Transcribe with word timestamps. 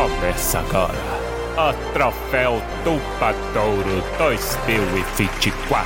Começa 0.00 0.60
agora 0.60 0.94
o 1.58 1.74
Troféu 1.92 2.62
Tupadouro 2.82 4.02
2024. 4.16 5.84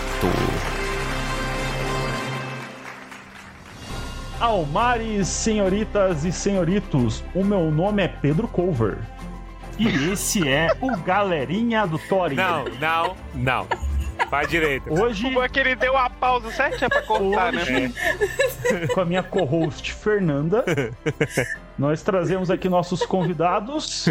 Almares, 4.38 5.26
senhoritas 5.26 6.24
e 6.24 6.30
senhoritos, 6.30 7.24
o 7.34 7.42
meu 7.42 7.72
nome 7.72 8.04
é 8.04 8.08
Pedro 8.08 8.46
Cover. 8.46 8.98
E 9.76 9.88
esse 10.12 10.48
é 10.48 10.68
o 10.80 10.96
Galerinha 10.98 11.84
do 11.84 11.98
Thorin. 11.98 12.36
Não, 12.36 12.66
não, 12.78 13.16
não. 13.34 13.66
Faz 14.34 14.48
direito. 14.48 14.92
Hoje, 14.92 15.22
Como 15.22 15.42
é 15.42 15.48
que 15.48 15.60
ele 15.60 15.76
deu 15.76 15.96
a 15.96 16.10
pausa 16.10 16.50
certinha 16.50 16.90
pra 16.90 17.02
cortar, 17.02 17.52
né? 17.52 17.62
hoje 17.62 18.88
com 18.92 19.00
a 19.00 19.04
minha 19.04 19.22
co-host 19.22 19.92
Fernanda, 19.94 20.64
nós 21.78 22.02
trazemos 22.02 22.50
aqui 22.50 22.68
nossos 22.68 23.06
convidados. 23.06 24.08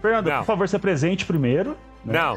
Fernanda, 0.00 0.30
Não. 0.30 0.38
por 0.38 0.46
favor, 0.46 0.66
se 0.66 0.76
apresente 0.76 1.26
primeiro 1.26 1.76
né? 2.02 2.18
Não, 2.18 2.36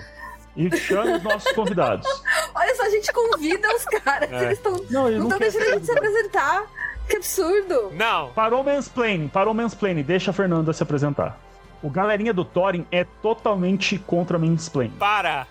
e 0.57 0.75
chame 0.75 1.13
os 1.13 1.23
nossos 1.23 1.49
convidados. 1.53 2.05
Olha 2.53 2.75
só, 2.75 2.83
a 2.83 2.89
gente 2.89 3.09
convida 3.13 3.73
os 3.73 3.85
caras, 3.85 4.29
É. 4.29 4.43
eles 4.43 4.57
estão. 4.57 4.73
Não, 4.89 5.09
Não 5.09 5.11
não 5.11 5.23
estão 5.23 5.39
deixando 5.39 5.61
a 5.63 5.71
gente 5.75 5.85
se 5.85 5.91
apresentar. 5.93 6.63
Que 7.07 7.15
absurdo. 7.17 7.91
não. 7.93 8.31
Parou 8.33 8.61
o 8.61 8.63
mansplaining, 8.65 9.29
parou 9.29 9.53
o 9.53 9.55
mansplaining, 9.55 10.03
deixa 10.03 10.31
a 10.31 10.33
Fernanda 10.33 10.73
se 10.73 10.83
apresentar. 10.83 11.37
O 11.83 11.89
Galerinha 11.89 12.33
do 12.33 12.45
Thorin 12.45 12.87
é 12.89 13.03
totalmente 13.21 13.99
contra 13.99 14.39
mansplaining. 14.39 14.95
Para. 14.97 15.45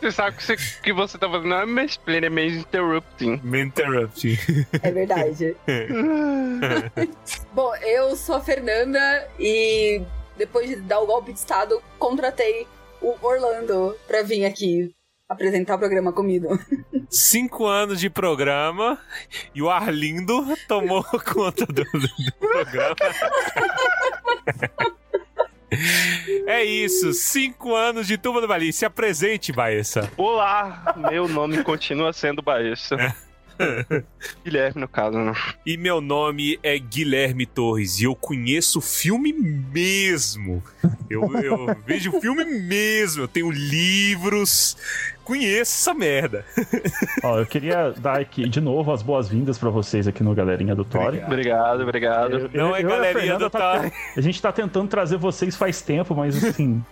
Você 0.00 0.12
sabe 0.12 0.36
que 0.36 0.42
você, 0.44 0.56
que 0.82 0.92
você 0.92 1.18
tá 1.18 1.28
fazendo 1.28 1.48
não 1.48 1.60
é 1.60 1.66
mansplaining, 1.66 2.26
é 2.26 2.30
meio 2.30 2.60
interrupting. 2.60 3.40
Me 3.42 3.60
interrupt. 3.60 4.38
É 4.82 4.90
verdade. 4.90 5.56
Bom, 7.52 7.74
eu 7.76 8.16
sou 8.16 8.36
a 8.36 8.40
Fernanda 8.40 9.28
e 9.38 10.02
depois 10.36 10.68
de 10.68 10.76
dar 10.76 11.00
o 11.00 11.06
golpe 11.06 11.32
de 11.32 11.38
Estado, 11.38 11.82
contratei 11.98 12.66
o 13.00 13.16
Orlando 13.20 13.96
pra 14.06 14.22
vir 14.22 14.44
aqui 14.44 14.94
apresentar 15.28 15.76
o 15.76 15.78
programa 15.78 16.12
comigo. 16.12 16.58
Cinco 17.10 17.66
anos 17.66 18.00
de 18.00 18.10
programa 18.10 18.98
e 19.54 19.62
o 19.62 19.70
Arlindo 19.70 20.46
tomou 20.68 21.02
conta 21.32 21.66
do, 21.66 21.84
do- 21.84 22.32
programa. 22.38 22.96
É 26.46 26.62
isso, 26.64 27.12
cinco 27.14 27.74
anos 27.74 28.06
de 28.06 28.18
Turma 28.18 28.40
do 28.40 28.48
Bali. 28.48 28.72
Se 28.72 28.84
apresente, 28.84 29.52
Baessa. 29.52 30.10
Olá, 30.16 30.94
meu 31.10 31.26
nome 31.28 31.62
continua 31.64 32.12
sendo 32.12 32.42
Baessa. 32.42 32.96
Guilherme, 34.44 34.80
no 34.80 34.88
caso, 34.88 35.18
né? 35.18 35.32
E 35.64 35.76
meu 35.76 36.00
nome 36.00 36.58
é 36.62 36.78
Guilherme 36.78 37.46
Torres 37.46 38.00
e 38.00 38.04
eu 38.04 38.14
conheço 38.14 38.80
filme 38.80 39.32
mesmo. 39.32 40.62
Eu, 41.08 41.22
eu 41.42 41.76
vejo 41.86 42.20
filme 42.20 42.44
mesmo. 42.44 43.22
Eu 43.22 43.28
tenho 43.28 43.50
livros. 43.50 44.76
Conheço 45.24 45.72
essa 45.90 45.94
merda. 45.94 46.44
Ó, 47.22 47.38
eu 47.38 47.46
queria 47.46 47.92
dar 47.98 48.20
aqui 48.20 48.48
de 48.48 48.60
novo 48.60 48.92
as 48.92 49.02
boas-vindas 49.02 49.56
pra 49.58 49.70
vocês 49.70 50.08
aqui 50.08 50.22
no 50.22 50.34
Galerinha 50.34 50.74
do 50.74 50.84
Thorin. 50.84 51.22
Obrigado, 51.24 51.82
obrigado. 51.82 52.32
Eu- 52.38 52.50
Não 52.52 52.68
eu- 52.70 52.76
é 52.76 52.82
eu 52.82 52.86
a 52.86 52.90
galerinha 52.96 53.38
do 53.38 53.48
tá- 53.50 53.76
Thorin. 53.78 53.92
A 54.16 54.20
gente 54.20 54.42
tá 54.42 54.50
tentando 54.52 54.88
trazer 54.88 55.16
vocês 55.16 55.54
faz 55.56 55.80
tempo, 55.80 56.14
mas 56.14 56.36
assim. 56.44 56.84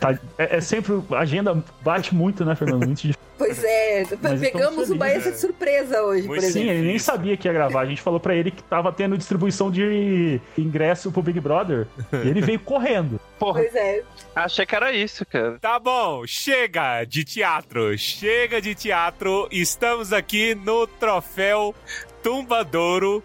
tá- 0.00 0.18
é, 0.38 0.56
é 0.56 0.60
sempre. 0.60 1.00
A 1.12 1.18
agenda 1.20 1.62
bate 1.82 2.14
muito, 2.14 2.44
né, 2.44 2.54
Fernando? 2.54 2.84
Muito 2.84 2.96
difícil. 3.02 3.22
Pois 3.38 3.64
é, 3.64 4.04
Mas 4.22 4.40
pegamos 4.40 4.88
o 4.88 4.94
Baessa 4.94 5.14
felizes. 5.22 5.34
de 5.34 5.40
surpresa 5.40 6.02
hoje, 6.02 6.28
Muito 6.28 6.40
por 6.40 6.46
exemplo. 6.46 6.68
Sim, 6.68 6.74
ele 6.74 6.86
nem 6.86 6.98
sabia 6.98 7.36
que 7.36 7.48
ia 7.48 7.52
gravar. 7.52 7.80
A 7.80 7.86
gente 7.86 8.00
falou 8.00 8.20
pra 8.20 8.36
ele 8.36 8.52
que 8.52 8.62
tava 8.62 8.92
tendo 8.92 9.18
distribuição 9.18 9.68
de 9.68 10.40
ingresso 10.56 11.10
pro 11.10 11.22
Big 11.22 11.40
Brother. 11.40 11.88
E 12.12 12.28
ele 12.28 12.40
veio 12.40 12.60
correndo. 12.60 13.18
Porra, 13.42 13.60
Pois 13.62 13.74
é. 13.74 14.04
achei 14.36 14.64
que 14.64 14.76
era 14.76 14.92
isso, 14.92 15.26
cara. 15.26 15.58
Tá 15.58 15.76
bom, 15.76 16.24
chega 16.24 17.04
de 17.04 17.24
teatro, 17.24 17.98
chega 17.98 18.62
de 18.62 18.72
teatro. 18.72 19.48
Estamos 19.50 20.12
aqui 20.12 20.54
no 20.54 20.86
troféu 20.86 21.74
Tumbadouro 22.22 23.20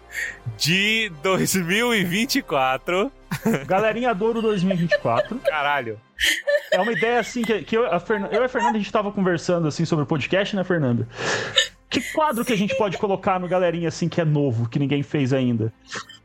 de 0.56 1.08
2024. 1.22 3.12
Galerinha 3.64 4.12
Douro 4.12 4.42
2024. 4.42 5.38
Caralho. 5.38 6.00
É 6.72 6.80
uma 6.80 6.90
ideia 6.90 7.20
assim 7.20 7.42
que, 7.42 7.62
que 7.62 7.76
eu, 7.76 7.86
a 7.86 8.00
Fernan- 8.00 8.28
eu 8.32 8.42
e 8.42 8.44
a 8.44 8.48
Fernanda 8.48 8.74
a 8.76 8.80
gente 8.80 8.90
tava 8.90 9.12
conversando 9.12 9.68
assim 9.68 9.84
sobre 9.84 10.02
o 10.02 10.06
podcast, 10.06 10.56
né, 10.56 10.64
Fernanda? 10.64 11.06
Que 11.90 12.00
quadro 12.12 12.44
que 12.44 12.52
a 12.52 12.56
gente 12.56 12.76
pode 12.76 12.98
colocar 12.98 13.40
no 13.40 13.48
Galerinha 13.48 13.88
assim 13.88 14.08
que 14.08 14.20
é 14.20 14.24
novo, 14.24 14.68
que 14.68 14.78
ninguém 14.78 15.02
fez 15.02 15.32
ainda? 15.32 15.72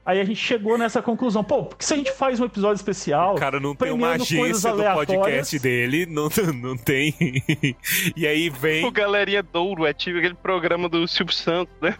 Aí 0.06 0.20
a 0.20 0.24
gente 0.26 0.36
chegou 0.40 0.78
nessa 0.78 1.02
conclusão. 1.02 1.42
Pô, 1.46 1.64
por 1.64 1.78
que 1.78 1.86
se 1.86 1.94
a 1.94 1.98
gente 1.98 2.12
faz 2.12 2.38
um 2.40 2.44
episódio 2.46 2.76
especial? 2.76 3.36
O 3.36 3.40
cara 3.40 3.58
não 3.62 3.74
tem 3.74 3.90
uma 3.92 4.12
agência 4.12 4.74
do 4.76 4.84
podcast 4.84 5.58
dele, 5.60 6.06
não, 6.06 6.28
não 6.62 6.76
tem. 6.76 7.14
E 8.16 8.28
aí 8.28 8.50
O 8.50 8.54
vem. 8.54 8.92
Galerinha 8.92 9.42
Douro 9.42 9.86
é 9.86 9.94
tipo 9.94 10.18
aquele 10.18 10.34
programa 10.36 10.90
do 10.90 11.08
Silvio 11.08 11.34
Santos, 11.34 11.74
né? 11.82 11.96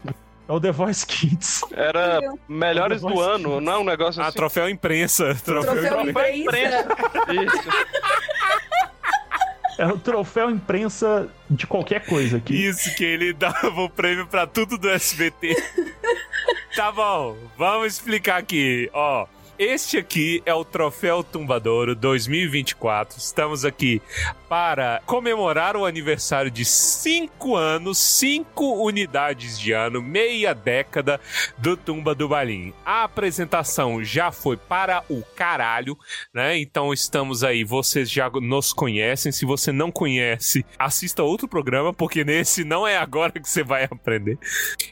É 0.46 0.52
o 0.52 0.60
The 0.60 0.74
Voice 0.74 1.08
Kids. 1.08 1.62
Era 1.72 2.20
melhores 2.50 3.00
do 3.00 3.08
Nossa. 3.10 3.30
ano, 3.32 3.62
não 3.62 3.72
é 3.72 3.78
um 3.78 3.84
negócio 3.86 4.22
Ah, 4.22 4.28
assim. 4.28 4.36
troféu 4.36 4.68
imprensa. 4.68 5.34
Troféu, 5.36 5.72
Troféu 5.74 6.02
imprensa. 6.10 6.38
imprensa. 6.38 6.88
Isso. 7.32 7.70
É 9.78 9.88
o 9.88 9.98
troféu 9.98 10.50
imprensa 10.50 11.30
de 11.50 11.66
qualquer 11.66 12.06
coisa 12.06 12.38
aqui. 12.38 12.54
Isso 12.54 12.96
que 12.96 13.04
ele 13.04 13.34
dava 13.34 13.82
o 13.82 13.90
prêmio 13.90 14.28
pra 14.28 14.46
tudo 14.46 14.78
do 14.78 14.90
SBT. 14.90 15.56
tá 16.76 16.92
bom, 16.92 17.38
vamos 17.58 17.94
explicar 17.94 18.38
aqui. 18.38 18.90
Ó, 18.94 19.28
este 19.64 19.98
aqui 19.98 20.44
é 20.46 20.54
o 20.54 20.66
Troféu 20.66 21.24
Tumbadouro 21.24 21.96
2024. 21.96 23.18
Estamos 23.18 23.64
aqui 23.64 24.02
para 24.50 25.02
comemorar 25.06 25.78
o 25.78 25.86
aniversário 25.86 26.52
de 26.52 26.66
5 26.66 27.56
anos, 27.56 27.98
5 27.98 28.84
unidades 28.84 29.58
de 29.58 29.72
ano, 29.72 30.02
meia 30.02 30.54
década 30.54 31.20
do 31.58 31.78
Tumba 31.78 32.14
do 32.14 32.28
Balim. 32.28 32.74
A 32.86 33.04
apresentação 33.04 34.04
já 34.04 34.32
foi 34.32 34.58
para 34.58 35.04
o 35.10 35.24
caralho, 35.36 35.98
né? 36.34 36.58
Então 36.58 36.94
estamos 36.94 37.44
aí, 37.44 37.64
vocês 37.64 38.12
já 38.12 38.30
nos 38.30 38.74
conhecem. 38.74 39.32
Se 39.32 39.46
você 39.46 39.72
não 39.72 39.92
conhece, 39.92 40.66
assista 40.78 41.24
outro 41.24 41.48
programa, 41.48 41.94
porque 41.94 42.24
nesse 42.24 42.64
não 42.64 42.86
é 42.86 42.98
agora 42.98 43.32
que 43.32 43.50
você 43.50 43.64
vai 43.64 43.86
aprender. 43.86 44.38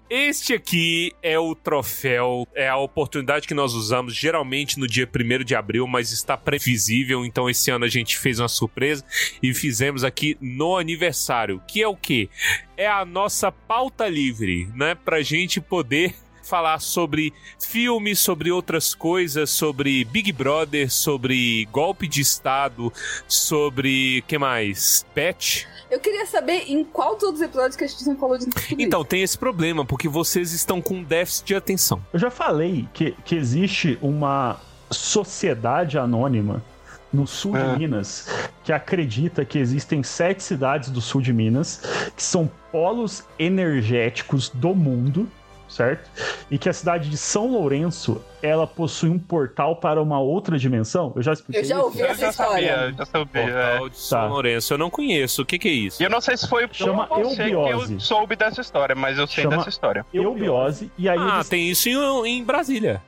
Este 0.09 0.53
aqui 0.53 1.13
é 1.21 1.37
o 1.37 1.53
troféu, 1.53 2.47
é 2.55 2.67
a 2.67 2.77
oportunidade 2.77 3.47
que 3.47 3.53
nós 3.53 3.73
usamos 3.73 4.15
geralmente 4.15 4.60
no 4.79 4.87
dia 4.87 5.07
1 5.07 5.43
de 5.43 5.55
abril, 5.55 5.87
mas 5.87 6.11
está 6.11 6.37
previsível, 6.37 7.25
então 7.25 7.49
esse 7.49 7.69
ano 7.71 7.85
a 7.85 7.89
gente 7.89 8.17
fez 8.17 8.39
uma 8.39 8.47
surpresa 8.47 9.03
e 9.41 9.53
fizemos 9.53 10.03
aqui 10.03 10.37
no 10.41 10.77
aniversário, 10.77 11.61
que 11.67 11.81
é 11.81 11.87
o 11.87 11.95
quê? 11.95 12.29
É 12.77 12.87
a 12.87 13.05
nossa 13.05 13.51
pauta 13.51 14.07
livre, 14.07 14.67
né? 14.75 14.95
Pra 14.95 15.21
gente 15.21 15.59
poder 15.59 16.15
falar 16.43 16.79
sobre 16.79 17.33
filmes, 17.59 18.19
sobre 18.19 18.51
outras 18.51 18.93
coisas, 18.95 19.49
sobre 19.49 20.03
Big 20.05 20.31
Brother, 20.31 20.91
sobre 20.91 21.67
golpe 21.71 22.07
de 22.07 22.21
estado, 22.21 22.91
sobre 23.27 24.23
que 24.27 24.37
mais? 24.37 25.05
Pet. 25.13 25.67
Eu 25.89 25.99
queria 25.99 26.25
saber 26.25 26.63
em 26.67 26.83
qual 26.83 27.15
dos 27.15 27.23
outros 27.23 27.41
episódios 27.41 27.75
que 27.75 27.83
a 27.83 27.87
gente 27.87 28.05
não 28.07 28.15
falou 28.17 28.37
de 28.37 28.45
tudo 28.45 28.81
Então 28.81 29.03
tem 29.03 29.21
esse 29.21 29.37
problema 29.37 29.85
porque 29.85 30.07
vocês 30.07 30.53
estão 30.53 30.81
com 30.81 31.03
déficit 31.03 31.47
de 31.47 31.55
atenção. 31.55 32.01
Eu 32.13 32.19
já 32.19 32.31
falei 32.31 32.87
que, 32.93 33.11
que 33.25 33.35
existe 33.35 33.97
uma 34.01 34.59
sociedade 34.89 35.97
anônima 35.97 36.63
no 37.11 37.27
sul 37.27 37.55
Ah. 37.55 37.73
de 37.73 37.79
Minas 37.79 38.27
que 38.63 38.71
acredita 38.71 39.43
que 39.43 39.59
existem 39.59 40.01
sete 40.01 40.41
cidades 40.43 40.89
do 40.89 41.01
sul 41.01 41.19
de 41.21 41.33
Minas 41.33 41.81
que 42.15 42.23
são 42.23 42.49
polos 42.71 43.23
energéticos 43.37 44.47
do 44.49 44.73
mundo, 44.73 45.27
certo? 45.71 46.09
E 46.49 46.57
que 46.57 46.67
a 46.69 46.73
cidade 46.73 47.09
de 47.09 47.17
São 47.17 47.47
Lourenço 47.51 48.21
ela 48.43 48.65
possui 48.67 49.09
um 49.09 49.17
portal 49.19 49.75
para 49.75 50.01
uma 50.01 50.19
outra 50.19 50.57
dimensão. 50.57 51.13
Eu 51.15 51.21
já 51.21 51.33
expliquei 51.33 51.61
Eu 51.61 51.65
já 51.65 51.75
isso? 51.75 51.85
ouvi 51.85 51.99
Eu 51.99 52.05
essa 52.07 52.21
já 52.21 52.29
história. 52.29 52.53
sabia, 52.75 52.85
eu 52.89 52.93
já 52.97 53.05
sabia. 53.05 53.41
é. 53.41 53.69
Portal 53.69 53.89
de 53.89 53.97
São 53.97 54.19
Tá. 54.19 54.27
Lourenço. 54.27 54.73
Eu 54.73 54.77
não 54.77 54.89
conheço. 54.89 55.41
O 55.41 55.45
que, 55.45 55.57
que 55.59 55.67
é 55.67 55.71
isso? 55.71 56.01
E 56.01 56.05
eu 56.05 56.09
não 56.09 56.21
sei 56.21 56.35
se 56.37 56.47
foi 56.47 56.67
Chama 56.71 57.05
você 57.07 57.35
que 57.35 57.41
eubiose. 57.51 57.93
eu 57.93 57.99
soube 57.99 58.35
dessa 58.35 58.61
história, 58.61 58.95
mas 58.95 59.17
eu 59.17 59.27
sei 59.27 59.43
Chama 59.43 59.57
dessa 59.57 59.69
história. 59.69 60.05
Eubiose 60.13 60.91
e 60.97 61.07
aí 61.09 61.17
Ah, 61.19 61.35
eles... 61.35 61.49
tem 61.49 61.69
isso 61.69 61.87
em, 61.89 62.37
em 62.39 62.43
Brasília. 62.43 63.01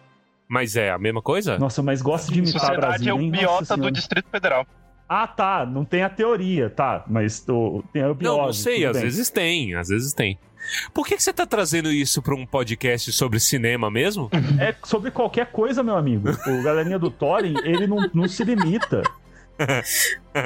Mas 0.48 0.76
é 0.76 0.92
a 0.92 0.98
mesma 1.00 1.22
coisa? 1.22 1.58
Nossa, 1.58 1.82
mas 1.82 2.02
gosta 2.02 2.32
de 2.32 2.40
imitar 2.40 2.60
Sociedade 2.62 2.82
Brasília, 2.82 3.12
é 3.12 3.14
o 3.14 3.32
biota 3.32 3.76
do. 3.78 3.90
Distrito 3.90 4.28
Federal. 4.30 4.66
Ah, 5.10 5.28
tá. 5.28 5.66
Não 5.66 5.84
tem 5.84 6.04
a 6.04 6.10
teoria, 6.10 6.70
tá. 6.70 7.04
Mas 7.08 7.44
o, 7.50 7.84
tem 7.92 8.04
a 8.04 8.08
eubiose. 8.08 8.38
Não, 8.38 8.46
não 8.48 8.54
sei, 8.54 8.86
às 8.86 8.94
bem. 8.94 9.02
vezes 9.04 9.30
tem, 9.30 9.76
às 9.76 9.88
vezes 9.90 10.14
tem. 10.14 10.38
Por 10.94 11.06
que, 11.06 11.16
que 11.16 11.24
você 11.24 11.34
tá 11.34 11.46
trazendo 11.46 11.92
isso 11.92 12.22
pra 12.22 12.36
um 12.36 12.46
podcast 12.46 13.12
sobre 13.12 13.40
cinema 13.40 13.90
mesmo? 13.92 14.30
É 14.60 14.74
sobre 14.84 15.12
qualquer 15.12 15.48
coisa, 15.52 15.84
meu 15.84 15.96
amigo. 15.96 16.30
O 16.30 16.64
galerinha 16.64 16.98
do 17.00 17.12
Thorin, 17.12 17.56
ele 17.64 17.86
não, 17.88 18.10
não 18.14 18.28
se 18.28 18.44
limita. 18.44 19.04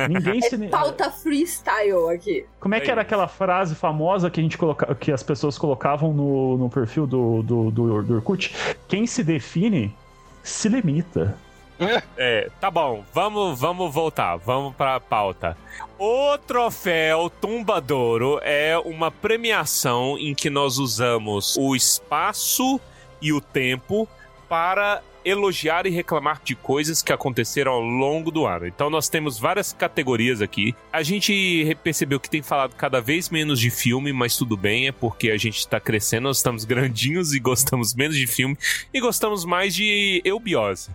Ninguém 0.09 0.41
se 0.41 0.47
É 0.55 0.57
limita. 0.57 0.77
pauta 0.77 1.09
freestyle 1.11 2.09
aqui. 2.13 2.45
Como 2.59 2.75
é 2.75 2.79
que 2.79 2.91
era 2.91 3.01
aquela 3.01 3.27
frase 3.27 3.73
famosa 3.75 4.29
que 4.29 4.39
a 4.39 4.43
gente 4.43 4.57
coloca... 4.57 4.93
que 4.95 5.11
as 5.11 5.23
pessoas 5.23 5.57
colocavam 5.57 6.13
no, 6.13 6.57
no 6.57 6.69
perfil 6.69 7.07
do, 7.07 7.41
do, 7.41 7.71
do, 7.71 8.01
do 8.03 8.15
Orkut? 8.15 8.53
Quem 8.87 9.07
se 9.07 9.23
define 9.23 9.95
se 10.43 10.67
limita. 10.69 11.37
É, 12.17 12.49
tá 12.59 12.71
bom, 12.71 13.03
vamos, 13.13 13.59
vamos 13.59 13.93
voltar, 13.93 14.37
vamos 14.37 14.75
pra 14.75 14.99
pauta. 14.99 15.55
O 15.99 16.37
troféu 16.39 17.29
Tumbadouro 17.29 18.39
é 18.41 18.77
uma 18.77 19.11
premiação 19.11 20.17
em 20.17 20.33
que 20.33 20.49
nós 20.49 20.77
usamos 20.77 21.55
o 21.57 21.75
espaço 21.75 22.79
e 23.21 23.31
o 23.31 23.39
tempo 23.39 24.07
para 24.49 25.01
elogiar 25.27 25.85
e 25.85 25.89
reclamar 25.89 26.41
de 26.43 26.55
coisas 26.55 27.01
que 27.01 27.11
aconteceram 27.11 27.73
ao 27.73 27.81
longo 27.81 28.31
do 28.31 28.45
ano. 28.45 28.67
Então 28.67 28.89
nós 28.89 29.09
temos 29.09 29.37
várias 29.37 29.73
categorias 29.73 30.41
aqui. 30.41 30.75
A 30.91 31.03
gente 31.03 31.75
percebeu 31.83 32.19
que 32.19 32.29
tem 32.29 32.41
falado 32.41 32.75
cada 32.75 33.01
vez 33.01 33.29
menos 33.29 33.59
de 33.59 33.69
filme, 33.69 34.13
mas 34.13 34.37
tudo 34.37 34.55
bem, 34.55 34.87
é 34.87 34.91
porque 34.91 35.29
a 35.31 35.37
gente 35.37 35.57
está 35.59 35.79
crescendo, 35.79 36.23
nós 36.23 36.37
estamos 36.37 36.63
grandinhos 36.63 37.33
e 37.33 37.39
gostamos 37.39 37.93
menos 37.93 38.15
de 38.15 38.27
filme 38.27 38.57
e 38.93 38.99
gostamos 38.99 39.43
mais 39.43 39.75
de 39.75 40.21
eubiose. 40.23 40.89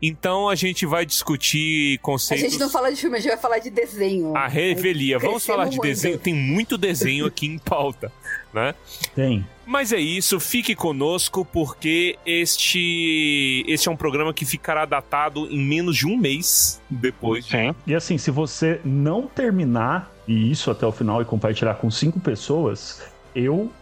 Então 0.00 0.48
a 0.48 0.54
gente 0.54 0.86
vai 0.86 1.04
discutir 1.04 1.98
conceitos. 1.98 2.46
A 2.46 2.48
gente 2.48 2.60
não 2.60 2.70
fala 2.70 2.92
de 2.92 3.00
filme, 3.00 3.16
a 3.16 3.20
gente 3.20 3.30
vai 3.30 3.40
falar 3.40 3.58
de 3.58 3.70
desenho. 3.70 4.36
A 4.36 4.46
revelia. 4.46 5.18
Vamos 5.18 5.44
falar 5.44 5.64
de 5.64 5.76
muito. 5.76 5.88
desenho. 5.88 6.18
Tem 6.18 6.34
muito 6.34 6.78
desenho 6.78 7.26
aqui 7.26 7.46
em 7.46 7.58
pauta, 7.58 8.12
né? 8.52 8.74
Tem. 9.14 9.44
Mas 9.72 9.90
é 9.90 9.98
isso, 9.98 10.38
fique 10.38 10.74
conosco 10.74 11.46
porque 11.46 12.18
este 12.26 13.64
este 13.66 13.88
é 13.88 13.90
um 13.90 13.96
programa 13.96 14.34
que 14.34 14.44
ficará 14.44 14.84
datado 14.84 15.50
em 15.50 15.58
menos 15.58 15.96
de 15.96 16.06
um 16.06 16.14
mês 16.14 16.78
depois. 16.90 17.46
Sim. 17.46 17.74
E 17.86 17.94
assim, 17.94 18.18
se 18.18 18.30
você 18.30 18.82
não 18.84 19.26
terminar 19.26 20.12
e 20.28 20.50
isso 20.50 20.70
até 20.70 20.86
o 20.86 20.92
final 20.92 21.22
e 21.22 21.24
compartilhar 21.24 21.72
com 21.76 21.90
cinco 21.90 22.20
pessoas, 22.20 23.02
eu 23.34 23.72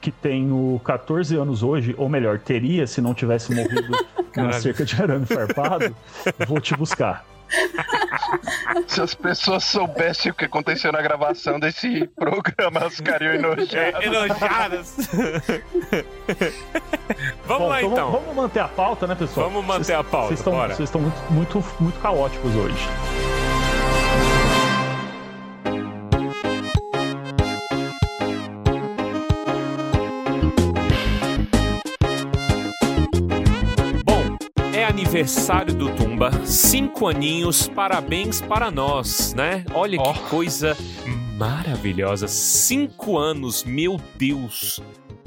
que 0.00 0.10
tenho 0.10 0.80
14 0.84 1.36
anos 1.36 1.62
hoje, 1.62 1.94
ou 1.96 2.08
melhor, 2.08 2.40
teria 2.40 2.84
se 2.88 3.00
não 3.00 3.14
tivesse 3.14 3.54
morrido 3.54 3.96
na 4.34 4.50
cerca 4.54 4.84
de 4.84 5.00
arame 5.00 5.24
farpado, 5.24 5.94
vou 6.48 6.60
te 6.60 6.74
buscar. 6.74 7.24
Se 8.86 9.00
as 9.00 9.14
pessoas 9.14 9.64
soubessem 9.64 10.32
o 10.32 10.34
que 10.34 10.44
aconteceu 10.44 10.92
na 10.92 11.00
gravação 11.02 11.58
desse 11.58 12.06
programa, 12.16 12.80
elas 12.80 12.96
ficariam 12.96 13.34
enojadas. 13.34 14.02
Enojadas. 14.04 14.96
vamos 17.46 17.62
Bom, 17.62 17.68
lá 17.68 17.82
então. 17.82 18.10
Vamos 18.12 18.34
manter 18.34 18.60
a 18.60 18.68
pauta, 18.68 19.06
né, 19.06 19.14
pessoal? 19.14 19.50
Vamos 19.50 19.66
manter 19.66 19.94
a 19.94 20.04
pauta, 20.04 20.28
Vocês 20.28 20.40
estão, 20.40 20.52
bora. 20.52 20.74
vocês 20.74 20.88
estão 20.88 21.00
muito, 21.00 21.32
muito, 21.32 21.64
muito 21.80 21.98
caóticos 22.00 22.54
hoje. 22.54 22.88
Aniversário 34.98 35.72
do 35.72 35.94
Tumba, 35.94 36.44
cinco 36.44 37.06
aninhos, 37.06 37.68
parabéns 37.68 38.40
para 38.40 38.68
nós, 38.68 39.32
né? 39.32 39.64
Olha 39.72 39.96
Ó. 40.00 40.12
que 40.12 40.18
coisa 40.28 40.76
maravilhosa. 41.36 42.26
Cinco 42.26 43.16
anos, 43.16 43.62
meu 43.62 44.00
Deus. 44.16 44.80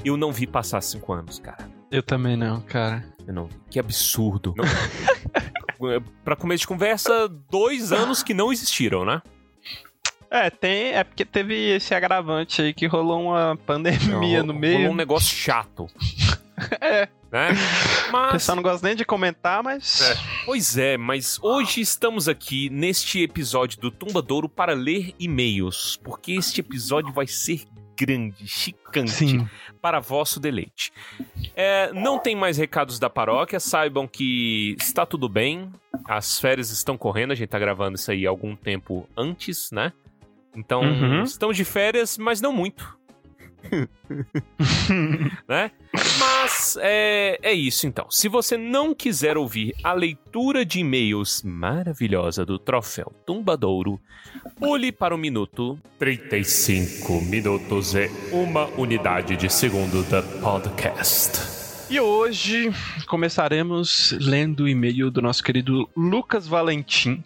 Eu 0.04 0.18
não 0.18 0.30
vi 0.30 0.46
passar 0.46 0.82
cinco 0.82 1.14
anos, 1.14 1.38
cara. 1.38 1.70
Eu 1.90 2.02
também 2.02 2.36
não, 2.36 2.60
cara. 2.60 3.02
Eu 3.26 3.32
não. 3.32 3.48
Que 3.70 3.80
absurdo. 3.80 4.54
Não... 4.58 6.02
pra 6.22 6.36
começo 6.36 6.60
de 6.60 6.66
conversa, 6.68 7.26
dois 7.50 7.92
anos 7.92 8.22
que 8.22 8.34
não 8.34 8.52
existiram, 8.52 9.06
né? 9.06 9.22
É, 10.30 10.50
tem. 10.50 10.92
É 10.92 11.02
porque 11.02 11.24
teve 11.24 11.54
esse 11.76 11.94
agravante 11.94 12.60
aí 12.60 12.74
que 12.74 12.86
rolou 12.86 13.22
uma 13.22 13.56
pandemia 13.66 14.42
Não, 14.42 14.48
no 14.48 14.52
rolou 14.52 14.60
meio. 14.60 14.90
um 14.90 14.94
negócio 14.94 15.34
chato. 15.34 15.86
É. 16.80 17.08
Né? 17.30 17.52
O 18.08 18.12
Mas, 18.12 18.32
pessoal 18.32 18.56
não 18.56 18.62
gosta 18.62 18.86
nem 18.86 18.94
de 18.94 19.04
comentar, 19.06 19.62
mas. 19.62 20.02
pois 20.44 20.76
é, 20.76 20.98
mas 20.98 21.38
hoje 21.42 21.80
estamos 21.80 22.28
aqui 22.28 22.68
neste 22.68 23.22
episódio 23.22 23.80
do 23.80 23.90
Tumbadouro 23.90 24.48
para 24.50 24.74
ler 24.74 25.14
e-mails, 25.18 25.98
porque 26.04 26.32
este 26.32 26.60
episódio 26.60 27.10
vai 27.12 27.26
ser 27.26 27.62
grande, 27.98 28.46
chicante, 28.46 29.10
Sim. 29.12 29.48
para 29.80 29.98
vosso 30.00 30.38
deleite. 30.40 30.92
É, 31.56 31.90
não 31.94 32.18
tem 32.18 32.34
mais 32.36 32.58
recados 32.58 32.98
da 32.98 33.08
paróquia, 33.08 33.58
saibam 33.60 34.06
que 34.06 34.76
está 34.78 35.06
tudo 35.06 35.26
bem, 35.28 35.70
as 36.06 36.38
férias 36.38 36.70
estão 36.70 36.98
correndo, 36.98 37.32
a 37.32 37.34
gente 37.34 37.48
tá 37.48 37.58
gravando 37.58 37.96
isso 37.96 38.10
aí 38.10 38.26
algum 38.26 38.54
tempo 38.56 39.08
antes, 39.16 39.70
né? 39.72 39.92
Então, 40.54 40.82
Uhum. 40.82 41.22
estamos 41.22 41.56
de 41.56 41.64
férias, 41.64 42.18
mas 42.18 42.42
não 42.42 42.52
muito. 42.52 42.98
né? 45.48 45.70
Mas 46.18 46.76
é, 46.80 47.38
é 47.42 47.52
isso 47.52 47.86
então. 47.86 48.06
Se 48.10 48.28
você 48.28 48.56
não 48.56 48.94
quiser 48.94 49.36
ouvir 49.36 49.74
a 49.82 49.92
leitura 49.92 50.64
de 50.64 50.80
e-mails 50.80 51.42
maravilhosa 51.42 52.44
do 52.44 52.58
troféu 52.58 53.12
Tumbadouro, 53.26 54.00
pule 54.58 54.92
para 54.92 55.14
o 55.14 55.18
minuto 55.18 55.78
35 55.98 57.20
minutos 57.22 57.94
é 57.94 58.10
uma 58.32 58.66
unidade 58.78 59.36
de 59.36 59.50
segundo 59.50 60.02
da 60.08 60.22
podcast. 60.22 61.62
E 61.90 62.00
hoje 62.00 62.72
começaremos 63.06 64.16
lendo 64.18 64.64
o 64.64 64.68
e-mail 64.68 65.10
do 65.10 65.20
nosso 65.20 65.42
querido 65.42 65.88
Lucas 65.94 66.46
Valentim. 66.46 67.22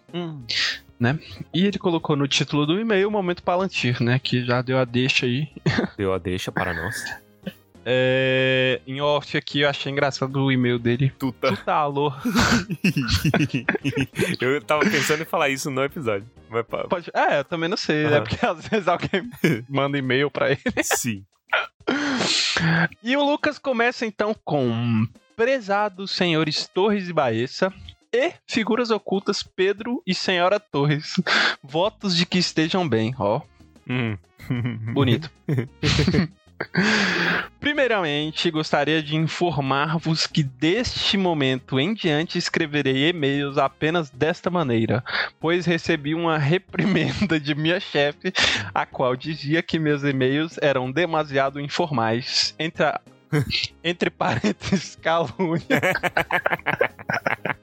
Né? 0.99 1.19
E 1.53 1.65
ele 1.65 1.77
colocou 1.77 2.15
no 2.15 2.27
título 2.27 2.65
do 2.65 2.79
e-mail 2.79 3.11
Momento 3.11 3.43
Palantir, 3.43 4.01
né? 4.01 4.17
Que 4.17 4.43
já 4.43 4.61
deu 4.61 4.79
a 4.79 4.85
deixa 4.85 5.27
aí. 5.27 5.47
Deu 5.95 6.13
a 6.13 6.17
deixa 6.17 6.51
para 6.51 6.73
nós. 6.73 7.03
É, 7.89 8.81
em 8.85 8.99
off 8.99 9.37
aqui, 9.37 9.61
eu 9.61 9.69
achei 9.69 9.89
engraçado 9.89 10.43
o 10.43 10.51
e-mail 10.51 10.77
dele. 10.77 11.09
Tuta. 11.17 11.55
Tuta 11.55 11.73
alô. 11.73 12.11
Eu 14.41 14.61
tava 14.61 14.81
pensando 14.81 15.21
em 15.21 15.25
falar 15.25 15.47
isso 15.47 15.71
no 15.71 15.81
episódio. 15.81 16.29
Mas 16.49 16.65
Pode... 16.89 17.09
É, 17.13 17.39
eu 17.39 17.45
também 17.45 17.69
não 17.69 17.77
sei. 17.77 18.03
É 18.03 18.07
Aham. 18.07 18.23
porque 18.23 18.45
às 18.45 18.67
vezes 18.67 18.87
alguém 18.89 19.29
manda 19.69 19.97
e-mail 19.97 20.29
pra 20.29 20.51
ele. 20.51 20.61
sim. 20.83 21.23
E 23.01 23.15
o 23.15 23.23
Lucas 23.23 23.57
começa 23.57 24.05
então 24.05 24.35
com 24.43 25.07
Prezados 25.37 26.11
senhores 26.11 26.67
Torres 26.67 27.07
e 27.07 27.13
Baessa 27.13 27.71
e 28.17 28.33
figuras 28.47 28.89
ocultas 28.91 29.43
Pedro 29.43 30.01
e 30.05 30.13
Senhora 30.13 30.59
Torres. 30.59 31.13
Votos 31.63 32.15
de 32.15 32.25
que 32.25 32.37
estejam 32.39 32.87
bem, 32.87 33.13
ó. 33.17 33.41
Hum. 33.89 34.17
Bonito. 34.93 35.29
Primeiramente, 37.59 38.49
gostaria 38.49 39.01
de 39.03 39.15
informar-vos 39.15 40.25
que 40.25 40.41
deste 40.43 41.17
momento 41.17 41.79
em 41.79 41.93
diante 41.93 42.37
escreverei 42.37 43.09
e-mails 43.09 43.57
apenas 43.57 44.09
desta 44.09 44.49
maneira, 44.49 45.03
pois 45.39 45.65
recebi 45.65 46.15
uma 46.15 46.37
reprimenda 46.37 47.39
de 47.39 47.53
minha 47.53 47.79
chefe, 47.79 48.33
a 48.73 48.85
qual 48.85 49.15
dizia 49.15 49.61
que 49.61 49.77
meus 49.77 50.03
e-mails 50.03 50.57
eram 50.61 50.91
demasiado 50.91 51.59
informais. 51.59 52.55
Entre, 52.57 52.83
a- 52.83 52.99
entre 53.83 54.09
parênteses, 54.09 54.95
calúnia. 54.95 55.81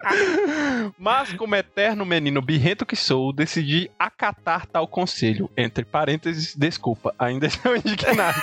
Mas, 0.98 1.32
como 1.32 1.54
eterno 1.54 2.04
menino 2.04 2.42
birrento 2.42 2.84
que 2.84 2.96
sou, 2.96 3.32
decidi 3.32 3.90
acatar 3.98 4.66
tal 4.66 4.86
conselho. 4.86 5.50
Entre 5.56 5.84
parênteses, 5.84 6.54
desculpa, 6.54 7.14
ainda 7.18 7.46
estou 7.46 7.74
indignado. 7.76 8.40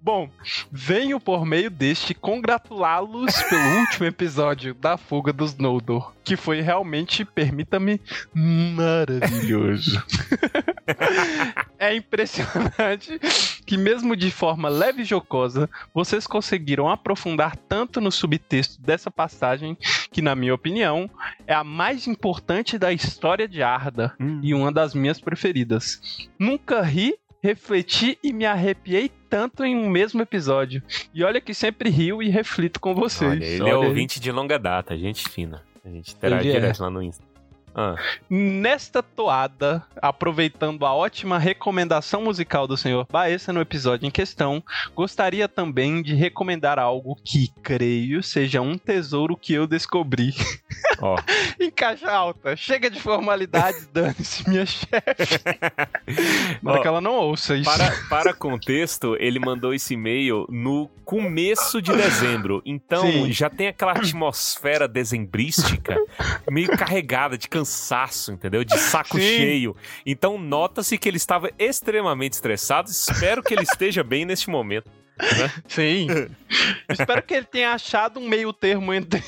Bom, 0.00 0.28
venho 0.70 1.18
por 1.18 1.46
meio 1.46 1.70
deste 1.70 2.14
congratulá-los 2.14 3.42
pelo 3.44 3.80
último 3.80 4.06
episódio 4.06 4.74
da 4.74 4.96
Fuga 4.96 5.32
dos 5.32 5.56
Noldor, 5.56 6.12
que 6.22 6.36
foi 6.36 6.60
realmente, 6.60 7.24
permita-me, 7.24 8.00
maravilhoso. 8.34 10.04
É 11.90 11.96
impressionante 11.96 13.18
que, 13.66 13.76
mesmo 13.76 14.16
de 14.16 14.30
forma 14.30 14.68
leve 14.68 15.02
e 15.02 15.04
jocosa, 15.04 15.68
vocês 15.92 16.26
conseguiram 16.26 16.88
aprofundar 16.88 17.56
tanto 17.56 18.00
no 18.00 18.10
subtexto 18.10 18.80
dessa 18.80 19.10
passagem 19.10 19.76
que, 20.10 20.20
na 20.22 20.34
minha 20.34 20.54
opinião, 20.54 21.08
é 21.46 21.54
a 21.54 21.64
mais 21.64 22.06
importante 22.06 22.78
da 22.78 22.92
história 22.92 23.48
de 23.48 23.62
Arda 23.62 24.14
Hum. 24.20 24.40
e 24.42 24.54
uma 24.54 24.70
das 24.72 24.94
minhas 24.94 25.20
preferidas. 25.20 26.28
Nunca 26.38 26.82
ri, 26.82 27.14
refleti 27.42 28.18
e 28.22 28.32
me 28.32 28.46
arrepiei 28.46 29.10
tanto 29.28 29.64
em 29.64 29.76
um 29.76 29.88
mesmo 29.90 30.22
episódio. 30.22 30.82
E 31.12 31.22
olha 31.24 31.40
que 31.40 31.52
sempre 31.52 31.90
rio 31.90 32.22
e 32.22 32.28
reflito 32.28 32.80
com 32.80 32.94
vocês. 32.94 33.30
Olha, 33.30 33.44
ele 33.44 33.62
Olha 33.62 33.70
é 33.70 33.74
aí. 33.74 33.86
ouvinte 33.88 34.20
de 34.20 34.30
longa 34.32 34.58
data, 34.58 34.96
gente 34.96 35.28
fina. 35.28 35.62
A 35.84 35.88
gente 35.88 36.14
terá 36.16 36.36
é. 36.36 36.40
direto 36.40 36.80
lá 36.80 36.90
no 36.90 37.02
Insta. 37.02 37.33
Ah, 37.74 37.96
Nesta 38.30 39.02
toada, 39.02 39.82
aproveitando 40.00 40.86
a 40.86 40.94
ótima 40.94 41.38
recomendação 41.38 42.22
musical 42.22 42.66
do 42.66 42.76
Sr. 42.76 43.06
Baessa 43.10 43.52
no 43.52 43.60
episódio 43.60 44.06
em 44.06 44.10
questão, 44.10 44.62
gostaria 44.94 45.48
também 45.48 46.02
de 46.02 46.14
recomendar 46.14 46.78
algo 46.78 47.16
que 47.24 47.48
creio 47.62 48.22
seja 48.22 48.60
um 48.60 48.78
tesouro 48.78 49.36
que 49.36 49.52
eu 49.52 49.66
descobri. 49.66 50.34
Ó, 51.00 51.16
Em 51.60 51.70
caixa 51.70 52.10
alta. 52.10 52.56
Chega 52.56 52.90
de 52.90 53.00
formalidades, 53.00 53.86
dane-se, 53.92 54.48
minha 54.48 54.66
chefe. 54.66 54.94
Para 56.62 56.78
Ó, 56.78 56.82
que 56.82 56.88
ela 56.88 57.00
não 57.00 57.14
ouça 57.14 57.56
isso. 57.56 57.70
para, 57.70 57.92
para 58.08 58.34
contexto, 58.34 59.16
ele 59.18 59.38
mandou 59.38 59.74
esse 59.74 59.94
e-mail 59.94 60.46
no 60.48 60.88
começo 61.04 61.80
de 61.82 61.92
dezembro. 61.92 62.62
Então 62.64 63.02
Sim. 63.02 63.32
já 63.32 63.50
tem 63.50 63.68
aquela 63.68 63.92
atmosfera 63.92 64.88
dezembrística 64.88 65.96
meio 66.50 66.68
carregada 66.76 67.36
de 67.36 67.48
cansaço, 67.64 68.32
entendeu? 68.32 68.62
De 68.62 68.78
saco 68.78 69.18
Sim. 69.18 69.22
cheio. 69.22 69.76
Então 70.04 70.38
nota-se 70.38 70.98
que 70.98 71.08
ele 71.08 71.16
estava 71.16 71.50
extremamente 71.58 72.34
estressado. 72.34 72.90
Espero 72.90 73.42
que 73.42 73.54
ele 73.54 73.62
esteja 73.62 74.04
bem 74.04 74.24
neste 74.24 74.50
momento. 74.50 74.90
Sim. 75.68 76.08
Espero 76.90 77.22
que 77.22 77.34
ele 77.34 77.46
tenha 77.46 77.72
achado 77.72 78.18
um 78.20 78.28
meio 78.28 78.52
termo 78.52 78.92
entre 78.92 79.22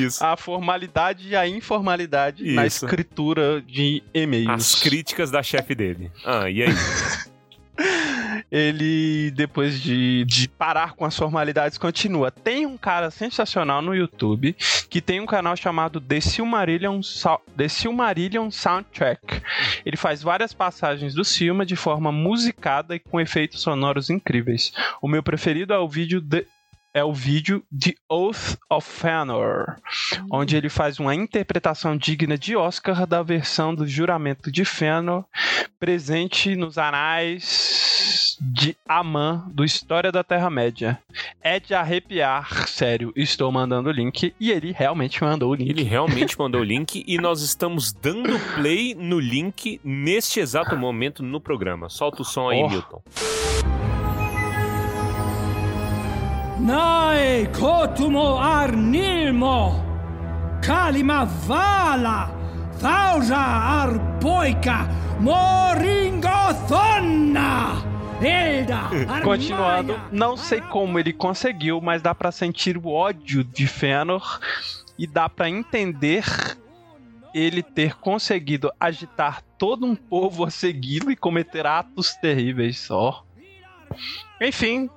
Isso. 0.00 0.24
a 0.24 0.36
formalidade 0.36 1.28
e 1.28 1.36
a 1.36 1.46
informalidade 1.46 2.44
na 2.54 2.64
Isso. 2.64 2.86
escritura 2.86 3.60
de 3.60 4.02
e-mails. 4.14 4.48
As 4.48 4.74
críticas 4.76 5.30
da 5.30 5.42
chefe 5.42 5.74
dele. 5.74 6.10
Ah, 6.24 6.48
e 6.48 6.62
aí? 6.62 6.68
ele, 8.50 9.30
depois 9.32 9.80
de, 9.80 10.24
de 10.24 10.48
parar 10.48 10.94
com 10.94 11.04
as 11.04 11.16
formalidades, 11.16 11.78
continua. 11.78 12.30
Tem 12.30 12.66
um 12.66 12.76
cara 12.76 13.10
sensacional 13.10 13.82
no 13.82 13.94
YouTube 13.94 14.56
que 14.88 15.00
tem 15.00 15.20
um 15.20 15.26
canal 15.26 15.56
chamado 15.56 16.00
The 16.00 16.20
Silmarillion, 16.20 17.00
The 17.56 17.68
Silmarillion 17.68 18.50
Soundtrack. 18.50 19.42
Ele 19.84 19.96
faz 19.96 20.22
várias 20.22 20.52
passagens 20.52 21.14
do 21.14 21.24
filme 21.24 21.64
de 21.64 21.76
forma 21.76 22.10
musicada 22.12 22.94
e 22.94 23.00
com 23.00 23.20
efeitos 23.20 23.60
sonoros 23.60 24.10
incríveis. 24.10 24.72
O 25.00 25.08
meu 25.08 25.22
preferido 25.22 25.72
é 25.72 25.78
o 25.78 25.88
vídeo 25.88 26.20
The 26.20 26.46
é 26.96 27.04
o 27.04 27.12
vídeo 27.12 27.62
The 27.78 27.92
Oath 28.08 28.56
of 28.70 28.90
Fëanor, 28.90 29.76
onde 30.32 30.56
ele 30.56 30.70
faz 30.70 30.98
uma 30.98 31.14
interpretação 31.14 31.94
digna 31.94 32.38
de 32.38 32.56
Oscar 32.56 33.06
da 33.06 33.22
versão 33.22 33.74
do 33.74 33.86
juramento 33.86 34.50
de 34.50 34.64
Fëanor, 34.64 35.26
presente 35.78 36.56
nos 36.56 36.78
anais 36.78 38.38
de 38.40 38.74
Aman 38.88 39.44
do 39.52 39.62
História 39.62 40.10
da 40.10 40.24
Terra-média. 40.24 40.98
É 41.42 41.60
de 41.60 41.74
arrepiar, 41.74 42.66
sério, 42.66 43.12
estou 43.14 43.52
mandando 43.52 43.90
o 43.90 43.92
link 43.92 44.34
e 44.40 44.50
ele 44.50 44.72
realmente 44.72 45.22
mandou 45.22 45.50
o 45.50 45.54
link. 45.54 45.68
Ele 45.68 45.82
realmente 45.82 46.36
mandou 46.40 46.62
o 46.62 46.64
link 46.64 47.04
e 47.06 47.18
nós 47.18 47.42
estamos 47.42 47.92
dando 47.92 48.40
play 48.54 48.94
no 48.94 49.20
link 49.20 49.78
neste 49.84 50.40
exato 50.40 50.74
momento 50.74 51.22
no 51.22 51.42
programa. 51.42 51.90
Solta 51.90 52.22
o 52.22 52.24
som 52.24 52.48
aí, 52.48 52.62
Oh. 52.62 52.70
Milton. 52.70 53.02
Nae 56.58 57.46
kotumo 57.48 58.38
arnilmo 58.38 59.84
Kalima 60.62 61.24
vala 61.24 62.30
Fauja 62.78 63.36
arpoica 63.36 64.88
Moringothonna. 65.20 67.84
Elda 68.20 68.88
Continuando, 69.22 70.00
não 70.10 70.36
sei 70.36 70.60
como 70.60 70.98
ele 70.98 71.12
conseguiu, 71.12 71.80
mas 71.80 72.00
dá 72.00 72.14
pra 72.14 72.32
sentir 72.32 72.78
o 72.78 72.88
ódio 72.88 73.44
de 73.44 73.66
Fëanor 73.66 74.40
e 74.98 75.06
dá 75.06 75.28
pra 75.28 75.50
entender 75.50 76.24
ele 77.34 77.62
ter 77.62 77.94
conseguido 77.96 78.72
agitar 78.80 79.42
todo 79.58 79.84
um 79.84 79.94
povo 79.94 80.44
a 80.44 80.50
segui-lo 80.50 81.10
e 81.10 81.16
cometer 81.16 81.66
atos 81.66 82.14
terríveis 82.14 82.78
só. 82.78 83.25
Enfim, 84.40 84.90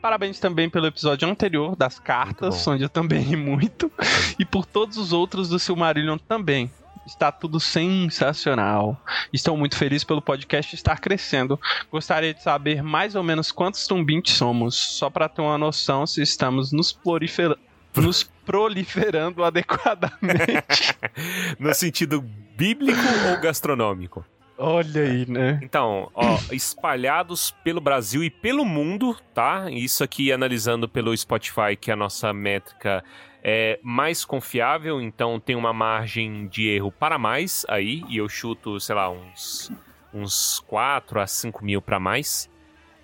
parabéns 0.00 0.38
também 0.38 0.68
pelo 0.68 0.86
episódio 0.86 1.28
anterior 1.28 1.76
das 1.76 1.98
cartas, 1.98 2.66
onde 2.66 2.82
eu 2.82 2.88
também 2.88 3.20
ri 3.20 3.36
muito, 3.36 3.90
e 4.38 4.44
por 4.44 4.66
todos 4.66 4.96
os 4.96 5.12
outros 5.12 5.48
do 5.48 5.58
Silmarillion 5.58 6.18
também. 6.18 6.70
Está 7.04 7.32
tudo 7.32 7.58
sensacional. 7.58 8.96
Estou 9.32 9.56
muito 9.56 9.76
feliz 9.76 10.04
pelo 10.04 10.22
podcast 10.22 10.72
estar 10.74 11.00
crescendo. 11.00 11.58
Gostaria 11.90 12.32
de 12.32 12.40
saber 12.40 12.80
mais 12.80 13.16
ou 13.16 13.24
menos 13.24 13.50
quantos 13.50 13.88
tumbintes 13.88 14.36
somos, 14.36 14.76
só 14.76 15.10
para 15.10 15.28
ter 15.28 15.42
uma 15.42 15.58
noção 15.58 16.06
se 16.06 16.22
estamos 16.22 16.70
nos, 16.70 16.92
prolifer... 16.92 17.56
nos 17.96 18.22
proliferando 18.46 19.42
adequadamente. 19.44 20.94
No 21.58 21.74
sentido 21.74 22.22
bíblico 22.56 23.00
ou 23.30 23.40
gastronômico? 23.40 24.24
Olha 24.64 25.02
aí, 25.02 25.28
né? 25.28 25.58
Então, 25.60 26.08
ó, 26.14 26.38
espalhados 26.52 27.50
pelo 27.64 27.80
Brasil 27.80 28.22
e 28.22 28.30
pelo 28.30 28.64
mundo, 28.64 29.16
tá? 29.34 29.68
Isso 29.68 30.04
aqui 30.04 30.30
analisando 30.30 30.88
pelo 30.88 31.16
Spotify, 31.16 31.74
que 31.78 31.90
é 31.90 31.94
a 31.94 31.96
nossa 31.96 32.32
métrica 32.32 33.02
é 33.42 33.80
mais 33.82 34.24
confiável, 34.24 35.02
então 35.02 35.40
tem 35.40 35.56
uma 35.56 35.72
margem 35.72 36.46
de 36.46 36.68
erro 36.68 36.92
para 36.92 37.18
mais 37.18 37.66
aí, 37.68 38.04
e 38.08 38.18
eu 38.18 38.28
chuto, 38.28 38.78
sei 38.78 38.94
lá, 38.94 39.10
uns, 39.10 39.72
uns 40.14 40.60
4 40.60 41.20
a 41.20 41.26
5 41.26 41.64
mil 41.64 41.82
para 41.82 41.98
mais. 41.98 42.48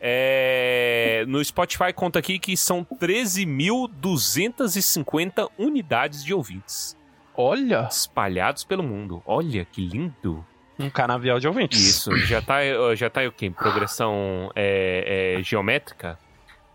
É, 0.00 1.24
no 1.26 1.44
Spotify 1.44 1.92
conta 1.92 2.20
aqui 2.20 2.38
que 2.38 2.56
são 2.56 2.84
13.250 2.84 5.50
unidades 5.58 6.24
de 6.24 6.32
ouvintes 6.32 6.96
Olha, 7.34 7.88
espalhados 7.90 8.62
pelo 8.62 8.84
mundo. 8.84 9.20
Olha 9.26 9.64
que 9.64 9.84
lindo! 9.84 10.46
Um 10.78 10.88
canavial 10.90 11.38
de 11.40 11.48
ouvintes. 11.48 11.80
Isso, 11.80 12.16
já 12.18 12.40
tá, 12.40 12.58
já 12.94 13.10
tá 13.10 13.22
o 13.22 13.32
quê? 13.32 13.50
Progressão 13.50 14.50
é, 14.54 15.36
é, 15.38 15.42
geométrica? 15.42 16.18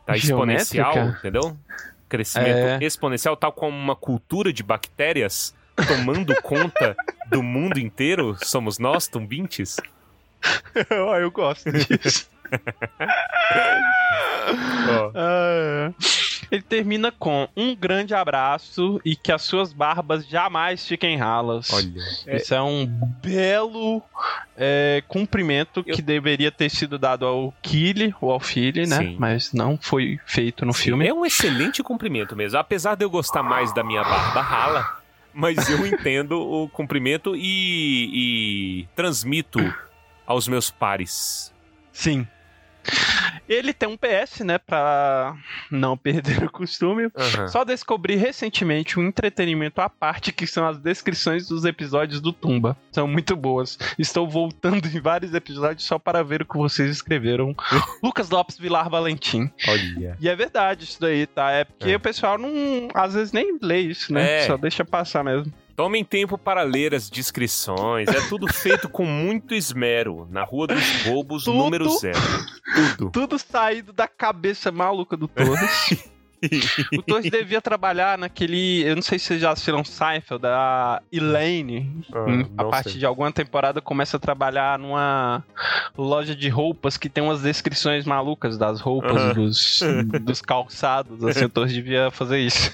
Tá 0.05 0.15
exponencial, 0.17 0.93
Geométrica? 0.93 1.19
entendeu? 1.27 1.57
Crescimento 2.10 2.50
É. 2.50 2.77
exponencial, 2.81 3.36
tal 3.38 3.51
como 3.53 3.75
uma 3.77 3.95
cultura 3.95 4.51
de 4.51 4.62
bactérias 4.62 5.55
tomando 5.88 6.36
conta 6.41 6.95
do 7.29 7.41
mundo 7.41 7.79
inteiro. 7.79 8.38
Somos 8.43 8.77
nós, 8.77 9.07
tumbintes? 9.07 9.77
Ó, 10.91 11.15
eu 11.17 11.31
gosto 11.31 11.72
disso. 11.72 12.29
Ó, 14.89 15.12
Ah, 15.15 15.91
Ele 16.51 16.62
termina 16.62 17.12
com 17.12 17.47
um 17.55 17.75
grande 17.75 18.13
abraço 18.13 19.00
e 19.03 19.15
que 19.15 19.31
as 19.31 19.41
suas 19.43 19.71
barbas 19.73 20.27
jamais 20.27 20.85
fiquem 20.85 21.17
ralas. 21.17 21.71
olha. 21.71 22.35
Isso 22.38 22.53
é 22.53 22.62
um 22.62 22.85
belo 23.21 24.01
é, 24.57 25.03
cumprimento 25.07 25.83
Eu- 25.85 25.95
que 25.95 26.01
deveria 26.01 26.51
ter 26.51 26.69
sido 26.69 26.97
dado 27.00 27.25
ao 27.25 27.53
Killy 27.62 28.13
ou 28.21 28.31
ao 28.31 28.39
Philly, 28.39 28.85
né? 28.85 28.97
Sim. 28.97 29.15
Mas 29.19 29.51
não 29.53 29.77
foi 29.81 30.19
feito 30.25 30.65
no 30.65 30.73
filme. 30.73 31.07
É 31.07 31.13
um 31.13 31.25
excelente 31.25 31.81
cumprimento 31.83 32.35
mesmo. 32.35 32.57
Apesar 32.59 32.95
de 32.95 33.03
eu 33.05 33.09
gostar 33.09 33.43
mais 33.43 33.73
da 33.73 33.83
minha 33.83 34.03
barba 34.03 34.41
rala, 34.41 34.97
mas 35.33 35.67
eu 35.69 35.85
entendo 35.88 36.39
o 36.39 36.69
cumprimento 36.69 37.35
e, 37.35 38.81
e 38.83 38.88
transmito 38.95 39.59
aos 40.25 40.47
meus 40.47 40.69
pares. 40.69 41.51
Sim. 41.91 42.27
Ele 43.48 43.74
tem 43.74 43.90
um 43.90 43.98
PS, 43.98 44.40
né? 44.42 44.58
Pra 44.58 45.36
não 45.70 45.98
perder 45.98 46.44
o 46.44 46.52
costume. 46.52 47.10
Aham. 47.16 47.48
Só 47.48 47.63
descobri 47.63 48.16
recentemente 48.16 49.00
um 49.00 49.08
entretenimento 49.08 49.82
à 49.82 49.90
parte 49.90 50.32
que 50.32 50.48
são 50.48 50.66
as 50.68 50.78
descrições 50.78 51.48
dos 51.48 51.66
episódios 51.66 52.22
do 52.22 52.32
Tumba. 52.32 52.78
São 52.92 53.08
muito 53.08 53.36
boas. 53.36 53.78
Estou 54.00 54.28
voltando 54.30 54.88
em 54.88 55.00
vários 55.02 55.34
episódios 55.34 55.86
só 55.86 56.00
para 56.00 56.24
ver 56.24 56.42
o 56.42 56.46
que 56.46 56.58
vocês 56.58 56.90
escreveram. 56.90 57.56
Lucas 58.04 58.30
Lopes 58.30 58.58
Vilar 58.58 58.90
Valentim. 58.90 59.52
Olha. 59.68 60.18
E 60.20 60.30
é 60.30 60.36
verdade 60.36 60.86
isso 60.86 61.00
daí, 61.02 61.25
tá? 61.28 61.52
É 61.52 61.63
porque 61.66 61.92
É. 61.92 61.96
o 61.96 62.00
pessoal 62.00 62.38
não. 62.38 62.88
Às 62.94 63.13
vezes 63.13 63.34
nem 63.34 63.58
lê 63.62 63.80
isso, 63.80 64.13
né? 64.13 64.44
É. 64.44 64.48
Só 64.48 64.58
deixa 64.58 64.86
passar 64.86 65.24
mesmo. 65.24 65.52
Tomem 65.75 66.03
tempo 66.03 66.38
para 66.38 66.62
ler 66.62 66.94
as 66.94 67.10
descrições. 67.10 68.08
É 68.08 68.27
tudo 68.30 68.51
feito 68.51 68.88
com 68.88 69.06
muito 69.06 69.56
esmero. 69.56 70.27
Na 70.30 70.44
Rua 70.44 70.68
dos 70.68 71.03
Bobos, 71.03 71.46
Tudo? 71.46 71.58
número 71.58 71.89
zero. 71.98 72.20
Tudo. 72.75 73.10
Tudo 73.12 73.39
saído 73.39 73.92
da 73.92 74.08
cabeça 74.08 74.72
maluca 74.72 75.18
do 75.18 75.27
Torres. 75.27 76.10
o 76.97 77.01
Torres 77.01 77.29
devia 77.31 77.62
trabalhar 77.62 78.17
naquele. 78.17 78.83
Eu 78.83 78.95
não 78.95 79.01
sei 79.01 79.17
se 79.19 79.25
vocês 79.25 79.41
já 79.41 79.51
assistiram 79.51 79.83
Seinfeld, 79.83 80.41
da 80.41 81.01
Elaine. 81.12 82.03
Ah, 82.13 82.19
Hum, 82.27 82.45
a 82.57 82.63
partir 82.65 82.91
sei. 82.91 83.00
de 83.00 83.05
alguma 83.05 83.31
temporada 83.31 83.81
começa 83.81 84.17
a 84.17 84.19
trabalhar 84.19 84.77
numa 84.79 85.43
loja 85.97 86.35
de 86.35 86.50
roupas 86.50 86.97
que 86.97 87.09
tem 87.09 87.23
umas 87.23 87.41
descrições 87.41 88.05
malucas 88.05 88.57
das 88.57 88.79
roupas, 88.81 89.15
Aham. 89.17 89.33
dos, 89.33 89.79
dos 90.21 90.41
calçados. 90.41 91.23
Assim, 91.23 91.45
o 91.45 91.50
Torres 91.50 91.73
devia 91.73 92.09
fazer 92.12 92.39
isso. 92.39 92.71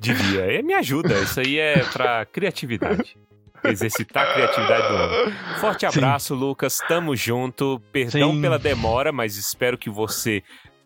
Devia. 0.00 0.40
É, 0.58 0.62
me 0.62 0.74
ajuda. 0.74 1.14
Isso 1.20 1.40
aí 1.40 1.58
é 1.58 1.78
pra 1.92 2.24
criatividade. 2.26 3.16
Exercitar 3.62 4.26
a 4.26 4.32
criatividade 4.32 4.88
do 4.88 4.94
homem. 4.94 5.34
Forte 5.60 5.80
Sim. 5.90 5.98
abraço, 5.98 6.34
Lucas. 6.34 6.78
Tamo 6.88 7.14
junto. 7.14 7.78
Perdão 7.92 8.32
Sim. 8.32 8.40
pela 8.40 8.58
demora, 8.58 9.12
mas 9.12 9.36
espero 9.36 9.76
que 9.76 9.90
você 9.90 10.42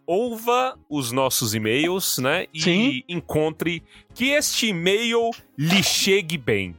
ouva 0.06 0.78
os 0.88 1.12
nossos 1.12 1.54
e-mails, 1.54 2.18
né? 2.18 2.46
E 2.52 2.60
Sim. 2.60 3.02
encontre 3.08 3.82
que 4.14 4.30
este 4.30 4.68
e-mail 4.68 5.30
lhe 5.58 5.82
chegue 5.82 6.36
bem. 6.38 6.74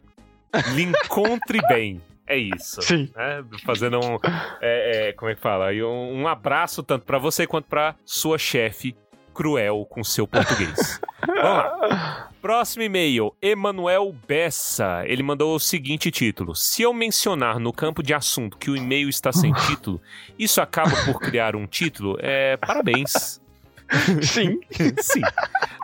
Lhe 0.73 0.83
encontre 0.83 1.59
bem. 1.67 2.01
É 2.27 2.37
isso. 2.37 2.81
Sim. 2.81 3.11
né? 3.15 3.43
Fazendo 3.63 3.99
um. 3.99 4.17
é, 4.61 5.09
é, 5.09 5.13
como 5.13 5.29
é 5.29 5.35
que 5.35 5.41
fala? 5.41 5.71
Um, 5.71 6.21
um 6.21 6.27
abraço 6.27 6.81
tanto 6.81 7.05
pra 7.05 7.19
você 7.19 7.45
quanto 7.45 7.65
pra 7.67 7.95
sua 8.03 8.37
chefe 8.37 8.95
cruel 9.33 9.85
com 9.89 10.03
seu 10.03 10.25
português. 10.25 10.99
Vamos 11.25 11.41
lá. 11.43 12.29
Próximo 12.41 12.83
e-mail, 12.83 13.33
Emanuel 13.41 14.15
Bessa. 14.27 15.03
Ele 15.05 15.23
mandou 15.23 15.55
o 15.55 15.59
seguinte 15.59 16.11
título: 16.11 16.55
Se 16.55 16.83
eu 16.83 16.93
mencionar 16.93 17.59
no 17.59 17.73
campo 17.73 18.03
de 18.03 18.13
assunto 18.13 18.57
que 18.57 18.69
o 18.69 18.77
e-mail 18.77 19.09
está 19.09 19.31
sem 19.31 19.51
título, 19.67 20.01
isso 20.37 20.61
acaba 20.61 20.95
por 21.05 21.19
criar 21.19 21.55
um 21.55 21.65
título? 21.65 22.17
É, 22.19 22.57
parabéns. 22.57 23.41
Sim. 24.21 24.59
Sim. 25.01 25.21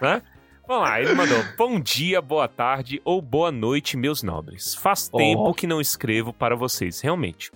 Né? 0.01 0.21
Vamos 0.67 0.83
lá, 0.83 1.01
ele 1.01 1.13
mandou: 1.13 1.43
Bom 1.57 1.79
dia, 1.79 2.21
boa 2.21 2.47
tarde 2.47 3.01
ou 3.03 3.21
boa 3.21 3.51
noite, 3.51 3.97
meus 3.97 4.21
nobres. 4.21 4.75
Faz 4.75 5.09
Ó. 5.11 5.17
tempo 5.17 5.53
que 5.53 5.65
não 5.65 5.81
escrevo 5.81 6.31
para 6.31 6.55
vocês, 6.55 7.01
realmente. 7.01 7.51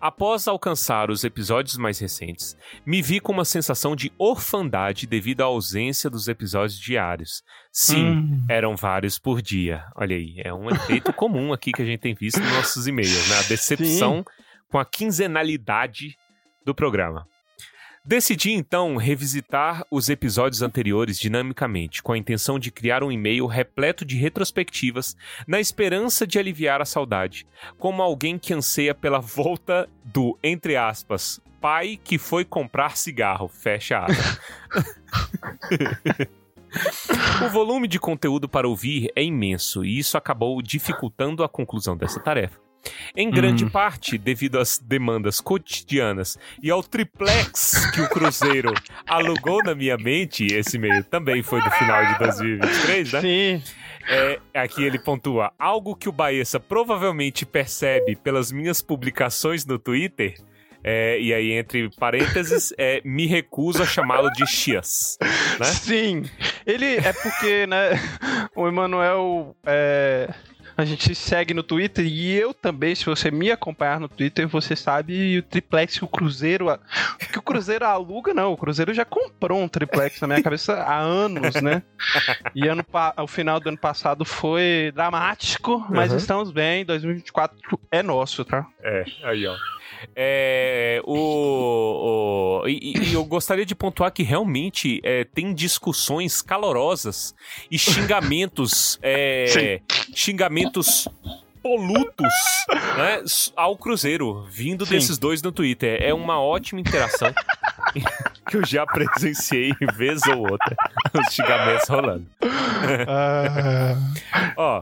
Após 0.00 0.46
alcançar 0.46 1.10
os 1.10 1.24
episódios 1.24 1.76
mais 1.76 1.98
recentes, 1.98 2.56
me 2.86 3.02
vi 3.02 3.18
com 3.18 3.32
uma 3.32 3.44
sensação 3.44 3.96
de 3.96 4.12
orfandade 4.16 5.06
devido 5.06 5.40
à 5.40 5.44
ausência 5.46 6.08
dos 6.08 6.28
episódios 6.28 6.78
diários. 6.78 7.42
Sim, 7.72 8.10
Hum. 8.10 8.46
eram 8.48 8.76
vários 8.76 9.18
por 9.18 9.42
dia. 9.42 9.84
Olha 9.96 10.14
aí, 10.16 10.34
é 10.38 10.54
um 10.54 10.70
efeito 10.70 11.12
comum 11.12 11.52
aqui 11.52 11.72
que 11.72 11.82
a 11.82 11.84
gente 11.84 12.00
tem 12.00 12.14
visto 12.14 12.40
nos 12.40 12.52
nossos 12.52 12.86
e-mails, 12.86 13.28
né? 13.28 13.38
A 13.38 13.42
decepção 13.42 14.24
com 14.70 14.78
a 14.78 14.84
quinzenalidade 14.84 16.16
do 16.64 16.74
programa. 16.74 17.26
Decidi 18.08 18.52
então 18.52 18.96
revisitar 18.96 19.84
os 19.90 20.08
episódios 20.08 20.62
anteriores 20.62 21.18
dinamicamente, 21.18 22.02
com 22.02 22.14
a 22.14 22.16
intenção 22.16 22.58
de 22.58 22.70
criar 22.70 23.04
um 23.04 23.12
e-mail 23.12 23.44
repleto 23.44 24.02
de 24.02 24.16
retrospectivas, 24.16 25.14
na 25.46 25.60
esperança 25.60 26.26
de 26.26 26.38
aliviar 26.38 26.80
a 26.80 26.86
saudade, 26.86 27.46
como 27.76 28.00
alguém 28.00 28.38
que 28.38 28.54
anseia 28.54 28.94
pela 28.94 29.20
volta 29.20 29.86
do, 30.02 30.38
entre 30.42 30.74
aspas, 30.74 31.38
pai 31.60 32.00
que 32.02 32.16
foi 32.16 32.46
comprar 32.46 32.96
cigarro, 32.96 33.46
fecha 33.46 33.98
aspas. 33.98 34.40
O 37.44 37.48
volume 37.48 37.88
de 37.88 37.98
conteúdo 37.98 38.48
para 38.48 38.68
ouvir 38.68 39.10
é 39.16 39.22
imenso 39.22 39.84
e 39.84 39.98
isso 39.98 40.16
acabou 40.18 40.60
dificultando 40.60 41.42
a 41.42 41.48
conclusão 41.48 41.96
dessa 41.96 42.20
tarefa. 42.20 42.67
Em 43.16 43.30
grande 43.30 43.64
Hum. 43.64 43.68
parte 43.70 44.16
devido 44.18 44.58
às 44.58 44.78
demandas 44.78 45.40
cotidianas 45.40 46.38
e 46.62 46.70
ao 46.70 46.82
triplex 46.82 47.86
que 47.94 48.00
o 48.00 48.08
Cruzeiro 48.08 48.72
alugou 49.06 49.62
na 49.62 49.74
minha 49.74 49.96
mente, 49.96 50.46
esse 50.46 50.76
e-mail 50.76 51.02
também 51.04 51.42
foi 51.42 51.60
do 51.62 51.70
final 51.72 52.04
de 52.06 52.18
2023, 52.18 53.12
né? 53.12 53.20
Sim. 53.20 53.62
É, 54.10 54.38
aqui 54.54 54.82
ele 54.84 54.98
pontua 54.98 55.52
algo 55.58 55.94
que 55.94 56.08
o 56.08 56.12
Baessa 56.12 56.58
provavelmente 56.58 57.44
percebe 57.44 58.16
pelas 58.16 58.50
minhas 58.50 58.80
publicações 58.80 59.66
no 59.66 59.78
Twitter. 59.78 60.34
é, 60.82 61.20
e 61.20 61.34
aí, 61.34 61.52
entre 61.52 61.90
parênteses, 61.98 62.72
é, 62.78 63.02
me 63.04 63.26
recuso 63.26 63.82
a 63.82 63.86
chamá-lo 63.86 64.30
de 64.30 64.46
Chias. 64.46 65.18
Né? 65.58 65.64
Sim. 65.66 66.22
Ele 66.64 66.96
é 66.96 67.12
porque, 67.12 67.66
né, 67.66 67.90
o 68.56 68.66
Emanuel 68.66 69.54
é, 69.66 70.32
a 70.78 70.84
gente 70.84 71.12
segue 71.12 71.52
no 71.52 71.62
Twitter 71.64 72.06
e 72.06 72.32
eu 72.36 72.54
também, 72.54 72.94
se 72.94 73.04
você 73.04 73.32
me 73.32 73.50
acompanhar 73.50 73.98
no 73.98 74.08
Twitter, 74.08 74.46
você 74.46 74.76
sabe 74.76 75.38
o 75.38 75.42
triplex 75.42 75.98
que 75.98 76.04
o 76.04 76.08
Cruzeiro 76.08 76.70
a- 76.70 76.78
que 77.32 77.38
o 77.38 77.42
Cruzeiro 77.42 77.84
aluga, 77.84 78.32
não, 78.32 78.52
o 78.52 78.56
Cruzeiro 78.56 78.94
já 78.94 79.04
comprou 79.04 79.60
um 79.60 79.66
triplex 79.68 80.20
na 80.20 80.28
minha 80.28 80.42
cabeça 80.42 80.74
há 80.74 80.96
anos, 80.96 81.56
né? 81.60 81.82
E 82.54 82.68
ano 82.68 82.84
pa- 82.84 83.12
o 83.18 83.26
final 83.26 83.58
do 83.58 83.68
ano 83.70 83.78
passado 83.78 84.24
foi 84.24 84.92
dramático, 84.94 85.84
mas 85.90 86.12
Uhum. 86.12 86.16
estamos 86.18 86.50
bem, 86.52 86.84
2024 86.84 87.58
é 87.90 88.00
nosso, 88.02 88.44
tá? 88.44 88.64
É, 88.80 89.04
aí 89.24 89.46
ó. 89.48 89.56
É, 90.14 91.00
o, 91.04 92.62
o- 92.64 92.68
e, 92.68 92.96
e 93.10 93.12
eu 93.14 93.24
gostaria 93.24 93.64
de 93.66 93.74
pontuar 93.74 94.12
que 94.12 94.22
realmente 94.22 95.00
é, 95.04 95.24
tem 95.24 95.52
discussões 95.54 96.40
calorosas 96.42 97.34
e 97.70 97.78
xingamentos, 97.78 98.98
é, 99.02 99.80
xingamentos 100.14 101.08
polutos 101.62 102.32
né, 102.96 103.22
ao 103.56 103.76
Cruzeiro, 103.76 104.46
vindo 104.50 104.86
Sim. 104.86 104.92
desses 104.94 105.18
dois 105.18 105.42
no 105.42 105.50
Twitter. 105.52 106.00
É 106.02 106.14
uma 106.14 106.40
ótima 106.40 106.80
interação 106.80 107.32
que 108.48 108.56
eu 108.56 108.64
já 108.64 108.86
presenciei 108.86 109.72
vez 109.96 110.22
ou 110.26 110.38
outra, 110.50 110.76
os 111.14 111.34
xingamentos 111.34 111.88
rolando. 111.88 112.26
Ah, 113.06 113.94
Ó, 114.56 114.80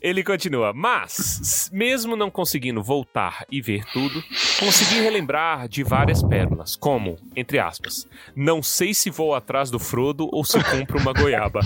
ele 0.00 0.22
continua. 0.22 0.72
Mas, 0.72 1.70
mesmo 1.72 2.16
não 2.16 2.30
conseguindo 2.30 2.82
voltar 2.82 3.44
e 3.50 3.60
ver 3.60 3.84
tudo, 3.92 4.22
consegui 4.58 5.00
relembrar 5.00 5.68
de 5.68 5.82
várias 5.82 6.22
pérolas, 6.22 6.76
como, 6.76 7.16
entre 7.34 7.58
aspas, 7.58 8.06
não 8.34 8.62
sei 8.62 8.94
se 8.94 9.10
vou 9.10 9.34
atrás 9.34 9.70
do 9.70 9.78
Frodo 9.78 10.28
ou 10.32 10.44
se 10.44 10.62
compro 10.64 10.98
uma 10.98 11.12
goiaba. 11.12 11.60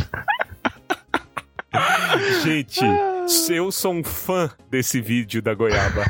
Gente, 2.42 2.80
eu 3.50 3.72
sou 3.72 3.94
um 3.94 4.04
fã 4.04 4.50
desse 4.70 5.00
vídeo 5.00 5.40
da 5.40 5.54
goiaba. 5.54 6.04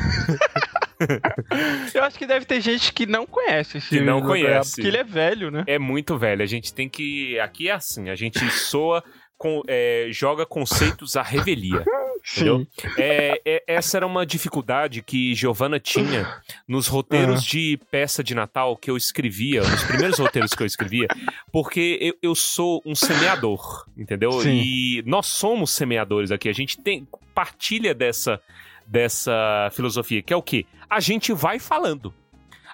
eu 1.94 2.02
acho 2.02 2.18
que 2.18 2.26
deve 2.26 2.44
ter 2.44 2.60
gente 2.60 2.92
que 2.92 3.06
não 3.06 3.26
conhece 3.26 3.78
esse 3.78 3.88
Que 3.88 4.00
não 4.00 4.20
do 4.20 4.26
Goiaba, 4.26 4.50
conhece. 4.50 4.76
Porque 4.76 4.88
ele 4.88 4.96
é 4.96 5.04
velho, 5.04 5.50
né? 5.50 5.64
É 5.66 5.78
muito 5.78 6.16
velho. 6.18 6.42
A 6.42 6.46
gente 6.46 6.72
tem 6.72 6.88
que. 6.88 7.38
Aqui 7.40 7.68
é 7.68 7.72
assim, 7.72 8.08
a 8.08 8.14
gente 8.14 8.38
soa. 8.50 9.02
Com, 9.42 9.60
é, 9.66 10.06
joga 10.12 10.46
conceitos 10.46 11.16
à 11.16 11.22
revelia. 11.22 11.84
Entendeu? 12.36 12.64
É, 12.96 13.40
é- 13.44 13.64
essa 13.66 13.96
era 13.96 14.06
uma 14.06 14.24
dificuldade 14.24 15.02
que 15.02 15.34
Giovanna 15.34 15.80
tinha 15.80 16.40
nos 16.68 16.86
roteiros 16.86 17.42
de 17.42 17.76
peça 17.90 18.22
de 18.22 18.32
Natal 18.32 18.76
que 18.76 18.88
eu 18.88 18.96
escrevia, 18.96 19.60
nos 19.62 19.82
primeiros 19.82 20.20
roteiros 20.20 20.52
que 20.54 20.62
eu 20.62 20.66
escrevia, 20.66 21.08
porque 21.50 21.98
eu, 22.00 22.14
eu 22.22 22.34
sou 22.36 22.80
um 22.86 22.94
semeador, 22.94 23.84
entendeu? 23.98 24.30
Sim. 24.40 24.62
E 24.64 25.02
nós 25.04 25.26
somos 25.26 25.72
semeadores 25.72 26.30
aqui, 26.30 26.48
a 26.48 26.52
gente 26.52 26.78
tem 26.78 27.08
partilha 27.34 27.92
dessa, 27.92 28.40
dessa 28.86 29.68
filosofia, 29.72 30.22
que 30.22 30.32
é 30.32 30.36
o 30.36 30.42
quê? 30.42 30.64
A 30.88 31.00
gente 31.00 31.32
vai 31.32 31.58
falando. 31.58 32.14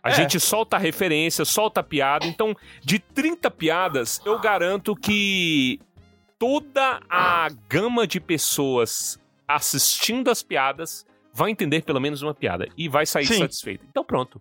A 0.03 0.11
É. 0.11 0.13
gente 0.15 0.39
solta 0.39 0.77
a 0.77 0.79
referência, 0.79 1.45
solta 1.45 1.81
a 1.81 1.83
piada. 1.83 2.25
Então, 2.27 2.55
de 2.85 2.99
30 2.99 3.51
piadas, 3.51 4.21
eu 4.25 4.39
garanto 4.39 4.95
que 4.95 5.81
toda 6.39 7.01
a 7.09 7.49
gama 7.69 8.07
de 8.07 8.21
pessoas 8.21 9.19
assistindo 9.47 10.31
as 10.31 10.43
piadas 10.43 11.07
vai 11.33 11.51
entender 11.51 11.83
pelo 11.83 12.01
menos 12.01 12.23
uma 12.23 12.35
piada 12.35 12.69
e 12.77 12.89
vai 12.89 13.07
sair 13.07 13.27
Sim. 13.27 13.39
satisfeito. 13.39 13.85
Então 13.91 14.05
pronto. 14.05 14.41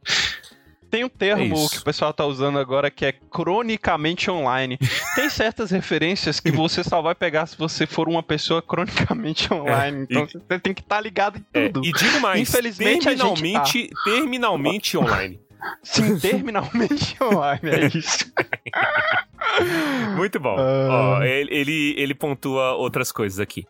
Tem 0.89 1.03
um 1.03 1.07
É 1.07 1.09
termo 1.09 1.53
isso. 1.55 1.71
que 1.71 1.77
o 1.79 1.83
pessoal 1.83 2.13
tá 2.13 2.25
usando 2.25 2.57
agora 2.57 2.89
que 2.89 3.05
é 3.05 3.11
cronicamente 3.11 4.31
online. 4.31 4.77
Tem 5.15 5.29
certas 5.29 5.69
referências 5.69 6.39
que 6.39 6.49
você 6.49 6.81
só 6.81 7.01
vai 7.01 7.13
pegar 7.13 7.45
se 7.45 7.57
você 7.57 7.85
for 7.85 8.07
uma 8.07 8.23
pessoa 8.23 8.61
cronicamente 8.61 9.53
online. 9.53 10.03
Então 10.09 10.23
e- 10.23 10.31
você 10.47 10.59
tem 10.59 10.73
que 10.73 10.79
estar 10.81 11.01
ligado 11.01 11.39
em 11.39 11.45
É, 11.53 11.67
tudo. 11.69 11.85
e 11.85 11.91
digo 11.91 12.21
mais, 12.21 12.39
Infelizmente, 12.39 13.03
gente 13.03 13.17
tá. 13.17 13.25
terminalmente, 13.25 13.89
terminalmente 14.05 14.95
online. 14.97 15.39
Sim, 15.83 16.17
terminalmente 16.19 17.15
online. 17.21 17.61
É 17.69 17.85
isso. 17.87 18.31
Muito 20.15 20.39
bom. 20.39 20.55
Ah. 20.57 21.17
Ó, 21.19 21.23
ele, 21.23 21.95
ele, 21.97 22.13
pontua 22.13 22.73
outras 22.75 23.11
coisas 23.11 23.39
aqui. 23.39 23.65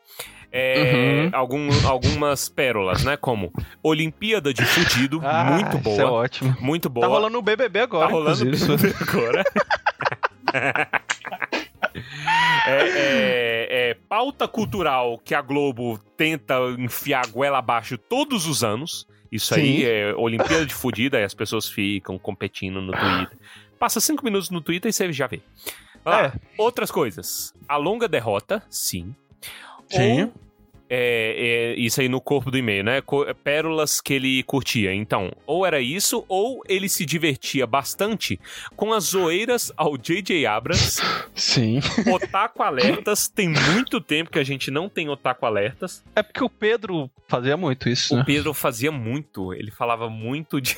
É, 0.51 1.25
Uhum. 1.25 1.29
algum- 1.33 1.87
algumas 1.87 2.47
pérolas, 2.49 3.03
né? 3.03 3.17
Como 3.17 3.51
Olimpíada 3.83 4.53
de 4.53 4.63
Fudido, 4.65 5.19
Ah, 5.23 5.43
muito 5.43 5.77
Isso 5.77 6.01
é 6.01 6.05
boa. 6.05 6.11
ótimo. 6.11 6.55
Muito 6.61 6.89
boa. 6.89 7.05
Tá 7.05 7.11
rolando 7.13 7.37
o 7.37 7.41
BBB 7.41 7.81
agora, 7.81 8.07
Tá 8.07 8.13
rolando 8.13 8.43
inclusive. 8.47 8.93
agora. 9.07 9.43
É, 12.65 12.71
é- 12.71 13.89
é 13.89 13.93
pauta 14.09 14.47
cultural 14.47 15.19
que 15.23 15.35
a 15.35 15.41
Globo 15.41 15.99
tenta 16.15 16.55
enfiar 16.77 17.25
a 17.25 17.27
goela 17.27 17.57
abaixo 17.59 17.97
todos 17.97 18.45
os 18.47 18.63
anos. 18.63 19.05
Isso 19.31 19.53
aí 19.53 19.79
Sim. 19.79 19.83
é 19.85 20.13
Olimpíada 20.15 20.65
de 20.65 20.73
Fudida, 20.73 21.17
aí 21.17 21.23
as 21.23 21.33
pessoas 21.33 21.69
ficam 21.69 22.17
competindo 22.17 22.81
no 22.81 22.91
Twitter. 22.91 23.37
Passa 23.79 23.99
cinco 23.99 24.23
minutos 24.23 24.49
no 24.49 24.61
Twitter 24.61 24.89
e 24.89 24.93
você 24.93 25.11
já 25.11 25.27
vê. 25.27 25.41
Lá. 26.05 26.27
É. 26.27 26.33
Outras 26.57 26.89
coisas. 26.89 27.53
A 27.67 27.75
longa 27.75 28.07
derrota, 28.07 28.63
sim. 28.69 29.13
Sim. 29.89 30.23
Ou, 30.23 30.33
é, 30.89 31.73
é, 31.75 31.79
isso 31.79 31.99
aí 31.99 32.07
no 32.07 32.21
corpo 32.21 32.49
do 32.49 32.57
e-mail, 32.57 32.83
né? 32.83 33.01
Pérolas 33.43 33.99
que 33.99 34.13
ele 34.13 34.43
curtia. 34.43 34.93
Então, 34.93 35.31
ou 35.45 35.65
era 35.65 35.81
isso, 35.81 36.23
ou 36.27 36.61
ele 36.67 36.87
se 36.87 37.05
divertia 37.05 37.67
bastante 37.67 38.39
com 38.75 38.93
as 38.93 39.05
zoeiras 39.05 39.71
ao 39.75 39.97
J.J. 39.97 40.45
Abrams. 40.45 41.01
Sim. 41.35 41.79
Otaku 42.13 42.63
Alertas. 42.63 43.27
Tem 43.27 43.49
muito 43.49 43.99
tempo 43.99 44.31
que 44.31 44.39
a 44.39 44.43
gente 44.43 44.71
não 44.71 44.87
tem 44.87 45.09
Otaku 45.09 45.45
Alertas. 45.45 46.03
É 46.15 46.23
porque 46.23 46.43
o 46.43 46.49
Pedro 46.49 47.09
fazia 47.27 47.57
muito 47.57 47.89
isso, 47.89 48.13
O 48.13 48.17
né? 48.17 48.23
Pedro 48.25 48.53
fazia 48.53 48.91
muito. 48.91 49.53
Ele 49.53 49.71
falava 49.71 50.09
muito 50.09 50.61
de. 50.61 50.77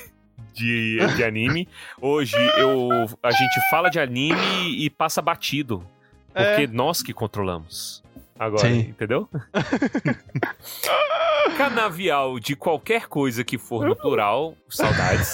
De, 0.51 0.97
de 1.15 1.23
anime. 1.23 1.69
Hoje 2.01 2.35
eu, 2.57 2.89
a 3.21 3.31
gente 3.31 3.69
fala 3.69 3.89
de 3.89 3.99
anime 3.99 4.75
e 4.77 4.89
passa 4.89 5.21
batido. 5.21 5.85
Porque 6.33 6.67
nós 6.67 7.01
que 7.01 7.13
controlamos. 7.13 8.03
Agora, 8.39 8.69
Sim. 8.69 8.80
entendeu? 8.80 9.28
Canavial 11.58 12.39
de 12.39 12.56
qualquer 12.56 13.08
coisa 13.08 13.43
que 13.43 13.58
for 13.58 13.86
no 13.86 13.93
plural, 13.95 14.56
saudades. 14.69 15.34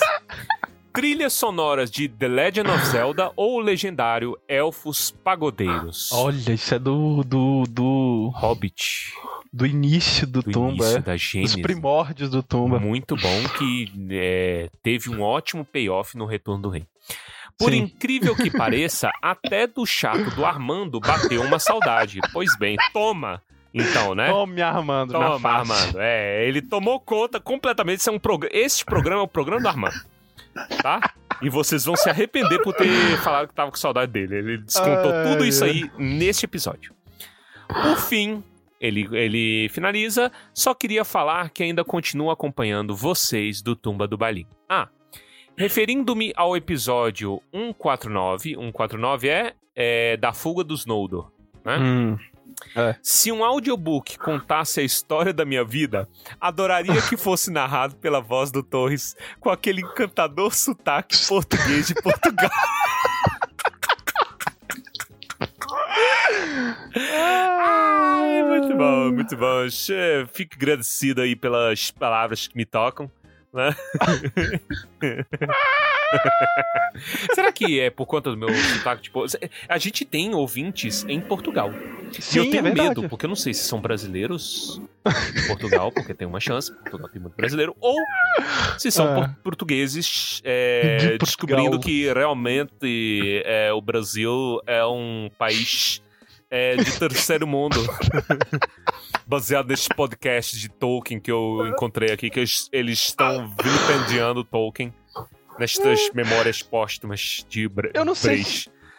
trilhas 0.91 1.33
sonoras 1.33 1.91
de 1.91 2.09
The 2.09 2.27
Legend 2.27 2.69
of 2.71 2.85
Zelda 2.87 3.31
ou 3.35 3.57
o 3.57 3.59
legendário 3.59 4.35
Elfos 4.47 5.11
Pagodeiros. 5.11 6.11
Olha, 6.11 6.53
isso 6.53 6.73
é 6.73 6.79
do. 6.79 7.23
do. 7.23 7.63
do, 7.69 8.31
Hobbit, 8.33 9.13
do 9.53 9.67
início 9.67 10.25
do, 10.25 10.41
do 10.41 10.51
Tumba. 10.51 10.83
início 10.83 10.97
é. 10.97 11.01
da 11.01 11.13
Os 11.13 11.21
Gênesis. 11.21 11.61
primórdios 11.61 12.31
do 12.31 12.41
Tumba. 12.41 12.79
Muito 12.79 13.15
bom 13.15 13.43
que 13.59 13.91
é, 14.09 14.69
teve 14.81 15.11
um 15.11 15.21
ótimo 15.21 15.63
payoff 15.63 16.17
no 16.17 16.25
Retorno 16.25 16.63
do 16.63 16.69
Rei. 16.69 16.87
Por 17.57 17.71
Sim. 17.71 17.77
incrível 17.79 18.35
que 18.35 18.51
pareça, 18.55 19.11
até 19.21 19.65
do 19.65 19.85
chato 19.85 20.29
do 20.35 20.45
Armando 20.45 20.99
bateu 20.99 21.41
uma 21.41 21.59
saudade. 21.59 22.19
Pois 22.33 22.57
bem, 22.57 22.75
toma. 22.91 23.41
Então, 23.73 24.15
né? 24.15 24.29
Tome 24.29 24.61
Armando 24.61 25.11
Toma. 25.11 25.49
Armando. 25.49 25.99
É, 25.99 26.47
ele 26.47 26.61
tomou 26.61 26.97
conta 26.99 27.41
completamente. 27.41 27.99
Isso 27.99 28.09
é 28.09 28.13
um 28.13 28.19
programa. 28.19 28.55
Este 28.55 28.85
programa 28.85 29.21
é 29.21 29.25
o 29.25 29.27
programa 29.27 29.61
do 29.61 29.67
Armando. 29.67 29.95
Tá? 30.81 31.13
E 31.41 31.49
vocês 31.49 31.83
vão 31.83 31.97
se 31.97 32.09
arrepender 32.09 32.61
por 32.61 32.73
ter 32.73 32.87
falado 33.21 33.49
que 33.49 33.53
tava 33.53 33.69
com 33.69 33.77
saudade 33.77 34.11
dele. 34.13 34.35
Ele 34.35 34.57
descontou 34.59 35.11
Ai, 35.11 35.23
tudo 35.25 35.45
isso 35.45 35.65
aí 35.65 35.91
neste 35.97 36.45
episódio. 36.45 36.93
Por 37.67 37.97
fim, 37.97 38.41
ele, 38.79 39.09
ele 39.11 39.67
finaliza. 39.69 40.31
Só 40.53 40.73
queria 40.73 41.03
falar 41.03 41.49
que 41.49 41.61
ainda 41.61 41.83
continuo 41.83 42.29
acompanhando 42.29 42.95
vocês 42.95 43.61
do 43.61 43.75
Tumba 43.75 44.07
do 44.07 44.17
Balim. 44.17 44.47
Ah, 44.69 44.87
referindo-me 45.57 46.33
ao 46.35 46.55
episódio 46.55 47.41
149. 47.51 48.55
149 48.55 49.29
é, 49.29 49.53
é 49.75 50.17
da 50.17 50.33
fuga 50.33 50.63
dos 50.63 50.85
Noldor. 50.85 51.31
Né? 51.63 51.77
Hum. 51.77 52.17
Se 53.01 53.31
um 53.31 53.43
audiobook 53.43 54.17
contasse 54.17 54.79
a 54.79 54.83
história 54.83 55.33
da 55.33 55.45
minha 55.45 55.63
vida, 55.63 56.07
adoraria 56.39 57.01
que 57.01 57.17
fosse 57.17 57.51
narrado 57.51 57.95
pela 57.97 58.21
voz 58.21 58.51
do 58.51 58.63
Torres 58.63 59.15
com 59.39 59.49
aquele 59.49 59.81
encantador 59.81 60.53
sotaque 60.53 61.15
português 61.27 61.87
de 61.87 61.95
Portugal. 61.95 62.49
Ai, 66.97 68.43
muito 68.43 68.77
bom, 68.77 69.11
muito 69.11 69.37
bom. 69.37 69.67
Fico 70.31 70.55
agradecido 70.55 71.21
aí 71.21 71.35
pelas 71.35 71.91
palavras 71.91 72.47
que 72.47 72.55
me 72.55 72.65
tocam. 72.65 73.11
Né? 73.55 73.73
Será 77.33 77.51
que 77.51 77.79
é 77.79 77.89
por 77.89 78.05
conta 78.05 78.29
do 78.29 78.37
meu 78.37 78.53
sotaque? 78.53 79.03
Tipo, 79.03 79.25
a 79.67 79.77
gente 79.77 80.05
tem 80.05 80.33
ouvintes 80.35 81.05
em 81.07 81.19
Portugal. 81.21 81.71
E 82.17 82.21
Sim, 82.21 82.39
eu 82.39 82.51
tenho 82.51 82.67
é 82.67 82.73
medo, 82.73 83.09
porque 83.09 83.25
eu 83.25 83.29
não 83.29 83.35
sei 83.35 83.53
se 83.53 83.63
são 83.63 83.81
brasileiros 83.81 84.79
em 85.35 85.47
Portugal, 85.47 85.91
porque 85.91 86.13
tem 86.13 86.27
uma 86.27 86.39
chance, 86.39 86.71
Portugal 86.73 87.09
tem 87.09 87.21
muito 87.21 87.35
brasileiro, 87.35 87.75
ou 87.79 87.95
se 88.77 88.91
são 88.91 89.07
É. 89.11 89.15
por- 89.15 89.35
portugueses 89.43 90.41
é, 90.43 90.97
De 90.97 91.17
descobrindo 91.17 91.79
que 91.79 92.11
realmente 92.13 93.41
é, 93.45 93.71
o 93.73 93.81
Brasil 93.81 94.61
é 94.67 94.85
um 94.85 95.29
país 95.37 96.01
é, 96.49 96.75
de 96.77 96.99
terceiro 96.99 97.47
mundo. 97.47 97.77
Baseado 99.27 99.67
nesses 99.67 99.87
podcasts 99.87 100.59
de 100.59 100.69
Tolkien 100.69 101.19
que 101.19 101.31
eu 101.31 101.67
encontrei 101.67 102.11
aqui, 102.11 102.29
que 102.29 102.39
eles, 102.39 102.69
eles 102.71 102.99
estão 102.99 103.49
vilipendiando 103.61 104.43
Tolkien 104.43 104.93
nestas 105.57 106.11
memórias 106.13 106.61
póstumas 106.61 107.45
de 107.49 107.67
Bre 107.67 107.91
Eu 107.93 108.05
não 108.05 108.15
sei. 108.15 108.43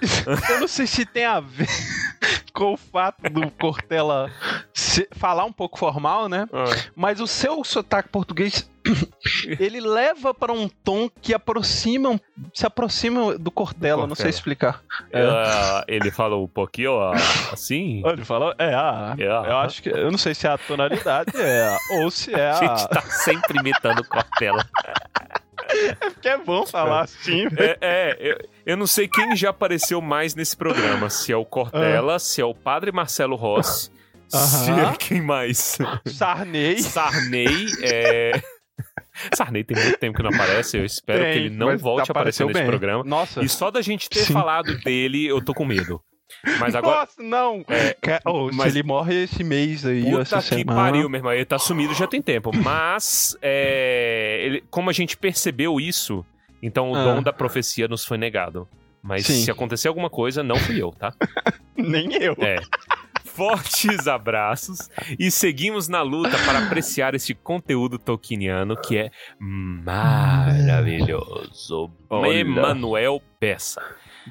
Eu 0.50 0.60
não 0.60 0.68
sei 0.68 0.86
se 0.86 1.04
tem 1.04 1.24
a 1.24 1.40
ver 1.40 1.68
com 2.52 2.74
o 2.74 2.76
fato 2.76 3.22
do 3.30 3.50
Cortella 3.50 4.30
falar 5.12 5.44
um 5.44 5.52
pouco 5.52 5.78
formal, 5.78 6.28
né? 6.28 6.48
Ah. 6.52 6.64
Mas 6.94 7.20
o 7.20 7.26
seu 7.26 7.62
sotaque 7.64 8.08
português, 8.08 8.70
ele 9.60 9.80
leva 9.80 10.32
para 10.32 10.52
um 10.52 10.68
tom 10.68 11.10
que 11.20 11.34
aproxima, 11.34 12.20
se 12.54 12.66
aproxima 12.66 13.36
do 13.36 13.50
Cortella, 13.50 14.06
não 14.06 14.14
sei 14.14 14.30
explicar. 14.30 14.82
Ah, 15.12 15.84
ele 15.86 16.10
falou 16.10 16.44
um 16.44 16.48
pouquinho 16.48 16.98
assim. 17.52 18.02
Ele 18.06 18.24
falou, 18.24 18.54
é, 18.58 18.74
ah, 18.74 19.14
É, 19.18 19.26
ah. 19.26 19.44
eu 19.46 19.56
acho 19.58 19.82
que, 19.82 19.88
eu 19.88 20.10
não 20.10 20.18
sei 20.18 20.34
se 20.34 20.46
é 20.46 20.50
a 20.50 20.58
tonalidade, 20.58 21.32
é, 21.36 21.76
ou 21.98 22.10
se 22.10 22.32
é 22.32 22.50
A 22.50 22.58
a... 22.58 22.76
gente 22.76 22.88
tá 22.88 23.02
sempre 23.02 23.58
imitando 23.58 24.04
Cortella. 24.04 24.64
que 26.22 26.28
é 26.28 26.38
bom 26.38 26.66
falar 26.66 27.02
assim, 27.02 27.46
É, 27.56 27.78
é, 27.80 28.16
eu, 28.20 28.48
eu 28.66 28.76
não 28.76 28.86
sei 28.86 29.08
quem 29.08 29.34
já 29.36 29.50
apareceu 29.50 30.00
mais 30.00 30.34
nesse 30.34 30.56
programa. 30.56 31.10
Se 31.10 31.32
é 31.32 31.36
o 31.36 31.44
Cortella, 31.44 32.18
se 32.18 32.40
é 32.40 32.44
o 32.44 32.54
Padre 32.54 32.92
Marcelo 32.92 33.36
Rossi, 33.36 33.90
se 34.28 34.70
Aham. 34.70 34.92
é 34.92 34.96
quem 34.96 35.20
mais? 35.20 35.78
Sarney. 36.06 36.78
Sarney, 36.80 37.66
é... 37.82 38.32
Sarney 39.34 39.64
tem 39.64 39.76
muito 39.82 39.98
tempo 39.98 40.16
que 40.16 40.22
não 40.22 40.30
aparece, 40.30 40.76
eu 40.76 40.84
espero 40.84 41.22
Tem, 41.22 41.32
que 41.32 41.38
ele 41.38 41.50
não 41.50 41.76
volte 41.78 42.10
a 42.10 42.12
aparecer 42.12 42.42
apareceu 42.42 42.46
nesse 42.48 42.60
bem. 42.60 42.66
programa. 42.68 43.02
Nossa. 43.04 43.42
E 43.42 43.48
só 43.48 43.70
da 43.70 43.80
gente 43.80 44.08
ter 44.10 44.20
Sim. 44.24 44.32
falado 44.32 44.76
dele, 44.80 45.26
eu 45.26 45.42
tô 45.42 45.54
com 45.54 45.64
medo. 45.64 46.00
Mas 46.60 46.74
agora... 46.76 47.00
Nossa, 47.00 47.22
não! 47.22 47.64
É, 47.68 47.96
oh, 48.24 48.50
mas- 48.52 48.72
Se 48.72 48.78
ele 48.78 48.86
morre 48.86 49.24
esse 49.24 49.42
mês 49.44 49.84
aí, 49.86 50.04
Puta 50.04 50.22
essa 50.22 50.38
que 50.38 50.42
semana... 50.60 50.80
pariu, 50.80 51.08
meu 51.08 51.18
irmão. 51.18 51.32
Ele 51.32 51.44
tá 51.44 51.58
sumido 51.58 51.94
já 51.94 52.06
tem 52.06 52.20
tempo. 52.22 52.50
Mas, 52.56 53.36
é, 53.42 54.40
ele- 54.42 54.64
como 54.70 54.90
a 54.90 54.92
gente 54.92 55.16
percebeu 55.16 55.80
isso, 55.80 56.24
então 56.62 56.90
o 56.90 56.94
Ah. 56.96 57.04
dom 57.04 57.22
da 57.22 57.32
profecia 57.32 57.88
nos 57.88 58.04
foi 58.04 58.18
negado. 58.18 58.68
Mas 59.02 59.24
Sim. 59.26 59.44
se 59.44 59.50
acontecer 59.50 59.86
alguma 59.88 60.10
coisa, 60.10 60.42
não 60.42 60.56
fui 60.56 60.82
eu, 60.82 60.90
tá? 60.92 61.12
Nem 61.76 62.12
eu. 62.14 62.34
É. 62.40 62.56
Fortes 63.24 64.08
abraços 64.08 64.88
e 65.18 65.30
seguimos 65.30 65.88
na 65.88 66.00
luta 66.00 66.38
para 66.46 66.58
apreciar 66.64 67.14
este 67.14 67.34
conteúdo 67.34 67.98
tolkieniano 67.98 68.74
que 68.80 68.96
é 68.96 69.10
maravilhoso. 70.66 71.90
Olha. 72.08 72.38
Emanuel 72.38 73.22
Peça. 73.38 73.82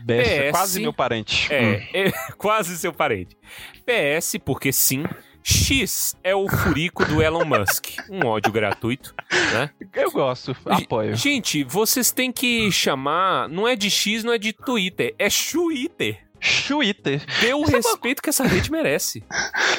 Besta, 0.04 0.44
PS. 0.44 0.52
quase 0.52 0.80
meu 0.82 0.94
parente. 0.94 1.54
É, 1.54 2.08
é 2.08 2.12
quase 2.38 2.78
seu 2.78 2.94
parente. 2.94 3.38
PS, 3.86 4.36
porque 4.44 4.72
sim, 4.74 5.04
X 5.44 6.16
é 6.24 6.36
o 6.36 6.50
furico 6.50 7.06
do 7.06 7.22
Elon 7.22 7.46
Musk. 7.46 7.90
Um 8.10 8.26
ódio 8.26 8.52
gratuito, 8.52 9.14
né? 9.54 9.70
Hum, 9.80 9.88
Eu 9.94 10.12
gosto, 10.12 10.56
apoio. 10.66 11.16
Gente, 11.16 11.64
vocês 11.64 12.12
têm 12.12 12.32
que 12.32 12.72
chamar, 12.72 13.48
não 13.48 13.68
é 13.68 13.76
de 13.76 13.90
X, 13.90 14.24
não 14.24 14.34
é 14.34 14.38
de 14.38 14.52
Twitter, 14.54 15.14
é 15.20 15.28
Twitter. 15.30 16.25
Twitter. 16.68 17.22
Dê 17.42 17.54
o 17.54 17.66
Sabe 17.66 17.78
uma- 17.78 17.90
respeito 17.90 18.22
que 18.22 18.30
essa 18.30 18.44
rede 18.46 18.72
merece. 18.72 19.24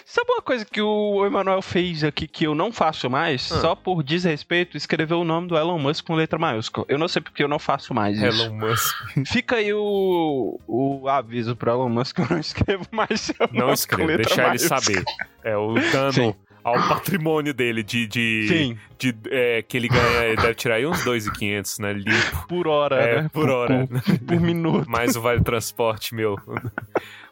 Sabe 0.04 0.30
uma 0.32 0.42
coisa 0.42 0.64
que 0.64 0.80
o 0.80 1.24
Emanuel 1.26 1.60
fez 1.62 2.02
aqui 2.04 2.26
que 2.26 2.46
eu 2.46 2.54
não 2.54 2.72
faço 2.72 3.08
mais? 3.10 3.50
Ah. 3.52 3.60
Só 3.60 3.74
por 3.74 4.02
desrespeito, 4.02 4.76
escreveu 4.76 5.20
o 5.20 5.24
nome 5.24 5.48
do 5.48 5.56
Elon 5.56 5.78
Musk 5.78 6.06
com 6.06 6.14
letra 6.14 6.38
maiúscula. 6.38 6.86
Eu 6.88 6.98
não 6.98 7.08
sei 7.08 7.20
porque 7.22 7.42
eu 7.42 7.48
não 7.48 7.58
faço 7.58 7.92
mais 7.92 8.16
isso. 8.16 8.26
Elon 8.44 8.54
Musk. 8.54 8.94
Fica 9.26 9.56
aí 9.56 9.72
o, 9.72 10.58
o 10.66 11.08
aviso 11.08 11.54
pro 11.56 11.70
Elon 11.70 11.88
Musk 11.88 12.16
que 12.16 12.22
eu 12.22 12.26
não 12.30 12.38
escrevo 12.38 12.86
mais 12.90 13.32
Não 13.38 13.46
nome 13.52 13.66
com 13.66 13.72
escreva, 13.72 14.06
letra 14.16 14.24
deixa 14.34 14.48
ele 14.48 14.58
saber. 14.58 15.04
É 15.44 15.56
o 15.56 15.74
dano 15.92 16.12
Sim. 16.12 16.34
Ao 16.66 16.88
patrimônio 16.88 17.54
dele 17.54 17.82
de. 17.82 18.06
de, 18.06 18.46
Sim, 18.48 18.78
de 18.98 19.14
é, 19.30 19.62
que 19.62 19.76
ele 19.76 19.88
ganha, 19.88 20.34
deve 20.36 20.54
tirar 20.54 20.74
aí 20.76 20.86
uns 20.86 21.02
2,500, 21.04 21.78
né? 21.78 21.92
Limpo. 21.92 22.46
por 22.48 22.66
hora, 22.66 22.96
É, 22.96 23.22
né? 23.22 23.30
por 23.32 23.48
hora. 23.48 23.86
Por, 23.86 24.18
por 24.18 24.40
minuto. 24.40 24.88
Mais 24.90 25.14
o 25.16 25.20
vale 25.20 25.42
transporte, 25.42 26.14
meu. 26.14 26.36
Vamos 26.44 26.62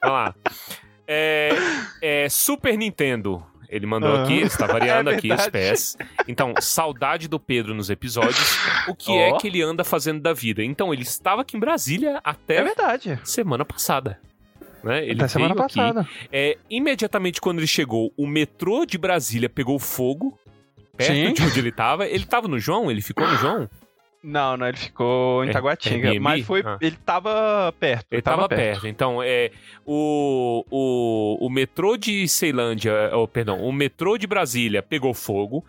lá. 0.03 0.35
É, 1.07 1.51
é, 2.01 2.29
Super 2.29 2.77
Nintendo. 2.79 3.45
Ele 3.69 3.87
mandou 3.87 4.15
Ah. 4.15 4.23
aqui, 4.23 4.41
está 4.43 4.67
variando 4.67 5.11
É 5.11 5.17
aqui 5.17 5.33
os 5.33 5.49
pés. 5.49 5.97
Então, 6.29 6.55
saudade 6.61 7.27
do 7.27 7.41
Pedro 7.41 7.75
nos 7.75 7.91
episódios. 7.91 8.57
O 8.87 8.95
que 8.95 9.11
é 9.11 9.33
Ó. 9.33 9.39
que 9.39 9.49
ele 9.49 9.63
anda 9.63 9.83
fazendo 9.83 10.21
da 10.21 10.33
vida? 10.33 10.63
Então, 10.63 10.93
ele 10.93 11.03
estava 11.03 11.43
aqui 11.43 11.57
em 11.57 11.61
Brasília 11.61 12.21
até 12.23 12.59
É 12.59 12.63
verdade. 12.63 13.19
semana 13.25 13.65
passada. 13.65 14.21
Né? 14.85 15.05
Ele 15.05 15.15
Até 15.15 15.29
semana 15.29 15.55
veio 15.55 15.65
aqui. 15.65 15.75
passada. 15.75 16.09
É, 16.31 16.59
imediatamente 16.69 17.41
quando 17.41 17.59
ele 17.59 17.67
chegou, 17.67 18.13
o 18.17 18.27
metrô 18.27 18.85
de 18.85 18.99
Brasília 18.99 19.49
pegou 19.49 19.79
fogo. 19.79 20.39
Perto 20.97 21.13
Sim. 21.13 21.33
de 21.33 21.43
onde 21.43 21.59
ele 21.59 21.73
tava. 21.73 22.07
Ele 22.07 22.25
tava 22.25 22.47
no 22.47 22.59
João? 22.59 22.89
Ele 22.91 23.01
ficou 23.03 23.27
no 23.27 23.37
João? 23.37 23.69
Não, 24.23 24.57
não, 24.57 24.67
ele 24.69 24.77
ficou 24.79 25.45
em 25.45 25.51
É, 25.51 25.53
Taguatinga. 25.53 26.09
Airbnb? 26.09 26.19
mas 26.21 26.47
foi. 26.47 26.63
Ah. 26.65 26.79
Ele 26.81 26.97
tava 27.05 27.75
perto. 27.79 28.07
Ele 28.11 28.23
tava, 28.23 28.49
perto. 28.49 28.87
Então, 28.87 29.23
é, 29.23 29.51
o, 29.85 30.65
o, 30.71 31.47
o 31.47 31.51
metrô 31.51 31.97
de 31.97 32.27
Ceilândia, 32.27 33.11
oh, 33.15 33.29
perdão, 33.29 33.61
o 33.61 33.71
metrô 33.73 34.17
de 34.17 34.27
Brasília 34.27 34.83
pegou 34.83 35.13
fogo. 35.13 35.63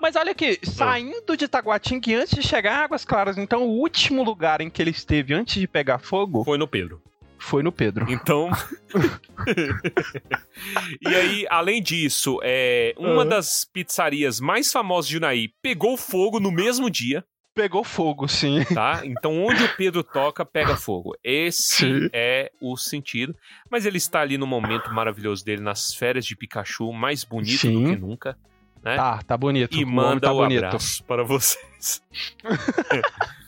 Mas 0.00 0.16
olha 0.16 0.32
aqui, 0.32 0.58
saindo 0.64 1.36
de 1.36 1.46
Taguatinga 1.46 2.10
e 2.10 2.14
antes 2.14 2.34
de 2.34 2.42
chegar 2.42 2.80
a 2.80 2.84
Águas 2.84 3.04
Claras, 3.04 3.38
então 3.38 3.62
o 3.62 3.78
último 3.78 4.24
lugar 4.24 4.60
em 4.60 4.68
que 4.68 4.82
ele 4.82 4.90
esteve 4.90 5.32
antes 5.34 5.60
de 5.60 5.68
pegar 5.68 5.98
fogo 5.98 6.42
Foi 6.44 6.58
no 6.58 6.66
Pedro. 6.66 7.00
Foi 7.42 7.62
no 7.62 7.72
Pedro. 7.72 8.06
Então. 8.10 8.50
e 11.02 11.08
aí, 11.08 11.46
além 11.50 11.82
disso, 11.82 12.38
é, 12.42 12.94
uma 12.96 13.22
Ah. 13.22 13.26
das 13.26 13.64
pizzarias 13.64 14.40
mais 14.40 14.70
famosas 14.72 15.08
de 15.08 15.16
Unai 15.16 15.48
pegou 15.60 15.96
fogo 15.96 16.38
no 16.40 16.50
mesmo 16.50 16.88
dia, 16.90 17.24
Pegou 17.54 17.84
fogo, 17.84 18.26
sim. 18.28 18.64
tá? 18.72 19.02
Então, 19.04 19.44
onde 19.44 19.62
o 19.62 19.76
Pedro 19.76 20.02
toca, 20.02 20.42
pega 20.42 20.74
fogo. 20.74 21.14
Esse 21.22 21.84
Sim. 21.84 22.08
é 22.10 22.50
o 22.62 22.78
sentido. 22.78 23.36
Mas 23.70 23.84
ele 23.84 23.98
está 23.98 24.22
ali 24.22 24.38
no 24.38 24.46
momento 24.46 24.90
maravilhoso 24.90 25.44
dele, 25.44 25.60
nas 25.60 25.92
férias 25.94 26.24
de 26.24 26.34
Pikachu, 26.34 26.90
mais 26.94 27.24
bonito 27.24 27.58
Sim. 27.58 27.84
do 27.84 27.90
que 27.90 27.96
nunca. 28.00 28.38
Né? 28.82 28.96
Tá, 28.96 29.22
tá 29.22 29.36
bonito. 29.36 29.76
e 29.76 29.80
O 29.84 29.86
homem 29.86 29.94
manda 29.94 30.20
tá 30.28 30.32
o 30.32 30.36
bonito. 30.38 30.64
abraço 30.64 31.04
para 31.04 31.22
vocês. 31.24 32.00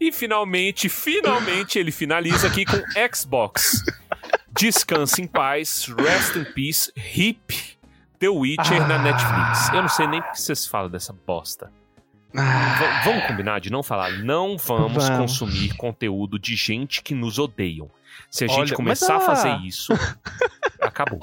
e 0.00 0.10
finalmente, 0.12 0.88
finalmente 0.88 1.78
ele 1.78 1.90
finaliza 1.92 2.46
aqui 2.46 2.64
com 2.64 2.76
Xbox. 3.14 3.82
Descanse 4.52 5.22
em 5.22 5.26
paz, 5.26 5.86
rest 5.98 6.36
in 6.36 6.44
peace, 6.52 6.92
hip 7.14 7.54
The 8.18 8.28
Witcher 8.28 8.86
na 8.86 8.96
Ah. 8.96 8.98
Netflix. 9.02 9.68
Eu 9.72 9.82
não 9.82 9.88
sei 9.88 10.06
nem 10.06 10.20
por 10.20 10.32
que 10.32 10.40
vocês 10.42 10.66
falam 10.66 10.90
dessa 10.90 11.12
bosta. 11.12 11.72
Ah, 12.36 13.02
vamos 13.04 13.26
combinar 13.26 13.60
de 13.60 13.70
não 13.70 13.82
falar. 13.82 14.10
Não 14.18 14.56
vamos, 14.58 15.08
Vamos. 15.08 15.08
consumir 15.38 15.74
conteúdo 15.76 16.38
de 16.38 16.54
gente 16.54 17.02
que 17.02 17.14
nos 17.14 17.38
odeiam. 17.38 17.90
Se 18.30 18.44
a 18.44 18.48
gente 18.48 18.58
Olha, 18.60 18.76
começar 18.76 19.14
mas 19.14 19.22
a 19.22 19.26
fazer 19.26 19.56
isso, 19.66 19.92
acabou. 20.80 21.20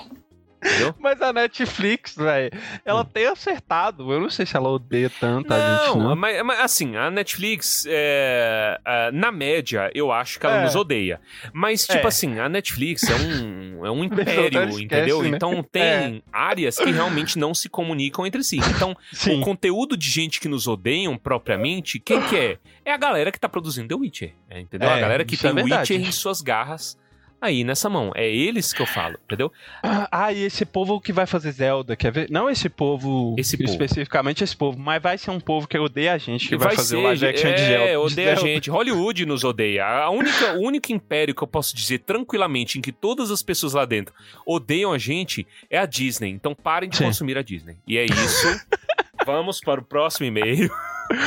Entendeu? 0.64 0.96
Mas 1.00 1.22
a 1.22 1.32
Netflix, 1.32 2.16
velho, 2.16 2.50
ela 2.84 3.06
tem 3.06 3.28
acertado. 3.28 4.12
Eu 4.12 4.20
não 4.20 4.30
sei 4.30 4.46
se 4.46 4.56
ela 4.58 4.70
odeia 4.70 5.10
tanto 5.20 5.54
a 5.54 5.86
gente, 5.86 5.98
não. 5.98 6.16
Mas, 6.16 6.42
mas, 6.44 6.60
assim, 6.60 6.96
a 6.96 7.12
Netflix, 7.12 7.86
é, 7.88 8.80
é, 8.86 9.12
na 9.12 9.32
média, 9.32 9.92
eu 9.94 10.12
acho 10.12 10.40
que 10.40 10.46
ela 10.46 10.58
É. 10.62 10.64
nos 10.64 10.76
odeia. 10.76 11.22
Mas, 11.54 11.86
tipo 11.86 12.06
É. 12.06 12.08
assim, 12.08 12.40
a 12.40 12.50
Netflix 12.50 13.04
é 13.04 13.16
um, 13.16 13.86
é 13.86 13.92
um 13.92 14.04
império, 14.04 14.46
esquece, 14.70 14.84
entendeu? 14.84 15.22
né? 15.22 15.30
Então 15.30 15.62
tem 15.72 16.24
áreas 16.32 16.78
que 16.78 16.92
realmente 16.92 17.38
não 17.38 17.54
se 17.54 17.70
comunicam 17.70 18.26
entre 18.26 18.44
si. 18.44 18.58
Então, 18.58 18.96
Sim. 19.14 19.40
o 19.40 19.44
conteúdo 19.44 19.96
de 19.96 20.10
gente 20.10 20.40
que 20.40 20.48
nos 20.48 20.68
odeiam 20.68 21.18
propriamente, 21.18 22.00
quem 22.00 22.22
que 22.24 22.36
é? 22.36 22.58
É 22.84 22.92
a 22.94 22.98
galera 22.98 23.32
que 23.32 23.40
tá 23.40 23.48
produzindo 23.50 23.88
The 23.90 23.96
Witcher, 23.96 24.34
é, 24.50 24.60
entendeu? 24.60 24.90
a 24.90 24.98
É, 24.98 25.02
galera 25.02 25.26
que 25.26 25.38
tem 25.38 25.52
é 25.52 25.54
verdade. 25.54 25.94
Witcher 25.94 26.08
em 26.08 26.12
suas 26.12 26.42
garras 26.42 26.98
aí 27.42 27.64
nessa 27.64 27.90
mão. 27.90 28.12
É 28.16 28.28
eles 28.30 28.74
que 28.74 28.82
eu 28.82 28.86
falo, 28.86 29.18
entendeu? 29.26 29.52
Ah, 29.84 30.32
e 30.34 30.44
esse 30.44 30.66
povo 30.66 31.00
que 31.00 31.14
vai 31.14 31.26
fazer 31.26 31.52
Zelda, 31.52 31.96
quer 31.96 32.12
ver? 32.12 32.30
Não 32.30 32.50
esse 32.50 32.70
povo, 32.70 33.36
Esse 33.38 33.58
povo. 33.58 33.70
especificamente 33.70 34.44
esse 34.44 34.56
povo, 34.56 34.78
mas 34.78 35.02
vai 35.02 35.18
ser 35.18 35.32
um 35.32 35.40
povo 35.40 35.68
que 35.68 35.78
odeia 35.78 36.14
a 36.14 36.18
gente, 36.18 36.50
que 36.50 36.58
vai, 36.58 36.76
fazer 36.76 36.96
ser, 36.96 36.96
o 36.98 37.04
live 37.04 37.26
action 37.26 37.50
é, 37.50 37.54
de 37.54 37.62
Zelda. 37.62 37.90
de 37.90 37.98
odeia 37.98 38.32
a 38.34 38.36
gente. 38.36 38.70
Hollywood 38.70 39.26
nos 39.26 39.44
odeia. 39.44 39.86
A 39.86 40.10
única, 40.10 40.54
o 40.54 40.62
único 40.62 40.92
império 40.92 41.34
que 41.36 41.42
eu 41.44 41.48
posso 41.48 41.76
dizer 41.76 42.00
tranquilamente 42.00 42.78
em 42.78 42.82
que 42.82 42.92
todas 42.92 43.32
as 43.32 43.42
pessoas 43.42 43.74
lá 43.74 43.86
dentro 43.86 44.14
odeiam 44.46 44.92
a 44.92 44.98
gente 44.98 45.46
é 45.70 45.78
a 45.78 45.86
Disney. 45.86 46.30
Então 46.30 46.56
parem 46.56 46.90
de 46.90 46.98
Sim. 46.98 47.06
consumir 47.06 47.38
a 47.38 47.42
Disney. 47.42 47.78
E 47.88 47.98
é 47.98 48.06
isso. 48.06 48.48
Vamos 49.26 49.60
para 49.60 49.82
o 49.82 49.84
próximo 49.84 50.26
e-mail. 50.26 50.70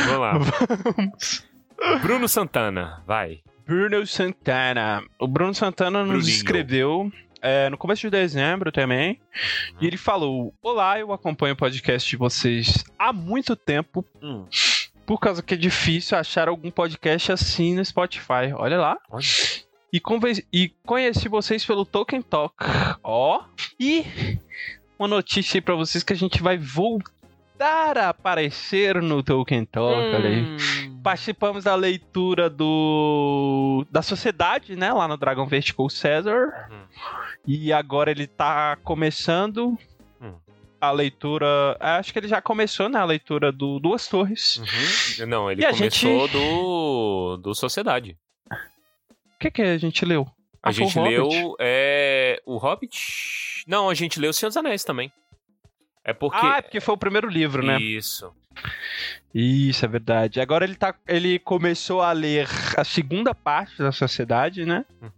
Vamos 0.07 0.21
lá. 0.21 0.39
Bruno 2.03 2.29
Santana, 2.29 3.03
vai. 3.07 3.41
Bruno 3.71 4.05
Santana. 4.05 5.01
O 5.17 5.29
Bruno 5.29 5.55
Santana 5.55 6.01
nos 6.01 6.09
Bruninho. 6.09 6.29
escreveu 6.35 7.13
é, 7.41 7.71
no 7.71 7.79
começo 7.79 8.01
de 8.03 8.11
dezembro 8.11 8.73
também. 8.73 9.21
E 9.81 9.87
ele 9.87 9.97
falou: 9.97 10.53
Olá, 10.61 10.99
eu 10.99 11.13
acompanho 11.13 11.55
o 11.55 11.57
podcast 11.57 12.11
de 12.11 12.17
vocês 12.17 12.83
há 12.99 13.13
muito 13.13 13.55
tempo. 13.55 14.05
Hum. 14.21 14.45
Por 15.07 15.21
causa 15.21 15.41
que 15.41 15.55
é 15.55 15.57
difícil 15.57 16.19
achar 16.19 16.49
algum 16.49 16.69
podcast 16.69 17.31
assim 17.31 17.77
no 17.77 17.85
Spotify. 17.85 18.53
Olha 18.57 18.77
lá. 18.77 18.99
Olha. 19.09 19.23
E, 19.93 20.01
conven- 20.01 20.43
e 20.53 20.69
conheci 20.85 21.29
vocês 21.29 21.65
pelo 21.65 21.85
Token 21.85 22.23
Talk. 22.23 22.57
Ó. 23.05 23.43
E 23.79 24.05
uma 24.99 25.07
notícia 25.07 25.59
aí 25.59 25.63
pra 25.63 25.77
vocês 25.77 26.03
que 26.03 26.13
a 26.13 26.17
gente 26.17 26.43
vai 26.43 26.59
voltar 26.59 27.99
a 27.99 28.09
aparecer 28.09 29.01
no 29.01 29.23
Token 29.23 29.65
Talk. 29.65 29.97
Olha 29.97 30.29
aí. 30.29 30.90
Participamos 31.03 31.65
da 31.65 31.75
leitura 31.75 32.51
do 32.51 33.87
da 33.91 34.03
sociedade, 34.03 34.77
né, 34.77 34.93
lá 34.93 35.07
no 35.09 35.17
Dragon 35.17 35.47
Vertical 35.47 35.87
Caesar. 35.89 36.69
Uhum. 36.71 36.87
E 37.47 37.73
agora 37.73 38.11
ele 38.11 38.27
tá 38.27 38.77
começando 38.85 39.79
Hum. 40.21 40.35
a 40.81 40.91
leitura, 40.91 41.47
acho 41.81 42.13
que 42.13 42.19
ele 42.19 42.29
já 42.29 42.43
começou 42.43 42.89
né, 42.89 42.99
a 42.99 43.05
leitura 43.05 43.51
do 43.51 43.79
Duas 43.81 44.07
Torres. 44.09 44.59
Uhum. 45.19 45.27
Não, 45.27 45.51
ele 45.51 45.63
E 45.63 45.65
a 45.65 45.71
começou 45.73 46.29
do, 46.29 47.37
do 47.39 47.55
Sociedade. 47.55 48.17
O 48.51 49.39
que 49.41 49.51
que 49.51 49.63
a 49.63 49.79
gente 49.79 50.05
leu? 50.05 50.27
A 50.63 50.69
Ah, 50.69 50.73
foi 50.75 50.85
o 50.85 50.89
gente 50.89 50.99
Hobbit? 50.99 51.17
leu 51.39 51.57
é, 51.59 52.43
o 52.45 52.59
Hobbit. 52.59 53.65
Não, 53.67 53.89
a 53.89 53.95
gente 53.95 54.21
leu 54.21 54.31
O 54.31 54.35
Senhor 54.35 54.51
dos 54.51 54.57
Anéis 54.59 54.85
também. 54.85 55.11
É 56.05 56.13
porque. 56.13 56.39
Ah, 56.41 56.57
é 56.59 56.63
porque 56.63 56.81
foi 56.81 56.95
o 56.95 56.99
primeiro 56.99 57.29
livro, 57.29 57.63
né? 57.65 57.79
Isso. 57.81 58.33
Isso, 59.35 59.85
é 59.85 59.89
verdade. 59.89 60.41
Agora 60.41 60.65
ele 60.65 60.75
tá 60.75 60.95
ele 61.07 61.39
começou 61.39 62.03
a 62.03 62.13
ler 62.13 62.49
a 62.77 62.85
segunda 62.85 63.35
parte 63.35 63.79
da 63.79 63.93
sociedade, 63.93 64.65
né? 64.65 64.85
Uhum. 65.01 65.11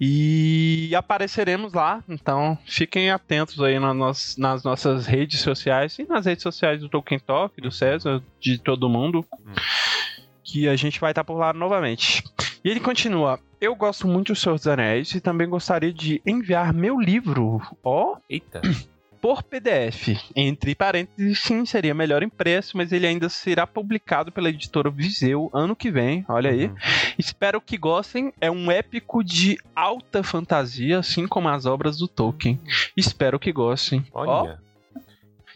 E 0.00 0.92
apareceremos 0.94 1.72
lá, 1.72 2.02
então 2.08 2.58
fiquem 2.66 3.10
atentos 3.10 3.60
aí 3.60 3.78
na 3.78 3.92
nos- 3.92 4.36
nas 4.36 4.62
nossas 4.64 5.06
redes 5.06 5.40
sociais 5.40 5.98
e 5.98 6.04
nas 6.06 6.26
redes 6.26 6.42
sociais 6.42 6.80
do 6.80 6.88
Tolkien 6.88 7.20
Talk, 7.20 7.60
do 7.60 7.70
César, 7.70 8.22
de 8.40 8.58
todo 8.58 8.88
mundo, 8.88 9.24
Hum. 9.46 9.52
que 10.44 10.68
a 10.68 10.76
gente 10.76 10.98
vai 11.00 11.10
estar 11.12 11.24
por 11.24 11.36
lá 11.38 11.52
novamente. 11.52 12.22
E 12.64 12.68
ele 12.70 12.80
continua: 12.80 13.38
Eu 13.60 13.74
gosto 13.74 14.06
muito 14.06 14.32
do 14.32 14.36
Senhor 14.38 14.56
dos 14.56 14.66
Anéis 14.66 15.14
e 15.14 15.20
também 15.20 15.48
gostaria 15.48 15.92
de 15.92 16.20
enviar 16.26 16.72
meu 16.72 16.98
livro, 16.98 17.60
ó, 17.84 18.16
Eita. 18.28 18.60
Por 19.20 19.42
PDF. 19.42 20.08
Entre 20.34 20.74
parênteses, 20.74 21.38
sim, 21.38 21.64
seria 21.66 21.94
melhor 21.94 22.22
impresso, 22.22 22.76
mas 22.76 22.92
ele 22.92 23.06
ainda 23.06 23.28
será 23.28 23.66
publicado 23.66 24.32
pela 24.32 24.48
editora 24.48 24.90
Viseu 24.90 25.50
ano 25.52 25.76
que 25.76 25.90
vem. 25.90 26.24
Olha 26.28 26.50
aí. 26.50 26.66
Uhum. 26.66 26.74
Espero 27.18 27.60
que 27.60 27.76
gostem. 27.76 28.32
É 28.40 28.50
um 28.50 28.70
épico 28.70 29.22
de 29.22 29.58
alta 29.74 30.22
fantasia, 30.22 30.98
assim 30.98 31.28
como 31.28 31.48
as 31.48 31.66
obras 31.66 31.98
do 31.98 32.08
Tolkien. 32.08 32.58
Espero 32.96 33.38
que 33.38 33.52
gostem. 33.52 34.04
Ó, 34.12 34.24
Olha. 34.24 34.58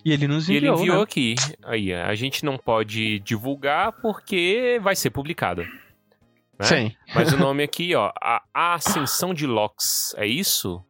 e 0.05 0.13
ele 0.13 0.29
nos 0.29 0.49
e 0.49 0.55
ele 0.55 0.67
enviou, 0.67 0.81
enviou 0.81 0.97
né? 0.99 1.03
aqui. 1.03 1.35
Aí, 1.65 1.93
a 1.93 2.15
gente 2.15 2.45
não 2.45 2.59
pode 2.59 3.21
divulgar 3.21 3.93
porque 4.03 4.79
vai 4.83 4.95
ser 4.95 5.11
publicado. 5.11 5.63
né? 5.63 6.65
Sim. 6.67 6.93
Mas 7.15 7.33
o 7.33 7.37
nome 7.39 7.63
aqui, 7.63 7.95
ó, 7.95 8.13
a 8.21 8.43
Ascensão 8.75 9.33
de 9.33 9.47
Lox. 9.47 10.15
É 10.19 10.27
isso? 10.27 10.85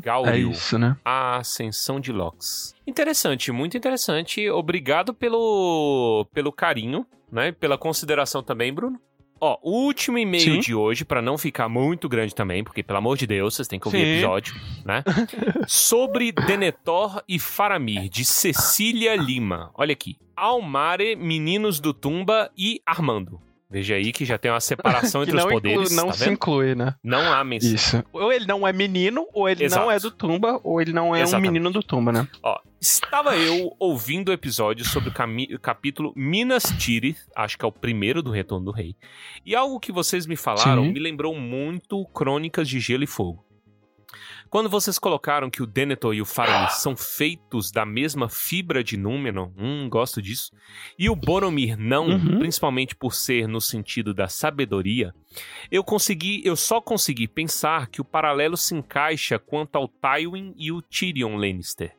Gauriel. 0.00 0.48
É 0.48 0.52
isso, 0.52 0.78
né? 0.78 0.96
A 1.04 1.36
Ascensão 1.36 2.00
de 2.00 2.12
Lox. 2.12 2.74
Interessante, 2.86 3.52
muito 3.52 3.76
interessante. 3.76 4.48
Obrigado 4.50 5.14
pelo, 5.14 6.26
pelo 6.32 6.52
carinho, 6.52 7.06
né? 7.30 7.52
Pela 7.52 7.78
consideração 7.78 8.42
também, 8.42 8.72
Bruno. 8.72 9.00
Ó, 9.38 9.58
o 9.62 9.84
último 9.84 10.16
e-mail 10.16 10.60
de 10.60 10.74
hoje, 10.74 11.04
pra 11.04 11.20
não 11.20 11.36
ficar 11.36 11.68
muito 11.68 12.08
grande 12.08 12.34
também, 12.34 12.64
porque 12.64 12.82
pelo 12.82 12.98
amor 12.98 13.18
de 13.18 13.26
Deus, 13.26 13.54
vocês 13.54 13.68
têm 13.68 13.78
que 13.78 13.86
ouvir 13.86 13.98
o 13.98 14.06
episódio, 14.14 14.54
né? 14.84 15.04
Sobre 15.68 16.32
Denethor 16.32 17.22
e 17.28 17.38
Faramir, 17.38 18.08
de 18.08 18.24
Cecília 18.24 19.14
Lima. 19.14 19.70
Olha 19.74 19.92
aqui. 19.92 20.16
Almare, 20.34 21.16
Meninos 21.16 21.80
do 21.80 21.92
Tumba 21.92 22.50
e 22.56 22.80
Armando. 22.86 23.40
Veja 23.68 23.96
aí 23.96 24.12
que 24.12 24.24
já 24.24 24.38
tem 24.38 24.50
uma 24.50 24.60
separação 24.60 25.22
entre 25.22 25.36
os 25.36 25.44
poderes, 25.44 25.90
não 25.90 26.06
tá 26.06 26.12
se 26.12 26.20
vendo? 26.24 26.32
inclui, 26.34 26.74
né? 26.74 26.94
Não 27.02 27.32
há 27.32 27.42
menção. 27.42 27.74
Isso. 27.74 28.04
Ou 28.12 28.32
ele 28.32 28.46
não 28.46 28.66
é 28.66 28.72
menino, 28.72 29.26
ou 29.34 29.48
ele 29.48 29.64
Exato. 29.64 29.82
não 29.84 29.90
é 29.90 29.98
do 29.98 30.10
Tumba, 30.10 30.60
ou 30.62 30.80
ele 30.80 30.92
não 30.92 31.14
é 31.14 31.22
Exatamente. 31.22 31.48
um 31.48 31.52
menino 31.52 31.70
do 31.72 31.82
Tumba, 31.82 32.12
né? 32.12 32.28
Ó, 32.42 32.58
estava 32.80 33.36
eu 33.36 33.74
ouvindo 33.80 34.28
o 34.28 34.32
episódio 34.32 34.84
sobre 34.84 35.08
o 35.08 35.12
cami- 35.12 35.48
o 35.52 35.58
capítulo 35.58 36.12
Minas 36.14 36.62
Tirith, 36.78 37.18
acho 37.34 37.58
que 37.58 37.64
é 37.64 37.68
o 37.68 37.72
primeiro 37.72 38.22
do 38.22 38.30
Retorno 38.30 38.66
do 38.66 38.70
Rei. 38.70 38.94
E 39.44 39.54
algo 39.56 39.80
que 39.80 39.90
vocês 39.90 40.26
me 40.26 40.36
falaram 40.36 40.84
Sim. 40.84 40.92
me 40.92 41.00
lembrou 41.00 41.34
muito 41.34 42.04
Crônicas 42.14 42.68
de 42.68 42.78
Gelo 42.78 43.02
e 43.02 43.06
Fogo. 43.08 43.44
Quando 44.48 44.68
vocês 44.70 44.98
colocaram 44.98 45.50
que 45.50 45.62
o 45.62 45.66
Denethor 45.66 46.14
e 46.14 46.22
o 46.22 46.24
Faramir 46.24 46.72
são 46.72 46.96
feitos 46.96 47.70
da 47.70 47.84
mesma 47.84 48.28
fibra 48.28 48.82
de 48.82 48.96
Númenor, 48.96 49.50
hum, 49.56 49.88
gosto 49.88 50.22
disso, 50.22 50.50
e 50.98 51.10
o 51.10 51.16
Boromir 51.16 51.76
não, 51.78 52.06
Uhum. 52.08 52.38
principalmente 52.38 52.94
por 52.94 53.14
ser 53.14 53.46
no 53.48 53.60
sentido 53.60 54.14
da 54.14 54.28
sabedoria, 54.28 55.14
eu 55.70 55.82
consegui, 55.82 56.42
eu 56.44 56.56
só 56.56 56.80
consegui 56.80 57.26
pensar 57.28 57.88
que 57.88 58.00
o 58.00 58.04
paralelo 58.04 58.56
se 58.56 58.74
encaixa 58.74 59.38
quanto 59.38 59.76
ao 59.76 59.88
Tywin 59.88 60.54
e 60.56 60.70
o 60.72 60.80
Tyrion 60.80 61.36
Lannister. 61.36 61.92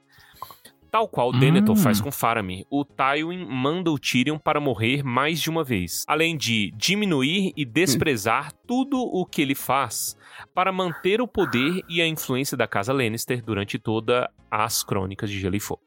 Tal 0.92 1.08
qual 1.08 1.32
Denethor 1.32 1.76
Hum. 1.76 1.78
faz 1.78 2.00
com 2.00 2.12
Faramir, 2.12 2.66
o 2.70 2.86
Tywin 2.86 3.46
manda 3.46 3.92
o 3.92 4.00
Tyrion 4.00 4.38
para 4.38 4.60
morrer 4.60 5.04
mais 5.04 5.42
de 5.42 5.50
uma 5.50 5.64
vez, 5.64 6.04
além 6.08 6.38
de 6.38 6.72
diminuir 6.78 7.52
e 7.58 7.66
desprezar 7.66 8.52
tudo 8.68 8.98
o 8.98 9.26
que 9.26 9.42
ele 9.42 9.56
faz 9.56 10.16
para 10.54 10.72
manter 10.72 11.20
o 11.22 11.28
poder 11.28 11.84
e 11.90 12.02
a 12.02 12.08
influência 12.08 12.56
da 12.56 12.68
casa 12.68 12.94
Lannister 12.94 13.44
durante 13.44 13.78
todas 13.78 14.26
as 14.50 14.84
crônicas 14.84 15.30
de 15.30 15.40
Gelo 15.40 15.56
e 15.56 15.60
Fogo. 15.60 15.82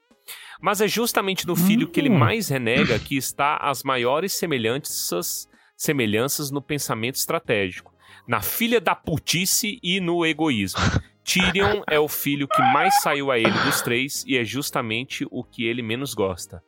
Mas 0.60 0.80
é 0.82 0.86
justamente 0.86 1.46
no 1.46 1.56
filho 1.56 1.88
que 1.88 1.98
ele 1.98 2.10
Hum. 2.10 2.18
mais 2.18 2.48
renega 2.50 2.98
que 2.98 3.16
está 3.16 3.56
as 3.56 3.82
maiores 3.82 4.34
semelhanças, 4.34 5.48
semelhanças 5.76 6.50
no 6.50 6.60
pensamento 6.60 7.14
estratégico, 7.16 7.92
na 8.28 8.40
filha 8.42 8.80
da 8.80 8.94
putice 8.94 9.78
e 9.82 9.98
no 9.98 10.24
egoísmo. 10.26 10.78
Tyrion 11.30 11.84
é 11.88 11.96
o 11.96 12.08
filho 12.08 12.48
que 12.48 12.60
mais 12.60 13.00
saiu 13.02 13.30
a 13.30 13.38
ele 13.38 13.56
dos 13.64 13.80
três 13.80 14.24
e 14.26 14.36
é 14.36 14.44
justamente 14.44 15.24
o 15.30 15.44
que 15.44 15.64
ele 15.64 15.80
menos 15.80 16.12
gosta. 16.12 16.60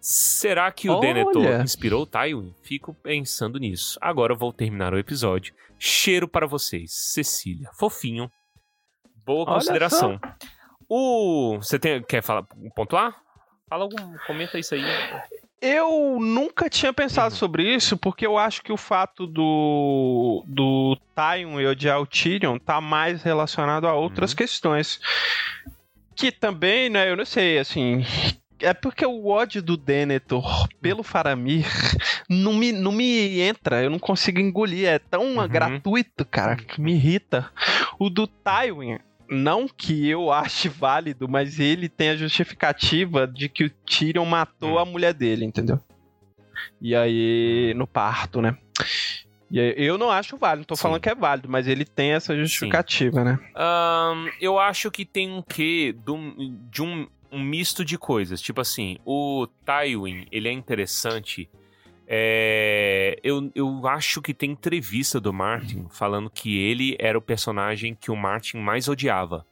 Será 0.00 0.70
que 0.70 0.88
o 0.88 0.92
Olha. 0.92 1.12
Denethor 1.12 1.60
inspirou 1.60 2.02
o 2.02 2.06
Tywin? 2.06 2.54
Fico 2.62 2.94
pensando 2.94 3.58
nisso. 3.58 3.98
Agora 4.00 4.32
eu 4.32 4.36
vou 4.36 4.52
terminar 4.52 4.94
o 4.94 4.98
episódio. 4.98 5.52
Cheiro 5.76 6.28
para 6.28 6.46
vocês, 6.46 6.92
Cecília. 6.92 7.68
Fofinho. 7.74 8.30
Boa 9.26 9.42
Olha 9.42 9.54
consideração. 9.54 10.20
O 10.88 11.56
você 11.56 11.76
tem, 11.76 12.00
quer 12.00 12.22
falar 12.22 12.44
pontuar? 12.76 13.20
Fala 13.68 13.84
algum, 13.84 14.16
comenta 14.24 14.56
isso 14.56 14.74
aí. 14.74 14.84
Eu 15.62 16.18
nunca 16.18 16.70
tinha 16.70 16.92
pensado 16.92 17.34
sobre 17.34 17.74
isso, 17.74 17.96
porque 17.98 18.26
eu 18.26 18.38
acho 18.38 18.62
que 18.62 18.72
o 18.72 18.78
fato 18.78 19.26
do, 19.26 20.42
do 20.46 20.96
Tywin 21.14 21.66
odiar 21.66 22.00
o 22.00 22.06
Tyrion 22.06 22.58
tá 22.58 22.80
mais 22.80 23.22
relacionado 23.22 23.86
a 23.86 23.92
outras 23.94 24.32
questões. 24.32 24.98
Que 26.16 26.32
também, 26.32 26.88
né, 26.88 27.10
eu 27.10 27.16
não 27.16 27.26
sei, 27.26 27.58
assim. 27.58 28.02
É 28.58 28.72
porque 28.74 29.04
o 29.04 29.26
ódio 29.26 29.62
do 29.62 29.76
Denethor 29.76 30.66
pelo 30.82 31.02
Faramir 31.02 31.66
não 32.28 32.52
me, 32.54 32.72
não 32.72 32.92
me 32.92 33.40
entra, 33.40 33.82
eu 33.82 33.90
não 33.90 33.98
consigo 33.98 34.38
engolir. 34.38 34.86
É 34.86 34.98
tão 34.98 35.36
Uhum. 35.36 35.48
gratuito, 35.48 36.24
cara, 36.24 36.56
que 36.56 36.80
me 36.80 36.92
irrita. 36.92 37.50
O 37.98 38.08
do 38.10 38.26
Tywin, 38.26 38.98
não 39.30 39.68
que 39.68 40.08
eu 40.08 40.32
ache 40.32 40.68
válido, 40.68 41.28
mas 41.28 41.58
ele 41.60 41.88
tem 41.88 42.10
a 42.10 42.16
justificativa 42.16 43.26
de 43.26 43.48
que 43.48 43.64
o 43.64 43.70
Tyrion 43.86 44.24
matou 44.24 44.74
Hum. 44.76 44.78
a 44.78 44.84
mulher 44.84 45.14
dele, 45.14 45.44
entendeu? 45.44 45.78
E 46.80 46.94
aí, 46.94 47.72
no 47.76 47.86
parto, 47.86 48.40
né? 48.42 48.56
E 49.50 49.58
aí, 49.60 49.74
eu 49.76 49.98
não 49.98 50.10
acho 50.10 50.36
válido, 50.36 50.60
não 50.60 50.64
tô 50.64 50.76
Sim. 50.76 50.82
falando 50.82 51.00
que 51.00 51.08
é 51.08 51.14
válido, 51.14 51.48
mas 51.48 51.66
ele 51.66 51.84
tem 51.84 52.12
essa 52.12 52.36
justificativa, 52.36 53.24
né? 53.24 53.38
Ahn, 53.54 54.28
eu 54.40 54.58
acho 54.58 54.90
que 54.90 55.04
tem 55.04 55.30
um 55.30 55.42
quê 55.42 55.94
do- 56.04 56.34
de 56.70 56.82
um, 56.82 57.06
um 57.32 57.40
misto 57.42 57.84
de 57.84 57.98
coisas. 57.98 58.40
Tipo 58.40 58.60
assim, 58.60 58.96
o 59.04 59.46
Tywin, 59.64 60.26
ele 60.30 60.48
é 60.48 60.52
interessante. 60.52 61.48
É, 62.12 63.20
eu, 63.22 63.52
eu 63.54 63.86
acho 63.86 64.20
que 64.20 64.34
tem 64.34 64.50
entrevista 64.50 65.20
do 65.20 65.32
Martin 65.32 65.86
falando 65.88 66.28
que 66.28 66.58
ele 66.58 66.96
era 66.98 67.16
o 67.16 67.22
personagem 67.22 67.94
que 67.94 68.10
o 68.10 68.16
Martin 68.16 68.56
mais 68.56 68.88
odiava. 68.88 69.46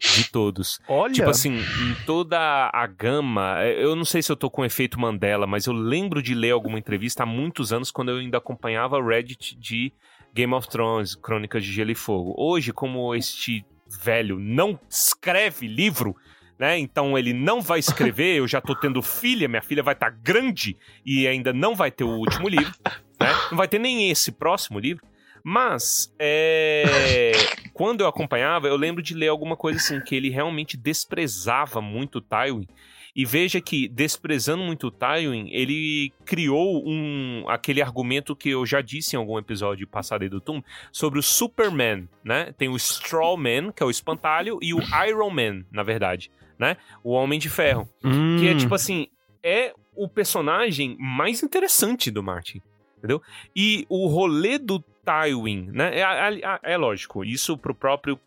De 0.00 0.30
todos. 0.30 0.80
Olha, 0.88 1.12
Tipo 1.12 1.30
assim, 1.30 1.58
em 1.58 2.04
toda 2.06 2.70
a 2.72 2.86
gama, 2.86 3.64
eu 3.64 3.96
não 3.96 4.04
sei 4.04 4.22
se 4.22 4.30
eu 4.30 4.36
tô 4.36 4.48
com 4.48 4.64
efeito 4.64 4.98
Mandela, 4.98 5.44
mas 5.44 5.66
eu 5.66 5.72
lembro 5.72 6.22
de 6.22 6.34
ler 6.34 6.52
alguma 6.52 6.78
entrevista 6.78 7.24
há 7.24 7.26
muitos 7.26 7.72
anos 7.72 7.90
quando 7.90 8.10
eu 8.10 8.18
ainda 8.18 8.38
acompanhava 8.38 8.96
o 8.96 9.04
Reddit 9.04 9.56
de 9.56 9.92
Game 10.32 10.54
of 10.54 10.68
Thrones, 10.68 11.16
Crônicas 11.16 11.64
de 11.64 11.72
Gelo 11.72 11.90
e 11.90 11.96
Fogo. 11.96 12.34
Hoje, 12.38 12.72
como 12.72 13.12
este 13.14 13.64
velho 14.02 14.38
não 14.38 14.78
escreve 14.88 15.66
livro, 15.66 16.14
né? 16.58 16.78
Então 16.78 17.16
ele 17.16 17.32
não 17.32 17.60
vai 17.60 17.78
escrever, 17.78 18.36
eu 18.36 18.48
já 18.48 18.60
tô 18.60 18.74
tendo 18.74 19.00
filha, 19.00 19.48
minha 19.48 19.62
filha 19.62 19.82
vai 19.82 19.94
estar 19.94 20.10
grande 20.10 20.76
e 21.04 21.26
ainda 21.26 21.52
não 21.52 21.74
vai 21.74 21.90
ter 21.90 22.04
o 22.04 22.10
último 22.10 22.48
livro, 22.48 22.72
né? 23.20 23.28
Não 23.50 23.56
vai 23.56 23.68
ter 23.68 23.78
nem 23.78 24.10
esse 24.10 24.32
próximo 24.32 24.78
livro. 24.78 25.04
Mas, 25.44 26.12
é, 26.18 27.32
quando 27.72 28.00
eu 28.00 28.06
acompanhava, 28.06 28.66
eu 28.66 28.76
lembro 28.76 29.02
de 29.02 29.14
ler 29.14 29.28
alguma 29.28 29.56
coisa 29.56 29.78
assim, 29.78 30.00
que 30.00 30.14
ele 30.14 30.28
realmente 30.28 30.76
desprezava 30.76 31.80
muito 31.80 32.16
o 32.16 32.20
Tywin. 32.20 32.66
E 33.14 33.24
veja 33.24 33.60
que, 33.60 33.88
desprezando 33.88 34.62
muito 34.62 34.88
o 34.88 34.90
Tywin, 34.90 35.48
ele 35.50 36.12
criou 36.24 36.86
um, 36.86 37.44
aquele 37.48 37.80
argumento 37.80 38.36
que 38.36 38.50
eu 38.50 38.66
já 38.66 38.80
disse 38.80 39.16
em 39.16 39.18
algum 39.18 39.38
episódio 39.38 39.88
passado 39.88 40.22
aí 40.22 40.28
do 40.28 40.40
Tum, 40.40 40.62
sobre 40.92 41.18
o 41.18 41.22
Superman, 41.22 42.08
né? 42.22 42.52
Tem 42.56 42.68
o 42.68 42.76
Straw 42.76 43.36
Man, 43.36 43.72
que 43.72 43.82
é 43.82 43.86
o 43.86 43.90
espantalho, 43.90 44.58
e 44.60 44.74
o 44.74 44.80
Iron 45.08 45.30
Man, 45.30 45.64
na 45.72 45.82
verdade, 45.82 46.30
né? 46.58 46.76
O 47.04 47.12
Homem 47.12 47.38
de 47.38 47.48
Ferro. 47.48 47.88
Que 48.00 48.48
é 48.48 48.54
Hum. 48.54 48.58
tipo 48.58 48.74
assim, 48.74 49.06
é 49.42 49.72
o 49.94 50.08
personagem 50.08 50.96
mais 50.98 51.42
interessante 51.42 52.10
do 52.10 52.22
Martin. 52.22 52.60
Entendeu? 52.98 53.22
E 53.54 53.86
o 53.88 54.08
rolê 54.08 54.58
do 54.58 54.80
Tywin, 55.04 55.70
né? 55.72 55.98
É, 56.00 56.02
é- 56.02 56.60
é 56.72 56.76
lógico, 56.76 57.24
isso 57.24 57.56
pro 57.56 57.74
próprio 57.74 58.18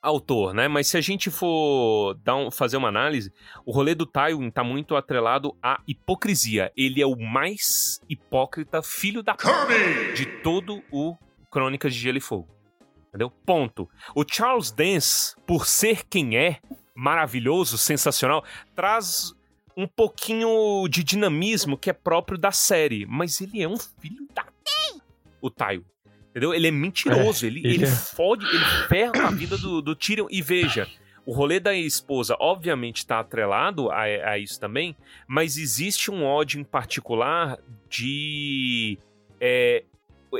autor, 0.00 0.54
né? 0.54 0.68
Mas 0.68 0.86
se 0.88 0.96
a 0.96 1.00
gente 1.00 1.30
for 1.30 2.14
dar 2.24 2.36
um- 2.36 2.50
fazer 2.50 2.76
uma 2.76 2.88
análise, 2.88 3.32
o 3.64 3.72
rolê 3.72 3.94
do 3.94 4.06
Tywin 4.06 4.50
tá 4.50 4.62
muito 4.64 4.94
atrelado 4.96 5.54
à 5.62 5.80
hipocrisia. 5.86 6.72
Ele 6.76 7.02
é 7.02 7.06
o 7.06 7.16
mais 7.16 8.00
hipócrita 8.08 8.82
filho 8.82 9.22
da 9.22 9.34
p... 9.34 9.44
de 10.14 10.26
todo 10.42 10.82
o 10.92 11.16
Crônicas 11.50 11.92
de 11.94 12.00
Gelo 12.00 12.18
e 12.18 12.20
Fogo. 12.20 12.48
Entendeu? 13.08 13.30
Ponto. 13.44 13.88
O 14.14 14.24
Charles 14.30 14.70
Dance, 14.70 15.34
por 15.46 15.66
ser 15.66 16.04
quem 16.08 16.36
é, 16.36 16.58
maravilhoso, 16.96 17.78
sensacional, 17.78 18.44
traz 18.74 19.34
um 19.76 19.86
pouquinho 19.86 20.88
de 20.88 21.04
dinamismo 21.04 21.76
que 21.76 21.90
é 21.90 21.92
próprio 21.92 22.38
da 22.38 22.50
série, 22.50 23.06
mas 23.06 23.40
ele 23.40 23.62
é 23.62 23.68
um 23.68 23.76
filho 23.76 24.26
da 24.34 24.44
o 25.40 25.50
Tywin. 25.50 25.84
Entendeu? 26.30 26.52
Ele 26.52 26.68
é 26.68 26.70
mentiroso, 26.70 27.46
ele, 27.46 27.60
ele 27.60 27.74
ele 27.74 27.84
é. 27.84 27.90
fode, 27.90 28.44
ele 28.46 28.64
ferra 28.88 29.28
a 29.28 29.30
vida 29.30 29.56
do, 29.56 29.80
do 29.80 29.96
Tyrion. 29.96 30.26
E 30.30 30.42
veja, 30.42 30.86
o 31.24 31.32
rolê 31.32 31.58
da 31.58 31.74
esposa, 31.74 32.36
obviamente, 32.38 32.98
está 32.98 33.20
atrelado 33.20 33.90
a, 33.90 34.02
a 34.02 34.38
isso 34.38 34.60
também, 34.60 34.94
mas 35.26 35.56
existe 35.56 36.10
um 36.10 36.24
ódio 36.24 36.60
em 36.60 36.64
particular 36.64 37.58
de 37.88 38.98
é, 39.40 39.82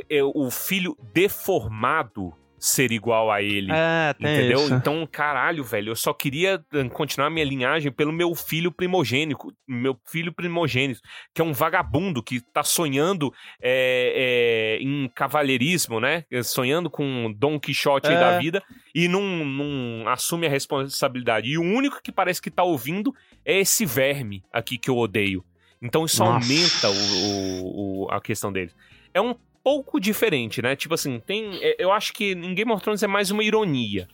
é, 0.07 0.23
o 0.23 0.51
filho 0.51 0.95
deformado 1.13 2.31
ser 2.59 2.91
igual 2.91 3.31
a 3.31 3.41
ele. 3.41 3.71
É, 3.71 4.13
tem 4.13 4.33
Entendeu? 4.35 4.59
isso. 4.65 4.73
Então, 4.73 5.07
caralho, 5.11 5.63
velho, 5.63 5.91
eu 5.91 5.95
só 5.95 6.11
queria 6.13 6.63
eh, 6.73 6.83
continuar 6.89 7.29
minha 7.29 7.45
linhagem 7.45 7.91
pelo 7.91 8.11
meu 8.11 8.33
filho 8.33 8.71
primogênico, 8.71 9.53
meu 9.67 9.95
filho 10.07 10.33
primogênito, 10.33 10.99
que 11.35 11.41
é 11.41 11.45
um 11.45 11.53
vagabundo 11.53 12.23
que 12.23 12.41
tá 12.41 12.63
sonhando 12.63 13.31
é, 13.61 14.77
é, 14.79 14.83
em 14.83 15.07
cavalheirismo, 15.13 15.99
né? 15.99 16.23
Sonhando 16.43 16.89
com 16.89 17.31
Dom 17.37 17.59
Quixote 17.59 18.07
É. 18.07 18.19
da 18.19 18.39
vida 18.39 18.63
e 18.95 19.07
não, 19.07 19.21
não 19.45 20.09
assume 20.09 20.47
a 20.47 20.49
responsabilidade. 20.49 21.47
E 21.49 21.57
o 21.57 21.61
único 21.63 22.01
que 22.01 22.11
parece 22.11 22.41
que 22.41 22.49
tá 22.49 22.63
ouvindo 22.63 23.13
é 23.45 23.59
esse 23.59 23.85
verme 23.85 24.43
aqui 24.51 24.77
que 24.77 24.89
eu 24.89 24.97
odeio. 24.97 25.45
Então 25.81 26.05
isso 26.05 26.23
Nossa. 26.23 26.43
aumenta 26.47 26.89
o- 26.89 27.21
o- 27.21 28.05
o- 28.05 28.11
a 28.11 28.19
questão 28.19 28.51
deles. 28.51 28.75
É 29.13 29.21
um 29.21 29.35
pouco 29.67 29.99
diferente, 29.99 30.61
né? 30.61 30.75
Tipo 30.77 30.93
assim, 30.93 31.19
tem. 31.19 31.59
é, 31.61 31.75
Eu 31.77 31.91
acho 31.91 32.13
que 32.13 32.31
em 32.31 32.53
Game 32.55 32.71
of 32.71 32.81
Thrones 32.81 33.03
é 33.03 33.07
mais 33.07 33.31
uma 33.31 33.43
ironia, 33.43 34.07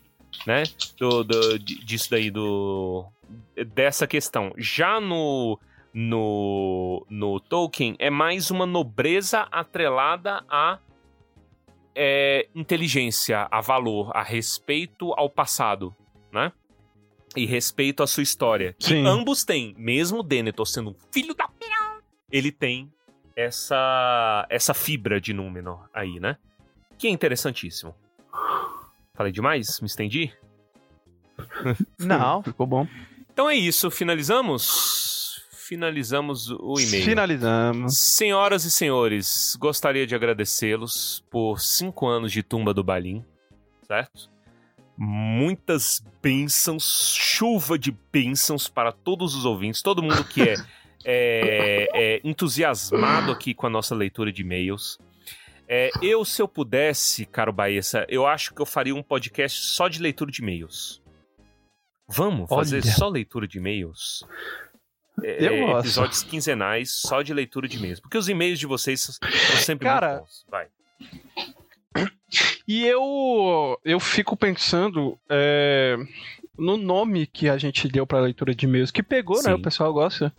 né? 0.48 0.63
Do, 0.98 1.24
do- 1.24 1.60
di- 1.60 1.84
disso 1.86 2.10
daí, 2.10 2.32
do. 2.32 3.06
Dessa 3.76 4.08
questão. 4.08 4.52
Já 4.58 5.00
no. 5.00 5.60
No, 5.96 7.06
no 7.08 7.39
Tolkien 7.39 7.96
é 8.00 8.10
mais 8.10 8.50
uma 8.50 8.66
nobreza 8.66 9.42
atrelada 9.52 10.44
a 10.50 10.80
é, 11.96 12.48
inteligência, 12.56 13.48
a 13.52 13.62
valor, 13.62 14.10
a 14.16 14.24
respeito 14.24 15.13
ao 15.13 15.30
passado, 15.30 15.96
né? 16.32 16.52
E 17.36 17.46
respeito 17.46 18.02
à 18.02 18.08
sua 18.08 18.24
história. 18.24 18.76
Que 18.80 18.88
Sim. 18.88 19.06
ambos 19.06 19.44
têm, 19.44 19.76
mesmo 19.78 20.22
o 20.22 20.24
Denethor 20.24 20.66
sendo 20.66 20.89
um 20.89 20.96
filho 21.12 21.36
da 21.36 21.48
ele 22.32 22.52
tem 22.52 22.92
essa 23.36 24.46
essa 24.50 24.74
fibra 24.74 25.19
de 25.19 25.34
Númenor 25.34 25.89
aí, 25.93 26.19
né? 26.19 26.38
Que 26.98 27.08
é 27.08 27.10
interessantíssimo. 27.10 27.96
Falei 29.15 29.32
demais? 29.32 29.80
Me 29.80 29.88
estendi? 29.88 30.34
Não, 32.00 32.43
ficou 32.43 32.65
bom. 32.65 32.88
Então 33.32 33.50
é 33.50 33.56
isso, 33.56 33.89
finalizamos? 33.89 35.41
Finalizamos 35.52 36.50
o 36.52 36.80
e-mail. 36.80 37.06
Finalizamos. 37.06 37.98
Senhoras 37.98 38.65
e 38.65 38.72
senhores, 38.72 39.56
gostaria 39.60 40.06
de 40.06 40.13
agradecê-los 40.13 41.24
por 41.32 41.60
cinco 41.60 42.08
anos 42.08 42.32
de 42.32 42.43
Tumba 42.43 42.74
do 42.74 42.84
Balim, 42.84 43.26
certo? 43.88 44.30
Muitas 44.96 46.04
bênçãos, 46.22 47.15
chuva 47.17 47.80
de 47.80 47.96
bênçãos 48.12 48.67
para 48.67 48.91
todos 48.91 49.34
os 49.36 49.46
ouvintes, 49.46 49.82
todo 49.82 50.04
mundo 50.04 50.24
que 50.26 50.41
é, 50.43 50.56
é, 51.06 51.88
é 51.94 52.22
entusiasmado 52.24 53.32
aqui 53.32 53.54
com 53.54 53.68
a 53.68 53.70
nossa 53.70 53.94
leitura 53.96 54.32
de 54.32 54.42
e-mails. 54.42 54.98
É, 55.68 55.89
eu, 56.02 56.24
se 56.26 56.42
eu 56.42 56.48
pudesse, 56.48 57.26
caro 57.26 57.52
Baessa, 57.54 58.06
eu 58.10 58.28
acho 58.28 58.54
que 58.54 58.62
eu 58.62 58.66
faria 58.66 58.94
um 58.94 59.02
podcast 59.02 59.60
só 59.60 59.88
de 59.88 60.02
leitura 60.02 60.32
de 60.32 60.42
e-mails. 60.42 61.02
Vamos 62.08 62.50
fazer 62.50 62.82
Olha. 62.84 62.92
só 62.92 63.08
leitura 63.08 63.48
de 63.48 63.58
e-mails? 63.58 64.24
É, 65.24 65.46
Eu 65.46 65.68
gosto. 65.68 65.80
episódios 65.86 66.24
quinzenais 66.24 66.92
só 66.92 67.22
de 67.22 67.34
leitura 67.34 67.68
de 67.68 67.78
e-mails. 67.78 68.00
Porque 68.00 68.18
os 68.18 68.28
e-mails 68.28 68.60
de 68.60 68.66
vocês 68.68 69.02
são 69.02 69.16
sempre 69.58 69.88
Cara, 69.88 70.10
muito 70.10 70.22
bons. 70.22 70.46
Vai. 70.50 70.68
E 72.68 72.86
eu 72.86 73.80
eu 73.84 74.00
fico 74.00 74.36
pensando 74.36 75.20
é, 75.30 75.98
no 76.58 76.78
nome 76.78 77.26
que 77.26 77.50
a 77.50 77.58
gente 77.58 77.88
deu 77.88 78.06
pra 78.06 78.19
leitura 78.19 78.54
de 78.54 78.65
e-mails, 78.65 78.92
que 78.92 79.02
pegou, 79.02 79.38
né? 79.38 79.44
Sim. 79.50 79.54
O 79.54 79.62
pessoal 79.62 79.92
gosta. 79.94 80.32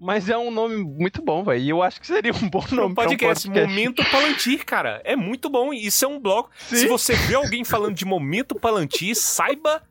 Mas 0.00 0.28
é 0.28 0.36
um 0.38 0.50
nome 0.50 0.76
muito 0.76 1.20
bom, 1.22 1.44
velho. 1.44 1.60
E 1.62 1.68
eu 1.68 1.82
acho 1.82 2.00
que 2.00 2.06
seria 2.06 2.32
um 2.32 2.48
bom 2.48 2.64
nome 2.72 2.92
Um 2.92 2.94
pra 2.94 3.04
um 3.04 3.08
podcast, 3.08 3.46
podcast. 3.46 3.68
Momento 3.76 4.04
Palantir, 4.10 4.64
cara. 4.64 5.00
É 5.04 5.14
muito 5.14 5.50
bom. 5.50 5.72
Isso 5.72 6.04
é 6.04 6.08
um 6.08 6.18
bloco. 6.18 6.50
Sim. 6.56 6.76
Se 6.76 6.86
você 6.88 7.14
vê 7.14 7.34
alguém 7.34 7.64
falando 7.64 7.94
de 7.94 8.04
Momento 8.04 8.54
Palantir, 8.54 9.14
saiba 9.14 9.82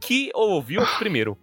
que 0.00 0.30
ouviu 0.34 0.82
primeiro. 0.98 1.36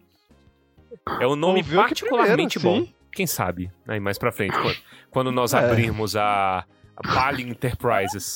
É 1.20 1.28
um 1.28 1.36
nome 1.36 1.60
Ouviu 1.60 1.80
particularmente 1.80 2.60
primeiro, 2.60 2.86
bom. 2.86 2.92
Quem 3.12 3.26
sabe? 3.28 3.72
Aí 3.88 4.00
mais 4.00 4.18
pra 4.18 4.32
frente, 4.32 4.54
quando, 4.60 4.78
quando 5.10 5.32
nós 5.32 5.54
É. 5.54 5.60
abrirmos 5.60 6.16
a, 6.16 6.66
a 6.96 7.14
Bali 7.16 7.44
Enterprises. 7.44 8.36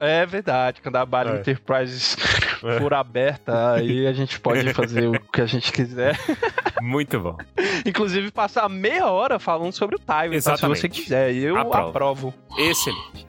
É 0.00 0.24
verdade, 0.26 0.80
quando 0.82 0.96
a 0.96 1.06
Bali 1.06 1.30
É. 1.30 1.36
Enterprises 1.36 2.16
É. 2.64 2.78
for 2.78 2.94
aberta, 2.94 3.72
aí 3.74 4.06
a 4.06 4.12
gente 4.12 4.38
pode 4.38 4.72
fazer 4.72 5.08
o 5.08 5.18
que 5.20 5.40
a 5.40 5.46
gente 5.46 5.72
quiser. 5.72 6.16
Muito 6.80 7.18
bom. 7.18 7.36
Inclusive, 7.84 8.30
passar 8.30 8.68
meia 8.68 9.06
hora 9.10 9.38
falando 9.40 9.72
sobre 9.72 9.96
o 9.96 9.98
Tywin. 9.98 10.30
tá? 10.30 10.30
Se 10.30 10.36
Exatamente. 10.50 10.80
você 10.80 10.88
quiser, 10.88 11.34
eu 11.34 11.56
Aprovo. 11.56 11.88
aprovo. 11.88 12.34
Excelente. 12.56 13.26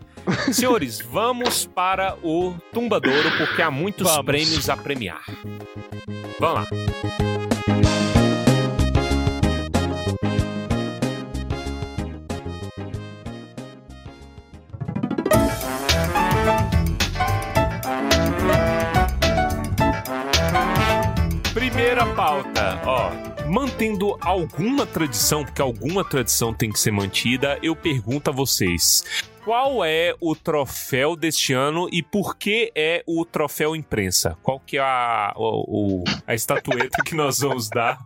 Senhores, 0.51 0.99
vamos 1.12 1.66
para 1.66 2.16
o 2.24 2.54
Tumbadouro, 2.72 3.32
porque 3.38 3.62
há 3.62 3.72
muitos 3.72 4.08
Vamos. 4.10 4.26
prêmios 4.26 4.70
a 4.70 4.78
premiar. 4.78 5.24
Vamos 6.39 6.70
lá. 6.72 7.42
Primeira 21.54 22.06
pauta, 22.16 22.82
ó. 22.86 23.12
Mantendo 23.47 24.18
alguma 24.22 24.86
tradição, 24.88 25.43
porque 25.45 25.62
alguma 25.62 26.04
tradição 26.04 26.54
tem 26.54 26.72
que 26.72 26.80
ser 26.80 26.91
mantida, 26.91 27.60
eu 27.62 27.76
pergunto 27.76 28.30
a 28.30 28.34
vocês: 28.34 29.04
qual 29.45 29.84
é 29.86 30.16
o 30.20 30.36
troféu 30.36 31.16
deste 31.16 31.54
ano 31.54 31.88
e 31.91 32.01
por 32.01 32.36
que 32.38 32.72
é 32.74 33.04
o 33.06 33.24
troféu 33.26 33.76
imprensa? 33.76 34.36
Qual 34.41 34.60
que 34.60 34.78
é 34.78 34.82
a, 34.82 35.34
o- 35.36 36.01
o- 36.01 36.04
a 36.26 36.34
estatueta 36.34 37.04
que 37.06 37.14
nós 37.14 37.39
vamos 37.39 37.70
dar 37.70 37.99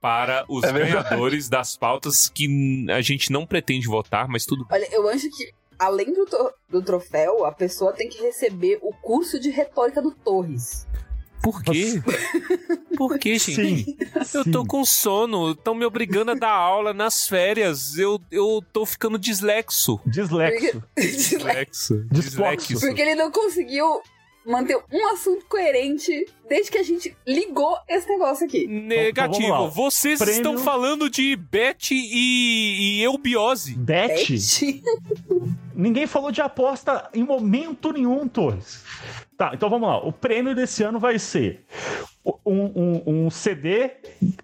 para 0.00 0.44
os 0.48 0.62
É 0.62 0.72
ganhadores 0.72 1.48
das 1.48 1.76
pautas 1.76 2.28
que 2.28 2.86
a 2.90 3.00
gente 3.00 3.32
não 3.32 3.44
pretende 3.46 3.88
votar, 3.88 4.28
mas 4.28 4.44
tudo 4.44 4.64
bem. 4.66 4.78
Olha, 4.78 4.88
eu 4.94 5.08
acho 5.08 5.28
que, 5.30 5.52
além 5.78 6.12
do, 6.12 6.24
do 6.68 6.82
troféu, 6.82 7.44
a 7.44 7.50
pessoa 7.50 7.92
tem 7.92 8.08
que 8.08 8.22
receber 8.22 8.78
o 8.82 8.92
curso 8.92 9.40
de 9.40 9.50
retórica 9.50 10.00
do 10.00 10.12
Torres. 10.12 10.86
Por 11.42 11.62
quê? 11.62 12.00
Por 12.96 13.18
quê, 13.18 13.38
gente? 13.38 13.84
Sim. 13.84 13.96
Eu 14.32 14.50
tô 14.50 14.64
com 14.64 14.84
sono, 14.84 15.52
estão 15.52 15.74
me 15.74 15.84
obrigando 15.84 16.30
a 16.30 16.34
dar 16.34 16.52
aula 16.52 16.94
nas 16.94 17.26
férias. 17.26 17.98
Eu, 17.98 18.20
eu 18.30 18.62
tô 18.72 18.86
ficando 18.86 19.18
dislexo. 19.18 19.98
Dislexo. 20.06 20.82
Dislexo. 20.96 22.06
Dispoxo. 22.10 22.80
Porque 22.80 23.02
ele 23.02 23.14
não 23.14 23.30
conseguiu 23.30 24.02
manter 24.44 24.76
um 24.92 25.06
assunto 25.12 25.44
coerente 25.46 26.26
desde 26.48 26.70
que 26.70 26.78
a 26.78 26.82
gente 26.82 27.16
ligou 27.26 27.76
esse 27.88 28.08
negócio 28.08 28.46
aqui. 28.46 28.66
Negativo. 28.66 29.44
Então, 29.44 29.56
vamos 29.56 29.66
lá. 29.76 29.82
Vocês 29.84 30.18
Prêmio- 30.18 30.36
estão 30.36 30.58
falando 30.58 31.08
de 31.08 31.36
Beth 31.36 31.90
e, 31.92 32.98
e 32.98 33.02
eubiose. 33.02 33.74
Bet? 33.76 34.26
Pet? 34.26 34.82
Ninguém 35.74 36.06
falou 36.06 36.30
de 36.30 36.40
aposta 36.40 37.08
em 37.14 37.22
momento 37.24 37.92
nenhum, 37.92 38.28
Torres. 38.28 38.84
Tá, 39.36 39.52
então 39.54 39.70
vamos 39.70 39.88
lá. 39.88 39.98
O 40.06 40.12
prêmio 40.12 40.54
desse 40.54 40.82
ano 40.82 40.98
vai 41.00 41.18
ser 41.18 41.64
um, 42.44 42.52
um- 42.54 43.02
um 43.24 43.30
CD 43.30 43.90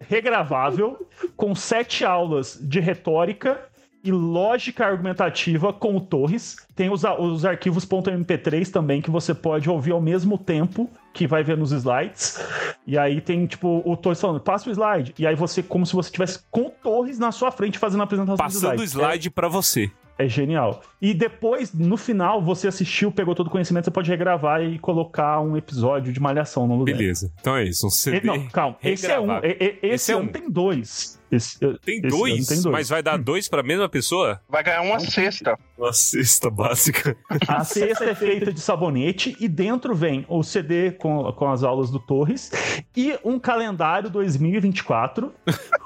regravável 0.08 1.06
com 1.36 1.54
sete 1.54 2.04
aulas 2.04 2.58
de 2.60 2.80
retórica 2.80 3.60
e 4.04 4.12
lógica 4.12 4.86
argumentativa 4.86 5.72
com 5.72 5.96
o 5.96 6.00
Torres. 6.00 6.56
Tem 6.74 6.90
os, 6.90 7.02
os 7.18 7.44
arquivos 7.44 7.84
.mp3 7.84 8.70
também 8.70 9.00
que 9.02 9.10
você 9.10 9.34
pode 9.34 9.68
ouvir 9.68 9.92
ao 9.92 10.00
mesmo 10.00 10.38
tempo 10.38 10.88
que 11.12 11.26
vai 11.26 11.42
ver 11.42 11.56
nos 11.56 11.72
slides. 11.72 12.38
E 12.86 12.96
aí 12.96 13.20
tem, 13.20 13.46
tipo, 13.46 13.82
o 13.84 13.96
Torres 13.96 14.20
falando, 14.20 14.40
passa 14.40 14.68
o 14.68 14.72
slide. 14.72 15.14
E 15.18 15.26
aí 15.26 15.34
você, 15.34 15.62
como 15.62 15.84
se 15.84 15.92
você 15.92 16.08
estivesse 16.08 16.40
com 16.50 16.66
o 16.66 16.70
Torres 16.70 17.18
na 17.18 17.32
sua 17.32 17.50
frente 17.50 17.78
fazendo 17.78 18.00
a 18.00 18.04
apresentação 18.04 18.36
do 18.36 18.38
Passando 18.38 18.78
o 18.80 18.84
slide. 18.84 18.90
slide 19.08 19.30
pra 19.30 19.48
você. 19.48 19.90
É 20.20 20.26
genial. 20.28 20.82
E 21.00 21.14
depois, 21.14 21.72
no 21.72 21.96
final, 21.96 22.42
você 22.42 22.66
assistiu, 22.66 23.12
pegou 23.12 23.36
todo 23.36 23.46
o 23.46 23.50
conhecimento, 23.50 23.84
você 23.84 23.90
pode 23.92 24.10
regravar 24.10 24.60
e 24.62 24.76
colocar 24.78 25.40
um 25.40 25.56
episódio 25.56 26.12
de 26.12 26.18
Malhação 26.18 26.66
no 26.66 26.74
lugar. 26.76 26.96
Beleza. 26.96 27.32
Então 27.40 27.56
é 27.56 27.64
isso. 27.64 27.86
Um 27.86 27.90
CD. 27.90 28.26
não, 28.26 28.46
calma. 28.48 28.76
Esse 28.82 29.06
é 29.06 29.20
um. 29.20 29.30
e- 29.38 29.46
e- 29.46 29.78
Esse, 29.80 29.86
Esse 29.86 30.12
é 30.12 30.16
um. 30.16 30.26
tem 30.26 30.50
dois. 30.50 31.17
Esse, 31.30 31.58
Tem 31.58 31.98
esse 31.98 32.08
dois, 32.08 32.46
tem 32.46 32.62
dois. 32.62 32.72
mas 32.72 32.88
vai 32.88 33.02
dar 33.02 33.18
dois 33.18 33.48
pra 33.48 33.62
mesma 33.62 33.88
pessoa? 33.88 34.40
Vai 34.48 34.62
ganhar 34.62 34.82
uma 34.82 34.98
cesta. 34.98 35.58
Uma 35.76 35.92
cesta 35.92 36.50
básica. 36.50 37.16
A 37.46 37.62
cesta 37.64 38.04
é 38.04 38.14
feita 38.14 38.52
de 38.52 38.60
sabonete 38.60 39.36
e 39.38 39.48
dentro 39.48 39.94
vem 39.94 40.24
o 40.28 40.42
CD 40.42 40.92
com, 40.92 41.30
com 41.32 41.50
as 41.50 41.62
aulas 41.62 41.90
do 41.90 41.98
Torres 41.98 42.50
e 42.96 43.18
um 43.24 43.38
calendário 43.38 44.10
2024. 44.10 45.32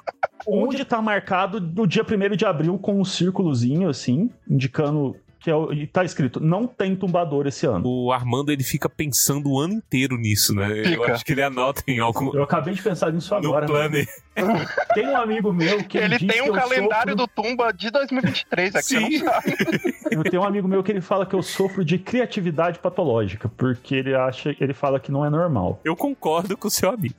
onde 0.46 0.84
tá 0.84 1.00
marcado 1.00 1.60
no 1.60 1.86
dia 1.86 2.02
1 2.02 2.36
de 2.36 2.44
abril 2.44 2.78
com 2.78 3.00
um 3.00 3.04
círculozinho 3.04 3.88
assim, 3.88 4.30
indicando 4.48 5.16
que 5.42 5.50
é 5.50 5.54
e 5.74 5.86
tá 5.86 6.04
escrito 6.04 6.38
não 6.40 6.66
tem 6.66 6.94
tumbador 6.96 7.46
esse 7.46 7.66
ano. 7.66 7.82
O 7.86 8.12
Armando 8.12 8.50
ele 8.52 8.62
fica 8.62 8.88
pensando 8.88 9.50
o 9.50 9.58
ano 9.58 9.74
inteiro 9.74 10.16
nisso, 10.16 10.54
né? 10.54 10.80
Eu 10.80 10.84
Fica. 10.84 11.12
acho 11.14 11.24
que 11.24 11.32
ele 11.32 11.42
anota 11.42 11.82
em 11.88 11.98
algum. 11.98 12.34
Eu 12.34 12.42
acabei 12.44 12.74
de 12.74 12.82
pensar 12.82 13.12
nisso 13.12 13.30
No 13.40 13.48
agora. 13.48 13.66
planner. 13.66 14.06
Tem 14.94 15.06
um 15.06 15.16
amigo 15.16 15.52
meu 15.52 15.84
que 15.84 15.98
Ele 15.98 16.16
diz 16.18 16.26
tem 16.26 16.40
um 16.42 16.46
eu 16.46 16.52
calendário 16.54 17.12
sofro- 17.12 17.16
do 17.16 17.42
Tumba 17.42 17.70
de 17.70 17.90
2023, 17.90 18.74
é 18.74 18.78
que 18.78 18.84
Sim. 18.84 19.18
você 19.18 19.24
não 19.24 19.32
sabe. 19.32 19.92
Eu 20.12 20.22
tenho 20.24 20.42
um 20.42 20.44
amigo 20.44 20.68
meu 20.68 20.82
que 20.82 20.90
ele 20.92 21.00
fala 21.00 21.24
que 21.24 21.34
eu 21.34 21.42
sofro 21.42 21.82
de 21.82 21.98
criatividade 21.98 22.78
patológica, 22.78 23.48
porque 23.56 23.94
ele 23.94 24.14
acha, 24.14 24.54
ele 24.60 24.74
fala 24.74 25.00
que 25.00 25.10
não 25.10 25.24
é 25.24 25.30
normal. 25.30 25.80
Eu 25.82 25.96
concordo 25.96 26.54
com 26.54 26.68
o 26.68 26.70
seu 26.70 26.90
amigo. 26.90 27.14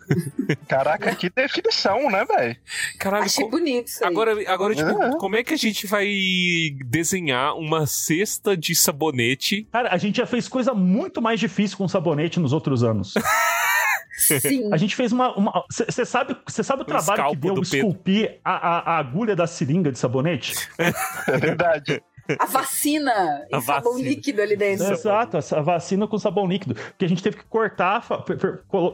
Caraca, 0.68 1.16
que 1.16 1.28
definição, 1.28 2.12
né, 2.12 2.24
velho? 2.24 2.56
Caralho, 3.00 3.26
Achei 3.26 3.44
co- 3.46 3.50
bonito 3.50 3.88
isso 3.88 4.04
aí. 4.04 4.12
Agora, 4.12 4.32
agora 4.52 4.76
tipo, 4.76 4.90
É. 5.04 5.18
como 5.18 5.36
é 5.36 5.44
que 5.44 5.56
a 5.56 5.58
gente 5.58 5.88
vai 5.88 6.08
desenhar 6.86 7.56
uma 7.58 7.88
cesta 8.18 8.56
de 8.56 8.76
sabonete? 8.76 9.68
Cara, 9.72 9.90
a 9.94 9.98
gente 9.98 10.18
já 10.18 10.26
fez 10.26 10.48
coisa 10.48 10.74
muito 10.74 11.22
mais 11.22 11.40
difícil 11.40 11.78
com 11.78 11.88
sabonete 11.88 12.40
nos 12.40 12.54
outros 12.54 12.84
anos. 12.84 13.14
Sim. 14.16 14.70
A 14.72 14.78
gente 14.78 14.96
fez 14.96 15.12
uma. 15.12 15.34
Você 15.70 16.06
sabe, 16.06 16.36
você 16.48 16.64
sabe 16.64 16.82
o 16.82 16.84
Um 16.84 16.88
trabalho 16.88 17.30
que 17.32 17.36
deu 17.36 17.60
esculpir 17.62 18.40
a, 18.46 18.52
a- 18.52 18.80
a 18.94 18.98
agulha 19.00 19.36
da 19.36 19.48
seringa 19.48 19.92
de 19.92 19.98
sabonete? 19.98 20.54
É 21.28 21.38
verdade. 21.38 22.02
A 22.40 22.46
vacina 22.46 23.46
em 23.52 23.56
A 23.56 23.62
sabão 23.62 23.92
vacina. 23.94 24.10
líquido 24.10 24.42
ali 24.42 24.56
dentro. 24.56 24.86
Exato, 24.92 25.38
essa 25.38 25.62
vacina 25.62 26.08
com 26.08 26.18
sabão 26.18 26.48
líquido. 26.48 26.76
Que 26.98 27.06
a 27.06 27.08
gente 27.10 27.22
teve 27.22 27.38
que 27.38 27.44
cortar, 27.46 28.06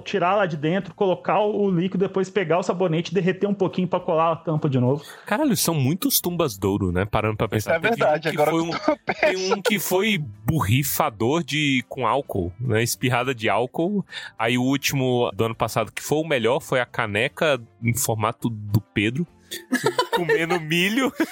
tirar 0.03 0.35
lá 0.35 0.45
de 0.45 0.57
dentro, 0.57 0.93
colocar 0.93 1.39
o 1.41 1.69
líquido, 1.69 2.07
depois 2.07 2.29
pegar 2.29 2.59
o 2.59 2.63
sabonete, 2.63 3.13
derreter 3.13 3.47
um 3.47 3.53
pouquinho 3.53 3.87
pra 3.87 3.99
colar 3.99 4.31
a 4.31 4.35
tampa 4.35 4.69
de 4.69 4.79
novo. 4.79 5.03
Caralho, 5.25 5.55
são 5.55 5.73
muitos 5.75 6.19
tumbas 6.19 6.57
douro, 6.57 6.91
né? 6.91 7.05
Parando 7.05 7.37
pra 7.37 7.47
pensar. 7.47 7.75
É 7.75 7.79
verdade. 7.79 8.29
um 8.29 8.31
que 8.31 8.37
Agora 8.37 8.51
foi 8.51 8.61
um- 8.61 8.69
Tem 9.21 9.53
um 9.53 9.61
que 9.61 9.79
foi 9.79 10.17
borrifador 10.45 11.43
de, 11.43 11.83
com 11.87 12.05
álcool, 12.07 12.51
né? 12.59 12.81
Espirrada 12.83 13.33
de 13.33 13.49
álcool. 13.49 14.05
Aí 14.37 14.57
o 14.57 14.63
último 14.63 15.31
do 15.33 15.45
ano 15.45 15.55
passado, 15.55 15.91
que 15.91 16.01
foi 16.01 16.17
o 16.19 16.27
melhor, 16.27 16.59
foi 16.59 16.79
a 16.79 16.85
caneca 16.85 17.61
em 17.83 17.93
formato 17.93 18.49
do 18.49 18.81
Pedro. 18.81 19.25
comendo 20.15 20.59
milho. 20.59 21.11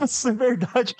Nossa, 0.00 0.30
é 0.30 0.32
verdade. 0.32 0.94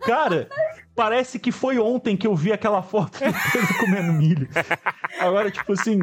Cara, 0.00 0.48
parece 0.94 1.38
que 1.38 1.52
foi 1.52 1.78
ontem 1.78 2.16
que 2.16 2.26
eu 2.26 2.34
vi 2.34 2.52
aquela 2.52 2.82
foto 2.82 3.18
do 3.20 3.78
comendo 3.78 4.12
milho. 4.12 4.48
Agora, 5.20 5.50
tipo 5.50 5.72
assim, 5.72 5.98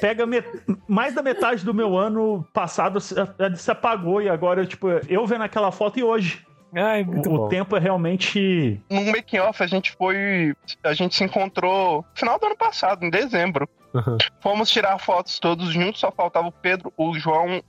pega 0.00 0.26
met- 0.26 0.46
mais 0.86 1.14
da 1.14 1.22
metade 1.22 1.64
do 1.64 1.72
meu 1.72 1.96
ano 1.96 2.46
passado 2.52 3.00
se 3.00 3.70
apagou 3.70 4.20
e 4.20 4.28
agora, 4.28 4.66
tipo, 4.66 4.88
eu 5.08 5.26
vendo 5.26 5.44
aquela 5.44 5.72
foto 5.72 5.98
e 5.98 6.04
hoje. 6.04 6.44
Ai, 6.74 7.02
O, 7.02 7.32
o 7.34 7.48
tempo 7.48 7.76
é 7.76 7.80
realmente. 7.80 8.80
No 8.90 9.04
making 9.06 9.38
off 9.38 9.62
a 9.62 9.66
gente 9.66 9.92
foi. 9.92 10.54
A 10.84 10.94
gente 10.94 11.14
se 11.14 11.24
encontrou 11.24 12.04
no 12.08 12.18
final 12.18 12.38
do 12.38 12.46
ano 12.46 12.56
passado, 12.56 13.04
em 13.04 13.10
dezembro. 13.10 13.68
Uhum. 13.92 14.18
Fomos 14.40 14.70
tirar 14.70 14.98
fotos 14.98 15.38
todos 15.38 15.72
juntos, 15.72 16.00
só 16.00 16.12
faltava 16.12 16.46
o 16.46 16.52
Pedro. 16.52 16.92
O 16.96 17.18
João 17.18 17.62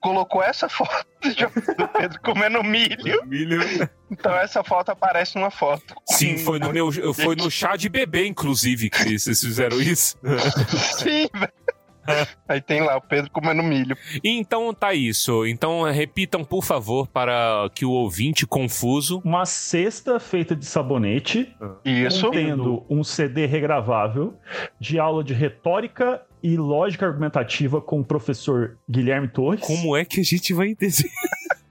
colocou 0.00 0.42
essa 0.42 0.68
foto 0.70 1.06
do 1.78 1.88
Pedro 1.88 2.20
comendo 2.20 2.62
milho. 2.64 3.24
milho. 3.26 3.60
Então 4.10 4.34
essa 4.36 4.64
foto 4.64 4.90
aparece 4.90 5.36
numa 5.36 5.50
foto. 5.50 5.94
Sim, 6.06 6.36
foi 6.38 6.58
no, 6.58 6.72
meu, 6.72 6.90
foi 7.14 7.36
no 7.36 7.50
chá 7.50 7.76
de 7.76 7.88
bebê, 7.88 8.26
inclusive, 8.26 8.90
que 8.90 9.18
vocês 9.18 9.40
fizeram 9.40 9.80
isso. 9.80 10.18
Sim, 10.98 11.28
velho. 11.32 11.52
Aí 12.48 12.60
tem 12.60 12.80
lá 12.82 12.96
o 12.96 13.00
Pedro 13.00 13.30
comendo 13.30 13.62
milho. 13.62 13.96
E 14.22 14.30
então 14.30 14.72
tá 14.74 14.92
isso. 14.94 15.46
Então 15.46 15.82
repitam, 15.82 16.44
por 16.44 16.64
favor, 16.64 17.06
para 17.06 17.70
que 17.74 17.84
o 17.84 17.90
ouvinte 17.90 18.46
confuso. 18.46 19.20
Uma 19.24 19.46
cesta 19.46 20.18
feita 20.18 20.54
de 20.54 20.64
sabonete, 20.66 21.54
Isso. 21.84 22.26
contendo 22.26 22.84
um 22.88 23.02
CD 23.04 23.46
regravável 23.46 24.34
de 24.78 24.98
aula 24.98 25.22
de 25.22 25.34
retórica 25.34 26.22
e 26.42 26.56
lógica 26.56 27.06
argumentativa 27.06 27.80
com 27.80 28.00
o 28.00 28.04
professor 28.04 28.76
Guilherme 28.90 29.28
Torres. 29.28 29.60
Como 29.64 29.96
é 29.96 30.04
que 30.04 30.20
a 30.20 30.24
gente 30.24 30.52
vai 30.52 30.74
desenhar? 30.74 31.14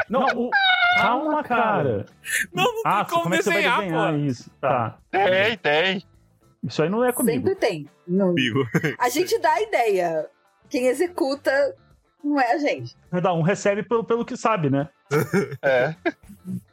Não, 0.10 0.26
o... 0.36 0.50
calma, 0.98 1.44
cara. 1.44 2.06
Não, 2.54 2.64
não 2.64 2.84
tem 2.84 2.92
Ah, 2.92 3.06
como, 3.06 3.24
como 3.24 3.36
é 3.36 3.38
que 3.38 3.44
você 3.44 3.50
vai 3.50 3.62
desenhar, 3.62 3.82
desenhar 3.82 4.14
pô. 4.14 4.20
isso? 4.20 4.52
Tá. 4.60 4.98
Tem, 5.10 5.58
tem. 5.58 6.04
Isso 6.64 6.82
aí 6.84 6.90
não 6.90 7.04
é 7.04 7.12
comigo. 7.12 7.48
Sempre 7.48 7.56
tem. 7.56 7.88
Não- 8.08 8.30
Amigo. 8.30 8.66
A 9.00 9.10
gente 9.10 9.38
dá 9.40 9.52
a 9.54 9.62
ideia. 9.62 10.28
Quem 10.70 10.88
executa 10.88 11.52
não 12.24 12.40
é 12.40 12.54
a 12.54 12.58
gente. 12.60 12.96
Cada 13.10 13.34
um 13.34 13.42
recebe 13.42 13.84
pelo, 13.84 14.04
pelo 14.04 14.24
que 14.26 14.38
sabe, 14.38 14.70
né? 14.70 14.88
É. 15.64 15.96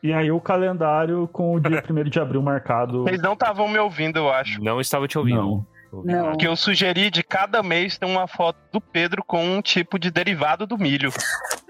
E 0.02 0.12
aí 0.12 0.30
o 0.30 0.40
calendário 0.40 1.28
com 1.28 1.54
o 1.54 1.60
dia 1.60 1.82
1 1.90 2.04
de 2.04 2.20
abril 2.20 2.40
marcado. 2.42 3.06
Eles 3.08 3.20
não 3.20 3.32
estavam 3.34 3.68
me 3.68 3.78
ouvindo, 3.78 4.16
eu 4.18 4.30
acho. 4.30 4.62
Não 4.62 4.80
estava 4.80 5.06
te 5.08 5.18
ouvindo. 5.18 5.36
Não. 5.40 5.66
Não. 5.92 6.36
Que 6.36 6.46
eu 6.46 6.56
sugeri 6.56 7.10
de 7.10 7.22
cada 7.22 7.62
mês 7.62 7.98
ter 7.98 8.06
uma 8.06 8.26
foto 8.26 8.58
do 8.72 8.80
Pedro 8.80 9.24
com 9.24 9.44
um 9.44 9.62
tipo 9.62 9.98
de 9.98 10.10
derivado 10.10 10.66
do 10.66 10.78
milho. 10.78 11.12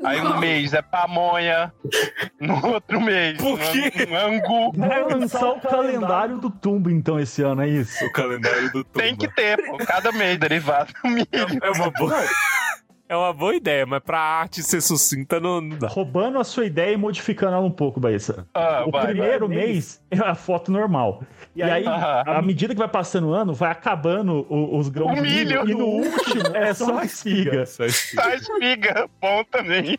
Aí 0.04 0.20
um 0.20 0.38
mês 0.38 0.74
é 0.74 0.82
pamonha, 0.82 1.72
no 2.40 2.66
outro 2.66 3.00
mês 3.00 3.36
Por 3.38 3.58
quê? 3.58 3.92
um 4.08 4.16
angu. 4.16 4.72
Vai 4.76 5.02
lançar 5.04 5.48
o 5.48 5.60
calendário 5.60 6.38
do 6.38 6.50
Tumbo, 6.50 6.90
então, 6.90 7.18
esse 7.18 7.42
ano, 7.42 7.62
é 7.62 7.68
isso? 7.68 8.04
O 8.04 8.12
calendário 8.12 8.72
do 8.72 8.84
Tumba. 8.84 9.04
Tem 9.04 9.16
que 9.16 9.28
ter, 9.28 9.56
pô, 9.66 9.76
cada 9.78 10.12
mês 10.12 10.38
derivado 10.38 10.92
do 11.02 11.10
milho. 11.10 11.28
É 11.32 11.70
uma 11.70 11.90
boa... 11.90 12.14
É 13.10 13.16
uma 13.16 13.32
boa 13.32 13.54
ideia, 13.54 13.86
mas 13.86 14.02
pra 14.02 14.18
arte 14.20 14.62
ser 14.62 14.82
sucinta 14.82 15.40
não, 15.40 15.62
não 15.62 15.78
dá. 15.78 15.88
Roubando 15.88 16.38
a 16.38 16.44
sua 16.44 16.66
ideia 16.66 16.92
e 16.92 16.96
modificando 16.98 17.54
ela 17.54 17.64
um 17.64 17.70
pouco, 17.70 17.98
Baissa. 17.98 18.46
Ah, 18.52 18.84
O 18.86 18.90
vai, 18.90 19.06
primeiro 19.06 19.48
vai. 19.48 19.56
mês 19.56 20.02
é 20.10 20.18
a 20.18 20.34
foto 20.34 20.70
normal. 20.70 21.22
E 21.56 21.62
aí, 21.62 21.86
Aham. 21.86 22.22
à 22.26 22.42
medida 22.42 22.74
que 22.74 22.78
vai 22.78 22.88
passando 22.88 23.28
o 23.28 23.32
ano, 23.32 23.54
vai 23.54 23.70
acabando 23.70 24.46
o- 24.50 24.76
os 24.76 24.90
grãos 24.90 25.18
O 25.18 25.22
milho. 25.22 25.64
milho. 25.64 25.70
E 25.70 25.74
no 25.74 25.86
último 25.86 26.42
é 26.54 26.74
só 26.74 26.98
a 26.98 27.04
espiga. 27.06 27.64
Só 27.64 27.86
isso. 27.86 28.14
Tá 28.14 28.34
espiga, 28.34 29.08
bom 29.22 29.42
também. 29.50 29.98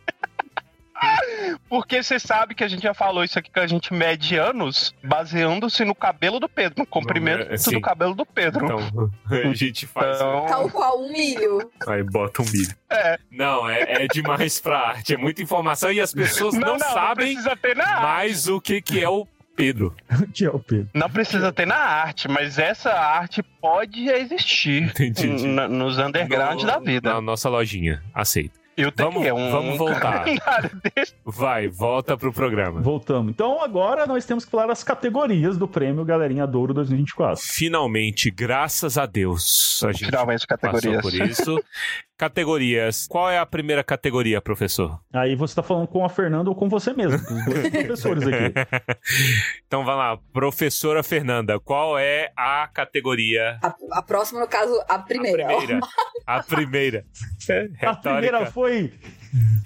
Porque 1.67 2.01
você 2.03 2.19
sabe 2.19 2.53
que 2.55 2.63
a 2.63 2.67
gente 2.67 2.81
já 2.83 2.93
falou 2.93 3.23
isso 3.23 3.37
aqui 3.39 3.49
que 3.51 3.59
a 3.59 3.67
gente 3.67 3.93
mede 3.93 4.35
anos 4.37 4.93
baseando-se 5.03 5.83
no 5.85 5.95
cabelo 5.95 6.39
do 6.39 6.49
Pedro, 6.49 6.79
no 6.79 6.85
comprimento 6.85 7.51
é, 7.51 7.57
sim. 7.57 7.71
do 7.71 7.81
cabelo 7.81 8.13
do 8.15 8.25
Pedro. 8.25 8.65
Então, 8.65 9.11
a 9.49 9.53
gente 9.53 9.85
faz. 9.87 10.17
Então, 10.17 10.45
Tal 10.47 10.69
qual 10.69 11.01
um 11.01 11.11
milho. 11.11 11.71
Aí 11.87 12.03
bota 12.03 12.41
um 12.41 12.45
milho. 12.45 12.75
É. 12.89 13.17
Não, 13.31 13.69
é, 13.69 14.03
é 14.03 14.07
demais 14.07 14.59
pra 14.59 14.79
arte. 14.79 15.13
É 15.13 15.17
muita 15.17 15.41
informação 15.41 15.91
e 15.91 16.01
as 16.01 16.13
pessoas 16.13 16.55
não, 16.55 16.77
sabem 16.79 17.33
precisa 17.33 17.55
ter 17.55 17.75
na 17.75 17.85
arte. 17.87 18.01
mais 18.01 18.47
o 18.47 18.59
que, 18.59 18.81
que 18.81 19.03
é 19.03 19.09
o 19.09 19.27
Pedro. 19.55 19.93
Que 20.33 20.45
é 20.45 20.49
o 20.49 20.59
Pedro. 20.59 20.89
Não 20.93 21.09
precisa 21.09 21.51
ter 21.51 21.65
na 21.67 21.75
arte, 21.75 22.27
mas 22.29 22.57
essa 22.57 22.91
arte 22.93 23.43
pode 23.43 24.07
existir 24.09 24.83
Entendi. 24.83 25.27
n- 25.27 25.67
nos 25.67 25.97
underground 25.97 26.61
No- 26.61 26.67
da 26.67 26.79
vida. 26.79 27.13
Na 27.13 27.21
nossa 27.21 27.49
lojinha. 27.49 28.01
Aceito. 28.13 28.58
Eu 28.81 28.91
tenho 28.91 29.11
Vamos- 29.11 29.27
um, 29.31 29.51
vamos 29.51 29.77
voltar. 29.77 30.25
Vai, 31.25 31.67
volta 31.67 32.17
pro 32.17 32.31
programa. 32.31 32.79
Voltamos. 32.81 33.29
Então 33.31 33.61
agora 33.61 34.05
nós 34.07 34.25
temos 34.25 34.45
que 34.45 34.51
falar 34.51 34.67
das 34.67 34.83
categorias 34.83 35.57
do 35.57 35.67
prêmio 35.67 36.05
Galerinha 36.05 36.47
Douro 36.47 36.73
2024. 36.73 37.43
Finalmente, 37.43 38.31
graças 38.31 38.97
a 38.97 39.05
Deus, 39.05 39.81
a 39.83 39.91
gente 39.91 40.05
Finalmente, 40.05 40.47
passou 40.47 40.71
categorias. 40.71 41.01
por 41.01 41.13
isso. 41.13 41.63
Categorias. 42.19 43.07
Qual 43.07 43.31
é 43.31 43.39
a 43.39 43.45
primeira 43.45 43.81
categoria, 43.81 44.41
professor? 44.41 44.99
Aí 45.13 45.37
você 45.37 45.55
tá 45.55 45.63
falando 45.63 45.87
com 45.87 46.03
a 46.03 46.09
Fernanda 46.09 46.49
ou 46.49 46.55
com 46.55 46.67
você 46.67 46.91
mesmo, 46.91 47.17
com 47.25 47.33
os 47.33 47.45
dois 47.45 47.69
professores 47.71 48.23
aqui. 48.27 48.53
então 49.65 49.85
vai 49.85 49.95
lá, 49.95 50.17
professora 50.33 51.01
Fernanda, 51.01 51.57
qual 51.61 51.97
é 51.97 52.29
a 52.35 52.67
categoria? 52.73 53.57
A, 53.63 53.73
a 53.93 54.01
próxima, 54.01 54.41
no 54.41 54.49
caso, 54.49 54.73
a 54.89 54.99
primeira. 54.99 55.45
A 55.45 55.55
primeira. 55.55 55.79
A 56.27 56.43
primeira. 56.43 57.05
A 57.81 57.95
primeira 57.95 58.45
foi 58.47 58.91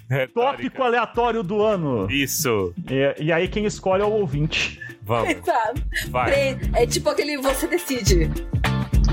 Retórica. 0.08 0.32
tópico 0.32 0.82
aleatório 0.82 1.42
do 1.42 1.60
ano. 1.60 2.08
Isso. 2.08 2.72
É, 2.88 3.16
e 3.20 3.32
aí 3.32 3.48
quem 3.48 3.64
escolhe 3.64 4.02
é 4.02 4.06
o 4.06 4.10
ouvinte. 4.12 4.80
Vamos, 5.02 5.30
Exato. 5.30 5.82
vai. 6.08 6.56
É 6.74 6.86
tipo 6.86 7.10
aquele 7.10 7.36
você 7.38 7.66
decide. 7.66 8.30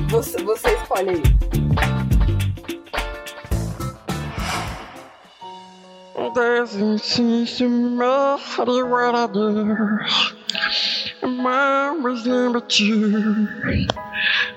Você, 0.10 0.42
você 0.44 0.70
escolhe 0.76 1.10
aí. 1.10 2.01
What 6.34 6.70
I 9.16 9.28
do. 9.34 10.00
I'm 11.24 11.46
always 11.46 12.26
number 12.26 12.62
two. 12.62 13.48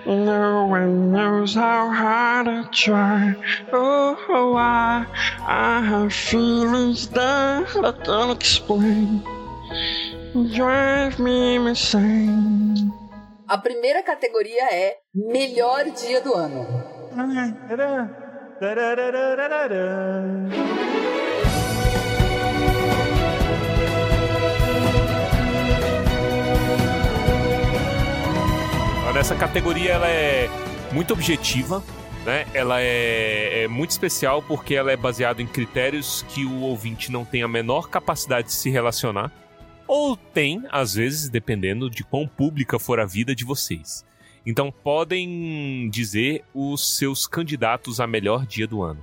No 0.07 0.66
one 0.66 1.12
knows 1.12 1.55
how 1.55 1.91
hard 1.91 2.49
I 2.49 2.62
try. 2.70 3.35
Oh, 3.72 4.55
I, 4.57 5.07
I 5.41 5.81
have 5.81 6.12
feelings 6.12 7.09
that 7.09 7.66
I 7.77 7.93
can't 8.05 8.31
explain. 8.31 9.22
Drive 10.55 11.18
me 11.18 11.57
insane. 11.57 12.93
A 13.49 13.59
primeira 13.59 14.03
categoria 14.03 14.64
é 14.72 14.97
melhor 15.14 15.85
dia 15.91 16.20
do 16.20 16.35
ano. 16.35 16.66
Essa 29.17 29.37
categoria 29.37 29.93
ela 29.93 30.09
é 30.09 30.51
muito 30.93 31.12
objetiva, 31.12 31.83
né? 32.27 32.47
Ela 32.53 32.81
é, 32.81 33.62
é 33.62 33.69
muito 33.69 33.91
especial 33.91 34.43
porque 34.43 34.75
ela 34.75 34.91
é 34.91 34.97
baseada 34.97 35.41
em 35.41 35.47
critérios 35.47 36.27
que 36.29 36.45
o 36.45 36.61
ouvinte 36.61 37.12
não 37.12 37.25
tem 37.25 37.43
a 37.43 37.49
menor 37.49 37.89
capacidade 37.89 38.49
de 38.49 38.55
se 38.55 38.71
relacionar. 38.71 39.33
Ou 39.87 40.17
tem, 40.17 40.65
às 40.71 40.95
vezes, 40.95 41.29
dependendo 41.29 41.89
de 41.89 42.03
quão 42.03 42.27
pública 42.27 42.79
for 42.79 42.99
a 42.99 43.07
vida 43.07 43.35
de 43.35 43.45
vocês. 43.45 44.05
Então 44.45 44.71
podem 44.71 45.89
dizer 45.91 46.45
os 46.53 46.97
seus 46.97 47.27
candidatos 47.27 48.01
a 48.01 48.07
melhor 48.07 48.45
dia 48.45 48.67
do 48.67 48.83
ano. 48.83 49.03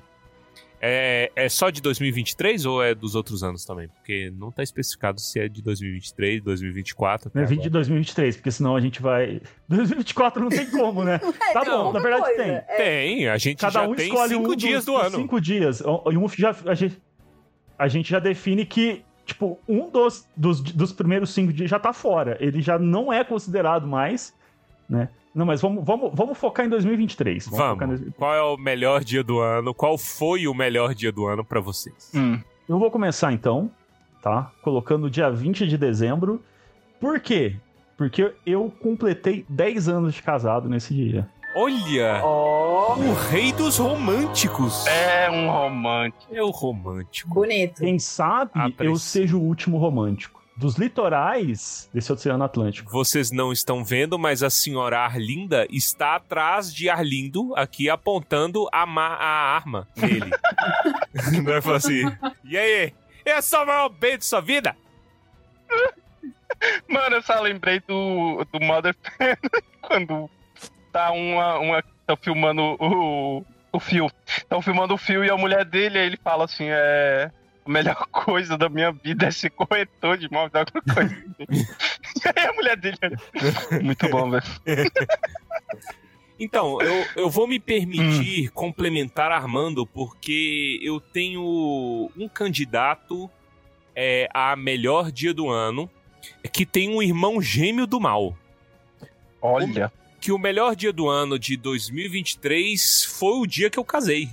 É, 0.83 1.31
é 1.35 1.47
só 1.47 1.69
de 1.69 1.79
2023 1.79 2.65
ou 2.65 2.83
é 2.83 2.95
dos 2.95 3.13
outros 3.13 3.43
anos 3.43 3.63
também? 3.63 3.87
Porque 3.87 4.33
não 4.35 4.51
tá 4.51 4.63
especificado 4.63 5.21
se 5.21 5.39
é 5.39 5.47
de 5.47 5.61
2023, 5.61 6.41
2024. 6.41 7.27
até 7.27 7.37
Não 7.37 7.43
é 7.45 7.47
vídeo 7.47 7.61
de 7.61 7.67
agora. 7.67 7.83
2023, 7.83 8.35
porque 8.37 8.49
senão 8.49 8.75
a 8.75 8.81
gente 8.81 8.99
vai. 8.99 9.39
2024 9.69 10.41
não 10.41 10.49
tem 10.49 10.69
como, 10.71 11.03
né? 11.03 11.19
Tá 11.53 11.63
não, 11.63 11.85
bom, 11.85 11.93
na 11.93 11.99
verdade 11.99 12.23
coisa, 12.23 12.43
tem. 12.43 12.51
é. 12.51 12.59
Tem, 12.61 13.27
a 13.27 13.37
gente 13.37 13.59
Cada 13.59 13.71
já 13.73 13.87
um 13.87 13.93
tem 13.93 14.07
escolhe 14.07 14.33
cinco 14.33 14.51
um 14.51 14.55
dias 14.55 14.85
dos, 14.85 14.85
do 14.85 14.91
dos 14.93 15.07
ano. 15.07 15.17
Cinco 15.17 15.41
dias. 15.41 15.79
E 15.81 16.17
um 16.17 16.27
já, 16.29 16.55
a, 16.65 16.73
gente, 16.73 17.01
a 17.77 17.87
gente 17.87 18.09
já 18.09 18.19
define 18.19 18.65
que, 18.65 19.03
tipo, 19.25 19.59
um 19.67 19.87
dos, 19.89 20.27
dos, 20.35 20.61
dos 20.61 20.91
primeiros 20.91 21.29
cinco 21.29 21.53
dias 21.53 21.69
já 21.69 21.77
tá 21.77 21.93
fora. 21.93 22.37
Ele 22.39 22.59
já 22.61 22.79
não 22.79 23.13
é 23.13 23.23
considerado 23.23 23.85
mais, 23.85 24.33
né? 24.89 25.09
Não, 25.33 25.45
mas 25.45 25.61
vamos, 25.61 25.83
vamos, 25.85 26.11
vamos 26.13 26.37
focar 26.37 26.65
em 26.65 26.69
2023. 26.69 27.45
focar 27.45 27.57
em 27.57 27.59
Vamos. 27.67 27.87
2023. 27.99 28.15
Qual 28.17 28.33
é 28.33 28.41
o 28.41 28.57
melhor 28.57 29.03
dia 29.03 29.23
do 29.23 29.39
ano? 29.39 29.73
Qual 29.73 29.97
foi 29.97 30.47
o 30.47 30.53
melhor 30.53 30.93
dia 30.93 31.11
do 31.11 31.25
ano 31.25 31.43
pra 31.45 31.59
vocês? 31.61 32.11
Hum. 32.13 32.39
Eu 32.67 32.77
vou 32.79 32.91
começar 32.91 33.31
então, 33.31 33.71
tá? 34.21 34.51
Colocando 34.61 35.05
o 35.05 35.09
dia 35.09 35.29
20 35.31 35.67
de 35.67 35.77
dezembro. 35.77 36.41
Por 36.99 37.19
quê? 37.19 37.55
Porque 37.97 38.33
eu 38.45 38.71
completei 38.81 39.45
10 39.47 39.87
anos 39.87 40.13
de 40.15 40.21
casado 40.21 40.67
nesse 40.67 40.93
dia. 40.93 41.29
Olha! 41.55 42.21
Ó, 42.23 42.95
O 42.95 43.13
rei 43.13 43.51
dos 43.51 43.77
românticos. 43.77 44.85
É 44.87 45.29
um 45.29 45.49
romântico. 45.49 46.33
É 46.35 46.41
o 46.41 46.49
romântico. 46.49 47.33
bonito. 47.33 47.79
Quem 47.81 47.99
sabe 47.99 48.51
Aprecio. 48.55 48.85
eu 48.91 48.95
seja 48.97 49.37
o 49.37 49.41
último 49.41 49.77
romântico. 49.77 50.40
Dos 50.55 50.75
litorais 50.75 51.89
desse 51.93 52.11
Oceano 52.11 52.43
Atlântico. 52.43 52.91
Vocês 52.91 53.31
não 53.31 53.51
estão 53.51 53.83
vendo, 53.83 54.19
mas 54.19 54.43
a 54.43 54.49
senhora 54.49 54.99
Arlinda 54.99 55.65
está 55.69 56.15
atrás 56.15 56.73
de 56.73 56.89
Arlindo, 56.89 57.55
aqui 57.55 57.89
apontando 57.89 58.67
a, 58.71 58.85
ma- 58.85 59.15
a 59.15 59.55
arma 59.55 59.87
dele. 59.95 60.29
não 61.43 61.53
é 61.53 61.75
assim? 61.75 62.03
E 62.43 62.57
aí? 62.57 62.93
Esse 63.25 63.55
é 63.55 63.59
o 63.59 63.65
maior 63.65 63.89
bem 63.89 64.17
de 64.17 64.25
sua 64.25 64.41
vida? 64.41 64.75
Mano, 66.87 67.15
eu 67.15 67.21
só 67.23 67.39
lembrei 67.39 67.79
do, 67.87 68.45
do 68.51 68.59
Mother 68.59 68.95
Family 69.17 69.63
quando 69.81 70.29
tá 70.91 71.11
uma. 71.11 71.57
uma 71.59 71.83
tá 72.05 72.15
filmando 72.17 72.61
o, 72.79 73.43
o 73.71 73.79
fio. 73.79 74.11
Estão 74.27 74.61
filmando 74.61 74.93
o 74.93 74.97
fio 74.97 75.23
e 75.23 75.29
a 75.29 75.37
mulher 75.37 75.65
dele, 75.65 75.97
aí 75.97 76.05
ele 76.07 76.19
fala 76.23 76.45
assim: 76.45 76.65
é. 76.67 77.31
A 77.71 77.73
melhor 77.73 78.05
coisa 78.11 78.57
da 78.57 78.67
minha 78.67 78.91
vida 78.91 79.27
é 79.27 79.31
ser 79.31 79.49
corretor 79.51 80.17
de 80.17 80.25
imóveis, 80.25 80.53
alguma 80.53 80.93
coisa. 80.93 81.15
assim. 81.15 81.65
e 82.25 82.39
aí 82.39 82.45
a 82.45 82.53
mulher 82.53 82.75
dele. 82.75 82.97
Muito 83.81 84.09
bom, 84.09 84.29
velho. 84.29 84.43
Então, 86.37 86.81
eu, 86.81 87.05
eu 87.15 87.29
vou 87.29 87.47
me 87.47 87.59
permitir 87.59 88.49
complementar 88.49 89.31
Armando, 89.31 89.85
porque 89.85 90.79
eu 90.83 90.99
tenho 90.99 92.11
um 92.17 92.27
candidato 92.27 93.29
é, 93.95 94.27
a 94.33 94.55
melhor 94.55 95.11
dia 95.11 95.33
do 95.33 95.49
ano 95.49 95.89
que 96.51 96.65
tem 96.65 96.89
um 96.89 97.01
irmão 97.01 97.41
gêmeo 97.41 97.87
do 97.87 97.99
mal. 97.99 98.37
Olha. 99.41 99.91
Que 100.19 100.31
o 100.31 100.37
melhor 100.37 100.75
dia 100.75 100.91
do 100.91 101.07
ano 101.07 101.39
de 101.39 101.55
2023 101.55 103.05
foi 103.05 103.39
o 103.39 103.45
dia 103.45 103.69
que 103.69 103.79
eu 103.79 103.85
casei. 103.85 104.29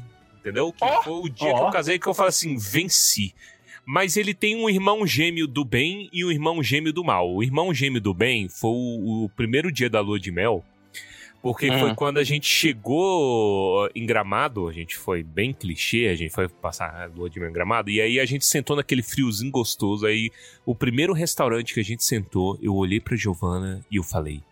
Entendeu? 0.48 0.72
Que 0.72 0.84
Ó, 0.84 1.02
foi 1.02 1.12
o 1.14 1.28
dia 1.28 1.52
que 1.52 1.60
ó. 1.60 1.66
eu 1.66 1.70
casei 1.70 1.98
que 1.98 2.06
eu 2.06 2.14
falei 2.14 2.30
assim: 2.30 2.56
venci. 2.56 3.34
Mas 3.84 4.16
ele 4.16 4.34
tem 4.34 4.54
um 4.56 4.68
irmão 4.68 5.06
gêmeo 5.06 5.46
do 5.46 5.64
bem 5.64 6.10
e 6.12 6.24
um 6.24 6.30
irmão 6.30 6.62
gêmeo 6.62 6.92
do 6.92 7.02
mal. 7.02 7.34
O 7.34 7.42
irmão 7.42 7.72
gêmeo 7.72 8.00
do 8.00 8.12
bem 8.12 8.48
foi 8.48 8.70
o, 8.70 9.24
o 9.24 9.28
primeiro 9.30 9.72
dia 9.72 9.88
da 9.88 10.00
lua 10.00 10.20
de 10.20 10.30
mel. 10.30 10.62
Porque 11.40 11.70
Hum. 11.70 11.78
foi 11.78 11.94
quando 11.94 12.18
a 12.18 12.24
gente 12.24 12.46
chegou 12.46 13.88
em 13.94 14.04
Gramado, 14.04 14.68
a 14.68 14.72
gente 14.72 14.96
foi 14.96 15.22
bem 15.22 15.52
clichê, 15.54 16.08
a 16.08 16.14
gente 16.16 16.34
foi 16.34 16.48
passar 16.48 16.92
a 17.02 17.06
lua 17.06 17.30
de 17.30 17.38
mel 17.38 17.48
em 17.48 17.52
Gramado, 17.52 17.88
e 17.90 18.00
aí 18.00 18.18
a 18.18 18.26
gente 18.26 18.44
sentou 18.44 18.74
naquele 18.76 19.02
friozinho 19.02 19.50
gostoso. 19.50 20.04
Aí, 20.04 20.30
o 20.66 20.74
primeiro 20.74 21.12
restaurante 21.14 21.72
que 21.72 21.80
a 21.80 21.84
gente 21.84 22.04
sentou, 22.04 22.58
eu 22.60 22.74
olhei 22.74 23.00
pra 23.00 23.16
Giovana 23.16 23.80
e 23.90 23.96
eu 23.96 24.02
falei: 24.02 24.42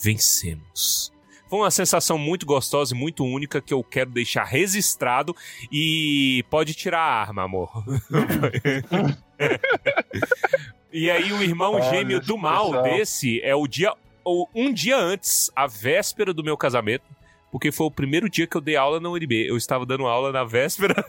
vencemos. 0.00 1.10
Foi 1.48 1.60
uma 1.60 1.70
sensação 1.70 2.18
muito 2.18 2.44
gostosa 2.44 2.94
e 2.94 2.98
muito 2.98 3.24
única 3.24 3.60
que 3.60 3.72
eu 3.72 3.82
quero 3.82 4.10
deixar 4.10 4.44
registrado. 4.44 5.34
E 5.72 6.44
pode 6.50 6.74
tirar 6.74 7.00
a 7.00 7.20
arma, 7.20 7.44
amor. 7.44 7.70
e 10.92 11.10
aí, 11.10 11.32
o 11.32 11.42
irmão 11.42 11.80
gêmeo 11.90 12.20
do 12.20 12.36
mal 12.36 12.66
pessoal. 12.66 12.82
desse 12.82 13.40
é 13.42 13.54
o 13.54 13.66
dia. 13.66 13.92
ou 14.24 14.48
um 14.54 14.72
dia 14.72 14.96
antes, 14.96 15.50
a 15.54 15.66
véspera 15.66 16.34
do 16.34 16.44
meu 16.44 16.56
casamento. 16.56 17.04
Porque 17.50 17.72
foi 17.72 17.86
o 17.86 17.90
primeiro 17.90 18.28
dia 18.28 18.46
que 18.46 18.54
eu 18.54 18.60
dei 18.60 18.76
aula 18.76 19.00
na 19.00 19.08
UNB. 19.08 19.46
Eu 19.48 19.56
estava 19.56 19.86
dando 19.86 20.06
aula 20.06 20.30
na 20.30 20.44
véspera. 20.44 21.02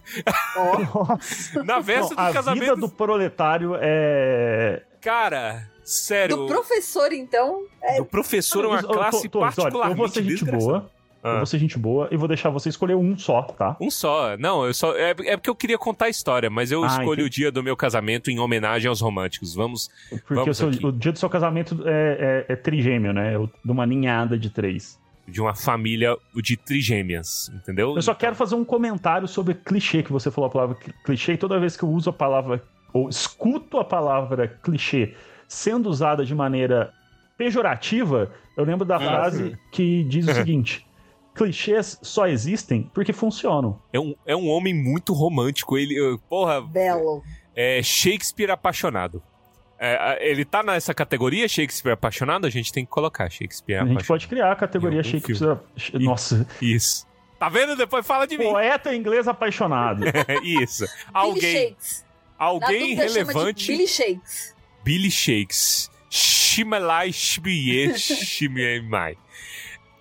Nossa. 0.56 1.60
Na 1.66 1.82
véspera 1.82 2.16
Não, 2.16 2.24
do 2.24 2.30
a 2.30 2.34
casamento. 2.34 2.62
vida 2.62 2.76
do 2.78 2.88
proletário 2.88 3.74
é. 3.78 4.82
Cara, 5.02 5.70
sério. 5.90 6.36
Do 6.38 6.48
professor, 6.48 7.12
então. 7.12 7.64
O 8.00 8.06
professor 8.06 8.64
é 8.66 8.68
uma 8.68 8.80
Ô, 8.80 8.82
Tô- 8.84 8.94
classe 8.94 9.30
Torres, 9.30 9.58
olha, 9.58 9.72
particularmente 9.72 9.92
eu 9.92 9.98
vou 9.98 10.08
ser 10.08 10.24
gente 10.24 10.46
boa. 10.46 10.92
Eu 11.22 11.32
Ah. 11.32 11.38
vou 11.38 11.46
ser 11.46 11.60
gente 11.60 11.78
boa 11.78 12.08
e 12.12 12.16
vou 12.16 12.30
deixar 12.30 12.50
você 12.50 12.70
escolher 12.70 12.96
um 12.96 13.18
só, 13.18 13.42
tá? 13.42 13.76
Um 13.82 13.92
só. 13.92 14.38
Não, 14.38 14.66
eu 14.66 14.74
só. 14.74 14.96
É, 14.96 15.10
é 15.10 15.36
porque 15.36 15.50
eu 15.50 15.56
queria 15.56 15.78
contar 15.78 16.06
a 16.06 16.10
história, 16.10 16.50
mas 16.50 16.72
eu 16.72 16.82
Ah, 16.82 16.88
escolho 16.88 17.12
entendi. 17.22 17.24
o 17.24 17.30
dia 17.30 17.52
do 17.52 17.62
meu 17.62 17.76
casamento 17.76 18.32
em 18.32 18.40
homenagem 18.40 18.88
aos 18.88 19.02
românticos. 19.02 19.54
Vamos. 19.54 19.90
Porque 20.10 20.34
Vamos 20.34 20.50
o, 20.50 20.54
seu- 20.54 20.70
aqui. 20.70 20.86
o 20.86 20.92
dia 20.94 21.12
do 21.12 21.20
seu 21.20 21.30
casamento 21.30 21.84
é, 21.86 22.46
é- 22.50 22.54
é 22.54 22.56
trigêmeo, 22.56 23.12
né? 23.12 23.34
É 23.34 23.38
o- 23.38 23.48
de 23.48 23.70
uma 23.72 23.86
ninhada 23.86 24.38
de 24.40 24.50
três. 24.50 24.98
De 25.28 25.42
uma 25.42 25.54
família 25.54 26.16
de 26.36 26.56
trigêmeas, 26.56 27.52
entendeu? 27.54 27.96
Eu 27.96 28.02
só 28.02 28.16
quero 28.16 28.34
fazer 28.36 28.56
um 28.56 28.64
comentário 28.64 29.28
sobre 29.28 29.54
clichê, 29.56 30.02
que 30.02 30.12
você 30.14 30.32
falou 30.32 30.48
a 30.48 30.52
palavra 30.52 30.76
cli- 30.76 30.94
clichê, 31.04 31.34
e 31.34 31.38
toda 31.38 31.60
vez 31.60 31.76
que 31.76 31.84
eu 31.84 31.90
uso 31.90 32.10
a 32.10 32.14
palavra, 32.14 32.64
ou 32.94 33.10
escuto 33.10 33.78
a 33.78 33.84
palavra 33.84 34.48
clichê 34.64 35.14
sendo 35.50 35.89
usada 35.89 36.24
de 36.24 36.34
maneira 36.34 36.93
pejorativa, 37.38 38.32
eu 38.56 38.64
lembro 38.64 38.86
da 38.86 38.95
Ah, 38.97 39.00
frase 39.00 39.58
que 39.72 40.04
diz 40.04 40.28
o 40.28 40.34
seguinte: 40.36 40.86
clichês 41.34 41.97
só 42.02 42.28
existem 42.28 42.89
porque 42.93 43.12
funcionam. 43.12 43.82
É 43.91 44.00
um, 44.00 44.16
é 44.26 44.36
um 44.36 44.47
homem 44.50 44.74
muito 44.74 45.12
romântico. 45.14 45.78
Ele. 45.78 46.18
Porra, 46.30 46.62
Belo. 46.62 47.24
é 47.56 47.82
Shakespeare 47.84 48.52
apaixonado. 48.52 49.22
É, 49.82 50.30
ele 50.30 50.43
tá 50.43 50.62
nessa 50.62 50.93
categoria, 50.93 51.47
Shakespeare 51.47 51.93
apaixonado? 51.93 52.45
A 52.45 52.50
gente 52.50 52.72
tem 52.72 52.84
que 52.84 52.91
colocar 52.91 53.30
Shakespeare 53.30 53.76
a 53.78 53.80
gente 53.80 53.91
apaixonado. 53.91 54.08
pode 54.08 54.28
criar 54.28 54.52
a 54.52 54.56
categoria 54.56 55.02
Shakespeare. 55.02 55.58
Nossa, 55.93 56.45
Isso. 56.62 57.08
Tá 57.39 57.47
vendo? 57.47 57.78
Depois 57.78 58.06
fala 58.06 58.28
de 58.28 58.38
mim. 58.38 58.43
poeta 58.52 58.93
inglês 58.93 59.26
apaixonado. 59.26 60.04
Isso. 60.43 60.84
Billy 60.86 60.97
Alguém, 61.14 61.76
alguém 62.38 62.80
dúvida, 62.97 63.08
chama 63.08 63.08
de 63.08 63.14
relevante. 63.34 63.68
Billy 63.72 63.88
Shakes. 63.88 64.56
Billy 64.84 65.11
Shakes. 65.11 65.89
Shimalai 66.09 67.13
Shbiye 67.13 67.97
Shimai. 67.97 69.17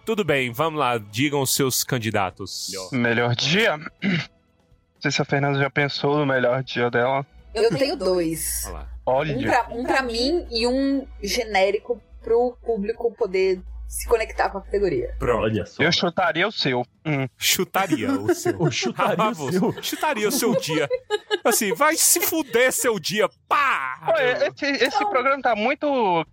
Tudo 0.04 0.24
bem, 0.24 0.50
vamos 0.50 0.80
lá. 0.80 0.96
Digam 0.96 1.42
os 1.42 1.54
seus 1.54 1.84
candidatos. 1.84 2.70
Melhor 2.92 3.34
dia? 3.36 3.76
Não 3.76 5.00
sei 5.00 5.10
se 5.10 5.20
a 5.20 5.24
Fernanda 5.24 5.58
já 5.58 5.68
pensou 5.68 6.18
no 6.18 6.26
melhor 6.26 6.62
dia 6.62 6.90
dela. 6.90 7.26
Eu 7.54 7.76
tenho 7.76 7.96
dois. 7.96 8.72
Olha. 9.04 9.36
Um 9.36 9.42
pra, 9.42 9.68
um 9.70 9.84
pra 9.84 10.02
mim 10.02 10.46
e 10.50 10.66
um 10.66 11.06
genérico 11.22 12.00
pro 12.22 12.56
público 12.64 13.14
poder 13.16 13.60
se 13.88 14.06
conectar 14.06 14.50
com 14.50 14.58
a 14.58 14.62
categoria. 14.62 15.14
Pronto. 15.18 15.42
Olha 15.44 15.64
só. 15.66 15.82
eu 15.82 15.90
chutaria 15.90 16.46
o 16.46 16.52
seu. 16.52 16.84
Hum. 17.06 17.26
Chutaria 17.38 18.12
o 18.12 18.32
seu. 18.34 18.52
Eu 18.60 18.70
chutaria 18.70 19.24
Ah, 19.24 19.30
o 19.30 19.34
seu. 19.52 19.82
Chutaria 19.82 20.28
o 20.28 20.32
seu 20.32 20.54
dia. 20.60 20.88
Assim, 21.44 21.72
vai 21.74 21.96
se 21.96 22.20
fuder 22.20 22.70
seu 22.72 22.98
dia. 23.00 23.28
Pá! 23.48 24.00
Pô, 24.04 24.12
esse, 24.18 24.84
esse 24.84 24.98
programa 24.98 25.40
tá 25.42 25.56
muito 25.56 26.24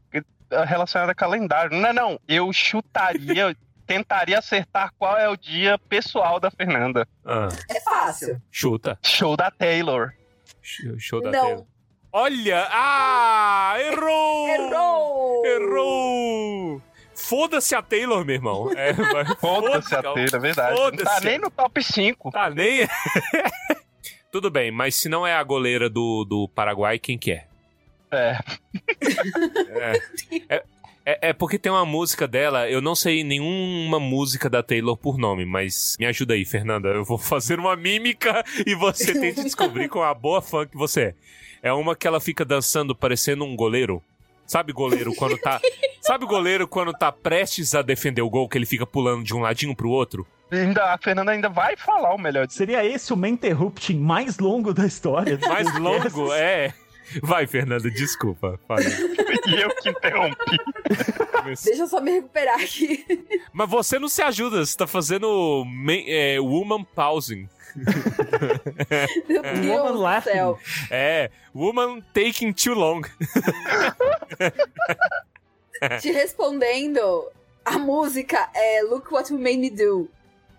relacionado 0.68 1.10
a 1.10 1.16
calendário. 1.16 1.78
Não, 1.80 1.94
não. 1.94 2.20
Eu 2.28 2.52
chutaria, 2.54 3.56
tentaria 3.88 4.38
acertar 4.40 4.92
qual 4.98 5.18
é 5.18 5.30
o 5.30 5.38
dia 5.38 5.78
pessoal 5.90 6.40
da 6.40 6.52
Fernanda. 6.52 7.08
Ah, 7.26 7.48
É 7.70 7.80
fácil. 7.82 8.42
chuta. 8.52 9.00
Show 9.02 9.38
da 9.38 9.50
Taylor. 9.50 10.12
Sh- 10.62 10.94
Show 10.98 11.22
da 11.22 11.32
Não. 11.32 11.42
Taylor. 11.46 11.66
Olha! 12.12 12.68
Ah! 12.72 13.76
Errou! 13.78 14.48
Errou! 14.50 15.46
Errou! 15.46 16.82
Foda-se 17.16 17.74
a 17.76 17.82
Taylor, 17.82 18.26
meu 18.26 18.36
irmão. 18.36 18.70
É, 18.78 18.94
Foda-se 19.40 19.96
a. 19.96 20.02
Taylor, 20.04 20.36
é 20.36 20.40
verdade. 20.40 20.76
Não 20.80 20.92
tá 20.92 21.20
nem 21.22 21.38
no 21.38 21.50
top 21.50 21.84
5. 21.84 22.32
Tá 22.32 22.50
nem. 22.50 22.88
Tudo 24.32 24.50
bem, 24.52 24.70
mas 24.72 24.96
se 24.96 25.08
não 25.08 25.26
é 25.26 25.34
a 25.34 25.44
goleira 25.44 25.90
do, 25.90 26.26
do 26.26 26.48
Paraguai, 26.50 27.00
quem 27.00 27.18
que 27.18 27.32
é? 27.32 27.46
É. 28.12 28.38
É, 29.70 30.02
é, 30.50 30.64
é- 31.06 31.20
é 31.30 31.34
porque 31.34 31.58
tem 31.60 31.72
uma 31.72 31.86
música 31.86 32.28
dela, 32.28 32.70
eu 32.70 32.82
não 32.82 32.96
sei 32.96 33.24
nenhuma 33.24 34.00
música 34.00 34.50
da 34.50 34.62
Taylor 34.64 34.98
por 34.98 35.18
nome, 35.18 35.46
mas 35.46 35.96
me 36.00 36.06
ajuda 36.06 36.34
aí, 36.34 36.44
Fernanda. 36.46 36.90
Eu 36.90 37.04
vou 37.06 37.18
fazer 37.18 37.60
uma 37.60 37.76
mímica 37.76 38.44
e 38.66 38.74
você 38.76 39.14
tente 39.14 39.42
descobrir 39.46 39.88
com 39.88 40.02
a 40.02 40.14
boa 40.14 40.42
fã 40.42 40.66
que 40.66 40.76
você 40.78 41.16
é. 41.62 41.70
É 41.70 41.74
uma 41.74 41.96
que 41.96 42.06
ela 42.08 42.20
fica 42.20 42.44
dançando 42.44 42.96
parecendo 42.96 43.44
um 43.46 43.56
goleiro. 43.56 44.04
Sabe 44.46 44.72
goleiro 44.74 45.14
quando 45.16 45.38
tá. 45.38 45.60
Sabe 46.02 46.26
goleiro 46.26 46.68
quando 46.68 46.94
tá 46.94 47.12
prestes 47.12 47.74
a 47.74 47.82
defender 47.82 48.22
o 48.22 48.30
gol, 48.30 48.48
que 48.48 48.58
ele 48.58 48.66
fica 48.66 48.86
pulando 48.86 49.24
de 49.24 49.34
um 49.34 49.40
ladinho 49.40 49.76
pro 49.76 49.90
outro? 49.90 50.26
Ainda, 50.52 50.94
a 50.94 50.98
Fernanda 51.00 51.32
ainda 51.32 51.50
vai 51.50 51.76
falar 51.76 52.14
o 52.14 52.18
melhor. 52.20 52.48
Seria 52.50 52.86
esse 52.86 53.12
o 53.12 53.26
interrupting 53.26 53.98
mais 54.00 54.38
longo 54.38 54.72
da 54.74 54.86
história? 54.86 55.40
Mais 55.50 55.74
longo, 55.80 56.32
é. 56.34 56.72
Vai, 57.22 57.48
Fernanda, 57.48 57.90
desculpa. 57.90 58.60
E 59.48 59.62
eu 59.62 59.70
que 59.76 59.90
interrompi. 59.90 60.58
Deixa 61.64 61.84
eu 61.84 61.88
só 61.88 62.02
me 62.02 62.12
recuperar 62.14 62.60
aqui. 62.60 63.06
Mas 63.54 63.70
você 63.70 64.00
não 64.00 64.08
se 64.10 64.24
ajuda, 64.24 64.66
você 64.66 64.76
tá 64.76 64.88
fazendo 64.88 65.64
man- 65.66 66.04
é, 66.08 66.40
woman 66.40 66.84
pausing. 66.84 67.48
Meu 69.62 69.78
Woman 69.78 69.92
do 69.94 70.00
laughing. 70.00 70.30
céu. 70.32 70.60
É, 70.90 71.30
woman 71.54 72.02
taking 72.14 72.52
too 72.54 72.74
long. 72.74 73.02
Te 76.02 76.12
respondendo, 76.12 77.30
a 77.64 77.78
música 77.78 78.50
é 78.54 78.82
Look 78.84 79.12
What 79.14 79.32
You 79.32 79.40
Made 79.40 79.58
Me 79.58 79.70
Do. 79.70 80.10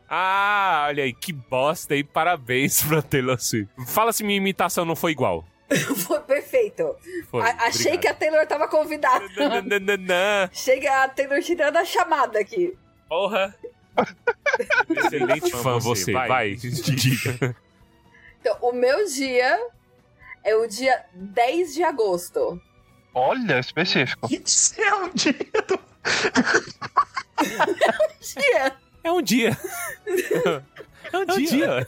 Ah, 0.09 0.85
olha 0.89 1.03
aí, 1.05 1.13
que 1.13 1.33
bosta, 1.33 1.97
hein? 1.97 2.05
Parabéns 2.05 2.83
pra 2.85 3.03
Taylor 3.03 3.41
Swift. 3.41 3.69
Fala 3.87 4.13
se 4.13 4.23
minha 4.23 4.37
imitação 4.37 4.85
não 4.85 4.95
foi 4.95 5.13
igual. 5.13 5.45
Foi 6.07 6.21
perfeito. 6.21 6.95
Foi, 7.29 7.43
A- 7.43 7.67
achei 7.67 7.99
que 7.99 8.07
a 8.07 8.15
Taylor 8.15 8.47
tava 8.47 8.69
convidada. 8.69 9.29
Que 9.29 9.43
a 10.87 11.09
Taylor 11.09 11.43
tinha 11.43 11.57
dado 11.59 11.79
a 11.79 11.85
chamada 11.85 12.39
aqui. 12.39 12.79
Porra. 13.09 13.53
Excelente 14.89 15.51
fã 15.51 15.79
você, 15.79 16.13
vai, 16.13 16.55
diga. 16.57 17.57
Então, 18.41 18.57
o 18.61 18.73
meu 18.73 19.07
dia 19.07 19.59
é 20.45 20.55
o 20.55 20.67
dia 20.67 21.05
10 21.15 21.75
de 21.75 21.83
agosto. 21.83 22.61
Olha, 23.15 23.59
específico. 23.59 24.29
Isso 24.33 24.81
é 24.81 24.95
um 24.95 25.11
dia 25.11 25.35
do... 25.67 25.81
Dia. 28.21 28.77
É 29.03 29.13
um 29.13 29.23
dia. 29.23 29.59
É 31.13 31.19
um 31.19 31.25
dia. 31.25 31.87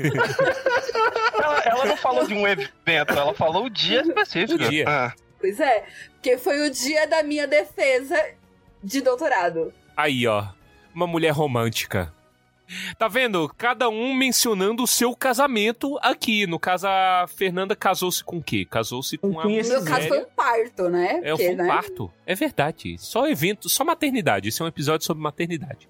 Ela, 1.34 1.60
ela 1.64 1.84
não 1.86 1.96
falou 1.96 2.26
de 2.26 2.34
um 2.34 2.46
evento, 2.46 3.12
ela 3.12 3.34
falou 3.34 3.66
o 3.66 3.70
dia 3.70 4.02
específico. 4.02 4.62
O 4.62 4.68
dia. 4.70 4.84
Ah, 4.86 5.12
Pois 5.40 5.60
é, 5.60 5.84
porque 6.14 6.36
foi 6.36 6.66
o 6.66 6.70
dia 6.70 7.06
da 7.06 7.22
minha 7.22 7.46
defesa 7.46 8.16
de 8.82 9.00
doutorado. 9.00 9.72
Aí, 9.96 10.26
ó. 10.26 10.46
Uma 10.98 11.06
mulher 11.06 11.30
romântica. 11.30 12.12
Tá 12.98 13.06
vendo? 13.06 13.48
Cada 13.56 13.88
um 13.88 14.12
mencionando 14.12 14.82
o 14.82 14.86
seu 14.86 15.14
casamento 15.14 15.96
aqui. 16.02 16.44
No 16.44 16.58
caso, 16.58 16.88
a 16.88 17.24
Fernanda 17.28 17.76
casou-se 17.76 18.24
com 18.24 18.38
o 18.38 18.42
quê? 18.42 18.66
Casou-se 18.68 19.16
com 19.16 19.32
Com 19.32 19.38
a 19.38 19.44
No 19.44 19.50
meu 19.50 19.84
caso 19.84 20.08
foi 20.08 20.18
um 20.18 20.26
parto, 20.34 20.88
né? 20.88 21.20
É, 21.22 21.30
Porque, 21.30 21.44
foi 21.44 21.54
um 21.54 21.58
né? 21.58 21.68
parto. 21.68 22.12
É 22.26 22.34
verdade. 22.34 22.98
Só 22.98 23.28
evento, 23.28 23.68
só 23.68 23.84
maternidade. 23.84 24.48
Esse 24.48 24.60
é 24.60 24.64
um 24.64 24.68
episódio 24.68 25.06
sobre 25.06 25.22
maternidade. 25.22 25.88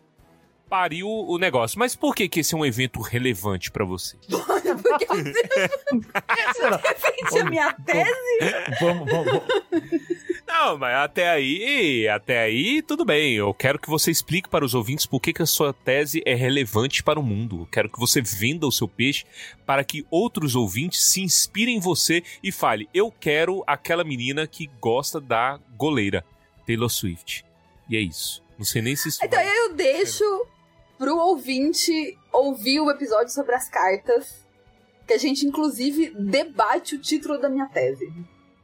Pariu 0.68 1.09
o 1.09 1.38
negócio. 1.38 1.78
Mas 1.78 1.96
por 1.96 2.14
que, 2.14 2.28
que 2.28 2.40
esse 2.40 2.54
é 2.54 2.59
um 2.59 2.66
evento 2.66 3.00
relevante 3.00 3.70
pra 3.70 3.86
você? 3.86 4.18
Porque 4.28 5.06
eu 5.09 5.16
defendi 6.84 7.38
a 7.38 7.44
minha 7.44 7.72
tese. 7.72 8.38
Vamos, 8.78 9.11
vamos, 9.11 9.32
vamos. 9.32 10.18
Não, 10.49 10.78
mas 10.78 10.96
até 10.96 11.28
aí, 11.28 12.09
até 12.09 12.40
aí, 12.40 12.80
tudo 12.82 13.05
bem. 13.05 13.34
Eu 13.34 13.53
quero 13.53 13.78
que 13.78 13.88
você 13.88 14.11
explique 14.11 14.49
para 14.49 14.64
os 14.64 14.74
ouvintes 14.74 15.05
por 15.05 15.20
que, 15.20 15.32
que 15.32 15.42
a 15.42 15.46
sua 15.46 15.74
tese 15.74 16.22
é 16.24 16.34
relevante 16.34 17.03
para 17.03 17.20
o 17.20 17.22
mundo. 17.22 17.61
Eu 17.61 17.66
quero 17.66 17.90
que 17.90 17.99
você 18.01 18.22
venda 18.22 18.66
o 18.66 18.72
seu 18.72 18.88
peixe 18.88 19.26
para 19.66 19.84
que 19.84 20.07
outros 20.11 20.57
ouvintes 20.57 21.03
se 21.05 21.20
inspirem 21.20 21.76
em 21.76 21.80
você 21.80 22.22
e 22.42 22.51
fale: 22.51 22.88
eu 22.94 23.12
quero 23.12 23.62
aquela 23.66 24.03
menina 24.03 24.46
que 24.46 24.68
gosta 24.80 25.20
da 25.20 25.61
goleira, 25.76 26.24
Taylor 26.66 26.88
Swift. 26.88 27.44
E 27.88 27.96
é 27.96 28.01
isso. 28.01 28.42
Não 28.59 28.64
sei 28.64 28.80
nem 28.82 28.96
se 28.96 29.11
isso 29.11 29.20
Então 29.22 29.38
vai- 29.38 29.59
eu 29.59 29.74
deixo 29.74 30.24
pro 30.96 31.16
ouvinte 31.16 31.92
ouvir 32.32 32.80
o 32.80 32.90
episódio 32.90 33.32
sobre 33.32 33.55
as 33.55 33.68
cartas. 33.68 34.46
Que 35.07 35.12
a 35.14 35.18
gente, 35.18 35.46
inclusive, 35.46 36.11
debate 36.18 36.94
o 36.94 37.01
título 37.01 37.38
da 37.38 37.49
minha 37.49 37.66
tese. 37.66 38.12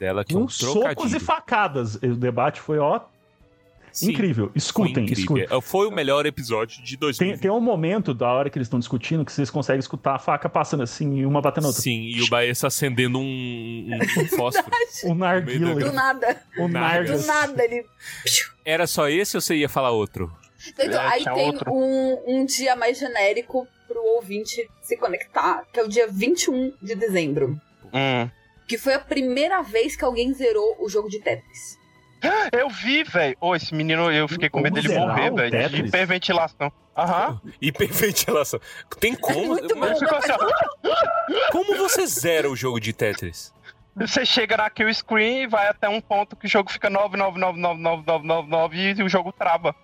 Dela 0.04 0.24
que 0.24 0.34
é 0.34 0.38
um 0.38 0.42
Com 0.42 0.48
socos 0.48 0.72
trocadilho. 0.80 1.16
e 1.16 1.20
facadas. 1.20 1.94
O 1.96 2.14
debate 2.16 2.60
foi, 2.60 2.78
ó. 2.78 3.00
Sim, 3.92 4.10
incrível. 4.10 4.46
Foi 4.48 4.56
Escutem, 4.56 5.04
incrível. 5.04 5.36
escutem. 5.38 5.60
Foi 5.62 5.86
o 5.86 5.90
melhor 5.92 6.26
episódio 6.26 6.82
de 6.82 6.90
Tem, 6.96 6.98
2020. 6.98 7.40
tem 7.40 7.50
um 7.50 7.60
momento 7.60 8.12
da 8.12 8.26
hora 8.28 8.50
que 8.50 8.58
eles 8.58 8.66
estão 8.66 8.80
discutindo 8.80 9.24
que 9.24 9.30
vocês 9.32 9.48
conseguem 9.50 9.78
escutar 9.78 10.16
a 10.16 10.18
faca 10.18 10.48
passando 10.48 10.82
assim 10.82 11.18
e 11.18 11.24
uma 11.24 11.40
batendo 11.40 11.68
outra. 11.68 11.80
Sim, 11.80 12.00
e 12.02 12.20
o 12.20 12.28
Baessa 12.28 12.66
acendendo 12.66 13.20
um, 13.20 13.22
um- 13.22 14.22
um 14.22 14.26
fósforo. 14.36 14.66
O 15.04 15.08
Do 15.10 15.14
narguilha. 15.14 15.92
nada. 15.92 16.42
O 16.58 16.66
Nada. 16.66 17.04
Do 17.16 17.24
nada 17.24 17.64
ele. 17.64 17.86
Era 18.64 18.86
só 18.88 19.08
esse 19.08 19.36
ou 19.36 19.40
você 19.40 19.54
ia 19.54 19.68
falar 19.68 19.90
outro? 19.92 20.30
Então, 20.76 21.00
É, 21.00 21.06
aí 21.06 21.22
tem 21.24 21.46
outro. 21.46 21.72
um, 21.72 22.22
um 22.26 22.44
dia 22.46 22.74
mais 22.74 22.98
genérico 22.98 23.68
pro 23.86 24.02
ouvinte 24.16 24.68
se 24.82 24.96
conectar, 24.96 25.62
que 25.72 25.78
é 25.78 25.84
o 25.84 25.88
dia 25.88 26.08
21 26.10 26.72
de 26.82 26.96
dezembro. 26.96 27.60
Hum. 27.92 28.28
Que 28.66 28.78
foi 28.78 28.94
a 28.94 29.00
primeira 29.00 29.62
vez 29.62 29.96
que 29.96 30.04
alguém 30.04 30.32
zerou 30.32 30.76
o 30.78 30.88
jogo 30.88 31.08
de 31.08 31.20
Tetris. 31.20 31.78
Eu 32.52 32.68
vi, 32.68 33.04
velho. 33.04 33.36
Ô, 33.40 33.54
esse 33.54 33.74
menino, 33.74 34.10
eu 34.10 34.26
fiquei 34.26 34.48
com 34.48 34.60
medo 34.60 34.76
Como 34.76 34.82
dele 34.82 34.94
zerar 34.94 35.08
morrer, 35.08 35.30
velho. 35.50 35.68
De 35.68 35.82
hiperventilação. 35.82 36.72
Aham. 36.96 37.40
Hiperventilação. 37.60 38.60
Tem 39.00 39.14
como? 39.16 39.46
Muito 39.48 39.76
Mas 39.76 39.92
bom. 39.92 39.98
Ficou 39.98 40.18
assim, 40.18 40.32
ó. 40.32 40.38
como 41.50 41.76
você 41.76 42.06
zera 42.06 42.48
o 42.50 42.56
jogo 42.56 42.80
de 42.80 42.92
Tetris? 42.92 43.52
Você 43.96 44.24
chega 44.24 44.56
na 44.56 44.70
kill 44.70 44.92
screen 44.92 45.42
e 45.42 45.46
vai 45.46 45.68
até 45.68 45.88
um 45.88 46.00
ponto 46.00 46.34
que 46.34 46.46
o 46.46 46.48
jogo 46.48 46.70
fica 46.70 46.90
9999999 46.90 48.98
e 48.98 49.02
o 49.02 49.08
jogo 49.08 49.32
trava. 49.32 49.74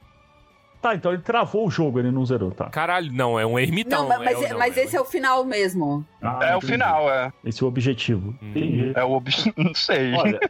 Tá, 0.81 0.95
então 0.95 1.13
ele 1.13 1.21
travou 1.23 1.67
o 1.67 1.71
jogo, 1.71 1.99
ele 1.99 2.11
não 2.11 2.25
zerou, 2.25 2.51
tá? 2.53 2.71
Caralho, 2.71 3.13
não, 3.13 3.39
é 3.39 3.45
um 3.45 3.59
ermitão. 3.59 4.03
não, 4.03 4.09
mas, 4.09 4.25
mas, 4.25 4.43
é, 4.43 4.47
é- 4.47 4.55
mas 4.55 4.77
esse 4.79 4.97
é 4.97 5.01
o 5.01 5.05
final 5.05 5.45
mesmo. 5.45 6.07
Ah, 6.23 6.39
é 6.43 6.57
o 6.57 6.61
final, 6.61 7.11
é. 7.11 7.31
Esse 7.45 7.63
é 7.63 7.67
o 7.67 7.69
objetivo. 7.69 8.35
Hum. 8.43 8.93
É 8.95 9.05
o 9.05 9.13
objetivo. 9.13 9.55
Não 9.63 9.75
sei. 9.75 10.15
Olha, 10.15 10.41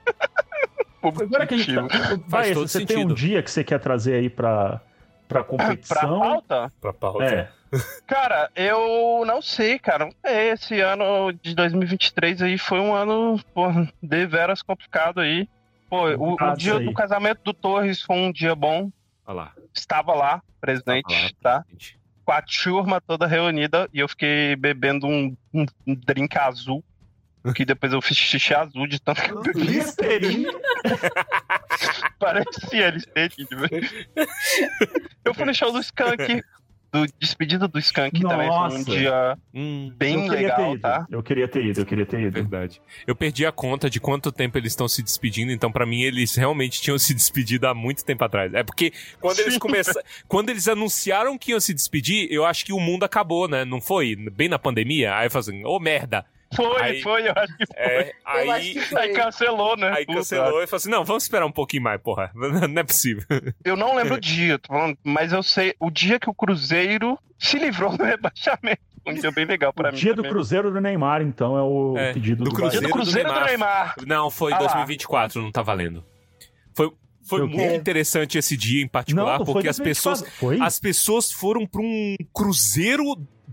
O 1.03 1.09
agora 1.22 1.47
que 1.47 1.55
a 1.55 1.57
gente 1.59 1.76
objetivo. 1.76 2.18
tá... 2.18 2.24
Vai, 2.28 2.55
você 2.55 2.85
tem 2.87 2.97
um 2.99 3.01
sentido. 3.01 3.14
dia 3.14 3.43
que 3.43 3.51
você 3.51 3.64
quer 3.64 3.81
trazer 3.81 4.14
aí 4.14 4.31
pra, 4.31 4.81
pra 5.26 5.43
Pra 5.43 5.45
competição. 5.45 6.20
pauta? 6.20 6.72
Pra 6.81 6.93
pauta. 6.93 7.24
É. 7.24 7.49
Cara, 8.07 8.51
eu 8.55 9.24
não 9.26 9.41
sei, 9.43 9.78
cara. 9.78 10.05
Não. 10.07 10.31
Esse 10.31 10.81
ano 10.81 11.33
de 11.43 11.55
2023 11.55 12.43
aí 12.43 12.59
foi 12.59 12.78
um 12.81 12.93
ano, 12.95 13.41
pô, 13.55 13.66
de 14.03 14.26
veras 14.26 14.61
complicado 14.62 15.20
aí. 15.20 15.49
Pô, 15.89 16.09
o, 16.09 16.35
o 16.35 16.55
dia 16.57 16.76
aí. 16.78 16.85
do 16.85 16.93
casamento 16.93 17.41
do 17.45 17.53
Torres 17.53 18.01
foi 18.03 18.16
um 18.16 18.31
dia 18.33 18.55
bom. 18.55 18.91
Lá. 19.33 19.53
Estava 19.74 20.14
lá, 20.14 20.43
presente, 20.61 21.03
Tava 21.09 21.22
lá, 21.22 21.31
tá? 21.41 21.64
Com 22.24 22.33
a 22.33 22.43
turma 22.43 23.01
toda 23.01 23.26
reunida 23.26 23.89
e 23.93 24.01
eu 24.01 24.09
fiquei 24.09 24.57
bebendo 24.57 25.07
um, 25.07 25.37
um, 25.53 25.66
um 25.87 25.95
drink 25.95 26.37
azul. 26.39 26.85
Que 27.55 27.64
depois 27.64 27.91
eu 27.91 28.03
fiz 28.03 28.18
xixi 28.18 28.55
azul 28.55 28.87
de 28.87 29.01
tanto 29.01 29.22
que 29.22 29.31
eu 29.31 29.41
bebi. 29.41 29.61
Listerine. 29.61 30.47
Parecia 32.20 32.91
Listerine, 32.91 33.49
velho. 33.51 33.89
Eu 35.24 35.33
fui 35.33 35.47
no 35.47 35.55
show 35.55 35.72
do 35.72 35.81
Skank. 35.81 36.43
Do 36.93 37.07
despedida 37.20 37.68
do 37.68 37.78
Skank 37.78 38.20
também. 38.20 38.49
Foi 38.49 38.57
um 38.57 38.61
Nossa. 38.61 38.84
dia 38.91 39.38
Hum, 39.55 39.93
bem 39.97 40.14
eu 40.14 40.22
queria 40.30 40.36
ter 40.36 40.57
legal, 40.57 40.72
ido. 40.72 40.80
tá? 40.82 41.07
Eu 41.11 41.22
queria 41.22 41.47
ter 41.49 41.64
ido, 41.64 41.80
eu 41.80 41.86
queria 41.86 42.05
ter 42.05 42.20
ido. 42.20 42.32
verdade. 42.32 42.82
Eu 43.07 43.14
perdi 43.14 43.47
a 43.47 43.53
conta 43.53 43.88
de 43.88 44.01
quanto 44.01 44.32
tempo 44.32 44.59
eles 44.59 44.72
estão 44.72 44.88
se 44.88 45.03
despedindo, 45.03 45.53
então 45.53 45.70
pra 45.70 45.86
mim 45.86 46.03
eles 46.03 46.34
realmente 46.34 46.80
tinham 46.82 46.99
se 46.99 47.14
despedido 47.14 47.68
há 47.68 47.74
muito 47.74 48.05
tempo 48.05 48.24
atrás. 48.24 48.53
É 48.55 48.62
porque 48.64 48.93
quando 49.20 49.38
eles 49.38 49.57
começaram, 49.57 50.03
quando 50.26 50.51
eles 50.51 50.66
anunciaram 50.66 51.38
que 51.38 51.53
iam 51.53 51.61
se 51.61 51.72
despedir, 51.72 52.26
eu 52.30 52.45
acho 52.45 52.64
que 52.64 52.72
o 52.72 52.80
mundo 52.80 53.05
acabou, 53.05 53.47
né? 53.47 53.64
Não 53.64 53.80
foi? 53.80 54.16
Bem 54.16 54.49
na 54.49 54.59
pandemia. 54.59 55.14
Aí 55.16 55.26
eu 55.26 55.30
falei 55.30 55.49
assim, 55.59 55.64
ô 55.64 55.78
merda. 55.78 56.24
Foi, 56.55 56.82
Aí- 56.82 57.01
foi, 57.03 57.28
eu 57.28 57.32
acho 57.36 57.57
que 57.57 57.64
foi. 57.66 57.76
É, 57.76 58.12
aí 58.24 58.72
que 58.72 58.80
foi. 58.80 59.01
Aí 59.03 59.12
cancelou, 59.14 59.76
né? 59.76 59.92
Aí 59.94 60.05
Puta. 60.05 60.18
cancelou 60.18 60.62
e 60.62 60.66
falou 60.66 60.76
assim: 60.78 60.90
não, 60.90 61.05
vamos 61.05 61.22
esperar 61.22 61.46
um 61.46 61.53
pouquinho 61.53 61.84
mais, 61.84 62.01
porra. 62.01 62.30
Não 62.34 62.80
é 62.80 62.84
possível. 62.84 63.22
Eu 63.64 63.76
não 63.76 63.94
lembro 63.94 64.14
o 64.14 64.20
dia, 64.20 64.59
tô 64.59 64.72
falando, 64.72 64.98
mas 65.05 65.32
eu 65.32 65.42
sei 65.44 65.74
o 65.78 65.90
dia 65.90 66.18
que 66.18 66.28
o 66.28 66.34
Cruzeiro 66.34 67.16
se 67.38 67.57
livrou 67.59 67.96
do 67.96 68.03
rebaixamento. 68.05 68.80
Um 69.07 69.14
dia 69.14 69.30
bem 69.30 69.44
legal 69.46 69.72
pra 69.72 69.90
O 69.90 69.92
mim. 69.92 69.98
dia 69.98 70.12
do 70.12 70.16
também. 70.16 70.32
Cruzeiro 70.32 70.70
do 70.72 70.80
Neymar, 70.80 71.22
então, 71.22 71.57
é 71.57 71.62
o 71.62 71.94
É, 71.96 72.12
pedido 72.12 72.44
do 72.44 72.51
do, 72.51 72.57
Cruzeiro. 72.57 72.80
Dia 72.80 72.88
do 72.88 72.92
Cruzeiro 72.92 73.28
do 73.32 73.34
do 73.40 73.44
Neymar. 73.46 73.94
Não, 74.07 74.28
foi 74.30 74.53
Ah 74.53 74.57
lá. 74.59 74.66
2024, 74.66 75.40
não 75.40 75.51
tá 75.53 75.62
valendo. 75.62 76.05
Foi, 76.74 76.90
foi 77.26 77.46
muito 77.46 77.74
interessante 77.74 78.36
esse 78.36 78.57
dia 78.57 78.82
em 78.82 78.88
particular, 78.88 79.38
Não, 79.38 79.46
porque 79.46 79.68
as 79.68 79.78
pessoas, 79.78 80.20
2024. 80.20 80.59
Foi? 80.59 80.66
as 80.66 80.78
pessoas 80.80 81.32
foram 81.32 81.64
pra 81.64 81.80
um 81.80 82.16
cruzeiro 82.34 83.05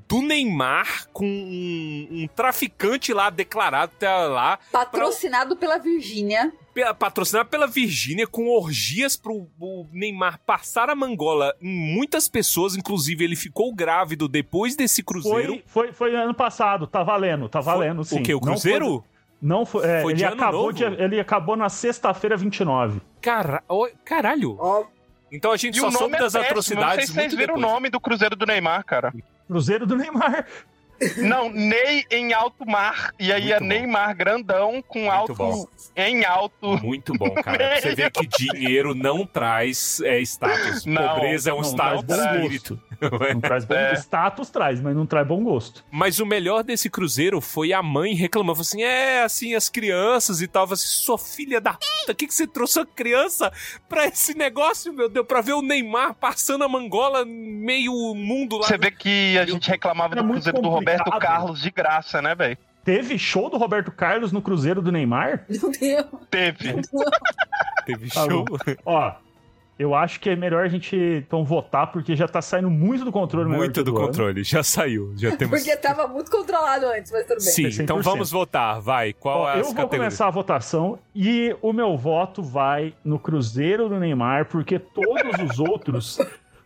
do 0.08 0.22
Neymar 0.22 1.08
com 1.12 1.26
um, 1.26 2.08
um 2.12 2.28
traficante 2.36 3.12
lá 3.14 3.30
declarado 3.30 3.92
até 3.96 4.08
lá, 4.10 4.58
Patrocinado 4.72 5.56
pela 5.58 5.78
Virgínia. 5.78 6.52
pela- 6.74 6.94
patrocinado 6.94 7.50
pela 7.50 7.68
Virgínia, 7.68 8.26
com 8.26 8.48
orgias 8.48 9.18
pro 9.18 9.48
o 9.60 9.86
Neymar 9.92 10.40
passar 10.46 10.90
a 10.90 10.96
mangola 10.96 11.54
em 11.62 11.68
muitas 11.96 12.30
pessoas, 12.30 12.76
inclusive 12.76 13.24
ele 13.24 13.36
ficou 13.36 13.74
grávido 13.74 14.28
depois 14.28 14.76
desse 14.76 15.04
cruzeiro. 15.04 15.62
Foi, 15.66 15.88
foi, 15.88 15.92
foi 15.94 16.16
ano 16.16 16.34
passado, 16.34 16.88
tá 16.88 17.04
valendo, 17.04 17.50
tá 17.50 17.60
valendo 17.60 18.04
sim. 18.06 18.20
o 18.20 18.24
que? 18.24 18.34
O 18.34 18.38
Não 18.40 18.44
Cruzeiro? 18.54 18.86
foi- 19.02 19.18
Não 19.42 19.66
foi, 19.66 19.86
é, 19.86 20.02
Foi 20.02 20.14
ele 20.14 20.18
de 20.20 20.24
ano 20.24 20.36
acabou 20.36 20.62
novo? 20.62 20.74
de- 20.74 20.84
ele 21.04 21.20
acabou 21.20 21.56
na 21.56 21.70
sexta-feira 21.70 22.36
29. 22.38 23.02
Cara, 23.22 23.62
ó, 23.70 23.88
caralho. 24.06 24.56
Ó, 24.60 24.86
Então 25.32 25.52
a 25.52 25.58
gente 25.58 25.76
E 25.76 25.80
só 25.80 25.88
o 25.90 25.92
nome 25.92 25.98
soube 26.00 26.16
é 26.16 26.20
das 26.20 26.32
péssimo, 26.34 26.50
atrocidades 26.50 26.88
Não 26.88 26.96
sei 26.96 27.06
se 27.08 27.14
vocês 27.14 27.34
viram 27.34 27.56
depois. 27.56 27.66
o 27.66 27.74
nome 27.74 27.90
do 27.90 28.00
Cruzeiro 28.00 28.36
do 28.36 28.46
Neymar, 28.46 28.84
cara. 28.86 29.14
Cruzeiro 29.48 29.86
do 29.86 29.96
Neymar. 29.96 30.46
Não, 31.18 31.52
Ney 31.52 32.06
em 32.10 32.34
alto 32.34 32.66
mar. 32.66 33.14
E 33.20 33.32
aí 33.32 33.42
Muito 33.42 33.54
é 33.54 33.60
bom. 33.60 33.66
Neymar 33.66 34.16
grandão 34.16 34.82
com 34.82 35.12
alto 35.12 35.36
bom. 35.36 35.68
em 35.96 36.26
alto. 36.26 36.78
Muito 36.84 37.14
bom, 37.14 37.34
cara. 37.44 37.80
Você 37.80 37.96
vê 37.96 38.10
que 38.10 38.26
dinheiro 38.26 38.96
não 38.96 39.26
traz 39.26 40.02
é, 40.02 40.20
status. 40.22 40.86
Não, 40.86 41.08
Pobreza 41.10 41.52
é 41.52 41.54
um 41.54 41.58
não 41.58 41.64
estado 41.64 42.04
traz 42.04 42.22
de 42.22 42.28
bom 42.28 42.44
espírito. 42.44 42.82
Não 43.02 43.42
traz 43.42 43.66
bom 43.66 43.74
É. 43.76 43.94
status, 43.96 44.50
traz, 44.50 44.80
mas 44.82 44.96
não 44.96 45.06
traz 45.06 45.28
bom 45.28 45.44
gosto. 45.44 45.84
Mas 45.92 46.20
o 46.20 46.26
melhor 46.26 46.64
desse 46.64 46.90
cruzeiro 46.90 47.40
foi 47.42 47.74
a 47.74 47.82
mãe 47.84 48.14
reclamando. 48.14 48.56
Falou 48.56 48.62
assim: 48.68 48.82
é, 48.84 49.24
assim, 49.24 49.56
as 49.56 49.70
crianças 49.70 50.42
e 50.42 50.48
tal. 50.48 50.64
Assim, 50.72 50.86
sua 50.88 51.18
filha 51.18 51.62
da 51.62 51.74
puta, 51.74 52.12
o 52.12 52.16
que, 52.16 52.28
que 52.28 52.34
você 52.34 52.48
trouxe 52.48 52.80
a 52.80 52.86
criança 52.86 53.52
pra 53.88 54.06
esse 54.08 54.36
negócio, 54.38 54.92
meu 54.94 55.08
Deus? 55.10 55.26
Pra 55.26 55.42
ver 55.42 55.54
o 55.54 55.62
Neymar 55.62 56.14
passando 56.16 56.64
a 56.64 56.68
mangola 56.70 57.24
meio 57.26 57.92
mundo 58.16 58.58
lá. 58.58 58.68
Você 58.68 58.78
vê 58.78 58.92
que 58.92 59.38
a 59.38 59.46
gente 59.46 59.70
reclamava 59.70 60.14
Era 60.14 60.24
do 60.24 60.30
Cruzeiro 60.30 60.62
do 60.62 60.70
Roberto. 60.70 61.10
Carlos 61.20 61.62
de 61.62 61.72
graça, 61.72 62.22
né, 62.22 62.34
velho? 62.36 62.58
Teve 62.84 63.18
show 63.20 63.50
do 63.50 63.58
Roberto 63.58 63.92
Carlos 63.92 64.32
no 64.32 64.42
Cruzeiro 64.42 64.82
do 64.82 64.92
Neymar? 64.92 65.46
meu 65.50 65.70
Deus. 65.72 66.06
Teve. 66.32 66.76
Teve 67.86 68.10
Tá 68.10 68.26
show. 68.26 68.46
Ó, 68.86 69.12
eu 69.80 69.94
acho 69.94 70.20
que 70.20 70.30
é 70.30 70.36
melhor 70.36 70.64
a 70.64 70.68
gente 70.68 70.96
então 70.96 71.44
votar, 71.44 71.92
porque 71.92 72.16
já 72.16 72.28
tá 72.28 72.42
saindo 72.42 72.70
muito 72.70 73.06
do 73.06 73.12
controle. 73.12 73.48
Muito 73.50 73.84
do 73.84 73.96
ano. 73.96 74.08
controle. 74.08 74.44
Já 74.44 74.64
saiu. 74.64 75.14
Já 75.16 75.36
temos. 75.38 75.60
Porque 75.60 75.78
tava 75.78 76.08
muito 76.08 76.32
controlado 76.32 76.88
antes, 76.88 77.12
mas 77.12 77.24
tudo 77.28 77.38
bem. 77.38 77.40
Sim, 77.40 77.68
100%. 77.68 77.84
então 77.84 78.02
vamos 78.02 78.32
votar. 78.32 78.82
Vai. 78.82 79.14
Qual 79.14 79.42
Ó, 79.42 79.50
é 79.50 79.58
eu 79.58 79.62
as 79.62 79.68
vou 79.68 79.76
categorias? 79.76 80.00
começar 80.00 80.28
a 80.28 80.32
votação 80.32 80.98
e 81.16 81.56
o 81.62 81.72
meu 81.72 81.96
voto 81.96 82.42
vai 82.42 82.94
no 83.06 83.20
Cruzeiro 83.20 83.88
do 83.88 84.00
Neymar, 84.00 84.46
porque 84.46 84.80
todos 84.80 85.52
os 85.52 85.60
outros 85.60 86.20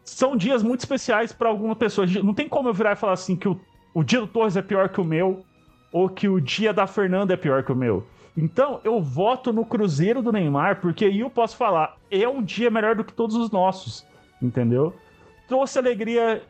são 0.05 0.37
dias 0.37 0.63
muito 0.63 0.79
especiais 0.79 1.33
para 1.33 1.49
alguma 1.49 1.75
pessoa. 1.75 2.07
Não 2.23 2.33
tem 2.33 2.47
como 2.47 2.69
eu 2.69 2.73
virar 2.73 2.93
e 2.93 2.95
falar 2.95 3.13
assim 3.13 3.35
que 3.35 3.47
o, 3.47 3.59
o 3.93 4.03
dia 4.03 4.21
do 4.21 4.27
Torres 4.27 4.55
é 4.55 4.61
pior 4.61 4.87
que 4.89 5.01
o 5.01 5.03
meu 5.03 5.43
ou 5.91 6.07
que 6.07 6.29
o 6.29 6.39
dia 6.39 6.71
da 6.73 6.87
Fernanda 6.87 7.33
é 7.33 7.37
pior 7.37 7.63
que 7.63 7.71
o 7.71 7.75
meu. 7.75 8.07
Então 8.35 8.79
eu 8.83 9.01
voto 9.01 9.51
no 9.51 9.65
Cruzeiro 9.65 10.21
do 10.21 10.31
Neymar, 10.31 10.79
porque 10.79 11.05
aí 11.05 11.19
eu 11.19 11.29
posso 11.29 11.57
falar, 11.57 11.97
é 12.09 12.27
um 12.27 12.41
dia 12.41 12.69
melhor 12.69 12.95
do 12.95 13.03
que 13.03 13.13
todos 13.13 13.35
os 13.35 13.51
nossos, 13.51 14.05
entendeu? 14.41 14.95
Trouxe 15.47 15.77
alegria 15.77 16.41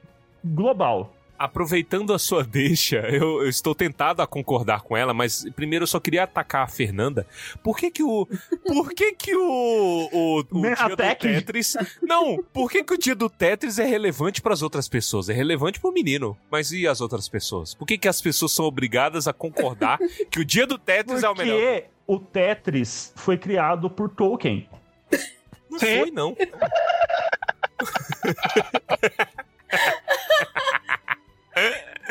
global. 0.43 1.13
Aproveitando 1.41 2.13
a 2.13 2.19
sua 2.19 2.43
deixa, 2.45 2.97
eu, 3.09 3.41
eu 3.41 3.49
estou 3.49 3.73
tentado 3.73 4.21
a 4.21 4.27
concordar 4.27 4.81
com 4.81 4.95
ela, 4.95 5.11
mas 5.13 5.43
primeiro 5.55 5.83
eu 5.83 5.87
só 5.87 5.99
queria 5.99 6.23
atacar 6.23 6.63
a 6.63 6.67
Fernanda. 6.67 7.25
Por 7.63 7.75
que 7.75 7.89
que 7.89 8.03
o. 8.03 8.27
Por 8.65 8.93
que 8.93 9.13
que 9.13 9.35
o. 9.35 10.09
O, 10.11 10.43
o 10.51 10.61
Me 10.61 10.75
dia 10.75 10.89
do. 10.89 10.97
Tetris. 10.97 11.75
Não, 12.01 12.43
por 12.53 12.69
que 12.69 12.83
que 12.83 12.93
o 12.93 12.97
dia 12.97 13.15
do 13.15 13.27
Tetris 13.27 13.79
é 13.79 13.85
relevante 13.85 14.39
para 14.39 14.53
as 14.53 14.61
outras 14.61 14.87
pessoas? 14.87 15.29
É 15.29 15.33
relevante 15.33 15.79
para 15.79 15.89
o 15.89 15.93
menino. 15.93 16.37
Mas 16.49 16.71
e 16.71 16.87
as 16.87 17.01
outras 17.01 17.27
pessoas? 17.27 17.73
Por 17.73 17.87
que 17.87 17.97
que 17.97 18.07
as 18.07 18.21
pessoas 18.21 18.51
são 18.51 18.65
obrigadas 18.65 19.27
a 19.27 19.33
concordar 19.33 19.97
que 20.29 20.39
o 20.39 20.45
dia 20.45 20.67
do 20.67 20.77
Tetris 20.77 21.23
é 21.23 21.29
o 21.29 21.35
melhor? 21.35 21.57
Porque 21.57 21.85
o 22.05 22.19
Tetris 22.19 23.13
foi 23.15 23.37
criado 23.37 23.89
por 23.89 24.09
Tolkien. 24.09 24.69
Não 25.69 25.79
foi, 25.79 26.11
não. 26.11 26.35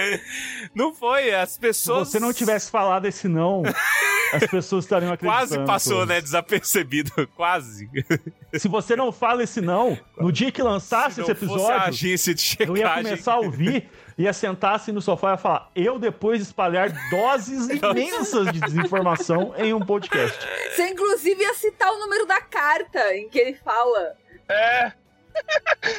Não 0.74 0.94
foi, 0.94 1.34
as 1.34 1.50
Se 1.52 1.60
pessoas. 1.60 2.08
você 2.08 2.20
não 2.20 2.32
tivesse 2.32 2.70
falado 2.70 3.06
esse 3.06 3.26
não, 3.26 3.62
as 4.32 4.46
pessoas 4.46 4.84
estariam 4.84 5.12
acreditando. 5.12 5.48
Quase 5.48 5.66
passou, 5.66 6.06
né? 6.06 6.20
Desapercebido. 6.20 7.26
Quase. 7.34 7.88
Se 8.56 8.68
você 8.68 8.94
não 8.94 9.10
fala 9.10 9.42
esse 9.42 9.60
não, 9.60 9.98
no 10.18 10.30
dia 10.30 10.52
que 10.52 10.62
lançasse 10.62 11.16
Se 11.16 11.20
esse 11.22 11.30
não 11.30 11.36
fosse 11.36 11.52
a 11.52 11.56
episódio, 11.56 11.88
agência 11.88 12.34
de 12.34 12.56
eu 12.60 12.76
ia 12.76 12.90
começar 12.94 13.32
a 13.32 13.38
ouvir, 13.40 13.88
ia 14.16 14.32
sentar 14.32 14.76
assim 14.76 14.92
no 14.92 15.02
sofá 15.02 15.28
e 15.28 15.32
ia 15.32 15.36
falar, 15.38 15.70
eu 15.74 15.98
depois 15.98 16.40
espalhar 16.42 16.92
doses 17.10 17.68
imensas 17.82 18.52
de 18.52 18.60
desinformação 18.60 19.52
em 19.56 19.74
um 19.74 19.80
podcast. 19.80 20.38
Você 20.74 20.88
inclusive 20.88 21.42
ia 21.42 21.54
citar 21.54 21.90
o 21.92 21.98
número 21.98 22.26
da 22.26 22.40
carta 22.40 23.14
em 23.16 23.28
que 23.28 23.38
ele 23.38 23.54
fala 23.54 24.12
É. 24.48 24.92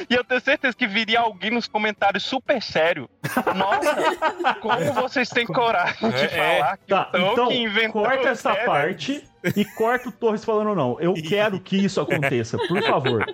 E 0.10 0.14
eu 0.14 0.24
tenho 0.24 0.40
certeza 0.42 0.76
que 0.76 0.86
viria 0.86 1.20
alguém 1.20 1.52
nos 1.52 1.68
comentários 1.68 2.24
super 2.24 2.62
sério. 2.62 3.10
Nossa, 3.56 4.56
como 4.62 4.94
vocês 4.94 5.30
têm 5.30 5.46
coragem 5.46 6.10
de 6.12 6.16
É, 6.16 6.26
é. 6.26 6.58
falar 6.58 6.78
que 6.78 6.88
Tá, 6.88 7.10
o 7.10 7.12
Tolkien 7.12 7.32
então, 7.32 7.52
inventou 7.52 8.04
corta 8.04 8.30
essa 8.30 8.56
parte 8.56 9.28
e 9.56 9.66
corta 9.66 10.10
o 10.10 10.12
Torres 10.12 10.46
falando 10.46 10.76
não. 10.76 11.00
Eu 11.00 11.14
quero 11.14 11.60
que 11.60 11.78
isso 11.78 12.00
aconteça, 12.00 12.58
por 12.68 12.82
favor. 12.84 13.26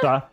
Tá? 0.00 0.28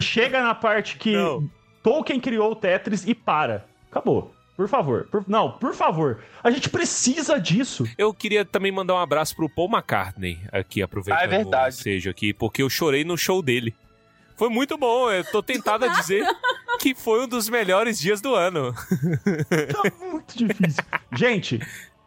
Chega 0.00 0.42
na 0.42 0.54
parte 0.54 0.96
que 0.96 1.12
Não. 1.16 1.48
Tolkien 1.82 2.18
criou 2.18 2.50
o 2.52 2.56
Tetris 2.56 3.06
e 3.06 3.14
para. 3.14 3.64
Acabou. 3.90 4.33
Por 4.56 4.68
favor. 4.68 5.08
Por- 5.10 5.24
não, 5.26 5.50
por 5.52 5.74
favor. 5.74 6.22
A 6.42 6.50
gente 6.50 6.68
precisa 6.70 7.38
disso. 7.40 7.84
Eu 7.98 8.14
queria 8.14 8.44
também 8.44 8.70
mandar 8.70 8.94
um 8.94 8.98
abraço 8.98 9.34
pro 9.34 9.48
Paul 9.48 9.68
McCartney 9.68 10.38
aqui, 10.52 10.80
aproveitando 10.80 11.20
Ah, 11.22 11.24
é 11.24 11.28
verdade. 11.28 11.74
o 11.74 11.78
seja 11.78 12.10
aqui, 12.10 12.32
porque 12.32 12.62
eu 12.62 12.70
chorei 12.70 13.04
no 13.04 13.16
show 13.18 13.42
dele. 13.42 13.74
Foi 14.36 14.48
muito 14.48 14.76
bom, 14.78 15.10
eu 15.10 15.24
tô 15.24 15.42
tentado 15.42 15.84
a 15.84 15.88
dizer 15.88 16.24
que 16.80 16.94
foi 16.94 17.24
um 17.24 17.28
dos 17.28 17.48
melhores 17.48 17.98
dias 17.98 18.20
do 18.20 18.34
ano. 18.34 18.72
Tá 18.72 20.06
muito 20.10 20.36
difícil. 20.36 20.82
Gente, 21.16 21.60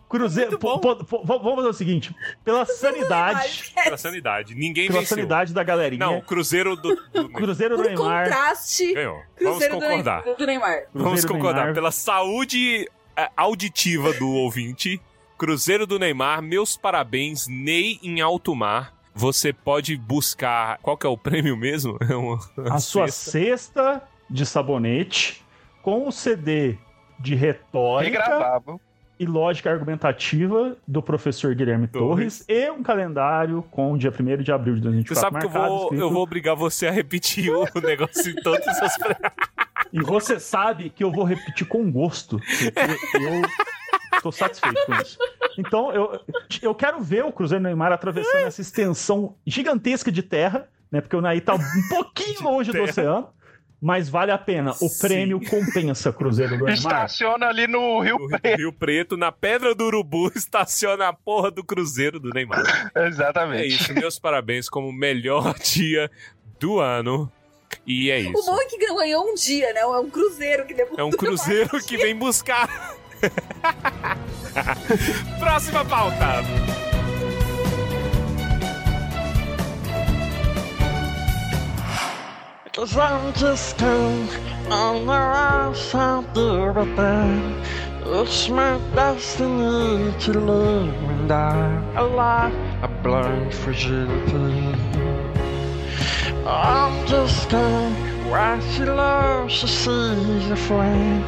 Cruzeiro. 0.09 0.51
Muito 0.51 0.61
bom. 0.61 0.79
po- 0.79 0.95
po- 0.95 1.05
po- 1.19 1.23
vamos 1.39 1.55
fazer 1.55 1.67
o 1.67 1.73
seguinte: 1.73 2.15
pela 2.43 2.65
sanidade. 2.65 3.73
Pela 3.83 3.97
sanidade, 3.97 4.55
ninguém 4.55 4.87
Pela 4.87 4.99
venceu. 5.01 5.17
sanidade 5.17 5.53
da 5.53 5.63
galerinha. 5.63 6.05
Não, 6.05 6.21
Cruzeiro 6.21 6.75
do, 6.75 6.95
do 7.13 7.29
Cruzeiro 7.29 7.75
do 7.75 7.83
Por 7.83 7.89
Neymar. 7.89 8.23
contraste, 8.29 8.93
ganhou. 8.93 9.15
Vamos 9.15 9.35
Cruzeiro 9.37 9.73
do 9.75 9.81
concordar. 9.81 10.23
Do 10.23 10.45
Neymar. 10.45 10.71
Cruzeiro 10.71 10.89
Vamos 10.93 11.21
do 11.23 11.27
concordar. 11.27 11.55
Neymar. 11.57 11.73
Pela 11.75 11.91
saúde 11.91 12.89
é, 13.17 13.29
auditiva 13.35 14.13
do 14.13 14.29
ouvinte, 14.29 15.01
Cruzeiro 15.37 15.85
do 15.85 15.99
Neymar, 15.99 16.41
meus 16.41 16.77
parabéns, 16.77 17.47
Ney 17.47 17.99
em 18.01 18.21
alto 18.21 18.55
mar. 18.55 18.95
Você 19.13 19.51
pode 19.51 19.97
buscar. 19.97 20.77
Qual 20.81 20.95
que 20.95 21.05
é 21.05 21.09
o 21.09 21.17
prêmio 21.17 21.57
mesmo? 21.57 21.97
É 22.09 22.15
uma, 22.15 22.39
a 22.71 22.79
sua 22.79 23.07
cesta. 23.09 23.31
cesta 23.31 24.03
de 24.29 24.45
sabonete 24.45 25.43
com 25.81 26.07
o 26.07 26.11
CD 26.11 26.77
de 27.19 27.33
retórica 27.35 28.19
Regravável. 28.21 28.79
E 29.19 29.25
lógica 29.25 29.71
argumentativa 29.71 30.77
do 30.87 31.01
professor 31.01 31.53
Guilherme 31.55 31.87
Torres. 31.87 32.39
Torres, 32.39 32.45
e 32.47 32.69
um 32.71 32.83
calendário 32.83 33.63
com 33.71 33.93
o 33.93 33.97
dia 33.97 34.11
1 34.11 34.43
de 34.43 34.51
abril 34.51 34.75
de 34.75 34.81
Você 34.81 34.83
2024 34.83 35.21
sabe 35.21 35.39
que 35.39 35.45
eu 35.45 35.49
marcado, 35.49 35.73
vou, 35.73 35.83
escrito. 35.83 36.01
eu 36.01 36.09
vou 36.11 36.23
obrigar 36.23 36.55
você 36.55 36.87
a 36.87 36.91
repetir 36.91 37.51
o 37.51 37.65
negócio 37.81 38.31
em 38.31 38.73
seus 38.73 38.97
prêmios. 38.97 39.31
E 39.91 40.01
você 40.01 40.39
sabe 40.39 40.89
que 40.89 41.03
eu 41.03 41.11
vou 41.11 41.23
repetir 41.23 41.67
com 41.67 41.89
gosto. 41.91 42.39
porque 42.39 43.17
eu 43.17 43.41
estou 44.17 44.31
satisfeito 44.31 44.85
com 44.85 44.93
isso. 44.95 45.17
Então, 45.57 45.91
eu, 45.91 46.19
eu 46.61 46.75
quero 46.75 46.99
ver 46.99 47.25
o 47.25 47.31
Cruzeiro 47.31 47.63
Neymar 47.63 47.91
atravessando 47.91 48.45
essa 48.45 48.61
extensão 48.61 49.35
gigantesca 49.45 50.11
de 50.11 50.21
terra, 50.21 50.67
né? 50.91 51.01
Porque 51.01 51.15
o 51.15 51.21
Naí 51.21 51.41
tá 51.41 51.55
um 51.55 51.89
pouquinho 51.89 52.43
longe 52.43 52.71
do 52.71 52.81
oceano. 52.81 53.29
Mas 53.79 54.09
vale 54.09 54.31
a 54.31 54.37
pena. 54.39 54.71
O 54.81 54.89
Sim. 54.89 55.07
prêmio 55.07 55.39
compensa 55.39 56.11
Cruzeiro 56.11 56.57
do 56.57 56.65
Neymar. 56.65 57.05
Estaciona 57.05 57.47
ali 57.47 57.67
no 57.67 57.99
Rio 57.99 58.17
No 58.17 58.27
Preto. 58.39 58.57
Rio 58.57 58.73
Preto, 58.73 59.15
na 59.17 59.31
Pedra 59.31 59.75
do 59.75 59.85
Urubu, 59.85 60.31
estaciona 60.35 61.09
a 61.09 61.13
porra 61.13 61.51
do 61.51 61.63
Cruzeiro 61.63 62.19
do 62.19 62.29
Neymar. 62.31 62.63
É 62.95 63.07
Exatamente. 63.07 63.67
isso, 63.67 63.93
meus 63.93 64.17
parabéns 64.17 64.67
como 64.67 64.91
melhor 64.91 65.53
dia 65.59 66.09
do 66.59 66.79
ano. 66.79 67.31
E 67.85 68.09
é 68.09 68.17
O 68.17 68.31
isso. 68.31 68.45
bom 68.45 68.59
é 68.59 68.65
que 68.65 68.77
ganhou 68.79 69.29
um 69.29 69.35
dia, 69.35 69.71
né? 69.73 69.81
É 69.81 69.85
um 69.87 70.09
cruzeiro 70.09 70.65
que 70.65 70.73
demorou. 70.73 70.99
É 70.99 71.03
um 71.03 71.11
cruzeiro 71.11 71.69
que 71.85 71.97
vem 71.97 72.15
buscar. 72.15 72.67
Próxima 75.39 75.85
pauta. 75.85 76.43
Cause 82.77 82.95
I'm 82.95 83.33
just 83.33 83.75
going 83.79 84.29
on 84.69 85.07
the 85.07 85.11
outside 85.11 86.31
the 86.35 86.85
thing. 86.95 87.41
It's 88.05 88.49
my 88.49 88.77
destiny 88.93 90.13
to 90.19 90.31
live 90.39 90.93
and 91.09 91.27
die 91.27 91.93
a 91.95 92.03
life 92.03 92.53
of 92.83 93.01
blind 93.01 93.51
fragility. 93.51 94.77
I'm 96.45 97.07
just 97.07 97.49
going 97.49 97.95
where 98.29 98.61
she 98.61 98.85
loves, 98.85 99.55
she 99.55 99.65
sees 99.65 100.51
a 100.51 100.55
flame. 100.55 101.23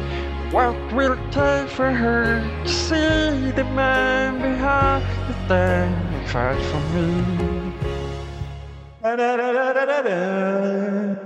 What 0.52 0.76
will 0.92 1.14
it 1.14 1.32
take 1.32 1.68
for 1.68 1.90
her 1.90 2.46
to 2.62 2.70
see 2.70 3.50
the 3.50 3.64
man 3.74 4.40
behind 4.40 5.02
the 5.26 5.34
thing 5.48 6.26
fight 6.28 6.62
for 6.70 6.80
me? 6.94 7.69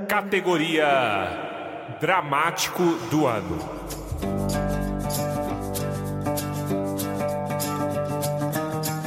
Categoria 0.09 0.87
Dramático 2.01 2.83
do 3.11 3.27
ano. 3.27 3.59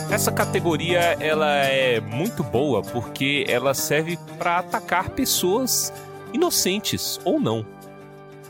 Essa 0.09 0.32
categoria 0.32 0.99
ela 1.20 1.55
é 1.57 1.99
muito 1.99 2.43
boa 2.43 2.82
porque 2.82 3.45
ela 3.47 3.74
serve 3.74 4.18
para 4.38 4.59
atacar 4.59 5.09
pessoas 5.11 5.93
inocentes 6.34 7.20
ou 7.24 7.39
não, 7.39 7.65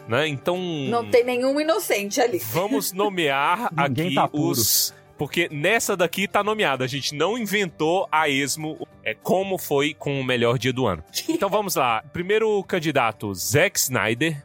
né? 0.07 0.27
Então 0.27 0.57
Não 0.89 1.09
tem 1.09 1.23
nenhum 1.23 1.59
inocente 1.59 2.21
ali. 2.21 2.39
vamos 2.51 2.91
nomear 2.93 3.69
aqui 3.75 4.13
tá 4.13 4.27
puro. 4.27 4.51
os 4.51 4.93
porque 5.17 5.49
nessa 5.51 5.97
daqui 5.97 6.27
tá 6.27 6.43
nomeado, 6.43 6.83
a 6.83 6.87
gente 6.87 7.15
não 7.15 7.37
inventou 7.37 8.07
a 8.11 8.29
esmo 8.29 8.87
é 9.03 9.13
como 9.13 9.57
foi 9.57 9.93
com 9.93 10.19
o 10.19 10.23
melhor 10.23 10.57
dia 10.57 10.73
do 10.73 10.85
ano. 10.85 11.03
Então 11.29 11.49
vamos 11.49 11.75
lá. 11.75 12.03
Primeiro 12.11 12.63
candidato, 12.63 13.33
Zack 13.33 13.79
Snyder. 13.79 14.43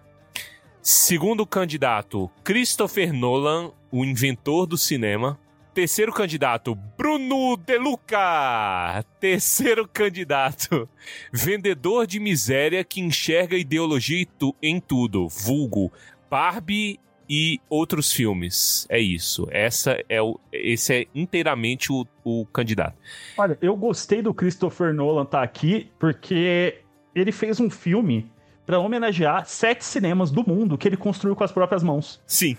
Segundo 0.82 1.46
candidato, 1.46 2.30
Christopher 2.44 3.12
Nolan, 3.12 3.70
o 3.90 4.04
inventor 4.04 4.66
do 4.66 4.76
cinema. 4.76 5.38
Terceiro 5.72 6.12
candidato, 6.12 6.74
Bruno 6.74 7.56
De 7.56 7.78
Luca. 7.78 9.02
Terceiro 9.18 9.88
candidato, 9.88 10.88
vendedor 11.32 12.06
de 12.06 12.20
miséria 12.20 12.84
que 12.84 13.00
enxerga 13.00 13.56
ideologia 13.56 14.26
em 14.60 14.78
tudo, 14.78 15.28
vulgo 15.28 15.90
Barbie 16.32 16.98
e 17.34 17.58
outros 17.70 18.12
filmes. 18.12 18.86
É 18.90 18.98
isso. 19.00 19.48
Essa 19.50 19.96
é 20.06 20.20
o, 20.20 20.38
esse 20.52 20.92
é 20.94 21.06
inteiramente 21.14 21.90
o, 21.90 22.06
o 22.22 22.44
candidato. 22.52 22.94
Olha, 23.38 23.56
eu 23.62 23.74
gostei 23.74 24.20
do 24.20 24.34
Christopher 24.34 24.92
Nolan 24.92 25.22
estar 25.22 25.42
aqui 25.42 25.90
porque 25.98 26.80
ele 27.14 27.32
fez 27.32 27.58
um 27.58 27.70
filme 27.70 28.30
pra 28.66 28.78
homenagear 28.78 29.46
sete 29.46 29.82
cinemas 29.82 30.30
do 30.30 30.46
mundo 30.46 30.76
que 30.76 30.86
ele 30.86 30.96
construiu 30.98 31.34
com 31.34 31.42
as 31.42 31.50
próprias 31.50 31.82
mãos. 31.82 32.20
Sim. 32.26 32.54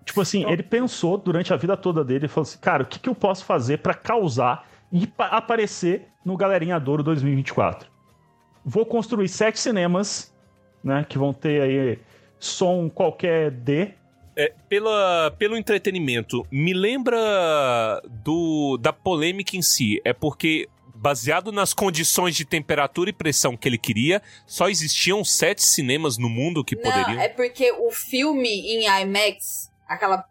Tipo 0.04 0.22
assim, 0.22 0.50
ele 0.50 0.62
pensou 0.62 1.18
durante 1.18 1.52
a 1.52 1.56
vida 1.56 1.76
toda 1.76 2.02
dele 2.02 2.24
e 2.24 2.28
falou 2.28 2.42
assim: 2.48 2.58
cara, 2.58 2.82
o 2.84 2.86
que, 2.86 2.98
que 2.98 3.08
eu 3.10 3.14
posso 3.14 3.44
fazer 3.44 3.78
pra 3.78 3.92
causar 3.92 4.66
e 4.90 5.06
pa- 5.06 5.26
aparecer 5.26 6.06
no 6.24 6.36
Galerinha 6.38 6.80
Douro 6.80 7.02
2024? 7.02 7.90
Vou 8.64 8.86
construir 8.86 9.28
sete 9.28 9.58
cinemas, 9.60 10.34
né? 10.82 11.04
Que 11.08 11.18
vão 11.18 11.32
ter 11.32 11.60
aí 11.62 11.98
som 12.38 12.88
qualquer 12.88 13.50
D. 13.50 13.94
É, 14.36 14.52
pela, 14.68 15.32
pelo 15.36 15.56
entretenimento, 15.56 16.46
me 16.50 16.72
lembra 16.72 18.00
do 18.24 18.76
da 18.78 18.92
polêmica 18.92 19.56
em 19.56 19.62
si. 19.62 20.00
É 20.04 20.12
porque, 20.12 20.68
baseado 20.94 21.50
nas 21.50 21.74
condições 21.74 22.36
de 22.36 22.44
temperatura 22.44 23.10
e 23.10 23.12
pressão 23.12 23.56
que 23.56 23.68
ele 23.68 23.78
queria, 23.78 24.22
só 24.46 24.68
existiam 24.68 25.24
sete 25.24 25.62
cinemas 25.64 26.18
no 26.18 26.28
mundo 26.28 26.64
que 26.64 26.76
Não, 26.76 26.82
poderiam. 26.82 27.20
é 27.20 27.28
porque 27.28 27.72
o 27.72 27.90
filme 27.90 28.48
em 28.48 28.86
IMAX, 29.02 29.70
aquela 29.88 30.24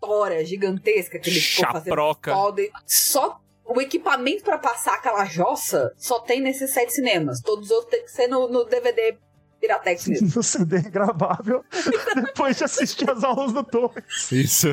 tora 0.00 0.44
gigantesca 0.44 1.18
que 1.18 1.30
ele 1.30 1.40
ficou 1.40 1.64
Chaproca. 1.72 2.30
fazendo 2.32 2.44
foda, 2.44 2.62
só 2.86 3.40
o 3.64 3.80
equipamento 3.80 4.44
pra 4.44 4.58
passar 4.58 4.94
aquela 4.94 5.24
jossa 5.24 5.92
só 5.96 6.20
tem 6.20 6.40
nesses 6.40 6.70
sete 6.72 6.92
cinemas. 6.92 7.40
Todos 7.40 7.66
os 7.66 7.70
outros 7.70 7.90
tem 7.90 8.02
que 8.04 8.10
ser 8.10 8.26
no, 8.26 8.48
no 8.48 8.64
DVD 8.64 9.16
Piratex 9.60 10.06
mesmo. 10.08 10.30
no 10.34 10.42
CD 10.42 10.80
gravável 10.82 11.64
depois 12.14 12.56
de 12.56 12.64
assistir 12.64 13.10
as 13.10 13.24
aulas 13.24 13.52
do 13.52 13.62
Torres. 13.64 14.30
Isso. 14.32 14.68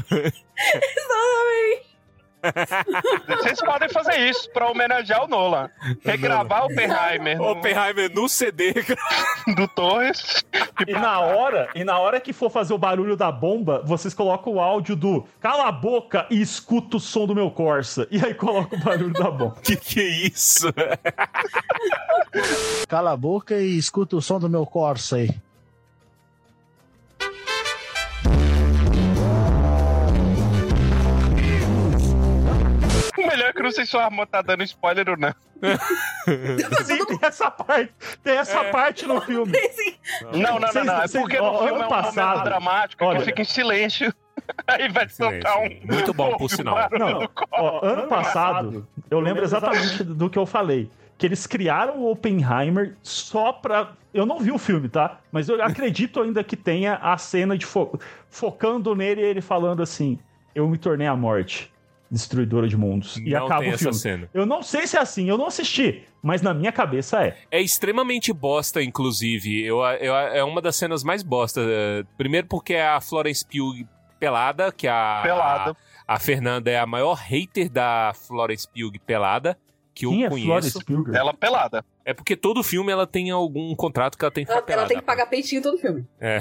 Vocês 3.27 3.59
podem 3.61 3.89
fazer 3.89 4.17
isso 4.29 4.49
pra 4.51 4.69
homenagear 4.69 5.23
o 5.23 5.27
Nolan. 5.27 5.69
Regravar 6.03 6.65
Oppenheimer 6.65 7.37
no- 7.37 7.51
Oppenheimer 7.51 8.11
no 8.13 8.27
CD. 8.29 8.73
do 9.55 9.67
Torres. 9.67 10.43
E 10.87 10.91
na 10.93 11.19
hora, 11.19 11.69
e 11.75 11.83
na 11.83 11.99
hora 11.99 12.19
que 12.19 12.33
for 12.33 12.49
fazer 12.49 12.73
o 12.73 12.77
barulho 12.77 13.15
da 13.15 13.31
bomba, 13.31 13.81
vocês 13.85 14.13
colocam 14.13 14.53
o 14.53 14.59
áudio 14.59 14.95
do 14.95 15.25
cala 15.39 15.67
a 15.67 15.71
boca 15.71 16.25
e 16.29 16.41
escuta 16.41 16.97
o 16.97 16.99
som 16.99 17.25
do 17.25 17.35
meu 17.35 17.51
Corsa. 17.51 18.07
E 18.11 18.23
aí 18.23 18.33
coloca 18.33 18.75
o 18.75 18.79
barulho 18.79 19.13
da 19.13 19.29
bomba. 19.29 19.55
que 19.63 19.75
que 19.75 19.99
é 19.99 20.07
isso? 20.27 20.67
Cala 22.87 23.11
a 23.11 23.17
boca 23.17 23.55
e 23.55 23.77
escuta 23.77 24.15
o 24.15 24.21
som 24.21 24.39
do 24.39 24.49
meu 24.49 24.65
Corsa 24.65 25.17
aí. 25.17 25.29
O 33.17 33.21
melhor 33.27 33.49
é 33.49 33.53
que 33.53 33.59
eu 33.59 33.63
não 33.63 33.71
sei 33.71 33.85
se 33.85 33.95
o 33.95 33.99
Armando 33.99 34.27
tá 34.27 34.41
dando 34.41 34.63
spoiler 34.63 35.09
ou 35.09 35.17
não. 35.17 35.33
Sim, 36.83 37.05
tem 37.05 37.19
essa 37.21 37.49
parte. 37.51 37.91
Tem 38.23 38.37
essa 38.37 38.59
É. 38.59 38.71
parte 38.71 39.05
no 39.05 39.21
filme. 39.21 39.51
Não, 40.33 40.59
não, 40.59 40.71
não, 40.73 40.83
não. 40.83 41.01
É 41.01 41.07
porque 41.07 41.39
no 41.39 41.57
filme 41.59 41.71
ano 41.71 41.81
é 41.83 41.85
um 41.85 41.89
passado- 41.89 42.27
momento 42.29 42.43
dramático 42.43 43.05
olha- 43.05 43.19
que 43.19 43.25
fica 43.25 43.41
em 43.41 43.45
silêncio. 43.45 44.13
Aí 44.67 44.89
vai 44.89 45.07
soltar 45.09 45.57
um. 45.59 45.69
Muito 45.85 46.13
bom, 46.13 46.35
por 46.37 46.49
sinal. 46.49 46.77
Não. 46.91 47.29
Ó, 47.51 47.79
ano 47.85 48.07
passado, 48.07 48.87
eu 49.09 49.19
lembro 49.19 49.43
exatamente 49.43 50.03
do 50.03 50.29
que 50.29 50.37
eu 50.37 50.45
falei. 50.45 50.89
Que 51.17 51.25
eles 51.25 51.47
criaram 51.47 51.99
o 51.99 52.11
Oppenheimer 52.11 52.95
só 53.01 53.53
pra. 53.53 53.91
Eu 54.13 54.25
não 54.25 54.39
vi 54.39 54.51
o 54.51 54.57
filme, 54.57 54.89
tá? 54.89 55.19
Mas 55.31 55.47
eu 55.47 55.61
acredito 55.63 56.21
ainda 56.21 56.43
que 56.43 56.57
tenha 56.57 56.95
a 56.95 57.17
cena 57.17 57.57
de 57.57 57.65
fo- 57.65 57.97
focando 58.29 58.93
nele 58.93 59.21
e 59.21 59.23
ele 59.25 59.41
falando 59.41 59.81
assim: 59.81 60.19
Eu 60.53 60.67
me 60.67 60.77
tornei 60.77 61.07
a 61.07 61.15
morte, 61.15 61.71
destruidora 62.09 62.67
de 62.67 62.77
mundos. 62.77 63.17
E 63.17 63.31
Não 63.31 63.45
acaba 63.45 63.61
tem 63.61 63.71
o 63.71 63.73
essa 63.73 63.79
filme. 63.83 63.97
cena. 63.97 64.29
Eu 64.33 64.45
não 64.45 64.61
sei 64.61 64.87
se 64.87 64.97
é 64.97 64.99
assim, 64.99 65.29
eu 65.29 65.37
não 65.37 65.47
assisti, 65.47 66.03
mas 66.21 66.41
na 66.41 66.53
minha 66.53 66.71
cabeça 66.71 67.23
é. 67.25 67.37
É 67.51 67.61
extremamente 67.61 68.31
bosta, 68.31 68.81
inclusive. 68.81 69.63
Eu, 69.65 69.79
eu, 69.99 70.15
é 70.15 70.43
uma 70.43 70.61
das 70.61 70.75
cenas 70.75 71.03
mais 71.03 71.23
bosta. 71.23 71.61
Primeiro 72.17 72.47
porque 72.47 72.73
é 72.73 72.87
a 72.87 73.01
Florence 73.01 73.45
Pugh 73.45 73.87
pelada, 74.19 74.71
que 74.71 74.87
a, 74.87 75.19
Pelada. 75.23 75.75
a, 76.07 76.15
a 76.15 76.19
Fernanda 76.19 76.71
é 76.71 76.79
a 76.79 76.85
maior 76.85 77.15
hater 77.15 77.69
da 77.69 78.13
Florence 78.27 78.67
Pugh 78.67 78.99
pelada 79.05 79.57
que 79.95 80.05
Quem 80.05 80.21
eu 80.21 80.27
é 80.27 80.29
conheço. 80.29 80.47
Florence 80.47 80.85
Pugh? 80.85 81.15
Ela 81.15 81.33
pelada. 81.33 81.85
É 82.03 82.13
porque 82.13 82.35
todo 82.35 82.61
filme 82.61 82.91
ela 82.91 83.07
tem 83.07 83.31
algum 83.31 83.73
contrato 83.75 84.17
que 84.17 84.25
ela 84.25 84.31
tem 84.31 84.45
que 84.45 84.51
Ela, 84.51 84.63
ela 84.67 84.85
tem 84.87 84.97
que 84.97 85.03
pagar 85.03 85.25
peitinho 85.27 85.61
todo 85.61 85.77
filme. 85.77 86.05
É. 86.19 86.39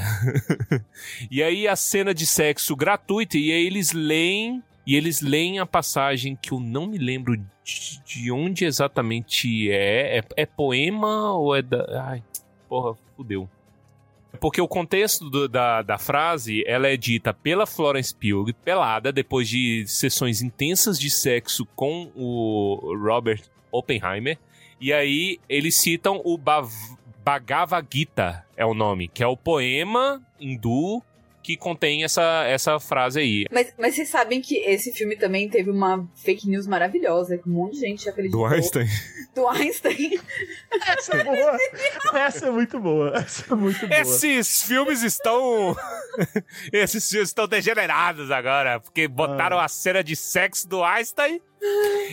e 1.31 1.43
aí 1.43 1.67
a 1.69 1.77
cena 1.77 2.13
de 2.13 2.27
sexo 2.27 2.75
gratuita, 2.75 3.39
e 3.39 3.53
aí 3.53 3.67
eles 3.67 3.93
leem. 3.93 4.63
E 4.87 4.97
eles 4.97 5.21
leem 5.21 5.59
a 5.59 5.67
passagem 5.67 6.37
que 6.41 6.53
eu 6.53 6.61
não 6.61 6.87
me 6.87 6.99
lembro 6.99 7.37
de, 7.37 8.01
de 8.05 8.31
onde 8.31 8.65
exatamente 8.65 9.71
é. 9.71 10.19
é. 10.19 10.25
é 10.37 10.47
poema 10.47 11.33
ou 11.33 11.55
é 11.57 11.63
da. 11.63 12.05
Ai, 12.07 12.23
porra, 12.69 12.95
fudeu. 13.17 13.49
Porque 14.41 14.61
o 14.61 14.69
contexto 14.69 15.31
do- 15.31 15.49
da, 15.49 15.81
da 15.81 15.97
frase, 15.97 16.65
ela 16.67 16.89
é 16.89 16.97
dita 16.97 17.33
pela 17.33 17.67
Florence 17.67 18.15
Pugh, 18.15 18.53
pelada, 18.65 19.13
depois 19.13 19.49
de 19.49 19.87
sessões 19.87 20.43
intensas 20.43 20.99
de 20.99 21.09
sexo 21.09 21.65
com 21.77 22.11
o 22.15 22.95
Robert 23.01 23.43
Oppenheimer. 23.71 24.37
E 24.81 24.93
aí 24.93 25.39
eles 25.49 25.77
citam 25.77 26.21
o 26.25 26.37
Bav 26.37 26.69
Bhagavad 27.25 27.87
Gita, 27.91 28.45
é 28.57 28.67
o 28.67 28.75
nome, 28.75 29.09
que 29.09 29.23
é 29.23 29.27
o 29.27 29.37
poema 29.37 30.21
hindu 30.39 31.03
que 31.45 31.59
contém 31.59 32.03
essa, 32.03 32.45
essa 32.47 32.81
frase 32.81 33.21
aí. 33.21 33.45
Mas, 33.53 33.75
mas 33.79 33.95
vocês 33.95 34.09
sabem 34.09 34.41
que 34.41 34.57
esse 34.57 34.91
filme 34.91 35.15
também 35.15 35.47
teve 35.47 35.71
uma 35.71 36.09
fake 36.17 36.49
news 36.49 36.67
maravilhosa, 36.67 37.37
que 37.37 37.47
um 37.47 37.53
monte 37.53 37.75
de 37.75 37.81
gente 37.81 38.09
acreditou. 38.09 38.41
Do 39.35 39.47
Einstein. 39.49 40.19
Essa 40.87 41.17
é 41.17 41.25
boa. 41.25 41.59
Essa 42.15 42.47
é 42.47 42.51
muito 42.51 42.81
boa. 42.81 43.13
Essa 43.15 43.53
é 43.53 43.57
muito 43.57 43.87
boa. 43.87 44.01
Esses 44.01 44.63
filmes 44.63 45.03
estão. 45.03 45.77
Esses 46.73 47.11
filmes 47.11 47.29
estão 47.29 47.47
degenerados 47.47 48.31
agora, 48.31 48.81
porque 48.81 49.07
botaram 49.07 49.59
a 49.59 49.69
cena 49.69 50.03
de 50.03 50.17
sexo 50.17 50.67
do 50.67 50.83
Einstein. 50.83 51.43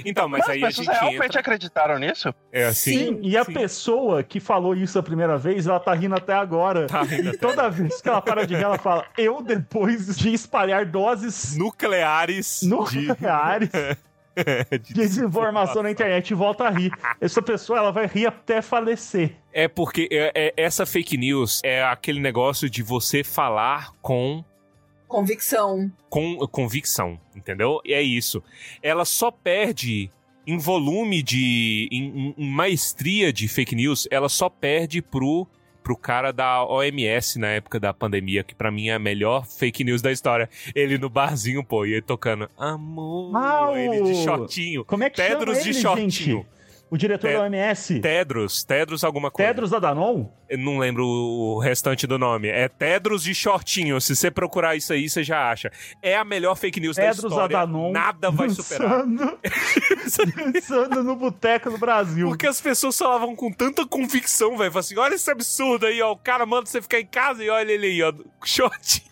Então, 0.06 0.28
mas 0.30 0.40
Mas 0.42 0.50
aí 0.50 0.64
a 0.66 0.70
gente 0.70 0.90
realmente 0.90 1.26
entra. 1.26 1.40
acreditaram 1.40 2.00
nisso? 2.00 2.34
É 2.52 2.66
assim. 2.66 2.98
Sim, 2.98 3.20
e 3.22 3.38
a 3.38 3.44
sim. 3.44 3.54
pessoa 3.54 4.24
que 4.24 4.40
falou 4.40 4.76
isso 4.76 4.98
a 4.98 5.04
primeira 5.04 5.38
vez, 5.38 5.68
ela 5.68 5.80
tá 5.80 5.94
rindo 5.94 6.16
até 6.16 6.34
agora. 6.34 6.88
Tá 6.88 7.02
rindo 7.04 7.26
e 7.26 7.30
até 7.30 7.38
toda 7.38 7.70
vez 7.70 8.02
que 8.02 8.10
ela 8.10 8.22
para 8.22 8.46
de 8.48 8.56
rir, 8.56 8.64
ela 8.64 8.78
fala: 8.78 9.06
Eu, 9.18 9.42
depois 9.42 10.16
de 10.16 10.34
espalhar 10.34 10.86
doses 10.86 11.56
Nucleares. 11.58 12.62
nucleares 12.66 13.70
de... 14.72 14.78
de 14.80 14.94
desinformação 14.94 15.84
na 15.84 15.92
internet, 15.92 16.34
volta 16.34 16.64
a 16.66 16.70
rir. 16.70 16.92
Essa 17.20 17.42
pessoa, 17.42 17.78
ela 17.80 17.92
vai 17.92 18.08
rir 18.08 18.26
até 18.28 18.62
falecer. 18.62 19.36
É 19.54 19.68
porque 19.68 20.08
é- 20.12 20.32
é- 20.34 20.54
essa 20.56 20.86
fake 20.86 21.18
news 21.18 21.60
é 21.64 21.84
aquele 21.84 22.20
negócio 22.22 22.70
de 22.70 22.82
você 22.82 23.24
falar 23.24 23.92
com 24.02 24.44
Convicção. 25.12 25.92
com 26.10 26.38
convicção, 26.48 27.20
entendeu? 27.36 27.80
E 27.86 27.94
é 27.94 28.02
isso. 28.02 28.42
Ela 28.82 29.06
só 29.06 29.30
perde 29.30 30.10
em 30.48 30.58
volume 30.58 31.22
de. 31.22 31.88
em, 31.92 32.34
em- 32.38 32.50
maestria 32.52 33.32
de 33.32 33.48
fake 33.48 33.76
news, 33.76 34.08
ela 34.10 34.28
só 34.30 34.50
perde 34.50 35.02
pro, 35.02 35.46
pro 35.84 35.96
cara 35.96 36.32
da 36.32 36.64
OMS 36.66 37.38
na 37.38 37.48
época 37.50 37.80
da 37.80 37.94
pandemia, 37.94 38.44
que 38.44 38.56
pra 38.56 38.72
mim 38.72 38.88
é 38.90 38.94
a 38.94 39.00
melhor 39.00 39.46
fake 39.46 39.84
news 39.84 40.02
da 40.02 40.12
história. 40.12 40.50
Ele 40.74 40.98
no 40.98 41.10
barzinho, 41.10 41.64
pô, 41.64 41.86
e 41.86 41.92
ele 41.94 42.02
tocando 42.02 42.50
Amor, 42.58 43.36
Ah, 43.36 43.72
ele 43.76 44.02
de 44.04 44.24
shortinho. 44.24 44.84
Como 44.86 45.04
é 45.04 45.10
que 45.10 45.18
Tedros 45.18 45.58
chama 45.58 45.62
de 45.64 45.70
ele, 45.70 45.80
shortinho. 45.80 46.10
gente? 46.10 46.46
O 46.92 46.98
diretor 46.98 47.28
Ted- 47.28 47.38
da 47.40 47.44
OMS. 47.46 48.00
Tedros, 48.02 48.64
Tedros 48.66 49.04
alguma 49.06 49.32
coisa. 49.32 49.48
Tedros 49.50 49.70
da 49.70 49.80
Danon? 49.80 50.26
Eu 50.50 50.58
não 50.58 50.78
lembro 50.78 51.08
o 51.08 51.58
restante 51.60 52.06
do 52.06 52.20
nome. 52.20 52.50
É 52.50 52.68
Tedros 52.68 53.24
de 53.24 53.34
shortinho. 53.34 54.00
Se 54.02 54.14
você 54.14 54.30
procurar 54.30 54.76
isso 54.76 54.92
aí, 54.92 55.10
você 55.10 55.24
já 55.24 55.50
acha. 55.50 55.72
É 56.02 56.18
a 56.18 56.26
melhor 56.26 56.56
fake 56.56 56.82
news 56.82 56.98
Tedros 56.98 57.22
da 57.22 57.28
história. 57.30 57.58
Adanon 57.60 57.94
Nada 57.94 58.30
vai 58.30 58.50
superar. 58.50 59.06
dançando, 59.08 59.40
dançando 60.54 61.04
no 61.04 61.16
boteco 61.16 61.70
do 61.72 61.78
Brasil. 61.78 62.28
Porque 62.28 62.46
as 62.46 62.60
pessoas 62.60 62.98
falavam 62.98 63.38
com 63.38 63.50
tanta 63.54 63.88
convicção, 63.88 64.50
velho. 64.58 64.70
Falavam 64.72 64.80
assim: 64.82 64.98
olha 64.98 65.16
esse 65.16 65.32
absurdo 65.32 65.86
aí, 65.86 66.02
ó. 66.02 66.12
O 66.12 66.18
cara 66.18 66.46
manda 66.46 66.66
você 66.66 66.82
ficar 66.82 67.00
em 67.00 67.06
casa 67.06 67.42
e 67.42 67.50
olha 67.50 67.72
ele 67.72 67.88
aí, 67.88 68.04
ó. 68.04 68.14
Short. 68.44 69.04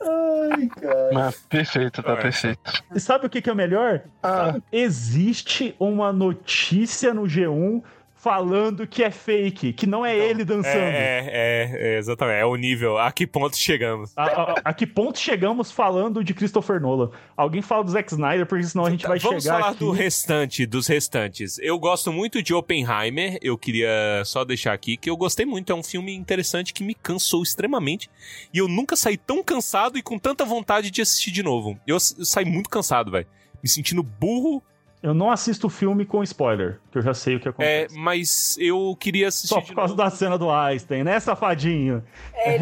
Ai, 0.00 0.66
cara. 0.68 1.10
Mas 1.12 1.36
perfeito, 1.48 2.02
tá 2.02 2.16
perfeito. 2.16 2.72
E 2.94 3.00
sabe 3.00 3.26
o 3.26 3.30
que, 3.30 3.40
que 3.42 3.48
é 3.50 3.52
o 3.52 3.56
melhor? 3.56 4.02
Ah, 4.22 4.56
Existe 4.72 5.74
uma 5.78 6.12
notícia 6.12 7.12
no 7.14 7.22
G1 7.22 7.82
falando 8.24 8.86
que 8.86 9.04
é 9.04 9.10
fake, 9.10 9.74
que 9.74 9.86
não 9.86 10.04
é 10.04 10.16
ele 10.16 10.46
dançando. 10.46 10.74
É, 10.78 11.20
é, 11.26 11.94
é, 11.94 11.98
exatamente. 11.98 12.38
É 12.40 12.46
o 12.46 12.56
nível. 12.56 12.96
A 12.96 13.12
que 13.12 13.26
ponto 13.26 13.54
chegamos? 13.54 14.12
A, 14.16 14.24
a- 14.24 14.54
a 14.64 14.72
que 14.72 14.86
ponto 14.86 15.18
chegamos 15.18 15.70
falando 15.70 16.24
de 16.24 16.32
Christopher 16.32 16.80
Nolan? 16.80 17.10
Alguém 17.36 17.60
fala 17.60 17.84
do 17.84 17.90
Zack 17.90 18.10
Snyder, 18.10 18.46
porque 18.46 18.64
senão 18.64 18.86
a 18.86 18.90
gente 18.90 19.06
vai 19.06 19.18
Vamos 19.18 19.42
chegar 19.44 19.58
falar 19.58 19.70
aqui... 19.72 19.80
do 19.80 19.90
restante, 19.90 20.64
dos 20.64 20.86
restantes. 20.86 21.58
Eu 21.58 21.78
gosto 21.78 22.10
muito 22.10 22.42
de 22.42 22.54
Oppenheimer. 22.54 23.38
Eu 23.42 23.58
queria 23.58 24.22
só 24.24 24.42
deixar 24.42 24.72
aqui 24.72 24.96
que 24.96 25.10
eu 25.10 25.16
gostei 25.18 25.44
muito. 25.44 25.70
É 25.70 25.74
um 25.76 25.82
filme 25.82 26.14
interessante 26.14 26.72
que 26.72 26.82
me 26.82 26.94
cansou 26.94 27.42
extremamente. 27.42 28.08
E 28.54 28.58
eu 28.58 28.66
nunca 28.68 28.96
saí 28.96 29.18
tão 29.18 29.42
cansado 29.44 29.98
e 29.98 30.02
com 30.02 30.18
tanta 30.18 30.46
vontade 30.46 30.90
de 30.90 31.02
assistir 31.02 31.30
de 31.30 31.42
novo. 31.42 31.78
Eu, 31.86 31.96
eu 31.96 32.24
saí 32.24 32.46
muito 32.46 32.70
cansado, 32.70 33.10
velho. 33.10 33.26
Me 33.62 33.68
sentindo 33.68 34.02
burro. 34.02 34.62
Eu 35.04 35.12
não 35.12 35.30
assisto 35.30 35.68
filme 35.68 36.06
com 36.06 36.22
spoiler, 36.22 36.80
que 36.90 36.96
eu 36.96 37.02
já 37.02 37.12
sei 37.12 37.36
o 37.36 37.40
que 37.40 37.46
É, 37.46 37.50
acontece. 37.50 37.98
mas 37.98 38.56
eu 38.58 38.96
queria 38.98 39.28
assistir 39.28 39.48
Só 39.48 39.60
de 39.60 39.66
por 39.66 39.74
causa 39.74 39.94
novo. 39.94 40.02
da 40.02 40.08
cena 40.08 40.38
do 40.38 40.50
Einstein, 40.50 41.04
né, 41.04 41.20
safadinho? 41.20 42.02
É, 42.32 42.56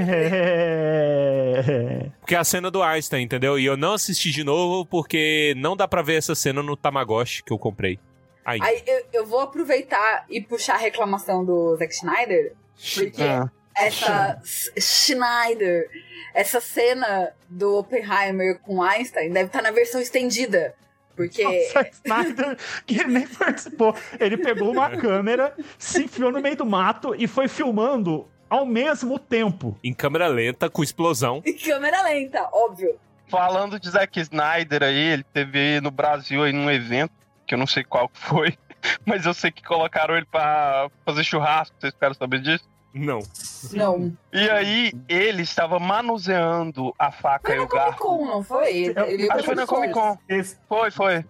É... 1.55 2.11
Porque 2.18 2.34
é 2.34 2.38
a 2.38 2.43
cena 2.43 2.68
do 2.68 2.82
Einstein, 2.82 3.22
entendeu? 3.22 3.61
E 3.61 3.64
eu 3.64 3.76
não 3.76 3.93
assisti 3.93 4.32
de 4.32 4.43
novo 4.43 4.84
porque 4.84 5.55
não 5.57 5.76
dá 5.76 5.86
pra 5.86 6.03
ver 6.03 6.16
essa 6.16 6.34
cena 6.34 6.64
no 6.64 6.76
Tamagotchi 6.76 7.45
que 7.45 7.53
eu 7.53 7.59
comprei. 7.61 8.01
Aí. 8.45 8.59
Aí 8.61 8.82
eu, 8.88 9.05
eu 9.12 9.24
vou 9.26 9.38
aproveitar 9.38 10.26
e 10.28 10.40
puxar 10.40 10.74
a 10.74 10.78
reclamação 10.78 11.45
do 11.45 11.76
Zack 11.76 11.95
Schneider, 11.95 12.55
porque 12.93 13.22
ah. 13.22 13.49
essa 13.76 14.40
Schneider, 14.76 15.88
essa 16.34 16.61
cena 16.61 17.30
do 17.49 17.78
Oppenheimer 17.78 18.59
com 18.59 18.82
Einstein 18.82 19.30
deve 19.30 19.47
estar 19.47 19.62
na 19.62 19.70
versão 19.70 20.01
estendida. 20.01 20.74
Porque. 21.17 21.45
O 21.45 21.73
Zack 21.73 21.93
Snyder, 22.05 22.57
que 22.87 23.01
ele 23.01 23.13
nem 23.13 23.27
participou. 23.27 23.95
Ele 24.19 24.37
pegou 24.37 24.71
uma 24.71 24.91
câmera, 24.97 25.55
se 25.79 26.05
enfiou 26.05 26.33
no 26.33 26.41
meio 26.41 26.57
do 26.57 26.67
mato 26.67 27.15
e 27.17 27.27
foi 27.27 27.49
filmando 27.49 28.27
ao 28.49 28.67
mesmo 28.67 29.19
tempo. 29.19 29.79
Em 29.83 29.95
câmera 29.95 30.27
lenta, 30.27 30.69
com 30.69 30.83
explosão. 30.83 31.43
Em 31.47 31.57
câmera 31.57 32.03
lenta, 32.03 32.49
óbvio. 32.53 32.99
Falando 33.29 33.81
de 33.81 33.89
Zack 33.89 34.21
Snyder 34.21 34.83
aí, 34.83 35.13
ele 35.13 35.25
teve 35.25 35.81
no 35.81 35.91
Brasil 35.91 36.43
aí 36.43 36.53
num 36.53 36.71
evento, 36.71 37.13
que 37.47 37.55
eu 37.55 37.59
não 37.59 37.67
sei 37.67 37.83
qual 37.83 38.11
foi, 38.13 38.59
mas 39.07 39.25
eu 39.25 39.33
sei 39.33 39.51
que 39.51 39.63
colocaram 39.63 40.15
ele 40.15 40.27
pra 40.27 40.91
fazer 41.03 41.25
churrasco, 41.25 41.75
vocês 41.81 41.95
ficaram 41.95 42.15
sabendo 42.15 42.43
disso? 42.43 42.69
Não. 42.95 43.20
Não. 43.72 44.12
E 44.32 44.51
aí, 44.51 44.93
ele 45.09 45.43
estava 45.43 45.78
manuseando 45.78 46.95
a 46.99 47.11
faca 47.11 47.49
Foi 47.49 47.55
e 47.55 47.59
na 47.59 47.64
o 47.64 47.68
Comic 47.68 47.84
garfo. 47.86 47.99
Con, 47.99 48.26
não 48.26 48.45
foi? 48.45 48.68
Ele, 48.76 49.01
ele 49.01 49.30
Acho 49.30 49.38
que 49.38 49.45
foi 49.45 49.55
na 49.55 49.66
Comic 49.66 49.95
Con. 49.95 50.18
Esse- 50.28 50.59
Foi, 50.68 50.90
foi. 50.90 51.24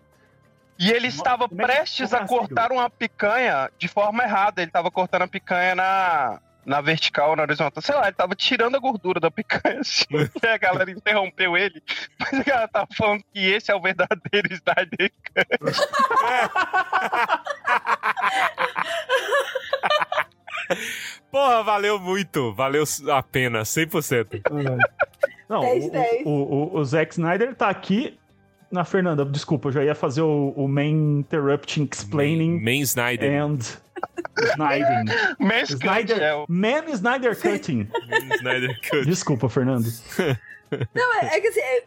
E 0.79 0.91
ele 0.91 1.07
estava 1.07 1.49
como 1.49 1.63
é 1.63 1.65
prestes 1.65 2.11
como 2.11 2.21
a 2.21 2.25
assim, 2.25 2.35
cortar 2.37 2.73
uma 2.73 2.91
picanha 2.91 3.71
de 3.79 3.87
forma 3.87 4.25
errada. 4.25 4.61
Ele 4.63 4.71
estava 4.71 4.91
cortando 4.91 5.23
a 5.23 5.29
picanha 5.29 5.77
na, 5.77 6.41
na 6.67 6.81
vertical, 6.81 7.37
na 7.37 7.43
horizontal. 7.43 7.81
Sei 7.81 7.95
lá, 7.95 8.03
ele 8.03 8.11
estava 8.11 8.35
tirando 8.35 8.75
a 8.75 8.81
gordura 8.81 9.21
da 9.21 9.31
picanha, 9.31 9.79
assim. 9.87 10.05
e 10.43 10.47
a 10.47 10.57
galera 10.59 10.91
interrompeu 10.91 11.57
ele. 11.57 11.81
Mas 12.19 12.35
a 12.35 12.43
galera 12.43 12.67
tava 12.69 12.89
falando 12.97 13.23
que 13.33 13.39
esse 13.49 13.71
é 13.71 13.75
o 13.77 13.81
verdadeiro 13.81 14.49
Snyder. 14.53 15.13
Porra, 21.31 21.63
valeu 21.63 21.99
muito. 21.99 22.53
Valeu 22.55 22.85
a 23.11 23.23
pena, 23.23 23.63
100%. 23.63 24.43
Não, 25.49 25.61
10, 25.61 25.85
o, 25.87 25.91
10. 25.91 26.27
o, 26.27 26.31
o, 26.31 26.77
o 26.79 26.85
Zack 26.85 27.13
Snyder 27.13 27.55
tá 27.55 27.69
aqui 27.69 28.19
Na 28.71 28.85
Fernanda, 28.85 29.25
desculpa, 29.25 29.69
eu 29.69 29.73
já 29.73 29.85
ia 29.85 29.95
fazer 29.95 30.23
o, 30.23 30.51
o 30.57 30.67
main 30.67 31.19
interrupting 31.21 31.89
explaining 31.93 32.59
Man 32.63 32.81
Snyder. 32.83 33.43
and 33.43 33.59
Snyder, 35.69 36.23
é 36.23 36.35
o- 36.35 36.47
man 36.49 36.85
Snyder 36.89 37.39
cutting. 37.41 37.89
Man 38.09 38.35
Snyder 38.37 38.81
Cut. 38.89 39.05
Desculpa, 39.07 39.49
Fernando. 39.49 39.87
Não, 40.95 41.15
é, 41.21 41.37
é 41.37 41.41
que 41.41 41.49
assim, 41.49 41.61
é- 41.61 41.85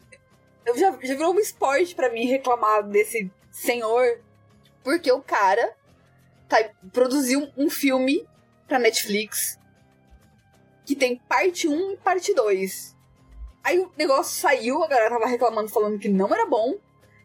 eu 0.68 0.78
já, 0.78 0.92
já 1.04 1.16
virou 1.16 1.34
um 1.34 1.40
esporte 1.40 1.94
pra 1.96 2.12
mim 2.12 2.26
reclamar 2.26 2.84
desse 2.84 3.32
senhor, 3.52 4.06
porque 4.84 5.12
o 5.12 5.22
cara 5.22 5.74
tá, 6.48 6.58
produziu 6.94 7.48
um 7.58 7.70
filme 7.70 8.26
pra 8.68 8.80
Netflix 8.80 9.60
que 10.86 10.96
tem 10.96 11.18
parte 11.28 11.68
1 11.68 11.92
e 11.94 11.98
parte 11.98 12.34
2. 12.34 12.96
Aí 13.64 13.80
o 13.80 13.92
negócio 13.98 14.40
saiu, 14.40 14.84
a 14.84 14.88
galera 14.88 15.10
tava 15.10 15.26
reclamando, 15.26 15.70
falando 15.70 15.98
que 15.98 16.08
não 16.08 16.32
era 16.32 16.46
bom, 16.46 16.76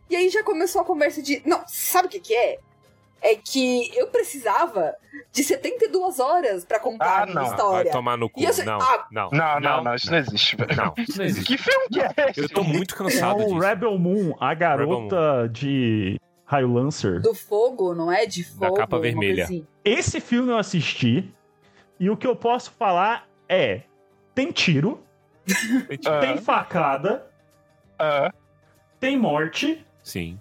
e 0.08 0.16
aí 0.16 0.30
já 0.30 0.42
começou 0.42 0.80
a 0.80 0.84
conversa 0.84 1.20
de. 1.22 1.42
Não, 1.46 1.62
sabe 1.66 2.08
o 2.08 2.10
que, 2.10 2.20
que 2.20 2.34
é? 2.34 2.58
É 3.22 3.34
que 3.34 3.94
eu 3.98 4.06
precisava 4.06 4.96
de 5.30 5.44
72 5.44 6.18
horas 6.20 6.64
pra 6.64 6.80
contar 6.80 7.04
Ah, 7.04 7.22
a 7.24 7.26
minha 7.26 7.34
não. 7.34 7.42
Vai 7.42 7.50
história. 7.50 7.92
tomar 7.92 8.16
no 8.16 8.30
cu. 8.30 8.40
E 8.40 8.44
eu 8.46 8.64
Não, 8.64 8.80
ah, 8.80 9.06
não. 9.12 9.28
Não, 9.30 9.60
não, 9.60 9.84
não, 9.84 9.94
isso 9.94 10.10
não 10.10 10.16
existe, 10.16 10.56
velho. 10.56 10.74
Não, 10.74 10.94
isso 10.96 11.18
não 11.18 11.24
existe. 11.26 11.44
Que 11.44 11.58
filme 11.58 11.88
que 11.90 12.00
é 12.00 12.30
esse? 12.30 12.40
Eu 12.40 12.48
tô 12.48 12.64
muito 12.64 12.94
É 12.94 12.96
cansado 12.96 13.40
o 13.42 13.44
disso. 13.44 13.58
Rebel 13.58 13.98
Moon, 13.98 14.34
a 14.40 14.54
garota 14.54 15.46
de 15.52 16.18
Raio 16.50 16.72
Lancer. 16.72 17.20
Do 17.20 17.32
fogo, 17.32 17.94
não 17.94 18.10
é? 18.10 18.26
De 18.26 18.42
fogo. 18.42 18.74
capa 18.74 18.96
uma 18.96 19.00
coisa 19.02 19.02
vermelha. 19.20 19.44
assim. 19.44 19.64
Esse 19.84 20.20
filme 20.20 20.50
eu 20.50 20.58
assisti 20.58 21.32
e 21.98 22.10
o 22.10 22.16
que 22.16 22.26
eu 22.26 22.34
posso 22.34 22.72
falar 22.72 23.28
é: 23.48 23.82
tem 24.34 24.50
tiro, 24.50 25.00
Ah. 26.04 26.18
tem 26.20 26.38
facada, 26.38 27.24
Ah, 27.96 28.32
tem 28.98 29.16
morte, 29.16 29.86
Sim. 30.02 30.40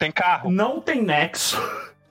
tem 0.00 0.10
carro. 0.10 0.50
não 0.50 0.80
tem 0.80 1.00
nexo 1.02 1.56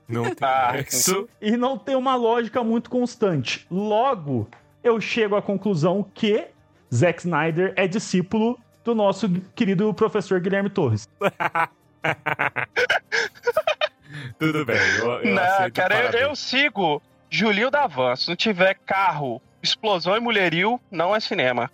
Não 0.07 0.23
tem 0.33 0.47
Ah, 0.47 0.71
nexo. 0.73 1.27
e 1.41 1.57
não 1.57 1.77
tem 1.77 1.95
uma 1.95 2.15
lógica 2.15 2.63
muito 2.63 2.89
constante. 2.89 3.67
Logo, 3.69 4.47
eu 4.81 5.01
chego 5.01 5.35
à 5.35 5.41
conclusão 5.41 6.03
que 6.13 6.47
Zack 6.93 7.19
Snyder 7.19 7.73
é 7.75 7.85
discípulo 7.85 8.57
do 8.85 8.95
nosso 8.95 9.27
querido 9.53 9.93
professor 9.93 10.39
Guilherme 10.39 10.69
Torres. 10.69 11.05
Tudo 14.39 14.65
bem. 14.65 14.77
Eu, 14.99 15.11
eu 15.21 15.35
Não, 15.35 15.71
cara, 15.71 16.17
eu, 16.17 16.29
eu 16.29 16.35
sigo 16.35 17.01
Julinho 17.29 17.69
da 17.69 17.87
Van. 17.87 18.15
Se 18.15 18.27
não 18.27 18.35
tiver 18.35 18.77
carro, 18.85 19.41
explosão 19.61 20.15
e 20.15 20.19
mulherio, 20.19 20.79
não 20.89 21.15
é 21.15 21.19
cinema. 21.19 21.71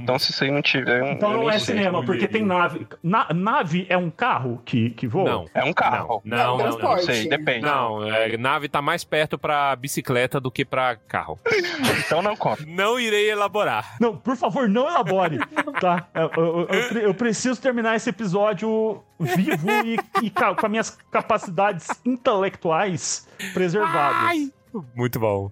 Então, 0.00 0.18
se 0.18 0.30
isso 0.32 0.44
aí 0.44 0.50
não 0.50 0.62
tiver. 0.62 1.00
eu- 1.00 1.06
Então 1.08 1.32
não 1.32 1.50
é 1.50 1.58
sei. 1.58 1.74
cinema, 1.76 2.04
porque 2.04 2.26
tem 2.28 2.44
nave. 2.44 2.86
Na- 3.02 3.28
nave 3.34 3.86
é 3.88 3.96
um 3.96 4.10
carro 4.10 4.60
que, 4.64 4.90
que 4.90 5.06
voa? 5.06 5.28
Não. 5.30 5.46
É 5.54 5.64
um 5.64 5.72
carro. 5.72 6.20
Não, 6.24 6.36
Não, 6.36 6.58
não, 6.58 6.78
não. 6.78 6.90
Não 6.90 6.98
sei, 6.98 7.28
depende. 7.28 7.60
Não, 7.64 8.04
é, 8.04 8.36
nave 8.36 8.68
tá 8.68 8.80
mais 8.82 9.04
perto 9.04 9.36
pra 9.38 9.74
bicicleta 9.76 10.40
do 10.40 10.50
que 10.50 10.64
pra 10.64 10.96
carro. 10.96 11.38
Então 12.06 12.22
não 12.22 12.36
conta. 12.36 12.64
Não 12.66 12.98
irei 12.98 13.30
elaborar. 13.30 13.96
Não, 14.00 14.16
por 14.16 14.36
favor, 14.36 14.68
não 14.68 14.86
elabore, 14.88 15.38
tá? 15.80 16.06
Eu, 16.14 16.30
eu- 16.36 16.58
eu 16.70 16.88
pre- 16.88 17.04
eu 17.06 17.14
preciso 17.14 17.60
terminar 17.60 17.96
esse 17.96 18.10
episódio 18.10 19.02
vivo 19.18 19.68
e, 19.84 19.96
e 20.22 20.30
com 20.30 20.44
as 20.66 20.70
minhas 20.70 20.90
capacidades 21.10 21.88
intelectuais 22.04 23.26
preservadas. 23.54 24.50
Muito 24.94 25.18
bom. 25.18 25.50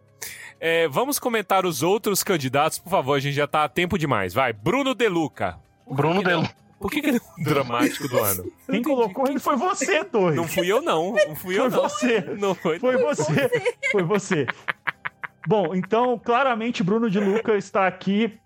É, 0.61 0.89
vamos 0.89 1.19
comentar 1.19 1.67
os 1.67 1.83
outros 1.83 2.23
candidatos, 2.23 2.79
por 2.79 2.91
favor. 2.91 3.15
A 3.15 3.21
gente 3.21 3.35
já 3.35 3.47
tá 3.47 3.65
a 3.65 3.69
tempo 3.69 3.99
demais. 3.99 4.33
Vai, 4.33 4.53
Bruno 4.53 4.95
Deluca. 4.95 5.59
Bruno 5.91 6.23
Delu. 6.23 6.49
Por 6.81 6.91
que, 6.91 7.01
que 7.01 7.09
ele 7.09 7.17
é 7.19 7.41
o 7.41 7.45
dramático 7.45 8.09
do 8.09 8.19
ano? 8.19 8.45
Quem 8.71 8.83
colocou 8.83 9.27
ele 9.27 9.39
foi 9.39 9.57
você, 9.57 10.05
Torres. 10.05 10.37
Não 10.37 10.47
fui 10.47 10.67
eu, 10.71 10.83
não. 10.83 11.13
Não 11.13 11.35
fui 11.37 11.59
eu, 11.59 11.71
Foi 11.71 11.71
não. 11.71 11.89
você. 11.89 12.21
Não 12.39 12.55
foi. 12.55 12.79
Foi 12.79 12.97
você. 12.99 13.51
Foi 13.93 14.03
você. 14.03 14.47
Bom, 15.47 15.75
então, 15.75 16.19
claramente, 16.19 16.83
Bruno 16.83 17.11
de 17.11 17.21
Luca 17.21 17.57
está 17.57 17.87
aqui 17.87 18.39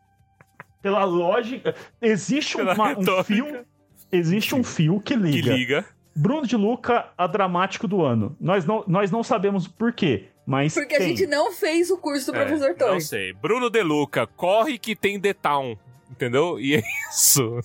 pela 0.82 1.04
lógica. 1.04 1.74
Existe 2.00 2.56
Pela 2.56 2.74
uma- 2.74 2.96
um 2.98 3.24
fio. 3.24 3.64
Existe 4.10 4.54
um 4.54 4.62
fio 4.64 5.00
que 5.00 5.14
Que 5.14 5.20
liga. 5.20 5.54
liga. 5.54 5.84
Bruno 6.16 6.46
de 6.46 6.56
Luca 6.56 7.06
a 7.16 7.26
dramático 7.26 7.86
do 7.86 8.02
ano. 8.04 8.36
Nós 8.40 8.64
não, 8.64 8.84
nós 8.86 9.10
não 9.10 9.22
sabemos 9.22 9.68
por 9.68 9.92
quê, 9.92 10.28
mas 10.50 10.72
Porque 10.72 10.94
a 10.94 10.98
tem. 10.98 11.08
gente 11.08 11.26
não 11.26 11.52
fez 11.52 11.90
o 11.90 11.98
curso 11.98 12.32
do 12.32 12.38
É, 12.38 12.44
professor 12.46 12.70
não 12.70 12.76
Torres. 12.76 13.06
sei. 13.08 13.32
Bruno 13.34 13.68
Deluca, 13.68 14.26
corre 14.26 14.78
que 14.78 14.96
tem 14.96 15.20
The 15.20 15.34
Town. 15.34 15.76
Entendeu? 16.10 16.58
E 16.58 16.76
é 16.76 16.82
isso. 17.10 17.60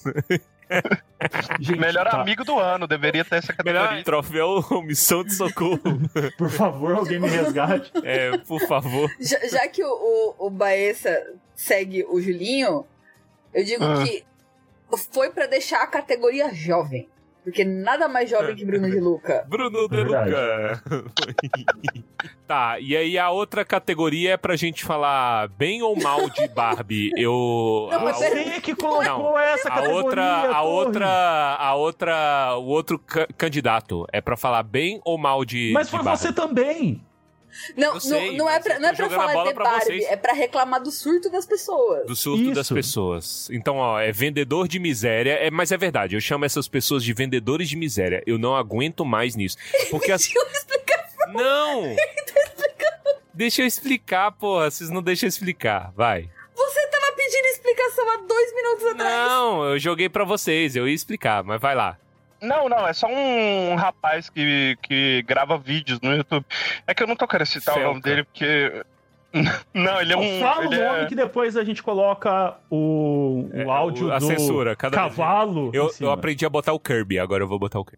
Gente, 1.60 1.80
Melhor 1.80 2.10
tá, 2.10 2.20
amigo 2.22 2.44
do 2.44 2.60
ano, 2.60 2.86
deveria 2.88 3.24
ter 3.24 3.38
essa 3.38 3.54
Melhor 3.64 3.84
categoria. 3.84 4.04
troféu 4.04 4.64
Missão 4.84 5.24
de 5.24 5.34
Socorro. 5.34 5.80
Por 6.38 6.50
favor, 6.50 6.94
alguém 6.96 7.20
me 7.20 7.28
resgate. 7.30 7.92
É, 8.04 8.38
por 8.40 8.60
favor. 8.68 9.10
Já, 9.20 9.40
já 9.48 9.68
que 9.68 9.84
o, 9.84 9.88
o, 10.38 10.48
o 10.48 10.50
Baessa 10.50 11.34
segue 11.56 12.04
o 12.10 12.20
Julinho, 12.20 12.86
eu 13.54 13.64
digo 13.64 13.84
Ah. 13.84 14.04
que 14.04 14.24
foi 15.14 15.30
pra 15.30 15.46
deixar 15.46 15.82
a 15.82 15.88
categoria 15.88 16.54
jovem. 16.54 17.08
Porque 17.44 17.66
nada 17.66 18.08
mais 18.08 18.30
jovem 18.30 18.56
que 18.56 18.64
Bruno 18.66 18.90
de 18.90 19.00
Luca. 19.00 19.46
Bruno 19.50 19.88
Verdade. 19.90 20.32
Deluca. 20.32 20.84
tá, 22.48 22.80
e 22.80 22.96
aí 22.96 23.18
a 23.18 23.30
outra 23.30 23.66
categoria 23.66 24.34
é 24.34 24.38
pra 24.38 24.56
gente 24.56 24.84
falar 24.86 25.48
bem 25.50 25.82
ou 25.82 25.96
mal 26.02 26.30
de 26.30 26.48
Barbie. 26.48 27.12
Eu. 27.18 27.90
Não, 27.92 28.04
mas 28.04 28.18
a- 28.18 28.20
pera- 28.30 28.44
Você 28.44 28.62
que 28.62 28.76
colocou 28.76 29.04
Não, 29.04 29.38
essa 29.40 29.68
a 29.68 29.72
categoria, 29.72 30.04
outra, 30.04 30.24
a 30.54 30.62
outra, 30.62 31.08
a 31.60 31.76
outra, 31.76 32.56
o 32.58 32.66
outro 32.66 33.00
ca- 33.00 33.28
candidato 33.38 34.06
é 34.12 34.22
pra 34.22 34.38
falar 34.38 34.64
bem 34.64 35.02
ou 35.04 35.18
mal 35.18 35.44
de. 35.44 35.72
Mas 35.74 35.88
de 35.88 35.92
foi 35.92 36.04
Barbie? 36.04 36.20
você 36.22 36.34
também. 36.34 37.02
Não, 37.76 38.00
sei, 38.00 38.32
não, 38.32 38.46
não 38.46 38.50
é 38.50 38.60
pra, 38.60 38.80
não 38.80 38.90
é 38.90 38.94
pra 38.94 39.10
falar 39.10 39.44
de 39.46 39.54
Barbie, 39.54 39.86
vocês. 39.86 40.06
é 40.06 40.16
pra 40.16 40.34
reclamar 40.34 40.82
do 40.82 40.92
surto 40.92 41.30
das 41.30 41.46
pessoas. 41.46 42.06
Do 42.08 42.16
surto 42.16 42.52
das 42.52 42.66
Isso. 42.68 42.74
pessoas. 42.74 43.50
Então, 43.52 43.78
ó, 43.78 44.00
é 44.00 44.12
vendedor 44.12 44.68
de 44.68 44.80
miséria. 44.80 45.34
É, 45.34 45.52
mas 45.52 45.72
é 45.72 45.78
verdade, 45.78 46.16
eu 46.16 46.22
chamo 46.22 46.46
essas 46.46 46.68
pessoas 46.68 47.04
de 47.04 47.14
vendedores 47.14 47.70
de 47.70 47.76
miséria. 47.76 48.24
Eu 48.26 48.38
não 48.38 48.56
aguento 48.56 49.06
mais 49.06 49.36
nisso. 49.36 49.58
Porque 49.90 50.12
as. 50.14 50.30
Não! 51.34 51.96
Deixa 53.34 53.64
eu 53.64 53.66
explicar, 53.66 54.32
porra. 54.32 54.70
Vocês 54.70 54.90
não 54.90 55.02
deixam 55.02 55.26
eu 55.26 55.30
explicar. 55.30 55.92
Vai. 55.96 56.30
Você 56.56 56.88
tava 56.88 57.12
pedindo 57.16 57.46
explicação 57.48 58.10
há 58.12 58.18
dois 58.18 58.54
minutos 58.54 58.86
atrás. 58.88 59.28
Não, 59.28 59.64
eu 59.72 59.80
joguei 59.80 60.08
pra 60.08 60.24
vocês. 60.24 60.76
Eu 60.76 60.88
ia 60.88 60.94
explicar, 60.94 61.44
mas 61.44 61.60
vai 61.60 61.74
lá. 61.74 61.98
Não, 62.44 62.68
não, 62.70 62.88
é 62.88 62.94
só 62.94 63.08
um 63.08 63.76
rapaz 63.76 64.30
que, 64.30 64.78
que 64.82 65.24
grava 65.28 65.58
vídeos 65.58 66.00
no 66.02 66.14
YouTube. 66.16 66.46
É 66.86 66.94
que 66.94 67.02
eu 67.04 67.08
não 67.08 67.16
tô 67.16 67.28
querendo 67.28 67.48
citar 67.48 67.76
o 67.78 67.80
nome 67.82 67.94
Felca. 68.02 68.10
dele, 68.10 68.24
porque. 68.26 68.86
Não, 69.74 70.00
ele 70.00 70.14
é 70.14 70.18
um. 70.18 70.40
Fala 70.40 70.66
ele 70.66 70.76
o 70.80 70.84
nome 70.88 71.00
é... 71.02 71.06
que 71.08 71.16
depois 71.16 71.58
a 71.58 71.64
gente 71.64 71.82
coloca 71.82 72.56
o, 72.70 73.50
o 73.52 73.62
É, 73.62 73.64
áudio 73.68 74.10
o- 74.10 74.12
a 74.14 74.20
do 74.20 74.28
censura, 74.28 74.76
cada 74.76 74.96
vez- 74.96 75.16
cavalo. 75.16 75.72
Eu, 75.74 75.90
eu 76.00 76.12
aprendi 76.12 76.46
a 76.46 76.50
botar 76.50 76.72
o 76.72 76.80
Kirby, 76.80 77.18
agora 77.18 77.42
eu 77.44 77.48
vou 77.48 77.58
botar 77.58 77.80
o 77.80 77.84
Kirby. 77.86 77.98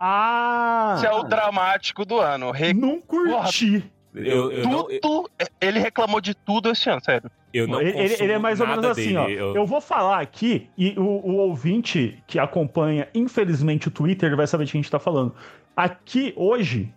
Ah! 0.00 0.94
Esse 0.96 1.06
é 1.06 1.12
o 1.12 1.22
dramático 1.24 2.04
do 2.04 2.18
ano. 2.20 2.50
Re- 2.50 2.72
Não 2.72 3.00
curti. 3.00 3.84
Eu, 4.14 4.52
eu 4.52 4.64
não, 4.68 4.90
eu, 4.90 5.00
Tudo. 5.00 5.30
Ele 5.60 5.78
reclamou 5.78 6.20
de 6.20 6.34
tudo 6.34 6.70
esse 6.70 6.88
ano, 6.90 7.02
sério. 7.02 7.30
eu 7.52 7.66
não 7.66 7.80
ele, 7.80 7.98
ele- 7.98 8.32
é 8.32 8.38
mais 8.38 8.60
ou 8.60 8.66
menos 8.66 8.84
assim, 8.84 9.14
dele. 9.14 9.16
ó. 9.16 9.28
Eu- 9.28 9.56
Eu... 9.56 9.66
vou 9.66 9.80
falar 9.80 10.20
aqui 10.20 10.68
e 10.76 10.94
o, 10.98 11.02
o 11.02 11.36
ouvinte 11.36 12.22
que 12.26 12.38
acompanha, 12.38 13.08
infelizmente, 13.14 13.88
o 13.88 13.90
Twitter, 13.90 14.28
ele 14.28 14.36
vai 14.36 14.46
saber 14.46 14.64
de 14.66 14.72
quem 14.72 14.80
a 14.80 14.82
gente 14.82 14.90
tá 14.90 14.98
falando. 14.98 15.34
Aqui 15.74 16.34
hoje, 16.36 16.92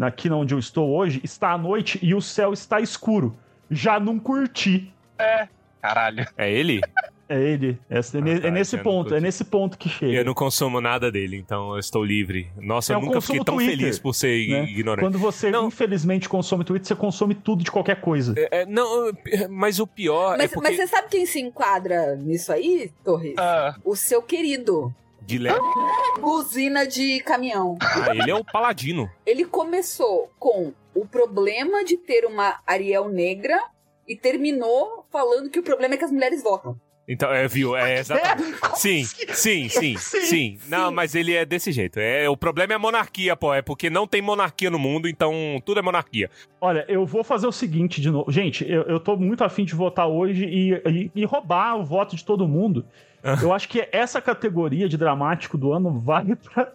aqui 0.00 0.30
onde 0.30 0.52
eu 0.54 0.58
estou 0.58 0.94
hoje, 0.94 1.20
está 1.24 1.52
à 1.52 1.58
noite 1.58 1.98
e 2.02 2.14
o 2.14 2.20
céu 2.20 2.52
está 2.52 2.80
escuro. 2.80 3.34
Já 3.70 3.98
não 3.98 4.18
curti. 4.18 4.92
Caralho. 5.80 6.26
É 6.36 6.50
ele? 6.52 6.80
É 7.28 7.38
ele. 7.40 7.78
É, 7.90 7.98
é 7.98 8.20
ne- 8.20 8.40
tá, 8.40 8.48
é 8.48 8.50
nesse 8.50 8.78
ponto, 8.78 9.14
é 9.14 9.20
nesse 9.20 9.44
ponto 9.44 9.76
que 9.76 9.88
chega. 9.88 10.12
Eu 10.14 10.24
não 10.24 10.32
consumo 10.32 10.80
nada 10.80 11.12
dele, 11.12 11.36
então 11.36 11.72
eu 11.74 11.78
estou 11.78 12.02
livre. 12.02 12.50
Nossa, 12.56 12.92
Eu 12.94 12.98
eu 13.00 13.04
nunca 13.04 13.20
fiquei 13.20 13.44
tão 13.44 13.56
Twitter, 13.56 13.76
feliz 13.78 13.98
por 13.98 14.14
ser 14.14 14.48
né? 14.48 14.64
ignorante. 14.64 15.04
Quando 15.04 15.18
você, 15.18 15.50
Não. 15.50 15.68
infelizmente, 15.68 16.28
consome 16.28 16.64
Twitter, 16.64 16.86
você 16.88 16.94
consome 16.94 17.34
tudo 17.34 17.62
de 17.62 17.70
qualquer 17.70 18.00
coisa. 18.00 18.34
É, 18.36 18.62
é, 18.62 18.66
não, 18.66 19.10
é, 19.26 19.46
mas 19.48 19.78
o 19.78 19.86
pior 19.86 20.34
é 20.36 20.38
Mas, 20.38 20.52
porque... 20.52 20.68
mas 20.68 20.76
você 20.78 20.86
sabe 20.86 21.08
quem 21.10 21.26
se 21.26 21.38
enquadra 21.40 22.16
nisso 22.16 22.50
aí, 22.52 22.90
Torres? 23.04 23.34
Ah, 23.36 23.76
O 23.84 23.94
seu 23.94 24.22
querido. 24.22 24.94
De 25.20 25.36
leve. 25.36 25.58
Buzina 26.20 26.86
de 26.86 27.20
caminhão. 27.20 27.76
Ah, 27.82 28.14
ele 28.14 28.30
é 28.30 28.34
o 28.34 28.42
paladino. 28.44 29.10
Ele 29.26 29.44
começou 29.44 30.30
com 30.38 30.72
o 30.94 31.04
problema 31.06 31.84
de 31.84 31.96
ter 31.98 32.24
uma 32.24 32.58
Ariel 32.66 33.08
negra 33.10 33.62
e 34.06 34.16
terminou 34.16 35.04
falando 35.12 35.50
que 35.50 35.58
o 35.58 35.62
problema 35.62 35.94
é 35.94 35.98
que 35.98 36.04
as 36.04 36.10
mulheres 36.10 36.42
votam. 36.42 36.80
Então, 37.08 37.32
é, 37.32 37.48
viu? 37.48 37.74
É 37.74 37.98
exatamente. 38.00 38.58
Sim, 38.76 39.02
sim, 39.32 39.68
sim, 39.68 39.96
Sim, 39.96 40.20
sim. 40.20 40.58
Não, 40.68 40.92
mas 40.92 41.14
ele 41.14 41.34
é 41.34 41.44
desse 41.44 41.72
jeito. 41.72 41.98
É, 41.98 42.28
o 42.28 42.36
problema 42.36 42.74
é 42.74 42.76
a 42.76 42.78
monarquia, 42.78 43.34
pô. 43.34 43.52
É 43.54 43.62
porque 43.62 43.88
não 43.88 44.06
tem 44.06 44.20
monarquia 44.20 44.70
no 44.70 44.78
mundo, 44.78 45.08
então 45.08 45.32
tudo 45.64 45.80
é 45.80 45.82
monarquia. 45.82 46.30
Olha, 46.60 46.84
eu 46.86 47.06
vou 47.06 47.24
fazer 47.24 47.46
o 47.46 47.52
seguinte 47.52 48.00
de 48.00 48.10
novo. 48.10 48.30
Gente, 48.30 48.70
eu, 48.70 48.82
eu 48.82 49.00
tô 49.00 49.16
muito 49.16 49.42
afim 49.42 49.64
de 49.64 49.74
votar 49.74 50.06
hoje 50.06 50.44
e, 50.44 50.74
e- 50.86 51.10
e 51.14 51.24
roubar 51.24 51.76
o 51.76 51.84
voto 51.84 52.14
de 52.14 52.24
todo 52.24 52.46
mundo. 52.46 52.84
Eu 53.42 53.52
acho 53.52 53.68
que 53.68 53.88
essa 53.90 54.20
categoria 54.20 54.88
de 54.88 54.96
dramático 54.96 55.58
do 55.58 55.72
ano 55.72 55.98
vale 55.98 56.36
pra 56.36 56.72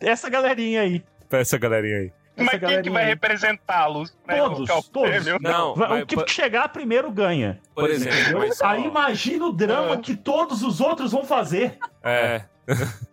essa 0.00 0.28
galerinha 0.30 0.82
aí. 0.82 1.02
Pra 1.28 1.40
essa 1.40 1.58
galerinha 1.58 1.96
aí. 1.98 2.12
Essa 2.36 2.50
Mas 2.58 2.60
quem 2.60 2.82
que 2.82 2.88
vai 2.90 3.04
representá-los? 3.04 4.10
pra 4.24 4.36
Todos, 4.38 4.56
colocar 4.70 4.78
o 4.78 4.82
todos. 4.82 5.26
Não, 5.42 5.74
Vai- 5.74 6.02
o 6.02 6.06
que 6.06 6.14
por, 6.16 6.28
chegar 6.30 6.68
primeiro 6.70 7.10
ganha. 7.10 7.60
por 7.74 7.90
exemplo, 7.90 8.38
mas, 8.38 8.60
Aí 8.62 8.84
imagina 8.86 9.44
o 9.46 9.52
drama 9.52 9.94
Ah. 9.94 9.98
que 9.98 10.16
todos 10.16 10.62
os 10.62 10.80
outros 10.80 11.12
vão 11.12 11.24
fazer. 11.24 11.78
é, 12.02 12.42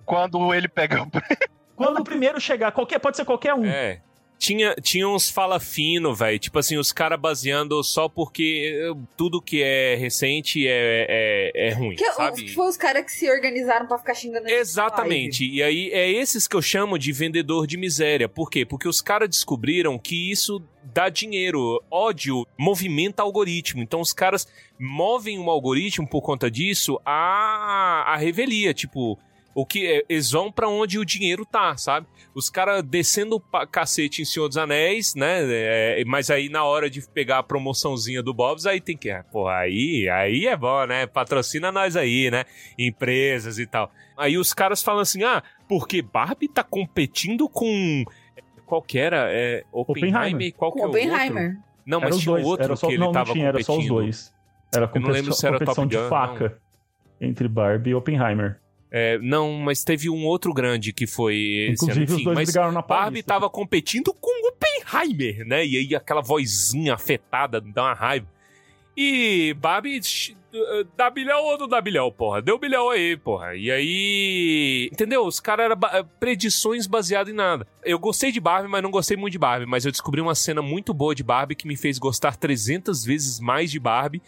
Quando 0.06 0.54
ele 0.54 0.68
pega 0.68 1.02
o 1.02 1.10
prêmio. 1.10 1.38
Quando 1.76 2.00
o 2.00 2.04
primeiro 2.04 2.40
chegar, 2.40 2.72
qualquer, 2.72 3.00
pode 3.00 3.18
ser 3.18 3.26
qualquer 3.26 3.54
um. 3.54 3.66
é. 3.66 4.02
Tinha, 4.40 4.74
tinha 4.82 5.06
uns 5.06 5.30
fala 5.30 5.60
fino, 5.60 6.16
velho. 6.16 6.40
Tipo 6.40 6.60
assim, 6.60 6.78
os 6.78 6.94
caras 6.94 7.20
baseando 7.20 7.84
só 7.84 8.08
porque 8.08 8.72
eh, 8.74 8.98
tudo 9.18 9.42
que 9.42 9.62
é 9.62 9.96
recente 9.96 10.66
é, 10.66 11.52
é, 11.54 11.68
é 11.68 11.74
ruim, 11.74 11.98
Que, 11.98 12.10
sabe? 12.14 12.46
que 12.46 12.54
foi 12.54 12.70
os 12.70 12.78
caras 12.78 13.04
que 13.04 13.12
se 13.12 13.30
organizaram 13.30 13.86
pra 13.86 13.98
ficar 13.98 14.14
xingando 14.14 14.48
Exatamente. 14.48 15.46
E 15.46 15.62
aí 15.62 15.92
é 15.92 16.10
esses 16.10 16.48
que 16.48 16.56
eu 16.56 16.62
chamo 16.62 16.98
de 16.98 17.12
vendedor 17.12 17.68
de 17.68 17.76
miséria. 17.76 18.30
Por 18.30 18.50
quê? 18.50 18.66
Porque 18.66 18.88
os 18.88 19.02
caras 19.02 19.28
descobriram 19.28 20.00
que 20.00 20.32
isso 20.32 20.64
dá 20.94 21.10
dinheiro. 21.10 21.84
Ódio 21.92 22.48
movimenta 22.58 23.22
algoritmo. 23.22 23.82
Então 23.84 24.00
os 24.00 24.14
caras 24.14 24.48
movem 24.80 25.38
o 25.38 25.50
algoritmo 25.50 26.08
por 26.08 26.22
conta 26.22 26.50
disso 26.50 26.98
a, 27.06 28.06
a 28.08 28.16
revelia. 28.16 28.74
Tipo, 28.74 29.20
o 29.54 29.66
que 29.66 29.86
é, 29.86 30.04
eles 30.08 30.32
vão 30.32 30.50
pra 30.50 30.70
onde 30.70 30.98
o 30.98 31.04
dinheiro 31.04 31.46
tá, 31.46 31.76
sabe? 31.76 32.08
Os 32.34 32.50
caras 32.50 32.84
descendo 32.84 33.38
o 33.38 33.68
cacete 33.68 34.22
em 34.22 34.26
Senhor 34.26 34.48
dos 34.48 34.58
Anéis, 34.58 35.16
né? 35.16 35.42
É, 35.50 36.04
mas 36.06 36.30
aí 36.30 36.48
na 36.48 36.64
hora 36.64 36.90
de 36.90 37.02
pegar 37.10 37.40
a 37.40 37.44
promoçãozinha 37.44 38.22
do 38.22 38.34
Bob's, 38.34 38.66
aí 38.66 38.80
tem 38.80 38.96
que. 38.96 39.10
ah, 39.10 39.24
Porra, 39.24 39.58
aí, 39.58 40.08
aí 40.10 40.46
é 40.46 40.56
bom, 40.56 40.86
né? 40.86 41.08
Patrocina 41.08 41.72
nós 41.72 41.96
aí, 41.96 42.30
né? 42.30 42.46
Empresas 42.78 43.58
e 43.58 43.66
tal. 43.66 43.92
Aí 44.16 44.38
os 44.38 44.54
caras 44.54 44.84
falam 44.84 45.02
assim: 45.02 45.24
ah, 45.24 45.44
porque 45.68 46.02
Barbie 46.02 46.48
tá 46.48 46.64
competindo 46.64 47.50
com. 47.50 48.04
Qual 48.66 48.82
que 48.82 49.00
era? 49.00 49.28
É, 49.32 49.64
Oppenheimer? 49.72 50.16
Oppenheimer. 50.20 50.54
Qual 50.56 50.72
que 50.72 50.80
é 50.80 50.84
o 50.84 50.88
outro? 50.88 51.02
Oppenheimer. 51.02 51.58
Não, 51.86 52.00
mas 52.00 52.16
os 52.16 52.22
tinha 52.22 52.36
dois. 52.36 52.46
outro 52.46 52.66
era 52.66 52.76
só, 52.76 52.88
que 52.88 52.94
ele 52.94 53.00
não, 53.00 53.08
não 53.08 53.14
tava 53.14 53.34
tinha, 53.34 53.48
era 53.48 53.64
só 53.64 53.74
os 53.74 53.78
competindo. 53.78 53.96
dois. 53.96 54.34
Era 54.72 54.92
Eu 54.94 55.02
não 55.02 55.10
lembro 55.10 55.34
se 55.34 55.48
era 55.48 55.58
competição 55.58 55.88
Top 55.88 55.96
de 55.96 56.02
Gun, 56.04 56.10
faca 56.10 56.60
entre 57.20 57.48
Barbie 57.48 57.90
e 57.90 57.96
Oppenheimer. 57.96 58.60
É, 58.92 59.20
não, 59.20 59.54
mas 59.54 59.84
teve 59.84 60.10
um 60.10 60.26
outro 60.26 60.52
grande 60.54 60.92
que 60.92 61.06
foi 61.06 61.36
esse 61.36 61.84
Inclusive, 61.84 62.06
os 62.06 62.12
Enfim, 62.14 62.24
dois 62.24 62.36
mas 62.38 62.50
brigaram 62.50 62.72
na 62.72 62.82
Barbie 62.82 63.04
Paulista. 63.22 63.34
tava 63.34 63.50
competindo 63.50 64.14
com 64.14 64.48
Oppenheimer, 64.48 65.46
né? 65.46 65.66
E 65.66 65.78
aí 65.78 65.96
aquela 65.96 66.22
vozinha 66.22 66.96
afetada 66.96 67.62
dá 67.62 67.84
uma 67.84 67.94
raiva. 67.94 68.26
E 68.98 69.54
Barbie 69.54 70.02
eh, 70.54 70.86
dá 70.98 71.10
bilhão 71.10 71.42
ou 71.46 71.58
não 71.58 71.68
dá 71.70 71.80
bilhão, 71.80 72.12
porra? 72.12 72.42
Deu 72.42 72.58
bilhão 72.58 72.90
aí, 72.90 73.16
porra. 73.16 73.56
E 73.56 73.72
aí. 73.72 74.90
Entendeu? 74.92 75.26
Os 75.26 75.40
caras 75.40 75.66
eram 75.66 75.76
ba- 75.78 76.04
predições 76.20 76.86
baseadas 76.88 77.32
em 77.32 77.36
nada. 77.36 77.66
Eu 77.86 77.98
gostei 78.00 78.32
de 78.32 78.40
Barbie, 78.42 78.68
mas 78.68 78.84
não 78.84 78.92
gostei 78.92 79.16
muito 79.16 79.34
de 79.34 79.38
Barbie. 79.40 79.66
Mas 79.68 79.86
eu 79.86 79.92
descobri 79.92 80.20
uma 80.20 80.36
cena 80.36 80.62
muito 80.62 80.94
boa 80.94 81.14
de 81.16 81.24
Barbie 81.24 81.56
que 81.56 81.68
me 81.68 81.78
fez 81.78 81.98
gostar 81.98 82.36
300 82.36 83.06
vezes 83.06 83.40
mais 83.40 83.72
de 83.72 83.80
Barbie. 83.80 84.22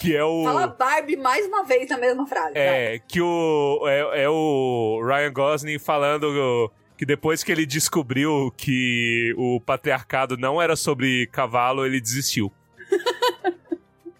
Que 0.00 0.16
é 0.16 0.24
o. 0.24 0.42
Fala 0.44 0.66
Barbie 0.66 1.16
mais 1.16 1.46
uma 1.46 1.62
vez 1.64 1.88
na 1.90 1.98
mesma 1.98 2.26
frase. 2.26 2.54
vai. 2.54 2.62
É, 2.94 2.98
que 3.06 3.20
o. 3.20 3.82
É, 3.86 4.22
é 4.22 4.28
o 4.28 5.00
Ryan 5.04 5.32
Gosling 5.32 5.78
falando 5.78 6.70
que 6.96 7.04
depois 7.06 7.44
que 7.44 7.52
ele 7.52 7.64
descobriu 7.66 8.52
que 8.56 9.34
o 9.36 9.60
patriarcado 9.60 10.36
não 10.36 10.60
era 10.60 10.74
sobre 10.74 11.26
cavalo, 11.28 11.84
ele 11.86 12.00
desistiu. 12.00 12.50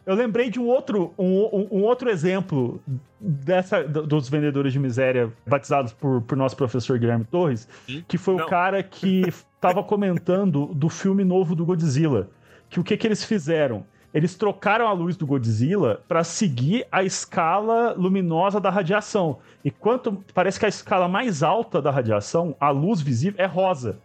Eu 0.07 0.15
lembrei 0.17 0.51
de 0.51 0.59
um 0.59 0.67
outro, 0.67 1.15
um, 1.17 1.69
um- 1.71 1.83
outro 1.85 2.11
exemplo 2.11 2.83
dessa, 3.21 3.85
do- 3.85 4.05
dos 4.07 4.29
vendedores 4.29 4.73
de 4.73 4.79
miséria 4.79 5.31
batizados 5.47 5.93
por, 5.93 6.21
por 6.23 6.37
nosso 6.37 6.57
professor 6.57 6.99
Guilherme 6.99 7.25
Torres, 7.25 7.69
que 8.09 8.19
foi 8.19 8.35
Não. 8.35 8.45
o 8.45 8.49
cara 8.49 8.83
que 8.83 9.23
tava 9.61 9.85
comentando 9.85 10.67
do 10.75 10.89
filme 10.89 11.23
novo 11.23 11.55
do 11.55 11.65
Godzilla. 11.65 12.29
Que 12.69 12.81
o 12.81 12.85
que, 12.85 12.97
que 12.97 13.07
eles 13.07 13.23
fizeram? 13.25 13.87
Eles 14.13 14.35
trocaram 14.35 14.89
a 14.89 14.93
luz 14.93 15.17
do 15.17 15.27
Godzilla 15.27 16.03
para 16.09 16.25
seguir 16.25 16.87
a 16.91 17.05
escala 17.05 17.95
luminosa 17.97 18.61
da 18.61 18.69
radiação. 18.69 19.39
E 19.65 19.71
quanto 19.71 20.25
parece 20.35 20.59
que 20.59 20.67
a 20.67 20.69
escala 20.69 21.07
mais 21.09 21.43
alta 21.43 21.81
da 21.81 21.91
radiação, 21.91 22.57
a 22.59 22.71
luz 22.71 23.01
visível, 23.01 23.43
é 23.43 23.47
rosa. 23.47 23.99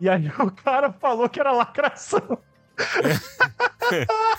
E 0.00 0.08
aí 0.08 0.28
o 0.38 0.50
cara 0.50 0.92
falou 0.92 1.28
que 1.28 1.40
era 1.40 1.52
lacração. 1.52 2.38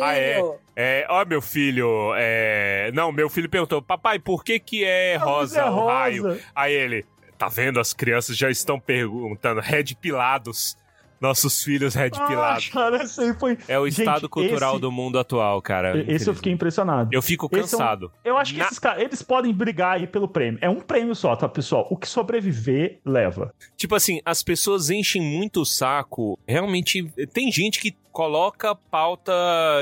Ah, 0.00 0.16
é? 0.16 0.40
É, 0.76 1.06
ó, 1.08 1.24
meu 1.24 1.40
filho, 1.40 2.12
é... 2.16 2.90
Não, 2.92 3.10
meu 3.10 3.28
filho 3.28 3.48
perguntou, 3.48 3.82
papai, 3.82 4.18
por 4.18 4.44
que 4.44 4.60
que 4.60 4.84
é 4.84 5.16
rosa 5.16 5.60
é 5.60 5.64
o 5.64 5.86
raio? 5.86 6.22
rosa. 6.22 6.40
Aí 6.54 6.72
ele, 6.72 7.04
tá 7.36 7.48
vendo? 7.48 7.80
As 7.80 7.92
crianças 7.92 8.36
já 8.36 8.50
estão 8.50 8.78
perguntando, 8.78 9.60
red 9.60 9.96
pilados. 10.00 10.76
Nossos 11.20 11.62
filhos 11.64 11.94
red 11.94 12.10
Ah, 12.14 12.26
pilados. 12.26 12.68
cara, 12.68 13.02
esse 13.02 13.20
aí 13.20 13.32
foi. 13.38 13.56
É 13.66 13.78
o 13.78 13.88
Gente, 13.88 14.00
estado 14.00 14.28
cultural 14.28 14.72
esse- 14.72 14.80
do 14.80 14.92
mundo 14.92 15.18
atual, 15.18 15.62
cara. 15.62 15.98
Esse 16.10 16.28
eu 16.28 16.34
fiquei 16.34 16.52
impressionado. 16.52 17.08
Eu 17.12 17.22
fico 17.22 17.46
Esse 17.46 17.56
é 17.56 17.58
um- 17.58 17.62
cansado. 17.62 18.12
Eu 18.24 18.36
acho 18.36 18.52
que 18.52 18.58
Na- 18.58 18.66
esses 18.66 18.78
caras, 18.78 19.02
eles 19.02 19.22
podem 19.22 19.52
brigar 19.52 19.96
aí 19.96 20.06
pelo 20.06 20.28
prêmio. 20.28 20.58
É 20.62 20.68
um 20.68 20.80
prêmio 20.80 21.14
só, 21.14 21.34
tá, 21.34 21.48
pessoal? 21.48 21.86
O 21.90 21.96
que 21.96 22.06
sobreviver, 22.08 23.00
leva. 23.04 23.54
Tipo 23.76 23.94
assim, 23.94 24.20
as 24.24 24.42
pessoas 24.42 24.90
enchem 24.90 25.22
muito 25.22 25.62
o 25.62 25.64
saco. 25.66 26.38
Realmente, 26.46 27.10
tem 27.32 27.50
gente 27.50 27.80
que 27.80 27.96
coloca 28.12 28.74
pauta 28.74 29.32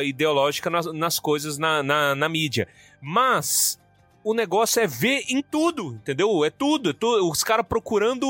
ideológica 0.04 0.68
nas, 0.70 0.86
nas 0.92 1.18
coisas 1.18 1.58
na, 1.58 1.82
na, 1.82 2.14
na 2.14 2.28
mídia. 2.28 2.66
Mas 3.00 3.78
o 4.24 4.32
negócio 4.32 4.80
é 4.80 4.86
ver 4.86 5.22
em 5.28 5.42
tudo, 5.42 5.92
entendeu? 5.94 6.44
É 6.44 6.50
tudo. 6.50 6.90
É 6.90 6.92
tudo. 6.94 7.30
Os 7.30 7.44
caras 7.44 7.66
procurando 7.66 8.26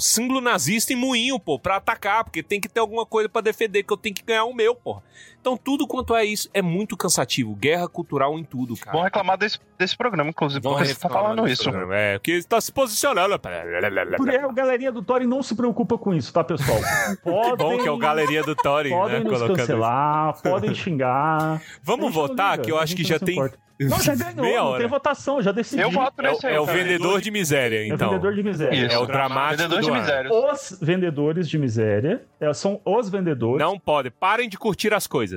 símbolo 0.00 0.40
nazista 0.40 0.92
em 0.92 0.96
moinho, 0.96 1.38
pô, 1.38 1.58
pra 1.58 1.76
atacar, 1.76 2.24
porque 2.24 2.42
tem 2.42 2.60
que 2.60 2.68
ter 2.68 2.80
alguma 2.80 3.06
coisa 3.06 3.28
pra 3.28 3.40
defender, 3.40 3.84
que 3.84 3.92
eu 3.92 3.96
tenho 3.96 4.14
que 4.14 4.24
ganhar 4.24 4.44
o 4.44 4.52
meu, 4.52 4.74
pô. 4.74 5.00
Então, 5.40 5.56
tudo 5.56 5.86
quanto 5.86 6.14
é 6.14 6.24
isso 6.24 6.48
é 6.52 6.60
muito 6.60 6.96
cansativo. 6.96 7.54
Guerra 7.54 7.88
cultural 7.88 8.38
em 8.38 8.44
tudo, 8.44 8.76
cara. 8.76 8.92
Vão 8.92 9.02
reclamar 9.02 9.38
desse, 9.38 9.58
desse 9.78 9.96
programa, 9.96 10.30
inclusive, 10.30 10.60
Vão 10.60 10.72
porque 10.74 10.88
você 10.88 10.94
tá 10.94 11.08
reclamar 11.08 11.28
falando 11.30 11.42
desse 11.46 11.54
isso. 11.54 11.70
programa. 11.70 11.96
É, 11.96 12.18
porque 12.18 12.42
tá 12.42 12.60
se 12.60 12.70
posicionando. 12.72 13.38
Por 13.38 14.30
aí, 14.30 14.44
o 14.44 14.52
galerinha 14.52 14.92
do 14.92 15.02
Tori 15.02 15.26
não 15.26 15.42
se 15.42 15.54
preocupa 15.54 15.96
com 15.96 16.14
isso, 16.14 16.32
tá, 16.32 16.44
pessoal? 16.44 16.78
Podem, 17.24 17.56
Bom 17.56 17.78
que 17.82 17.88
é 17.88 17.90
o 17.90 17.98
Galeria 17.98 18.42
do 18.42 18.54
Tori, 18.54 18.90
podem 18.90 19.18
né? 19.18 19.20
nos 19.20 19.28
colocando 19.32 19.58
isso. 19.58 19.66
cancelar, 19.66 20.42
podem 20.42 20.74
xingar. 20.74 21.56
A 21.56 21.60
Vamos 21.82 22.12
votar, 22.12 22.52
liga, 22.52 22.64
que 22.64 22.70
eu 22.72 22.78
a 22.78 22.82
acho 22.82 22.94
que 22.94 23.04
já 23.04 23.18
tem 23.18 23.34
importa. 23.34 23.58
Não, 23.82 23.98
já 23.98 24.14
ganhou, 24.16 24.42
meia 24.42 24.58
não 24.60 24.66
hora. 24.66 24.78
tem 24.80 24.88
votação, 24.88 25.40
já 25.40 25.52
decidi. 25.52 25.80
Eu 25.80 25.90
voto 25.90 26.20
É, 26.20 26.30
nesse 26.30 26.46
aí. 26.46 26.54
é 26.54 26.60
o 26.60 26.66
cara. 26.66 26.78
vendedor 26.78 27.20
de 27.22 27.30
miséria, 27.30 27.76
É 27.78 27.90
o 27.90 27.94
então. 27.94 28.10
vendedor 28.10 28.34
de 28.34 28.42
miséria. 28.42 28.86
Isso. 28.86 28.94
É 28.94 28.98
o 28.98 29.06
dramático 29.06 29.62
Vendedor 29.62 29.80
do 29.80 29.84
de 29.86 29.90
miséria. 29.92 30.30
Os 30.30 30.78
vendedores 30.82 31.48
de 31.48 31.58
miséria 31.58 32.22
é, 32.38 32.52
são 32.52 32.78
os 32.84 33.08
vendedores. 33.08 33.58
Não 33.58 33.78
pode. 33.78 34.10
Parem 34.10 34.50
de 34.50 34.58
curtir 34.58 34.92
as 34.92 35.06
coisas. 35.06 35.29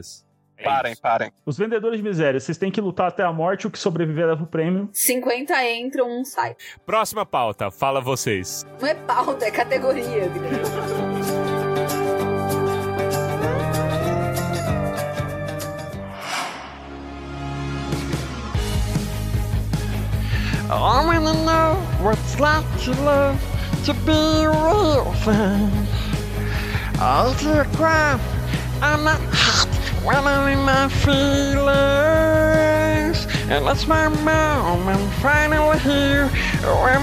É 0.55 0.63
Parem, 0.63 0.91
isso. 0.93 1.01
parem. 1.01 1.31
Os 1.45 1.57
vendedores 1.57 1.97
de 1.97 2.03
miséria, 2.03 2.39
vocês 2.39 2.57
têm 2.57 2.71
que 2.71 2.79
lutar 2.79 3.07
até 3.07 3.23
a 3.23 3.33
morte, 3.33 3.67
o 3.67 3.71
que 3.71 3.77
sobreviver 3.79 4.27
leva 4.27 4.43
o 4.43 4.47
prêmio. 4.47 4.89
50 4.93 5.71
entram, 5.71 6.19
um 6.19 6.23
sai. 6.23 6.55
Próxima 6.85 7.25
pauta. 7.25 7.69
Fala 7.71 7.99
vocês. 7.99 8.65
Não 8.79 8.87
é 8.87 8.93
pauta, 8.95 9.45
é 9.45 9.51
categoria. 9.51 10.29
I 20.69 21.05
wanna 21.05 21.33
know 21.45 21.75
what's 22.03 22.39
like 22.39 22.65
to 22.83 22.91
love 23.03 23.39
to 23.85 23.93
be 24.05 24.11
a 24.43 24.49
real 24.49 25.11
thing. 25.23 25.71
I'll 26.99 27.33
do 27.35 27.51
a 27.59 27.65
crime. 27.75 28.19
I'm 28.81 29.03
not 29.03 29.19
hot 29.31 29.69
when 30.03 30.27
I'm 30.27 30.51
in 30.51 30.59
my 30.59 30.89
feelings. 30.89 31.63
And 33.49 33.65
that's 33.65 33.87
my 33.87 34.09
mom. 34.09 34.87
I'm 34.87 35.09
finally 35.21 35.79
here. 35.79 36.29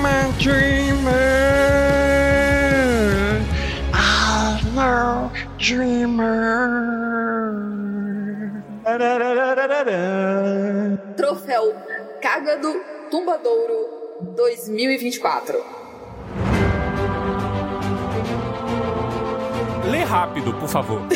My 0.03 0.33
dreamer. 0.39 1.11
I 3.93 4.61
know 4.75 5.31
dreamer. 5.59 6.91
Troféu 11.17 11.75
Cágado 12.23 12.73
Tumbadouro 13.11 14.35
2024. 14.37 15.80
Lê 19.91 19.99
rápido, 20.05 20.53
por 20.55 20.69
favor. 20.69 21.01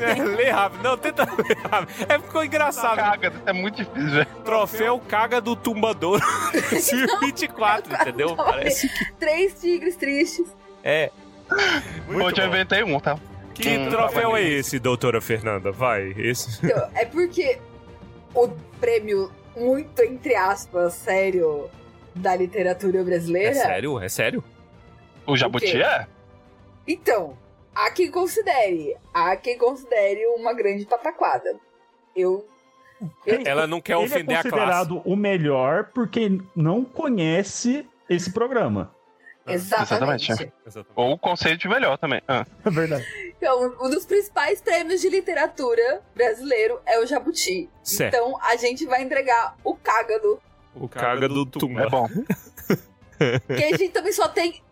É, 0.00 0.14
lê 0.22 0.48
rápido. 0.50 0.82
Não, 0.82 0.96
tenta 0.96 1.24
ler 1.24 1.58
rápido. 1.58 2.06
É, 2.10 2.18
ficou 2.18 2.42
engraçado. 2.42 2.96
Caga, 2.96 3.32
é 3.44 3.52
muito 3.52 3.76
difícil, 3.76 4.10
velho. 4.10 4.26
Troféu 4.44 4.98
Caga 4.98 5.42
do 5.42 5.54
Tumbador 5.54 6.18
2024, 6.70 7.94
entendeu? 7.94 8.34
Parece 8.34 8.88
que 8.88 9.12
Três 9.20 9.60
tigres 9.60 9.96
tristes. 9.96 10.46
é. 10.82 11.10
Muito 12.08 12.24
Hoje 12.24 12.40
eu 12.40 12.46
bom. 12.48 12.54
inventei 12.54 12.82
um, 12.82 12.98
tá? 12.98 13.18
Que 13.54 13.76
Hum, 13.76 13.90
troféu 13.90 14.34
é 14.36 14.42
esse, 14.42 14.78
doutora 14.78 15.20
Fernanda? 15.20 15.70
Vai, 15.70 16.14
esse. 16.16 16.64
Então, 16.64 16.88
é 16.94 17.04
porque 17.04 17.58
o 18.34 18.48
prêmio 18.80 19.30
muito, 19.56 20.00
entre 20.02 20.34
aspas, 20.34 20.94
sério 20.94 21.68
da 22.14 22.34
literatura 22.36 23.04
brasileira. 23.04 23.50
É 23.50 23.54
sério? 23.54 24.00
É 24.00 24.08
sério? 24.08 24.42
O 25.26 25.36
Jabuti 25.36 25.82
é? 25.82 26.06
Então, 26.88 27.36
há 27.84 27.90
quem 27.90 28.10
considere. 28.10 28.96
Há 29.12 29.36
quem 29.36 29.56
considere 29.58 30.26
uma 30.36 30.52
grande 30.52 30.84
pataquada. 30.86 31.58
Eu. 32.14 32.46
eu 33.26 33.42
Ela 33.44 33.66
não 33.66 33.80
quer 33.80 33.96
Ele 33.96 34.04
ofender 34.04 34.36
é 34.36 34.40
a 34.40 34.42
classe. 34.42 34.50
considerado 34.50 35.02
o 35.04 35.16
melhor 35.16 35.90
porque 35.94 36.40
não 36.54 36.84
conhece 36.84 37.86
esse 38.08 38.32
programa. 38.32 38.94
exatamente. 39.46 40.30
exatamente. 40.32 40.92
Ou 40.94 41.12
o 41.12 41.18
conceito 41.18 41.60
de 41.60 41.68
melhor 41.68 41.96
também. 41.98 42.20
Ah. 42.28 42.44
É 42.64 42.70
verdade. 42.70 43.06
Então, 43.36 43.74
um 43.80 43.88
dos 43.88 44.04
principais 44.04 44.60
prêmios 44.60 45.00
de 45.00 45.08
literatura 45.08 46.02
brasileiro 46.14 46.78
é 46.84 46.98
o 47.00 47.06
Jabuti. 47.06 47.70
Certo. 47.82 48.14
Então, 48.14 48.38
a 48.42 48.56
gente 48.56 48.84
vai 48.84 49.02
entregar 49.02 49.56
o 49.64 49.74
Cágado. 49.74 50.40
O 50.74 50.88
caga 50.88 51.28
do 51.28 51.44
Tumba. 51.46 51.82
É 51.82 51.88
bom. 51.88 52.06
Que 53.46 53.64
a 53.64 53.76
gente 53.76 53.90
também 53.90 54.12
só 54.12 54.28
tem 54.28 54.62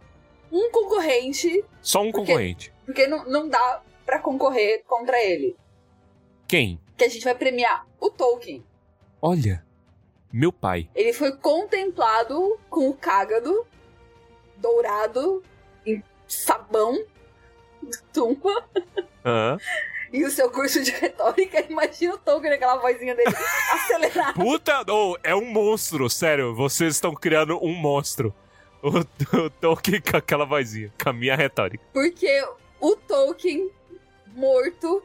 um 0.51 0.71
concorrente, 0.71 1.65
Só 1.83 2.03
um 2.03 2.13
concorrente. 2.13 2.73
Porque 2.89 3.07
não, 3.07 3.23
não 3.27 3.47
dá 3.47 3.83
pra 4.07 4.19
concorrer 4.19 4.83
contra 4.87 5.23
ele. 5.23 5.55
Quem? 6.49 6.81
Que 6.97 7.05
a 7.05 7.09
gente 7.09 7.23
vai 7.23 7.35
premiar 7.35 7.87
o 8.01 8.09
Tolkien. 8.09 8.65
Olha, 9.21 9.63
meu 10.33 10.51
pai. 10.51 10.89
Ele 10.95 11.13
foi 11.13 11.37
contemplado 11.37 12.59
com 12.71 12.89
o 12.89 12.95
cágado 12.95 13.67
dourado 14.57 15.43
em 15.85 16.03
sabão 16.27 17.05
do 17.83 18.03
Tumba 18.11 18.67
Hã? 19.23 19.59
e 20.11 20.25
o 20.25 20.31
seu 20.31 20.51
curso 20.51 20.83
de 20.83 20.91
retórica. 20.91 21.61
Imagina 21.71 22.15
o 22.15 22.19
Tolkien 22.19 22.55
aquela 22.55 22.77
vozinha 22.77 23.15
dele 23.15 23.35
acelerada. 23.71 24.33
Puta, 24.33 24.83
oh, 24.91 25.15
é 25.23 25.35
um 25.35 25.45
monstro, 25.45 26.09
sério. 26.09 26.55
Vocês 26.55 26.95
estão 26.95 27.13
criando 27.13 27.63
um 27.63 27.75
monstro. 27.75 28.35
O, 28.83 29.01
o 29.37 29.51
Tolkien 29.61 30.01
com 30.01 30.17
aquela 30.17 30.47
vozinha, 30.47 30.91
com 31.03 31.11
a 31.11 31.13
minha 31.13 31.37
retórica. 31.37 31.85
Porque 31.93 32.43
o 32.81 32.97
Tolkien 32.97 33.71
morto 34.35 35.03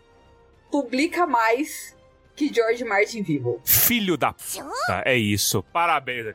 publica 0.71 1.25
mais 1.25 1.95
que 2.35 2.51
George 2.53 2.83
Martin 2.83 3.21
vivo. 3.21 3.61
Filho 3.63 4.17
da 4.17 4.33
puta, 4.33 5.03
é 5.05 5.15
isso. 5.15 5.63
Parabéns. 5.71 6.33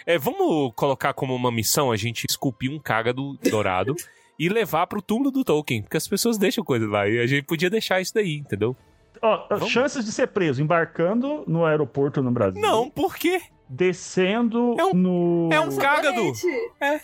É, 0.06 0.16
vamos 0.16 0.72
colocar 0.76 1.12
como 1.12 1.34
uma 1.34 1.50
missão 1.50 1.90
a 1.90 1.96
gente 1.96 2.24
esculpir 2.30 2.70
um 2.70 2.78
cágado 2.78 3.36
dourado 3.50 3.96
e 4.38 4.48
levar 4.48 4.86
pro 4.86 5.02
túmulo 5.02 5.32
do 5.32 5.42
Tolkien, 5.42 5.82
porque 5.82 5.96
as 5.96 6.06
pessoas 6.06 6.38
deixam 6.38 6.62
coisa 6.62 6.86
lá 6.86 7.08
e 7.08 7.18
a 7.18 7.26
gente 7.26 7.42
podia 7.44 7.68
deixar 7.68 8.00
isso 8.00 8.14
daí, 8.14 8.36
entendeu? 8.36 8.76
Ó, 9.20 9.46
Vamos. 9.50 9.68
chances 9.70 10.04
de 10.04 10.12
ser 10.12 10.28
preso 10.28 10.62
embarcando 10.62 11.42
no 11.48 11.64
aeroporto 11.64 12.22
no 12.22 12.30
Brasil. 12.30 12.60
Não, 12.62 12.88
por 12.88 13.16
quê? 13.16 13.40
Descendo 13.68 14.76
É 14.78 14.84
um- 14.84 14.92
no. 14.94 15.48
é 15.52 15.58
um 15.58 15.74
cágado. 15.76 16.32
Sabonete. 16.34 17.02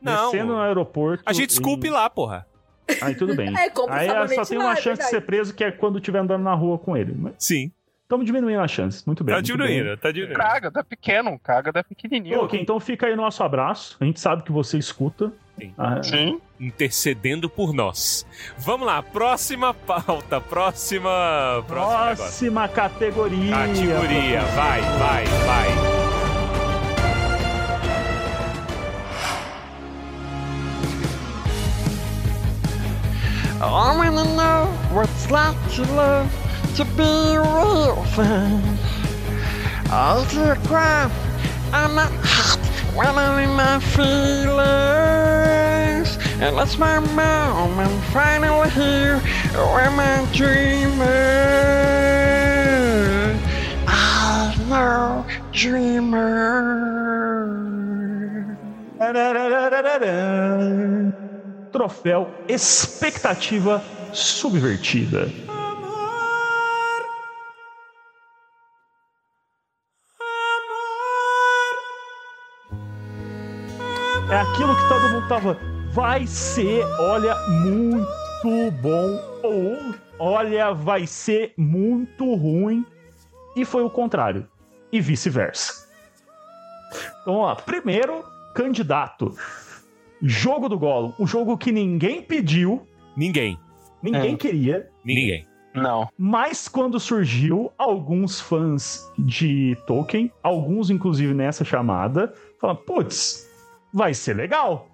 Não. 0.00 0.30
Descendo 0.30 0.52
no 0.54 0.60
aeroporto. 0.60 1.22
A 1.26 1.32
gente 1.34 1.50
esculpe 1.50 1.88
e- 1.88 1.90
lá, 1.90 2.08
porra. 2.08 2.46
Aí 3.00 3.14
tudo 3.14 3.34
bem. 3.34 3.52
É, 3.54 3.70
Aí 3.90 4.34
só 4.34 4.44
tem 4.44 4.58
lá, 4.58 4.64
uma 4.64 4.72
é 4.72 4.76
chance 4.76 5.02
de 5.02 5.08
ser 5.08 5.20
preso, 5.22 5.54
que 5.54 5.64
é 5.64 5.70
quando 5.70 5.98
estiver 5.98 6.18
andando 6.18 6.42
na 6.42 6.54
rua 6.54 6.78
com 6.78 6.96
ele. 6.96 7.14
Mas 7.16 7.34
Sim. 7.38 7.70
estamos 8.02 8.26
diminuindo 8.26 8.60
as 8.60 8.70
chances. 8.70 9.04
Muito 9.04 9.22
bem. 9.24 9.34
Tá 9.34 9.36
muito 9.38 9.46
diminuindo, 9.46 9.96
tá 9.96 10.10
diminuindo. 10.10 10.38
Caga, 10.38 10.70
tá 10.70 10.84
pequeno. 10.84 11.38
Caga, 11.38 11.72
tá 11.72 11.82
bem. 11.82 11.88
pequenininho. 11.88 12.40
Ok, 12.40 12.60
então 12.60 12.78
fica 12.80 13.06
aí 13.06 13.12
o 13.12 13.16
nosso 13.16 13.42
abraço. 13.42 13.96
A 14.00 14.04
gente 14.04 14.20
sabe 14.20 14.42
que 14.42 14.52
você 14.52 14.78
escuta. 14.78 15.32
Sim. 15.58 15.72
Ah, 15.78 16.02
Sim. 16.02 16.40
Intercedendo 16.58 17.48
por 17.48 17.72
nós. 17.72 18.26
Vamos 18.58 18.86
lá, 18.86 19.02
próxima 19.02 19.72
pauta, 19.72 20.40
próxima. 20.40 21.62
Negócio. 21.68 22.16
próxima 22.16 22.68
categoria. 22.68 23.50
Categoria, 23.50 24.40
vai, 24.40 24.80
vai, 24.80 25.24
vai. 25.24 26.03
I 33.66 33.96
wanna 33.96 34.24
know 34.36 34.66
what's 34.92 35.30
like 35.30 35.56
to 35.72 35.82
love 35.94 36.30
to 36.76 36.84
be 36.84 37.38
real 37.38 38.04
fan. 38.12 38.78
I'll 39.90 40.26
do 40.26 40.54
crime. 40.68 41.10
I'm 41.72 41.94
not 41.94 42.12
hot 42.22 42.58
when 42.94 43.16
I'm 43.16 43.42
in 43.42 43.48
my 43.56 43.80
feelings. 43.80 44.58
And 46.42 46.58
that's 46.58 46.76
my 46.76 46.98
mom. 47.00 47.78
I'm 47.78 48.02
finally 48.12 48.68
here. 48.70 49.18
Where 49.54 49.90
my 49.92 50.28
dreamer. 50.34 51.04
I'm 53.88 54.68
no 54.68 55.24
dreamer. 55.52 56.18
Tarararararã. 58.98 61.23
Troféu 61.74 62.30
Expectativa 62.46 63.82
Subvertida. 64.12 65.28
É 74.30 74.36
aquilo 74.36 74.76
que 74.76 74.88
todo 74.88 75.08
mundo 75.08 75.28
tava. 75.28 75.58
Vai 75.90 76.28
ser, 76.28 76.84
olha, 77.00 77.34
muito 77.48 78.70
bom. 78.80 79.40
Ou, 79.42 79.96
olha, 80.20 80.72
vai 80.72 81.08
ser 81.08 81.54
muito 81.58 82.36
ruim. 82.36 82.86
E 83.56 83.64
foi 83.64 83.82
o 83.82 83.90
contrário. 83.90 84.48
E 84.92 85.00
vice-versa. 85.00 85.88
Então, 87.20 87.34
ó, 87.34 87.56
primeiro 87.56 88.24
candidato. 88.54 89.36
Jogo 90.26 90.68
do 90.68 90.78
Gollum. 90.78 91.12
O 91.18 91.26
jogo 91.26 91.58
que 91.58 91.70
ninguém 91.70 92.22
pediu, 92.22 92.86
Ninguém. 93.16 93.58
ninguém 94.02 94.34
É. 94.34 94.36
queria. 94.36 94.90
Ninguém. 95.04 95.46
Não. 95.74 96.08
Mas 96.16 96.66
quando 96.68 96.98
surgiu, 96.98 97.70
alguns 97.76 98.40
fãs 98.40 99.12
de 99.18 99.76
Tolkien, 99.86 100.32
alguns 100.42 100.88
inclusive 100.88 101.34
nessa 101.34 101.64
chamada, 101.64 102.32
falaram: 102.60 102.80
putz, 102.86 103.46
vai 103.92 104.14
ser 104.14 104.34
legal, 104.34 104.88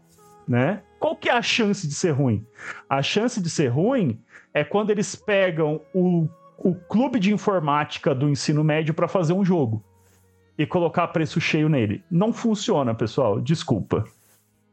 né? 0.49 0.83
Qual 0.99 1.15
que 1.15 1.29
é 1.29 1.33
a 1.33 1.43
chance 1.43 1.87
de 1.87 1.95
ser 1.95 2.11
ruim? 2.11 2.45
A 2.89 3.01
chance 3.03 3.41
de 3.41 3.49
ser 3.49 3.69
ruim 3.69 4.19
é 4.53 4.65
quando 4.65 4.91
eles 4.91 5.15
pegam 5.15 5.81
o, 5.95 6.27
o 6.59 6.75
clube 6.75 7.19
de 7.21 7.33
informática 7.33 8.15
do 8.15 8.29
ensino 8.29 8.65
médio 8.65 8.93
para 8.93 9.07
fazer 9.07 9.33
um 9.33 9.45
jogo 9.45 9.83
e 10.59 10.67
colocar 10.67 11.09
preço 11.09 11.41
cheio 11.41 11.69
nele. 11.69 12.03
Não 12.11 12.33
funciona, 12.33 12.95
pessoal. 12.95 13.41
Desculpa. 13.41 14.05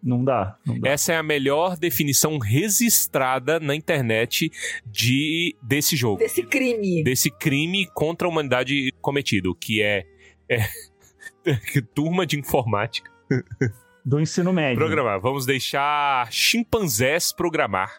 Não 0.02 0.24
dá. 0.24 0.58
Não 0.66 0.80
dá. 0.80 0.90
Essa 0.90 1.14
é 1.14 1.18
a 1.18 1.24
melhor 1.24 1.76
definição 1.78 2.38
registrada 2.38 3.60
na 3.60 3.76
internet 3.76 4.50
de 4.86 5.56
desse 5.62 5.96
jogo. 5.96 6.20
Desse 6.20 6.44
crime. 6.44 7.04
Desse 7.04 7.32
crime 7.32 7.88
contra 7.94 8.28
a 8.28 8.32
humanidade 8.32 8.94
cometido, 9.02 9.56
que 9.56 9.82
é, 9.82 10.06
é 10.50 10.60
turma 11.94 12.26
de 12.26 12.40
informática. 12.40 13.12
Do 14.06 14.20
ensino 14.20 14.54
médio. 14.54 14.78
Programar. 14.78 15.20
Vamos 15.20 15.46
deixar 15.46 16.32
chimpanzés 16.32 17.34
programar 17.34 17.92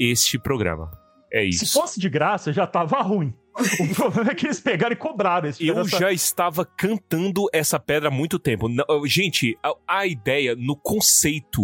este 0.00 0.38
programa. 0.38 0.90
É 1.32 1.42
Se 1.42 1.64
isso. 1.64 1.72
fosse 1.72 2.00
de 2.00 2.08
graça, 2.08 2.52
já 2.52 2.66
tava 2.66 3.00
ruim. 3.02 3.34
O 3.80 3.94
problema 3.94 4.30
é 4.30 4.34
que 4.34 4.46
eles 4.46 4.60
pegaram 4.60 4.92
e 4.92 4.96
cobraram. 4.96 5.46
Eles 5.46 5.60
Eu 5.60 5.80
essa- 5.80 5.98
já 5.98 6.12
estava 6.12 6.64
cantando 6.64 7.46
essa 7.52 7.78
pedra 7.80 8.08
há 8.08 8.12
muito 8.12 8.38
tempo. 8.38 8.68
Não, 8.68 8.84
gente, 9.06 9.56
a, 9.62 9.72
a 9.86 10.06
ideia 10.06 10.54
no 10.54 10.76
conceito 10.76 11.62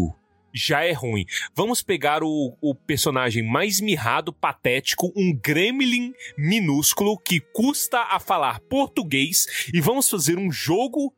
já 0.54 0.84
é 0.84 0.92
ruim. 0.92 1.24
Vamos 1.54 1.82
pegar 1.82 2.22
o, 2.22 2.56
o 2.60 2.74
personagem 2.74 3.42
mais 3.42 3.80
mirrado, 3.80 4.32
patético, 4.32 5.10
um 5.16 5.32
gremlin 5.34 6.12
minúsculo 6.36 7.16
que 7.18 7.40
custa 7.54 8.00
a 8.10 8.20
falar 8.20 8.60
português 8.68 9.46
e 9.72 9.80
vamos 9.80 10.08
fazer 10.10 10.38
um 10.38 10.50
jogo 10.52 11.14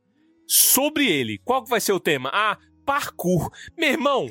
sobre 0.46 1.06
ele. 1.06 1.38
Qual 1.44 1.64
vai 1.64 1.80
ser 1.80 1.92
o 1.92 2.00
tema? 2.00 2.30
Ah, 2.32 2.58
parkour. 2.84 3.50
Meu 3.76 3.90
irmão, 3.90 4.28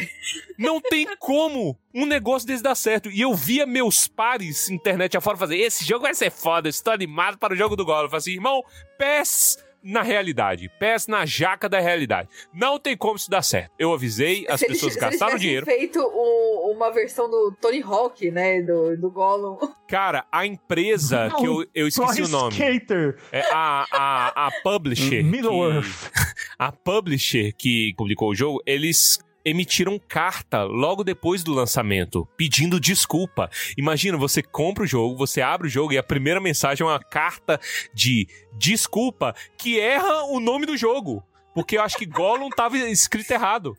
não 0.58 0.80
tem 0.82 1.08
como 1.20 1.78
um 1.94 2.06
negócio 2.06 2.48
desse 2.48 2.64
dar 2.64 2.76
certo. 2.76 3.10
E 3.10 3.22
eu 3.22 3.34
via 3.34 3.66
meus 3.66 4.08
pares 4.08 4.70
internet 4.70 5.18
afora 5.18 5.38
fazer: 5.38 5.58
esse 5.58 5.84
jogo 5.86 6.04
vai 6.04 6.14
ser 6.14 6.32
foda, 6.32 6.70
estou 6.70 6.94
animado 6.94 7.38
para 7.38 7.54
o 7.54 7.58
jogo 7.58 7.76
do 7.76 7.86
Golo. 7.86 8.04
Eu 8.06 8.10
falei 8.10 8.20
assim, 8.20 8.32
irmão, 8.34 8.62
PES 8.98 9.58
na 9.86 10.02
realidade. 10.02 10.72
PES 10.80 11.08
na 11.08 11.26
jaca 11.26 11.68
da 11.68 11.78
realidade. 11.78 12.30
Não 12.54 12.80
tem 12.80 12.96
como 12.96 13.18
isso 13.18 13.30
dar 13.30 13.42
certo. 13.42 13.72
Eu 13.78 13.92
avisei, 13.94 14.46
as 14.48 14.60
Se 14.62 14.66
eles- 14.66 14.78
pessoas 14.78 14.94
eles 14.96 15.02
gastaram 15.02 15.32
tivessem 15.38 15.40
dinheiro. 15.40 15.66
feito 15.66 16.00
o- 16.00 16.72
uma 16.72 16.90
versão 16.90 17.30
do 17.30 17.52
Tony 17.60 17.82
Hawk, 17.84 18.32
né? 18.32 18.62
Do, 18.62 18.96
do 18.96 19.12
Gollum. 19.12 19.58
Cara, 19.90 20.26
a 20.32 20.46
empresa 20.46 21.28
Não, 21.28 21.36
que 21.38 21.46
eu, 21.46 21.66
eu 21.76 21.88
esqueci 21.90 22.22
o 22.22 22.28
nome. 22.30 22.54
Skater, 22.54 23.18
É 23.32 23.42
a, 23.52 23.86
a, 23.92 24.48
a 24.48 24.52
publisher. 24.64 25.22
Middle 25.22 25.52
que- 25.52 25.76
Earth. 25.76 26.33
A 26.68 26.72
publisher 26.72 27.54
que 27.58 27.94
publicou 27.98 28.30
o 28.32 28.36
jogo, 28.36 28.62
eles 28.66 29.20
emitiram 29.46 30.00
carta 30.00 30.64
logo 30.64 31.04
depois 31.04 31.44
do 31.44 31.54
lançamento, 31.54 32.26
pedindo 32.38 32.80
desculpa. 32.80 33.50
Imagina, 33.78 34.18
você 34.18 34.42
compra 34.42 34.84
o 34.84 34.88
jogo, 34.88 35.18
você 35.18 35.42
abre 35.42 35.68
o 35.68 35.70
jogo 35.70 35.92
e 35.92 35.98
a 35.98 36.04
primeira 36.04 36.40
mensagem 36.40 36.86
é 36.86 36.90
uma 36.90 37.00
carta 37.04 37.60
de 37.94 38.28
desculpa 38.58 39.36
que 39.58 39.80
erra 39.80 40.24
o 40.26 40.40
nome 40.40 40.66
do 40.66 40.78
jogo. 40.78 41.22
Porque 41.54 41.78
eu 41.78 41.82
acho 41.84 41.98
que 41.98 42.06
Gollum 42.06 42.50
tava 42.50 42.78
escrito 42.78 43.30
errado. 43.30 43.78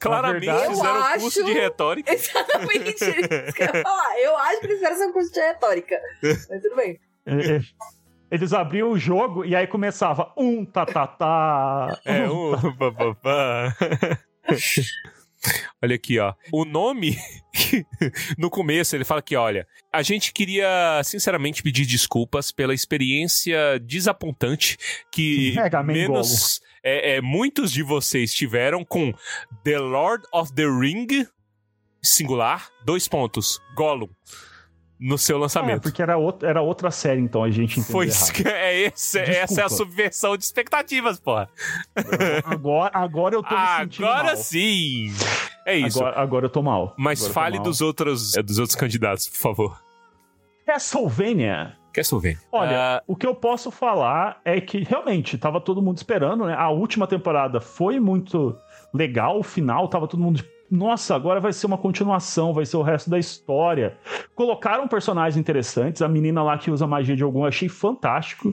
Claramente 0.00 0.46
verdade, 0.46 0.74
fizeram 0.74 0.96
eu 0.96 1.00
um 1.16 1.20
curso 1.20 1.40
acho- 1.40 1.44
de 1.44 1.52
retórica. 1.52 2.12
Exatamente 2.12 2.88
isso 2.94 3.04
que 3.52 3.62
eu 3.62 3.66
ia 3.66 3.82
falar. 3.84 4.18
Eu 4.20 4.36
acho 4.36 4.60
que 4.60 4.66
eles 4.66 4.76
fizeram 4.78 4.96
essa 4.96 5.12
curso 5.12 5.32
de 5.32 5.40
retórica. 5.40 6.00
Mas 6.22 6.62
tudo 6.62 6.74
bem. 6.74 6.98
Eles 8.34 8.52
abriam 8.52 8.90
o 8.90 8.98
jogo 8.98 9.44
e 9.44 9.54
aí 9.54 9.64
começava 9.64 10.32
um 10.36 10.64
tá 10.64 10.84
tá 10.84 11.06
tá. 11.06 11.96
É, 12.04 12.28
um... 12.28 12.50
pá, 12.76 12.90
pá, 12.90 13.14
pá. 13.14 13.76
Olha 15.80 15.94
aqui, 15.94 16.18
ó. 16.18 16.34
O 16.52 16.64
nome, 16.64 17.16
no 18.36 18.50
começo, 18.50 18.96
ele 18.96 19.04
fala 19.04 19.22
que, 19.22 19.36
olha, 19.36 19.68
a 19.92 20.02
gente 20.02 20.32
queria, 20.32 21.00
sinceramente, 21.04 21.62
pedir 21.62 21.86
desculpas 21.86 22.50
pela 22.50 22.74
experiência 22.74 23.78
desapontante 23.78 24.76
que 25.12 25.54
Mega 25.54 25.80
menos 25.84 26.60
é, 26.82 27.14
é, 27.14 27.20
muitos 27.20 27.70
de 27.70 27.84
vocês 27.84 28.34
tiveram 28.34 28.84
com 28.84 29.14
The 29.62 29.78
Lord 29.78 30.24
of 30.32 30.52
the 30.54 30.66
Ring, 30.66 31.24
singular, 32.02 32.68
dois 32.84 33.06
pontos, 33.06 33.60
Gollum, 33.76 34.08
no 35.06 35.18
seu 35.18 35.36
É, 35.36 35.40
lançamento. 35.40 35.82
porque 35.82 36.00
era 36.00 36.16
outra, 36.16 36.48
era 36.48 36.62
outra 36.62 36.90
série, 36.90 37.20
então 37.20 37.44
a 37.44 37.50
gente 37.50 37.78
entendeu 37.80 37.92
Foi 37.92 38.06
errado. 38.06 38.16
isso 38.22 38.32
que 38.32 38.48
é 38.48 38.80
esse, 38.86 39.18
essa 39.18 39.60
é 39.60 39.64
a 39.64 39.68
subversão 39.68 40.36
de 40.36 40.44
expectativas, 40.44 41.20
porra. 41.20 41.48
Agora, 42.44 42.90
agora 42.94 43.34
eu 43.34 43.42
tô 43.42 43.54
me 43.54 43.66
sentindo 43.78 44.06
Agora 44.06 44.24
mal. 44.28 44.36
sim! 44.36 45.12
É 45.66 45.76
isso. 45.76 45.98
Agora, 45.98 46.20
agora 46.20 46.44
eu 46.46 46.50
tô 46.50 46.62
mal. 46.62 46.94
Mas 46.96 47.20
Agora 47.20 47.34
fale 47.34 47.56
mal. 47.56 47.64
dos 47.64 47.80
outros, 47.80 48.36
é, 48.36 48.42
dos 48.42 48.58
outros 48.58 48.76
candidatos, 48.76 49.28
por 49.28 49.36
favor. 49.38 49.84
Castlevania. 50.66 51.76
Quer 51.92 52.04
saber? 52.04 52.38
Olha, 52.50 52.96
Ah, 52.98 53.02
o 53.06 53.14
que 53.14 53.26
eu 53.26 53.34
posso 53.34 53.70
falar 53.70 54.40
é 54.44 54.60
que 54.60 54.82
realmente 54.82 55.38
tava 55.38 55.60
todo 55.60 55.80
mundo 55.80 55.96
esperando, 55.98 56.44
né? 56.46 56.54
A 56.54 56.68
última 56.70 57.06
temporada 57.06 57.60
foi 57.60 58.00
muito 58.00 58.56
legal, 58.92 59.38
o 59.38 59.42
final 59.42 59.86
tava 59.88 60.08
todo 60.08 60.20
mundo. 60.20 60.44
Nossa, 60.74 61.14
agora 61.14 61.38
vai 61.40 61.52
ser 61.52 61.66
uma 61.66 61.78
continuação, 61.78 62.52
vai 62.52 62.66
ser 62.66 62.76
o 62.76 62.82
resto 62.82 63.08
da 63.08 63.16
história. 63.16 63.96
Colocaram 64.34 64.88
personagens 64.88 65.36
interessantes, 65.36 66.02
a 66.02 66.08
menina 66.08 66.42
lá 66.42 66.58
que 66.58 66.68
usa 66.68 66.84
magia 66.84 67.14
de 67.14 67.22
algum, 67.22 67.42
eu 67.42 67.46
achei 67.46 67.68
fantástico. 67.68 68.52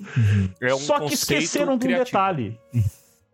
é 0.62 0.74
um 0.74 0.78
Só 0.78 1.00
que 1.00 1.16
esqueceram 1.16 1.76
de 1.76 1.88
um 1.88 1.98
detalhe. 1.98 2.60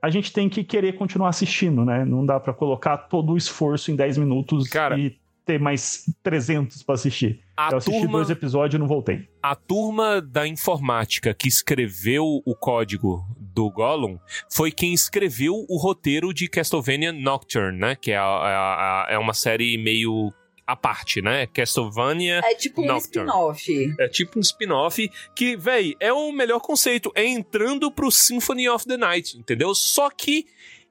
A 0.01 0.09
gente 0.09 0.31
tem 0.31 0.47
que 0.47 0.63
querer 0.63 0.93
continuar 0.93 1.29
assistindo, 1.29 1.83
né? 1.83 2.05
Não 2.05 2.25
dá 2.25 2.39
pra 2.39 2.53
colocar 2.53 2.97
todo 2.97 3.33
o 3.33 3.37
esforço 3.37 3.91
em 3.91 3.95
10 3.95 4.19
minutos 4.19 4.69
Cara, 4.69 4.97
e 4.97 5.17
ter 5.43 5.59
mais 5.59 6.05
300 6.23 6.83
pra 6.83 6.95
assistir. 6.95 7.41
Eu 7.57 7.77
assisti 7.77 7.99
turma, 7.99 8.19
dois 8.19 8.29
episódios 8.29 8.75
e 8.75 8.77
não 8.77 8.87
voltei. 8.87 9.27
a 9.41 9.55
turma 9.55 10.21
da 10.21 10.47
informática 10.47 11.33
que 11.33 11.47
escreveu 11.47 12.41
o 12.45 12.55
código 12.55 13.25
do 13.57 13.71
Gollum 13.71 14.19
foi 14.53 14.71
quem 14.71 14.93
escreveu 14.93 15.65
o 15.67 15.77
roteiro 15.77 16.31
de 16.31 16.47
Castlevania 16.47 17.11
Nocturne, 17.11 17.79
né? 17.79 17.95
Que 17.95 18.11
é, 18.11 18.17
a- 18.17 18.23
a- 18.23 19.07
é 19.09 19.17
uma 19.17 19.33
série 19.33 19.77
meio 19.79 20.31
à 20.67 20.75
parte, 20.75 21.21
né? 21.23 21.47
Castlevania 21.47 22.39
É 22.43 22.53
tipo 22.53 22.81
um 22.81 22.85
spin-off. 22.97 23.95
É 23.99 24.07
tipo 24.07 24.37
um 24.37 24.41
spin-off 24.41 25.09
que, 25.35 25.55
véi, 25.55 25.95
é 25.99 26.13
o 26.13 26.31
melhor 26.31 26.59
conceito. 26.59 27.11
É 27.15 27.25
entrando 27.25 27.91
pro 27.91 28.11
Symphony 28.11 28.69
of 28.69 28.85
the 28.85 28.95
Night, 28.97 29.35
entendeu? 29.37 29.73
Só 29.73 30.09
que 30.11 30.45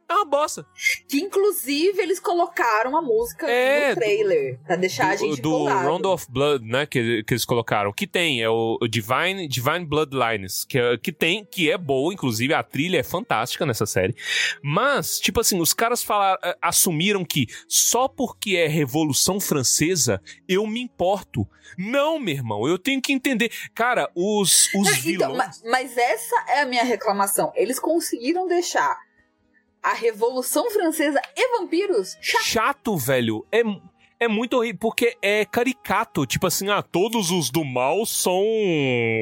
é 0.09 0.15
uma 0.15 0.25
bosta. 0.25 0.65
Que 1.09 1.19
inclusive 1.19 2.01
eles 2.01 2.21
colocaram 2.21 2.97
a 2.97 3.03
música 3.03 3.51
É, 3.51 3.91
no 3.91 3.97
trailer. 3.97 4.59
Pra 4.65 4.77
deixar 4.77 5.11
a 5.11 5.15
do, 5.15 5.19
gente 5.19 5.41
do. 5.43 5.65
Round 5.65 6.07
of 6.07 6.27
Blood, 6.31 6.65
né, 6.65 6.87
que, 6.87 7.23
que 7.25 7.35
eles 7.35 7.45
colocaram. 7.45 7.93
Que 7.93 8.07
tem, 8.07 8.43
é 8.43 8.49
o, 8.49 8.79
o 8.81 8.87
Divine, 8.89 9.49
Divine 9.49 9.85
Bloodlines, 9.85 10.65
que, 10.65 10.79
é- 10.79 10.97
que 10.97 11.13
tem, 11.13 11.45
que 11.45 11.71
é 11.71 11.77
boa, 11.79 12.13
inclusive 12.13 12.55
a 12.55 12.63
trilha 12.63 12.99
é 12.99 13.03
fantástica 13.03 13.67
nessa 13.67 13.87
série. 13.87 14.15
Mas, 14.63 15.19
tipo 15.19 15.41
assim, 15.41 15.61
os 15.61 15.73
caras 15.73 16.03
falaram, 16.03 16.39
eh, 16.45 16.57
assumiram 16.63 17.25
que 17.25 17.47
só 17.69 18.07
porque 18.09 18.57
é 18.57 18.67
Revolução 18.67 19.41
Francesa 19.41 20.21
eu 20.49 20.67
me 20.67 20.81
importo. 20.81 21.47
Não, 21.77 22.19
meu 22.19 22.35
irmão, 22.35 22.67
eu 22.69 22.79
tenho 22.79 23.03
que 23.03 23.13
entender. 23.13 23.51
Cara, 23.75 24.11
os, 24.15 24.69
os 24.75 24.89
Então, 25.07 25.33
vilões... 25.33 25.37
mas, 25.37 25.63
mas 25.65 25.97
essa 25.97 26.37
é 26.49 26.61
a 26.61 26.67
minha 26.67 26.85
reclamação. 26.85 27.53
Eles 27.57 27.79
conseguiram 27.79 28.47
deixar 28.47 28.97
a 29.87 29.95
Revolução 29.95 30.69
Francesa 30.69 31.23
e 31.37 31.57
vampiros 31.57 32.19
chato. 32.21 32.43
chato, 32.43 32.97
velho. 32.97 33.47
É, 33.53 33.63
é 34.19 34.27
muito 34.27 34.57
horrível, 34.57 34.81
porque 34.81 35.17
é 35.23 35.45
caricato. 35.45 36.27
Tipo 36.27 36.49
assim, 36.49 36.69
ah, 36.69 36.83
todos 36.83 37.31
os 37.31 37.51
do 37.51 37.65
mal 37.65 38.05
são 38.05 38.43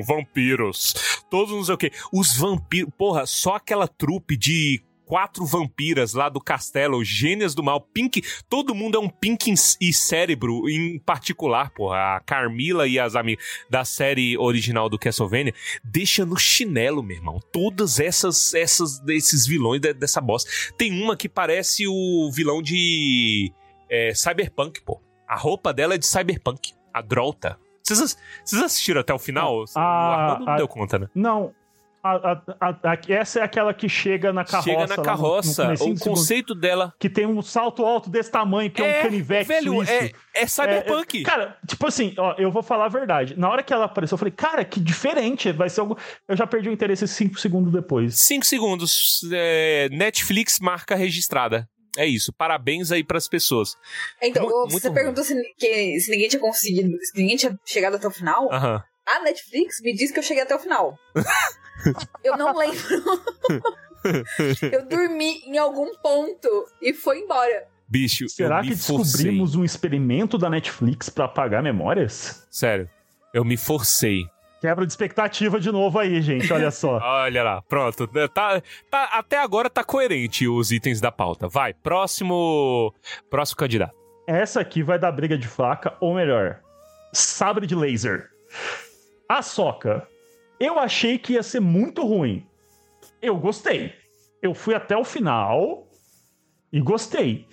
vampiros. 0.06 0.94
Todos 1.28 1.52
não 1.52 1.62
sei 1.62 1.74
o 1.74 1.78
quê. 1.78 1.92
Os 2.10 2.38
vampiros. 2.38 2.90
Porra, 2.96 3.26
só 3.26 3.56
aquela 3.56 3.86
trupe 3.86 4.38
de 4.38 4.82
quatro 5.14 5.46
vampiras 5.46 6.12
lá 6.12 6.28
do 6.28 6.40
castelo, 6.40 7.04
gênias 7.04 7.54
do 7.54 7.62
mal, 7.62 7.80
Pink. 7.80 8.20
Todo 8.48 8.74
mundo 8.74 8.96
é 8.96 9.00
um 9.00 9.08
Pink 9.08 9.54
e 9.80 9.92
cérebro 9.92 10.68
em 10.68 10.98
particular, 10.98 11.70
porra. 11.70 12.16
A 12.16 12.20
Carmila 12.20 12.88
e 12.88 12.98
as 12.98 13.14
amigas 13.14 13.44
da 13.70 13.84
série 13.84 14.36
original 14.36 14.88
do 14.88 14.98
Castlevania 14.98 15.54
deixa 15.84 16.26
no 16.26 16.36
chinelo, 16.36 17.00
meu 17.00 17.16
irmão. 17.16 17.38
Todas 17.52 18.00
essas, 18.00 18.54
essas 18.54 18.98
desses 18.98 19.46
vilões 19.46 19.80
de- 19.80 19.94
dessa 19.94 20.20
bosta. 20.20 20.50
Tem 20.76 20.90
uma 21.00 21.16
que 21.16 21.28
parece 21.28 21.86
o 21.86 22.28
vilão 22.32 22.60
de 22.60 23.52
é, 23.88 24.12
Cyberpunk, 24.16 24.82
pô. 24.82 25.00
A 25.28 25.36
roupa 25.36 25.72
dela 25.72 25.94
é 25.94 25.98
de 25.98 26.06
Cyberpunk. 26.06 26.72
A 26.92 27.00
Drolta. 27.00 27.56
Vocês, 27.84 28.16
assistiram 28.64 29.00
até 29.00 29.14
o 29.14 29.18
final? 29.20 29.58
o 29.60 29.64
a- 29.76 29.80
Arnaldo 29.80 30.44
não 30.44 30.52
a- 30.54 30.56
deu 30.56 30.66
conta, 30.66 30.98
né? 30.98 31.06
Não. 31.14 31.54
A- 32.04 32.32
a- 32.32 32.42
a- 32.68 32.92
a- 32.92 32.98
essa 33.08 33.40
é 33.40 33.42
aquela 33.42 33.72
que 33.72 33.88
chega 33.88 34.32
na 34.32 34.44
carroça. 34.44 34.68
Chega 34.68 34.80
na 34.80 34.86
lá 34.86 34.96
no- 34.96 34.96
no 34.96 35.02
carroça. 35.02 35.64
o 35.64 35.70
do 35.72 35.76
segundo- 35.78 36.00
conceito 36.00 36.54
dela 36.54 36.92
Que 36.98 37.08
tem 37.08 37.26
um 37.26 37.40
salto 37.40 37.84
alto 37.84 38.10
desse 38.10 38.30
tamanho, 38.30 38.70
que 38.70 38.82
é, 38.82 38.98
um 39.00 39.02
canivete 39.02 39.48
velho, 39.48 39.72
suíço. 39.76 39.92
é, 39.92 40.10
é 40.34 40.46
Cyberpunk. 40.46 41.16
É, 41.16 41.20
é, 41.20 41.24
cara, 41.24 41.58
tipo 41.66 41.86
assim, 41.86 42.14
ó, 42.18 42.34
eu 42.38 42.50
vou 42.52 42.62
falar 42.62 42.84
a 42.86 42.88
verdade. 42.88 43.34
Na 43.38 43.48
hora 43.48 43.62
que 43.62 43.72
ela 43.72 43.86
apareceu, 43.86 44.14
eu 44.14 44.18
falei, 44.18 44.32
cara, 44.32 44.64
que 44.64 44.78
diferente. 44.78 45.50
Vai 45.52 45.70
ser 45.70 45.80
algo. 45.80 45.96
Eu 46.28 46.36
já 46.36 46.46
perdi 46.46 46.68
o 46.68 46.72
interesse 46.72 47.08
cinco 47.08 47.40
segundos 47.40 47.72
depois. 47.72 48.20
Cinco 48.20 48.44
segundos. 48.44 49.20
é, 49.32 49.88
Netflix 49.90 50.58
marca 50.60 50.94
registrada. 50.94 51.68
É 51.96 52.04
isso. 52.06 52.32
Parabéns 52.32 52.90
aí 52.90 53.04
pras 53.04 53.28
pessoas. 53.28 53.76
Então, 54.20 54.44
Mu- 54.48 54.60
muito 54.62 54.72
você 54.72 54.88
ruim. 54.88 54.94
perguntou 54.94 55.22
se, 55.24 55.34
que- 55.56 56.00
se 56.00 56.10
ninguém 56.10 56.28
tinha 56.28 56.40
conseguido, 56.40 56.88
se 57.00 57.16
ninguém 57.16 57.36
tinha 57.36 57.58
chegado 57.64 57.94
até 57.96 58.06
o 58.06 58.10
final. 58.10 58.52
Aham. 58.52 58.82
A 59.06 59.20
Netflix 59.20 59.80
me 59.80 59.92
disse 59.94 60.12
que 60.12 60.18
eu 60.18 60.22
cheguei 60.22 60.42
até 60.42 60.56
o 60.56 60.58
final. 60.58 60.98
eu 62.22 62.36
não 62.36 62.56
lembro. 62.56 62.78
eu 64.72 64.86
dormi 64.86 65.42
em 65.46 65.58
algum 65.58 65.94
ponto 65.96 66.48
e 66.80 66.92
foi 66.92 67.20
embora. 67.20 67.66
Bicho, 67.88 68.28
Será 68.28 68.58
eu 68.58 68.62
que 68.64 68.70
me 68.70 68.76
forcei. 68.76 69.04
descobrimos 69.04 69.54
um 69.54 69.64
experimento 69.64 70.36
da 70.38 70.48
Netflix 70.50 71.08
pra 71.08 71.26
apagar 71.26 71.62
memórias? 71.62 72.46
Sério. 72.50 72.88
Eu 73.32 73.44
me 73.44 73.56
forcei. 73.56 74.24
Quebra 74.60 74.86
de 74.86 74.92
expectativa 74.92 75.60
de 75.60 75.70
novo 75.70 75.98
aí, 75.98 76.22
gente. 76.22 76.50
Olha 76.52 76.70
só. 76.70 76.98
Olha 77.04 77.42
lá, 77.42 77.62
pronto. 77.62 78.06
Tá, 78.32 78.62
tá, 78.90 79.04
até 79.12 79.38
agora 79.38 79.68
tá 79.68 79.84
coerente 79.84 80.48
os 80.48 80.72
itens 80.72 81.00
da 81.00 81.12
pauta. 81.12 81.46
Vai, 81.48 81.74
próximo. 81.74 82.94
Próximo 83.28 83.58
candidato. 83.58 83.94
Essa 84.26 84.60
aqui 84.60 84.82
vai 84.82 84.98
dar 84.98 85.12
briga 85.12 85.36
de 85.36 85.46
faca, 85.46 85.94
ou 86.00 86.14
melhor, 86.14 86.60
sabre 87.12 87.66
de 87.66 87.74
laser. 87.74 88.30
A 89.28 89.42
Soca. 89.42 90.08
Eu 90.64 90.78
achei 90.78 91.18
que 91.18 91.34
ia 91.34 91.42
ser 91.42 91.60
muito 91.60 92.02
ruim. 92.06 92.46
Eu 93.20 93.36
gostei. 93.36 93.92
Eu 94.40 94.54
fui 94.54 94.74
até 94.74 94.96
o 94.96 95.04
final 95.04 95.86
e 96.72 96.80
gostei. 96.80 97.46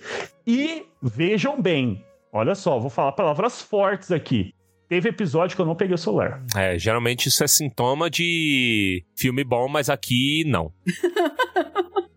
E 0.46 0.86
vejam 1.02 1.60
bem, 1.60 2.02
olha 2.32 2.54
só, 2.54 2.78
vou 2.78 2.88
falar 2.88 3.12
palavras 3.12 3.60
fortes 3.60 4.10
aqui. 4.10 4.54
Teve 4.88 5.10
episódio 5.10 5.54
que 5.54 5.60
eu 5.60 5.66
não 5.66 5.76
peguei 5.76 5.94
o 5.94 5.98
celular. 5.98 6.42
É, 6.56 6.78
geralmente 6.78 7.28
isso 7.28 7.44
é 7.44 7.46
sintoma 7.46 8.08
de 8.08 9.04
filme 9.14 9.44
bom, 9.44 9.68
mas 9.68 9.90
aqui 9.90 10.44
não. 10.46 10.72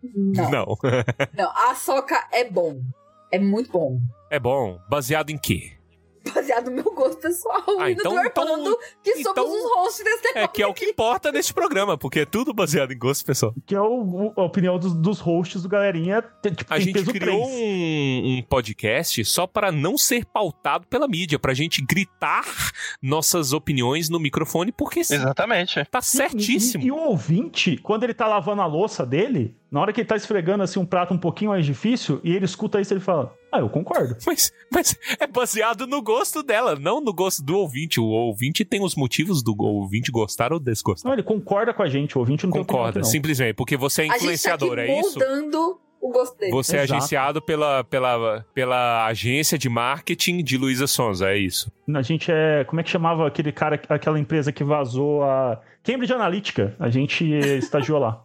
Não. 0.02 0.50
Não. 0.50 0.66
Não, 1.38 1.52
a 1.54 1.76
Soca 1.76 2.30
é 2.32 2.50
bom. 2.50 2.82
É 3.30 3.38
muito 3.38 3.70
bom. 3.70 4.00
É 4.32 4.40
bom. 4.40 4.80
Baseado 4.90 5.30
em 5.30 5.38
quê? 5.38 5.75
Baseado 6.34 6.66
no 6.70 6.72
meu 6.78 6.84
gosto 6.94 7.22
pessoal 7.22 7.64
Ah, 7.80 7.90
e 7.90 7.96
no 7.96 8.02
então- 8.02 8.14
do 8.14 8.18
Armando, 8.20 8.78
que 9.04 9.12
somos 9.24 9.28
então- 9.32 9.46
os 9.46 9.72
hosts 9.76 10.04
desse 10.04 10.28
É 10.28 10.34
negócio. 10.34 10.54
que 10.54 10.64
é 10.64 10.68
o 10.68 10.74
que 10.74 10.86
importa 10.86 11.32
neste 11.32 11.54
programa, 11.54 11.98
porque 11.98 12.22
é 12.22 12.26
tudo 12.26 12.54
baseado 12.54 12.92
em 12.92 12.98
gosto, 12.98 13.26
pessoal. 13.26 13.54
Que 13.66 13.76
é 13.76 13.82
o- 13.82 14.28
o- 14.28 14.34
a 14.36 14.44
opinião 14.44 14.78
dos, 14.80 14.94
dos 14.94 15.20
hosts 15.20 15.62
do 15.62 15.70
Galerinha. 15.70 16.24
Tipo, 16.44 16.74
A 16.74 16.80
gente 16.80 17.04
criou 17.06 17.46
um, 17.48 18.38
um 18.38 18.42
podcast 18.42 19.24
só 19.26 19.46
para 19.48 19.72
não 19.72 19.98
ser 19.98 20.26
pautado 20.26 20.88
pela 20.88 21.08
mídia, 21.08 21.38
pra 21.40 21.54
gente 21.54 21.82
gritar 21.82 22.46
nossas 23.02 23.54
opiniões 23.54 24.10
no 24.10 24.20
microfone, 24.20 24.72
porque 24.72 25.02
Exatamente. 25.02 25.86
tá 25.92 26.02
certíssimo. 26.02 26.84
E, 26.84 26.88
e 26.88 26.92
o 26.92 26.98
ouvinte, 26.98 27.78
quando 27.78 28.04
ele 28.04 28.14
tá 28.14 28.28
lavando 28.28 28.62
a 28.62 28.66
louça 28.66 29.06
dele, 29.06 29.56
na 29.72 29.82
hora 29.82 29.92
que 29.94 30.02
ele 30.02 30.08
tá 30.08 30.16
esfregando 30.16 30.64
assim 30.64 30.80
um 30.80 30.86
prato 30.86 31.14
um 31.14 31.18
pouquinho 31.18 31.52
mais 31.52 31.66
difícil, 31.66 32.20
e 32.24 32.36
ele 32.36 32.46
escuta 32.46 32.80
isso, 32.82 32.94
ele 32.94 33.00
fala: 33.02 33.34
Ah, 33.56 33.60
eu 33.60 33.70
concordo. 33.70 34.18
Mas, 34.26 34.52
mas 34.72 34.98
é 35.20 35.26
baseado 35.28 35.88
no 35.88 36.02
gosto 36.02 36.44
dela, 36.44 36.76
não 36.76 37.00
no 37.00 37.14
gosto 37.14 37.42
do 37.44 37.58
ouvinte. 37.58 38.00
O 38.00 38.06
ouvinte 38.06 38.66
tem 38.66 38.84
os 38.84 38.96
motivos 38.96 39.42
do 39.42 39.56
ouvinte 39.58 40.12
gostar 40.12 40.52
ou 40.52 40.60
desgostar. 40.60 41.10
Não, 41.10 41.16
ele 41.16 41.24
concorda 41.24 41.74
com 41.74 41.82
a 41.82 41.88
gente, 41.88 42.18
o 42.18 42.20
ouvinte 42.20 42.44
não 42.44 42.50
opinião 42.50 42.66
Concorda, 42.66 43.00
não. 43.00 43.06
simplesmente, 43.06 43.54
porque 43.54 43.78
você 43.78 44.02
é 44.02 44.06
A 44.06 44.08
gente 44.08 44.12
tá 44.12 44.16
aqui 44.16 44.26
influenciador, 44.26 44.80
é 44.80 45.00
isso? 45.00 45.20
moldando 45.20 45.80
o 46.02 46.12
gosto 46.12 46.38
dele. 46.38 46.52
Você 46.52 46.78
é 46.78 46.84
Exato. 46.84 46.98
agenciado 47.00 47.42
pela, 47.42 47.84
pela, 47.86 48.46
pela 48.54 49.06
agência 49.06 49.58
de 49.58 49.70
marketing 49.70 50.44
de 50.44 50.58
Luísa 50.58 50.88
Sonza, 50.88 51.30
é 51.30 51.38
isso. 51.38 51.72
A 51.94 52.02
gente 52.02 52.30
é. 52.32 52.64
Como 52.66 52.80
é 52.82 52.84
que 52.84 52.90
chamava 52.90 53.26
aquele 53.26 53.52
cara, 53.52 53.80
aquela 53.88 54.20
empresa 54.20 54.52
que 54.52 54.64
vazou 54.64 55.24
a. 55.24 55.62
Cambridge 55.84 56.14
Analytica. 56.14 56.76
A 56.80 56.90
gente 56.90 57.24
estagiou 57.58 58.00
lá. 58.00 58.22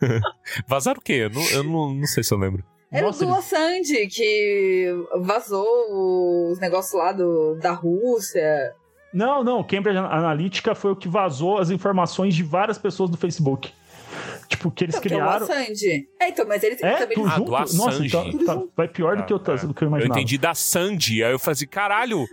Vazaram 0.66 0.98
o 0.98 1.02
quê? 1.02 1.12
Eu 1.12 1.30
não, 1.30 1.42
eu 1.50 1.62
não, 1.64 1.94
não 1.94 2.06
sei 2.06 2.22
se 2.22 2.32
eu 2.34 2.38
lembro. 2.38 2.64
Era 2.96 3.06
Nossa, 3.06 3.24
o 3.24 3.28
do 3.28 3.34
Assange, 3.34 4.06
que 4.08 4.94
vazou 5.20 6.50
os 6.50 6.58
negócios 6.58 6.92
lá 6.98 7.12
do, 7.12 7.54
da 7.56 7.72
Rússia. 7.72 8.74
Não, 9.12 9.42
não. 9.42 9.62
Cambridge 9.62 9.98
Analytica 9.98 10.74
foi 10.74 10.92
o 10.92 10.96
que 10.96 11.08
vazou 11.08 11.58
as 11.58 11.70
informações 11.70 12.34
de 12.34 12.42
várias 12.42 12.78
pessoas 12.78 13.08
do 13.10 13.16
Facebook. 13.16 13.72
Tipo, 14.48 14.70
que 14.70 14.84
eles 14.84 14.94
Não, 14.94 15.02
que 15.02 15.08
é 15.12 15.16
o 15.16 15.20
criaram. 15.20 15.44
Assange. 15.44 16.08
É, 16.20 16.28
então, 16.28 16.46
mas 16.46 16.62
eles 16.62 16.80
É, 16.82 16.92
também... 16.94 17.16
tu 17.16 17.26
Ah, 17.26 17.30
junto? 17.30 17.44
do 17.46 17.50
Nossa, 17.50 17.88
Assange. 17.88 18.06
então, 18.06 18.44
tá- 18.44 18.62
vai 18.76 18.86
pior 18.88 19.16
do 19.16 19.24
que 19.24 19.32
eu, 19.32 19.38
Tá, 19.38 19.54
do 19.56 19.74
que 19.74 19.82
eu 19.82 19.86
Eu 19.86 19.88
imaginava. 19.90 20.20
entendi 20.20 20.38
da 20.38 20.54
Sandy. 20.54 21.24
Aí 21.24 21.32
eu 21.32 21.38
falei 21.38 21.52
assim, 21.54 21.66
caralho, 21.66 22.22
o 22.22 22.28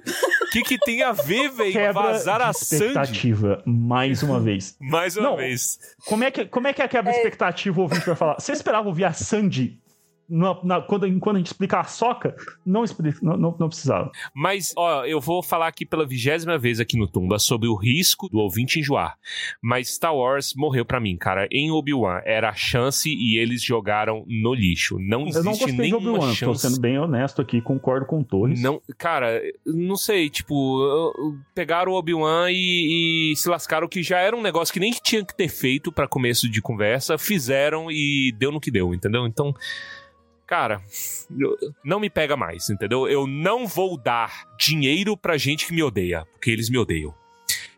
que, 0.52 0.61
que 0.61 0.77
tem 0.77 1.02
a 1.02 1.11
ver, 1.11 1.49
velho? 1.49 1.94
Vazar 1.94 2.41
a 2.41 2.53
Sandy. 2.53 2.84
expectativa, 2.85 3.64
mais 3.65 4.22
uma 4.22 4.40
vez. 4.40 4.77
Mais 4.81 5.18
uma 5.18 5.30
Não. 5.30 5.38
vez. 5.38 5.80
Como 6.06 6.23
é 6.23 6.30
que, 6.31 6.45
como 6.45 6.68
é, 6.68 6.73
que 6.73 6.81
é 6.81 6.85
a 6.85 6.88
quebra 6.88 7.11
de 7.11 7.18
expectativa 7.18 7.80
o 7.80 7.84
ouvinte 7.84 8.06
vai 8.06 8.15
falar? 8.15 8.35
Você 8.40 8.52
esperava 8.52 8.88
ouvir 8.88 9.06
a 9.06 9.14
Sandy 9.14 9.80
na- 10.29 10.59
na- 10.63 10.81
quando, 10.81 11.19
quando 11.19 11.35
a 11.35 11.39
gente 11.39 11.47
explicar 11.47 11.81
a 11.81 11.83
soca? 11.85 12.35
Não, 12.65 12.83
explica, 12.83 13.19
não, 13.21 13.37
não, 13.37 13.55
não 13.59 13.67
precisava. 13.67 14.11
Mas, 14.33 14.73
ó, 14.77 15.05
eu 15.05 15.19
vou 15.19 15.43
falar 15.43 15.67
aqui 15.67 15.85
pela 15.85 16.05
vigésima 16.05 16.57
vez 16.57 16.79
aqui 16.79 16.97
no 16.97 17.07
Tumba 17.07 17.37
sobre 17.39 17.67
o 17.67 17.75
risco 17.75 18.27
do 18.29 18.39
ouvinte 18.39 18.79
enjoar. 18.79 19.17
Mas 19.61 19.93
Star 19.95 20.15
Wars 20.15 20.53
morreu 20.55 20.85
pra 20.85 20.99
mim, 20.99 21.17
cara. 21.17 21.47
Em 21.51 21.71
Obi-Wan 21.71 22.21
era 22.25 22.49
a 22.49 22.53
chance 22.53 23.09
e 23.09 23.37
eles 23.37 23.61
jogaram 23.63 24.25
no 24.27 24.53
lixo. 24.53 24.97
Não 24.99 25.19
Eu 25.27 25.43
não 25.43 25.51
existe 25.51 25.59
gostei 25.59 25.71
de 25.73 25.77
nenhuma 25.81 26.09
Obi-Wan, 26.11 26.27
tô 26.29 26.33
chance. 26.35 26.61
sendo 26.61 26.79
bem 26.79 26.97
honesto 26.97 27.41
aqui, 27.41 27.61
concordo 27.61 28.05
com 28.05 28.19
o 28.21 28.23
Torres. 28.23 28.61
Não, 28.61 28.81
cara, 28.97 29.41
não 29.65 29.95
sei, 29.95 30.29
tipo, 30.29 31.13
pegaram 31.53 31.91
o 31.91 31.95
Obi-Wan 31.95 32.49
e, 32.51 33.31
e 33.31 33.35
se 33.35 33.49
lascaram, 33.49 33.87
que 33.87 34.01
já 34.03 34.19
era 34.19 34.35
um 34.35 34.41
negócio 34.41 34.73
que 34.73 34.79
nem 34.79 34.91
tinha 34.91 35.23
que 35.25 35.35
ter 35.35 35.47
feito 35.49 35.91
pra 35.91 36.07
começo 36.07 36.49
de 36.49 36.61
conversa, 36.61 37.17
fizeram 37.17 37.91
e 37.91 38.33
deu 38.37 38.51
no 38.51 38.59
que 38.59 38.71
deu, 38.71 38.93
entendeu? 38.93 39.25
Então, 39.27 39.53
cara, 40.53 40.80
não 41.84 41.99
me 41.99 42.11
pega 42.11 42.38
mais, 42.38 42.69
entendeu? 42.69 43.07
Eu 43.07 43.25
não 43.25 43.65
vou 43.65 43.97
dar 43.97 44.45
dinheiro 44.55 45.17
pra 45.17 45.35
gente 45.35 45.65
que 45.65 45.73
me 45.73 45.81
odeia, 45.81 46.27
porque 46.31 46.51
eles 46.51 46.69
me 46.69 46.77
odeiam. 46.77 47.11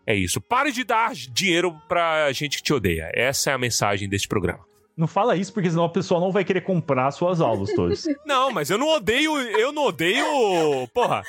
É 0.06 0.14
isso. 0.14 0.42
Pare 0.42 0.74
de 0.74 0.84
dar 0.84 1.14
dinheiro 1.14 1.74
pra 1.88 2.30
gente 2.34 2.58
que 2.58 2.64
te 2.64 2.74
odeia. 2.74 3.10
Essa 3.14 3.52
é 3.52 3.54
a 3.54 3.58
mensagem 3.58 4.10
deste 4.10 4.28
programa. 4.28 4.66
Não 4.98 5.08
fala 5.08 5.36
isso, 5.36 5.54
porque 5.54 5.70
senão 5.70 5.84
a 5.86 5.90
pessoa 5.90 6.22
não 6.22 6.32
vai 6.32 6.46
querer 6.46 6.62
comprar 6.62 7.12
suas 7.12 7.42
aulas, 7.42 7.74
Torres. 7.74 8.06
Não, 8.26 8.50
mas 8.50 8.70
eu 8.70 8.78
não 8.78 8.88
odeio. 8.88 9.38
Eu 9.38 9.74
não 9.74 9.88
odeio. 9.88 10.26
Porra. 10.94 11.22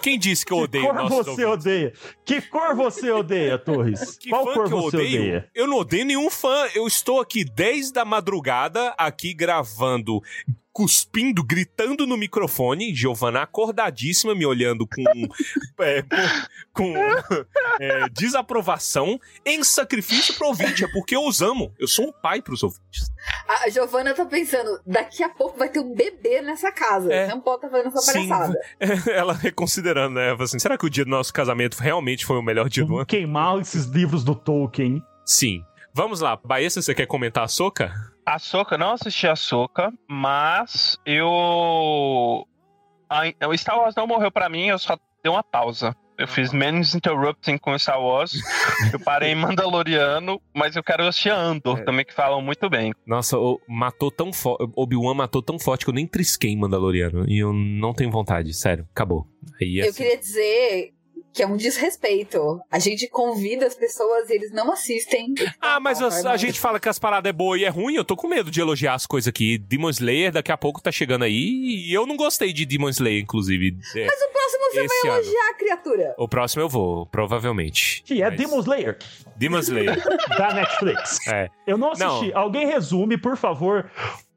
Quem 0.00 0.16
disse 0.16 0.46
que 0.46 0.52
eu 0.52 0.58
que 0.58 0.62
odeio 0.64 0.84
cor 0.84 0.94
nossos 0.94 1.16
você 1.26 1.44
ouvintes? 1.44 1.66
odeia? 1.66 1.92
Que 2.24 2.40
cor 2.42 2.76
você 2.76 3.10
odeia, 3.10 3.58
Torres? 3.58 4.16
Que 4.22 4.30
Qual 4.30 4.44
cor 4.44 4.68
que 4.68 4.74
eu 4.74 4.80
você 4.82 4.96
odeio? 4.96 5.22
odeia? 5.22 5.50
Eu 5.52 5.66
não 5.66 5.78
odeio 5.78 6.04
nenhum 6.04 6.30
fã. 6.30 6.68
Eu 6.72 6.86
estou 6.86 7.20
aqui 7.20 7.44
desde 7.44 7.98
a 7.98 8.04
madrugada, 8.04 8.94
aqui 8.96 9.34
gravando, 9.34 10.20
cuspindo, 10.74 11.44
gritando 11.44 12.04
no 12.04 12.16
microfone. 12.16 12.92
Giovana 12.92 13.42
acordadíssima, 13.42 14.34
me 14.34 14.44
olhando 14.44 14.86
com, 14.86 15.02
é, 15.80 16.02
com, 16.72 16.92
com, 16.92 16.94
é, 17.80 18.08
desaprovação, 18.10 19.18
em 19.46 19.62
sacrifício 19.62 20.34
pro 20.34 20.48
ouvinte. 20.48 20.84
É 20.84 20.88
porque 20.88 21.14
eu 21.14 21.24
os 21.24 21.40
amo. 21.40 21.72
Eu 21.78 21.86
sou 21.86 22.08
um 22.08 22.12
pai 22.12 22.42
pros 22.42 22.64
ouvintes. 22.64 23.08
A 23.46 23.70
Giovana 23.70 24.12
tá 24.12 24.26
pensando, 24.26 24.80
daqui 24.84 25.22
a 25.22 25.28
pouco 25.28 25.56
vai 25.56 25.68
ter 25.68 25.78
um 25.78 25.94
bebê 25.94 26.42
nessa 26.42 26.72
casa. 26.72 27.10
É. 27.12 27.28
Não 27.28 27.40
pode 27.40 27.64
estar 27.64 27.70
fazendo 27.70 27.96
essa 27.96 28.12
Sim. 28.12 28.28
palhaçada. 28.28 28.60
Ela 29.14 29.32
reconsiderando, 29.32 30.16
né? 30.16 30.36
Assim, 30.38 30.58
será 30.58 30.76
que 30.76 30.84
o 30.84 30.90
dia 30.90 31.04
do 31.04 31.10
nosso 31.10 31.32
casamento 31.32 31.76
realmente 31.76 32.26
foi 32.26 32.36
o 32.36 32.42
melhor 32.42 32.68
dia 32.68 32.82
do 32.82 32.88
Vamos 32.88 33.00
ano? 33.02 33.06
queimar 33.06 33.60
esses 33.60 33.84
livros 33.84 34.24
do 34.24 34.34
Tolkien. 34.34 35.00
Sim. 35.24 35.64
Vamos 35.94 36.20
lá, 36.20 36.36
Baessa, 36.36 36.82
você 36.82 36.92
quer 36.92 37.06
comentar 37.06 37.44
a 37.44 37.48
soca? 37.48 38.13
A 38.26 38.38
Soca, 38.38 38.78
não 38.78 38.92
assisti 38.92 39.26
a 39.26 39.36
Soca, 39.36 39.92
mas 40.08 40.98
eu. 41.04 42.46
A, 43.08 43.22
o 43.48 43.56
Star 43.56 43.78
Wars 43.78 43.94
não 43.94 44.06
morreu 44.06 44.30
pra 44.32 44.48
mim, 44.48 44.66
eu 44.66 44.78
só 44.78 44.96
dei 45.22 45.30
uma 45.30 45.42
pausa. 45.42 45.94
Eu 46.16 46.28
fiz 46.28 46.52
menos 46.52 46.94
interrupting 46.94 47.58
com 47.58 47.76
Star 47.76 48.00
Wars. 48.00 48.32
eu 48.92 49.00
parei 49.00 49.32
em 49.32 49.34
Mandaloriano, 49.36 50.40
mas 50.54 50.76
eu 50.76 50.82
quero 50.82 51.04
assistir 51.06 51.30
Andor 51.30 51.80
É. 51.80 51.82
também, 51.82 52.04
que 52.04 52.14
falam 52.14 52.40
muito 52.40 52.70
bem. 52.70 52.92
Nossa, 53.04 53.36
o- 53.36 53.60
matou 53.68 54.12
tão 54.12 54.32
forte. 54.32 54.64
Obi-Wan 54.76 55.12
matou 55.14 55.42
tão 55.42 55.58
forte 55.58 55.84
que 55.84 55.90
eu 55.90 55.94
nem 55.94 56.06
trisquei 56.06 56.50
em 56.52 56.56
Mandaloriano. 56.56 57.28
E 57.28 57.40
eu 57.40 57.52
não 57.52 57.92
tenho 57.92 58.12
vontade, 58.12 58.54
sério. 58.54 58.86
Acabou. 58.92 59.26
Aí 59.60 59.80
é 59.80 59.88
Eu 59.88 59.92
queria 59.92 60.16
dizer 60.16 60.93
que 61.34 61.42
é 61.42 61.46
um 61.46 61.56
desrespeito. 61.56 62.60
A 62.70 62.78
gente 62.78 63.08
convida 63.08 63.66
as 63.66 63.74
pessoas 63.74 64.30
e 64.30 64.34
eles 64.34 64.52
não 64.52 64.72
assistem. 64.72 65.34
Ah, 65.60 65.80
mas 65.80 65.98
Não, 65.98 66.06
as- 66.06 66.24
a, 66.24 66.36
gente 66.36 66.60
fala 66.60 66.78
que 66.78 66.88
as 66.88 66.98
paradas 66.98 67.28
é 67.28 67.32
boa 67.32 67.58
e 67.58 67.64
é 67.64 67.68
ruim. 67.68 67.94
Eu 67.96 68.04
tô 68.04 68.14
com 68.16 68.28
medo 68.28 68.50
de 68.50 68.60
elogiar 68.60 68.94
as 68.94 69.04
coisas 69.04 69.26
aqui. 69.28 69.58
Demon 69.58 69.90
Slayer 69.90 70.30
daqui 70.32 70.52
a 70.52 70.56
pouco 70.56 70.80
tá 70.80 70.92
chegando 70.92 71.24
aí. 71.24 71.34
E 71.88 71.92
eu 71.92 72.06
não 72.06 72.16
gostei 72.16 72.52
de 72.52 72.64
Demon 72.64 72.88
Slayer, 72.88 73.20
inclusive. 73.22 73.76
É, 73.96 74.06
Mas 74.06 74.22
o 74.22 74.28
próximo 74.32 74.64
você 74.70 74.86
vai 74.86 74.98
ano. 75.12 75.22
elogiar 75.22 75.48
a 75.50 75.54
criatura. 75.54 76.14
O 76.18 76.28
próximo 76.28 76.62
eu 76.62 76.68
vou, 76.68 77.06
provavelmente. 77.06 78.02
Que 78.04 78.22
é 78.22 78.30
Mas- 78.30 78.38
Demon 78.38 78.60
Slayer, 78.60 78.98
Demon 79.36 79.58
Slayer. 79.58 79.96
da 80.38 80.54
Netflix. 80.54 81.26
É. 81.26 81.48
Eu 81.66 81.76
não 81.76 81.90
assisti. 81.90 82.32
Alguém 82.32 82.66
resume, 82.66 83.18
por 83.18 83.36
favor. 83.36 83.90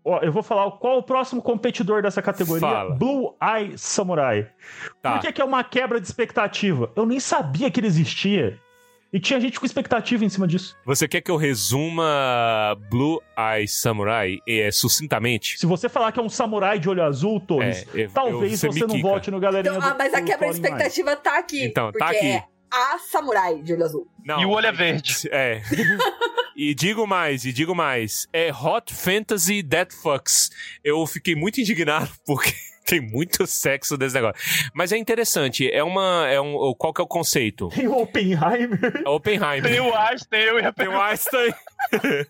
Ó, 0.10 0.20
eu 0.20 0.32
vou 0.32 0.42
falar 0.42 0.72
qual 0.72 1.00
o 1.00 1.04
próximo 1.04 1.42
competidor 1.42 2.02
dessa 2.02 2.22
categoria. 2.22 2.62
Fala. 2.62 2.96
Blue 2.96 3.36
Eye 3.42 3.78
Samurai. 3.78 4.48
Tá. 5.02 5.12
Por 5.14 5.22
que, 5.22 5.34
que 5.34 5.42
é 5.42 5.46
uma 5.46 5.64
quebra 5.66 6.00
de 6.00 6.08
expectativa? 6.08 6.90
Eu 6.96 7.06
nem 7.06 7.20
sabia 7.20 7.70
que 7.70 7.80
ele 7.80 7.88
existia. 7.88 8.58
E 9.12 9.20
tinha 9.20 9.40
gente 9.40 9.60
com 9.60 9.66
expectativa 9.66 10.24
em 10.24 10.30
cima 10.30 10.46
disso. 10.48 10.76
Você 10.86 11.08
quer 11.08 11.22
que 11.22 11.32
eu 11.32 11.38
resuma 11.38 12.78
Blue 12.90 13.22
Eye 13.38 13.68
Samurai 13.68 14.38
é, 14.48 14.70
sucintamente? 14.72 15.58
Se 15.58 15.66
você 15.66 15.88
falar 15.90 16.12
que 16.12 16.20
é 16.20 16.24
um 16.24 16.30
samurai 16.30 16.78
de 16.80 16.90
olho 16.90 17.04
azul, 17.04 17.40
Torres, 17.40 17.86
É, 17.96 18.04
eu- 18.06 18.12
talvez 18.12 18.64
eu- 18.64 18.72
você 18.72 18.86
me 18.86 18.94
não 18.94 19.02
volte 19.02 19.32
no 19.32 19.40
galerinha 19.40 19.72
Então, 19.72 19.82
do, 19.82 19.94
ah, 19.94 19.96
mas 19.98 20.14
a 20.14 20.22
quebra 20.22 20.48
de 20.50 20.56
expectativa 20.56 21.16
tá 21.16 21.38
aqui. 21.38 21.64
Então, 21.66 21.92
tá 21.92 22.10
aqui. 22.10 22.18
É 22.28 22.44
a 22.72 22.98
samurai 23.00 23.62
de 23.62 23.74
olho 23.74 23.84
azul. 23.84 24.08
Não, 24.24 24.42
E 24.42 24.46
o 24.46 24.50
olho 24.50 24.68
é 24.68 24.72
verde. 24.72 25.28
É. 25.32 25.62
e 26.56 26.74
digo 26.74 27.06
mais, 27.08 27.46
e 27.46 27.54
digo 27.54 27.74
mais. 27.76 28.28
É 28.34 28.52
Hot 28.52 28.94
Fantasy 28.94 29.64
That 29.64 29.94
Fucks. 29.96 30.50
Eu 30.84 31.06
fiquei 31.06 31.36
muito 31.36 31.62
indignado 31.62 32.10
porque 32.26 32.54
tem 32.86 33.02
muito 33.02 33.46
sexo 33.46 33.98
desse 33.98 34.16
negócio. 34.16 34.42
Mas 34.74 34.92
é 34.92 34.98
interessante. 34.98 35.70
É 35.70 35.84
uma. 35.84 36.28
É 36.30 36.40
um, 36.40 36.74
qual 36.78 36.94
que 36.94 37.02
é 37.02 37.04
o 37.04 37.08
conceito? 37.08 37.68
Tem 37.70 37.88
o 37.88 37.98
Oppenheimer. 37.98 39.04
É 39.06 39.10
Oppenheimer. 39.10 39.70
Tem 39.72 39.80
o 39.82 39.94
Einstein, 39.96 40.44
eu 40.44 40.60
ia 40.60 40.72
Tem 40.72 40.88
o 40.88 41.02
Einstein. 41.02 41.54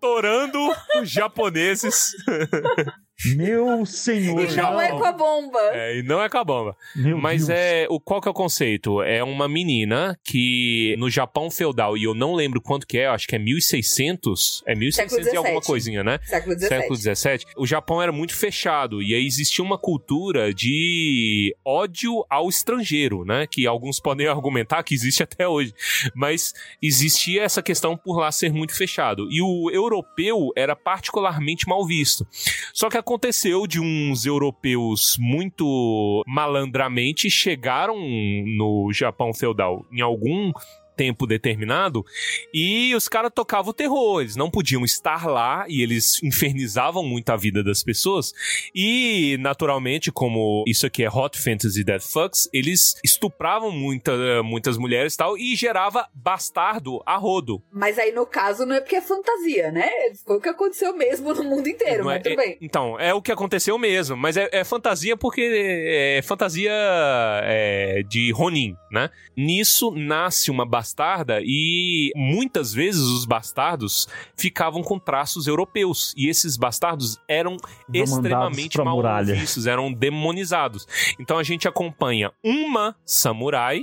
torando 0.00 0.58
os 1.00 1.10
japoneses. 1.10 2.12
Meu 3.36 3.86
senhor. 3.86 4.50
E 4.50 4.56
não 4.56 4.80
é 4.80 4.88
com 4.90 5.04
a 5.04 5.12
bomba. 5.12 5.60
É, 5.72 5.98
e 5.98 6.02
não 6.02 6.22
é 6.22 6.28
com 6.28 6.38
a 6.38 6.44
bomba. 6.44 6.76
Meu 6.96 7.18
Mas 7.18 7.46
Deus. 7.46 7.58
é. 7.58 7.86
O, 7.88 8.00
qual 8.00 8.20
que 8.20 8.26
é 8.28 8.30
o 8.30 8.34
conceito? 8.34 9.02
É 9.02 9.22
uma 9.22 9.48
menina 9.48 10.18
que 10.24 10.96
no 10.98 11.08
Japão 11.08 11.50
feudal, 11.50 11.96
e 11.96 12.04
eu 12.04 12.14
não 12.14 12.34
lembro 12.34 12.60
quanto 12.60 12.86
que 12.86 12.98
é, 12.98 13.06
acho 13.06 13.28
que 13.28 13.36
é 13.36 13.38
1600. 13.38 14.64
É 14.66 14.74
1600 14.74 15.26
e 15.26 15.36
alguma 15.36 15.60
17. 15.60 15.66
coisinha, 15.66 16.04
né? 16.04 16.18
Século 16.24 16.56
XVII. 16.56 16.68
século 16.68 16.96
XVII, 16.96 17.38
o 17.56 17.66
Japão 17.66 18.02
era 18.02 18.10
muito 18.10 18.34
fechado 18.34 19.02
e 19.02 19.14
aí 19.14 19.24
existia 19.24 19.64
uma 19.64 19.78
cultura 19.78 20.52
de 20.52 21.54
ódio 21.64 22.24
ao 22.28 22.48
estrangeiro, 22.48 23.24
né? 23.24 23.46
Que 23.46 23.66
alguns 23.66 24.00
podem 24.00 24.26
argumentar 24.28 24.82
que 24.82 24.94
existe 24.94 25.22
até 25.22 25.46
hoje, 25.46 25.72
mas 26.14 26.52
existia 26.82 27.42
essa 27.42 27.62
questão 27.62 27.96
por 27.96 28.18
lá 28.18 28.32
ser 28.32 28.52
muito 28.52 28.74
fechado 28.82 29.28
e 29.30 29.40
o 29.40 29.70
europeu 29.70 30.50
era 30.56 30.74
particularmente 30.74 31.68
mal 31.68 31.86
visto. 31.86 32.26
Só 32.74 32.88
que 32.88 32.96
aconteceu 32.96 33.66
de 33.66 33.80
uns 33.80 34.26
europeus 34.26 35.16
muito 35.20 36.24
malandramente 36.26 37.30
chegaram 37.30 37.96
no 37.96 38.90
Japão 38.92 39.32
feudal 39.32 39.86
em 39.92 40.00
algum 40.00 40.52
tempo 40.96 41.26
determinado 41.26 42.04
e 42.52 42.94
os 42.94 43.08
caras 43.08 43.30
tocavam 43.34 43.70
o 43.70 43.74
terror, 43.74 44.20
eles 44.20 44.36
não 44.36 44.50
podiam 44.50 44.84
estar 44.84 45.26
lá 45.26 45.64
e 45.68 45.82
eles 45.82 46.22
infernizavam 46.22 47.02
muito 47.04 47.30
a 47.30 47.36
vida 47.36 47.62
das 47.64 47.82
pessoas 47.82 48.32
e 48.74 49.36
naturalmente 49.40 50.10
como 50.12 50.64
isso 50.66 50.86
aqui 50.86 51.02
é 51.04 51.08
Hot 51.10 51.38
Fantasy 51.40 51.82
Death 51.84 52.02
Fucks, 52.02 52.48
eles 52.52 52.96
estupravam 53.04 53.70
muita, 53.70 54.42
muitas 54.42 54.76
mulheres 54.78 55.14
e 55.14 55.16
tal 55.16 55.36
e 55.38 55.56
gerava 55.56 56.08
bastardo 56.14 57.02
a 57.06 57.16
rodo. 57.16 57.62
Mas 57.72 57.98
aí, 57.98 58.12
no 58.12 58.26
caso, 58.26 58.64
não 58.66 58.74
é 58.76 58.80
porque 58.80 58.96
é 58.96 59.00
fantasia, 59.00 59.70
né? 59.70 59.88
Foi 60.26 60.36
o 60.36 60.40
que 60.40 60.48
aconteceu 60.48 60.94
mesmo 60.96 61.32
no 61.34 61.44
mundo 61.44 61.68
inteiro, 61.68 61.98
Não 61.98 62.04
mas 62.06 62.16
é- 62.16 62.20
tudo 62.20 62.32
é- 62.32 62.36
bem. 62.36 62.58
Então, 62.60 62.98
é 62.98 63.12
o 63.14 63.22
que 63.22 63.32
aconteceu 63.32 63.78
mesmo, 63.78 64.16
mas 64.16 64.36
é, 64.36 64.48
é 64.52 64.64
fantasia 64.64 65.16
porque 65.16 65.40
é 65.42 66.20
fantasia 66.22 66.72
é, 67.44 68.02
de 68.08 68.30
Ronin, 68.32 68.76
né? 68.90 69.10
Nisso 69.36 69.90
nasce 69.92 70.50
uma 70.50 70.64
bastarda 70.66 70.81
e 71.44 72.10
muitas 72.14 72.72
vezes 72.72 73.02
os 73.02 73.24
bastardos 73.24 74.08
ficavam 74.36 74.82
com 74.82 74.98
traços 74.98 75.46
europeus 75.46 76.14
e 76.16 76.28
esses 76.28 76.56
bastardos 76.56 77.18
eram 77.28 77.52
Mandados 77.52 78.12
extremamente 78.12 78.78
mal 78.78 79.24
vistos, 79.24 79.66
eram 79.66 79.92
demonizados. 79.92 80.86
Então 81.18 81.38
a 81.38 81.42
gente 81.42 81.68
acompanha 81.68 82.32
uma 82.42 82.94
samurai 83.04 83.82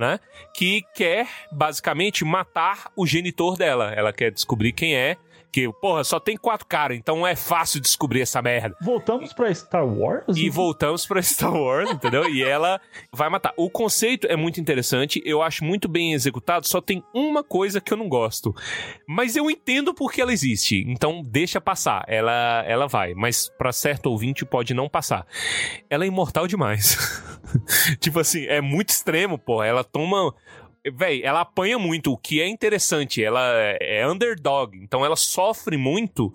né? 0.00 0.18
Que 0.54 0.82
quer 0.94 1.28
basicamente 1.52 2.24
matar 2.24 2.90
o 2.96 3.06
genitor 3.06 3.54
dela. 3.58 3.92
Ela 3.92 4.14
quer 4.14 4.32
descobrir 4.32 4.72
quem 4.72 4.96
é. 4.96 5.18
Que, 5.52 5.70
porra, 5.80 6.04
só 6.04 6.20
tem 6.20 6.36
quatro 6.36 6.66
caras, 6.66 6.96
então 6.96 7.26
é 7.26 7.34
fácil 7.34 7.80
descobrir 7.80 8.20
essa 8.20 8.40
merda. 8.40 8.76
Voltamos 8.82 9.32
pra 9.32 9.52
Star 9.52 9.86
Wars? 9.86 10.36
E 10.36 10.48
voltamos 10.48 11.06
pra 11.06 11.20
Star 11.22 11.52
Wars, 11.52 11.90
entendeu? 11.90 12.28
E 12.28 12.42
ela 12.42 12.80
vai 13.12 13.28
matar. 13.28 13.52
O 13.56 13.68
conceito 13.68 14.26
é 14.26 14.36
muito 14.36 14.60
interessante, 14.60 15.20
eu 15.24 15.42
acho 15.42 15.64
muito 15.64 15.88
bem 15.88 16.12
executado, 16.12 16.68
só 16.68 16.80
tem 16.80 17.02
uma 17.14 17.42
coisa 17.42 17.80
que 17.80 17.92
eu 17.92 17.96
não 17.96 18.08
gosto. 18.08 18.54
Mas 19.08 19.34
eu 19.36 19.50
entendo 19.50 19.92
porque 19.92 20.20
ela 20.20 20.32
existe, 20.32 20.84
então 20.86 21.22
deixa 21.22 21.60
passar. 21.60 22.04
Ela, 22.06 22.64
ela 22.66 22.86
vai, 22.86 23.14
mas 23.14 23.48
pra 23.58 23.72
certo 23.72 24.06
ouvinte 24.06 24.44
pode 24.44 24.72
não 24.74 24.88
passar. 24.88 25.26
Ela 25.88 26.04
é 26.04 26.08
imortal 26.08 26.46
demais. 26.46 26.96
tipo 27.98 28.20
assim, 28.20 28.44
é 28.46 28.60
muito 28.60 28.90
extremo, 28.90 29.38
pô. 29.38 29.62
Ela 29.62 29.84
toma. 29.84 30.34
Véi, 30.92 31.22
ela 31.22 31.40
apanha 31.40 31.78
muito, 31.78 32.12
o 32.12 32.16
que 32.16 32.40
é 32.40 32.48
interessante. 32.48 33.22
Ela 33.22 33.42
é 33.80 34.06
underdog, 34.06 34.76
então 34.76 35.04
ela 35.04 35.16
sofre 35.16 35.76
muito. 35.76 36.32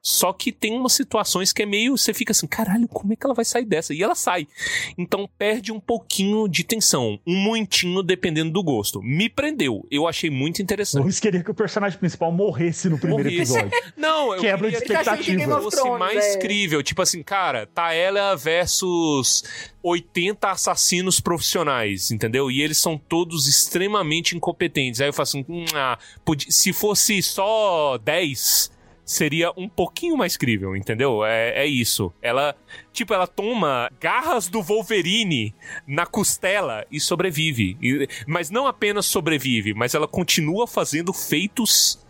Só 0.00 0.32
que 0.32 0.52
tem 0.52 0.72
umas 0.74 0.92
situações 0.92 1.52
que 1.52 1.62
é 1.62 1.66
meio. 1.66 1.96
Você 1.98 2.14
fica 2.14 2.30
assim, 2.30 2.46
caralho, 2.46 2.86
como 2.88 3.12
é 3.12 3.16
que 3.16 3.26
ela 3.26 3.34
vai 3.34 3.44
sair 3.44 3.64
dessa? 3.64 3.92
E 3.92 4.02
ela 4.02 4.14
sai. 4.14 4.46
Então 4.96 5.28
perde 5.36 5.72
um 5.72 5.80
pouquinho 5.80 6.48
de 6.48 6.62
tensão. 6.64 7.18
Um 7.26 7.34
muitinho, 7.36 8.02
dependendo 8.02 8.50
do 8.52 8.62
gosto. 8.62 9.02
Me 9.02 9.28
prendeu. 9.28 9.86
Eu 9.90 10.06
achei 10.06 10.30
muito 10.30 10.62
interessante. 10.62 11.02
Luiz 11.02 11.18
queria 11.20 11.42
que 11.42 11.50
o 11.50 11.54
personagem 11.54 11.98
principal 11.98 12.30
morresse 12.30 12.88
no 12.88 12.98
primeiro 12.98 13.24
Morresse. 13.24 13.58
episódio. 13.58 13.78
Não, 13.96 14.34
eu 14.34 14.40
Quebra 14.40 14.70
queria 14.70 14.86
de 14.86 15.08
achando 15.10 15.24
que 15.24 15.44
fosse 15.46 15.76
Thrones, 15.76 15.98
mais 15.98 16.24
é. 16.24 16.38
crível. 16.38 16.82
Tipo 16.82 17.02
assim, 17.02 17.22
cara, 17.22 17.66
tá 17.66 17.92
ela 17.92 18.36
versus 18.36 19.42
80 19.82 20.48
assassinos 20.50 21.20
profissionais, 21.20 22.10
entendeu? 22.10 22.50
E 22.50 22.62
eles 22.62 22.78
são 22.78 22.96
todos 22.96 23.46
extremamente 23.48 24.36
incompetentes. 24.36 25.00
Aí 25.00 25.08
eu 25.08 25.12
faço 25.12 25.38
assim, 25.38 25.46
hum, 25.48 25.64
ah, 25.74 25.98
podia- 26.24 26.50
se 26.50 26.72
fosse 26.72 27.20
só 27.22 27.98
10, 27.98 28.70
seria 29.08 29.50
um 29.56 29.66
pouquinho 29.70 30.18
mais 30.18 30.36
crível, 30.36 30.76
entendeu? 30.76 31.24
É, 31.24 31.62
é 31.62 31.66
isso. 31.66 32.12
Ela, 32.20 32.54
tipo, 32.92 33.14
ela 33.14 33.26
toma 33.26 33.90
garras 33.98 34.48
do 34.48 34.62
Wolverine 34.62 35.54
na 35.86 36.04
costela 36.04 36.84
e 36.92 37.00
sobrevive. 37.00 37.78
E- 37.82 38.06
mas 38.26 38.50
não 38.50 38.66
apenas 38.66 39.06
sobrevive, 39.06 39.72
mas 39.72 39.94
ela 39.94 40.06
continua 40.06 40.66
fazendo 40.66 41.14
feitos 41.14 42.06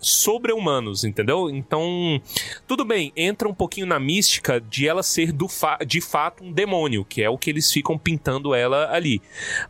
sobre-humanos, 0.00 1.04
entendeu? 1.04 1.50
Então, 1.50 2.22
tudo 2.66 2.82
bem, 2.84 3.12
entra 3.14 3.46
um 3.48 3.52
pouquinho 3.52 3.86
na 3.86 3.98
mística 4.00 4.58
de 4.60 4.88
ela 4.88 5.02
ser 5.02 5.34
fa- 5.50 5.78
de 5.84 6.00
fato 6.00 6.44
um 6.44 6.52
demônio, 6.52 7.04
que 7.04 7.20
é 7.22 7.28
o 7.28 7.36
que 7.36 7.50
eles 7.50 7.70
ficam 7.70 7.98
pintando 7.98 8.54
ela 8.54 8.90
ali. 8.90 9.20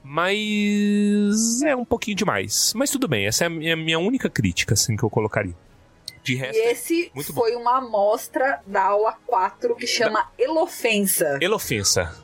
Mas 0.05 1.62
é 1.62 1.74
um 1.74 1.84
pouquinho 1.84 2.16
demais. 2.16 2.72
Mas 2.76 2.90
tudo 2.90 3.09
bem, 3.09 3.26
essa 3.26 3.44
é 3.44 3.46
a 3.46 3.50
minha, 3.50 3.74
minha 3.74 3.98
única 3.98 4.28
crítica, 4.30 4.74
assim, 4.74 4.96
que 4.96 5.02
eu 5.02 5.10
colocaria. 5.10 5.56
De 6.28 6.34
resto, 6.34 6.59
E 6.59 6.60
é 6.60 6.72
esse 6.72 7.10
muito 7.14 7.32
bom. 7.32 7.40
foi 7.40 7.55
uma 7.56 7.78
amostra 7.78 8.60
da 8.66 8.82
aula 8.82 9.14
4 9.26 9.74
que 9.76 9.86
chama 9.86 10.30
Elofensa. 10.38 11.38
Elofensa. 11.40 12.14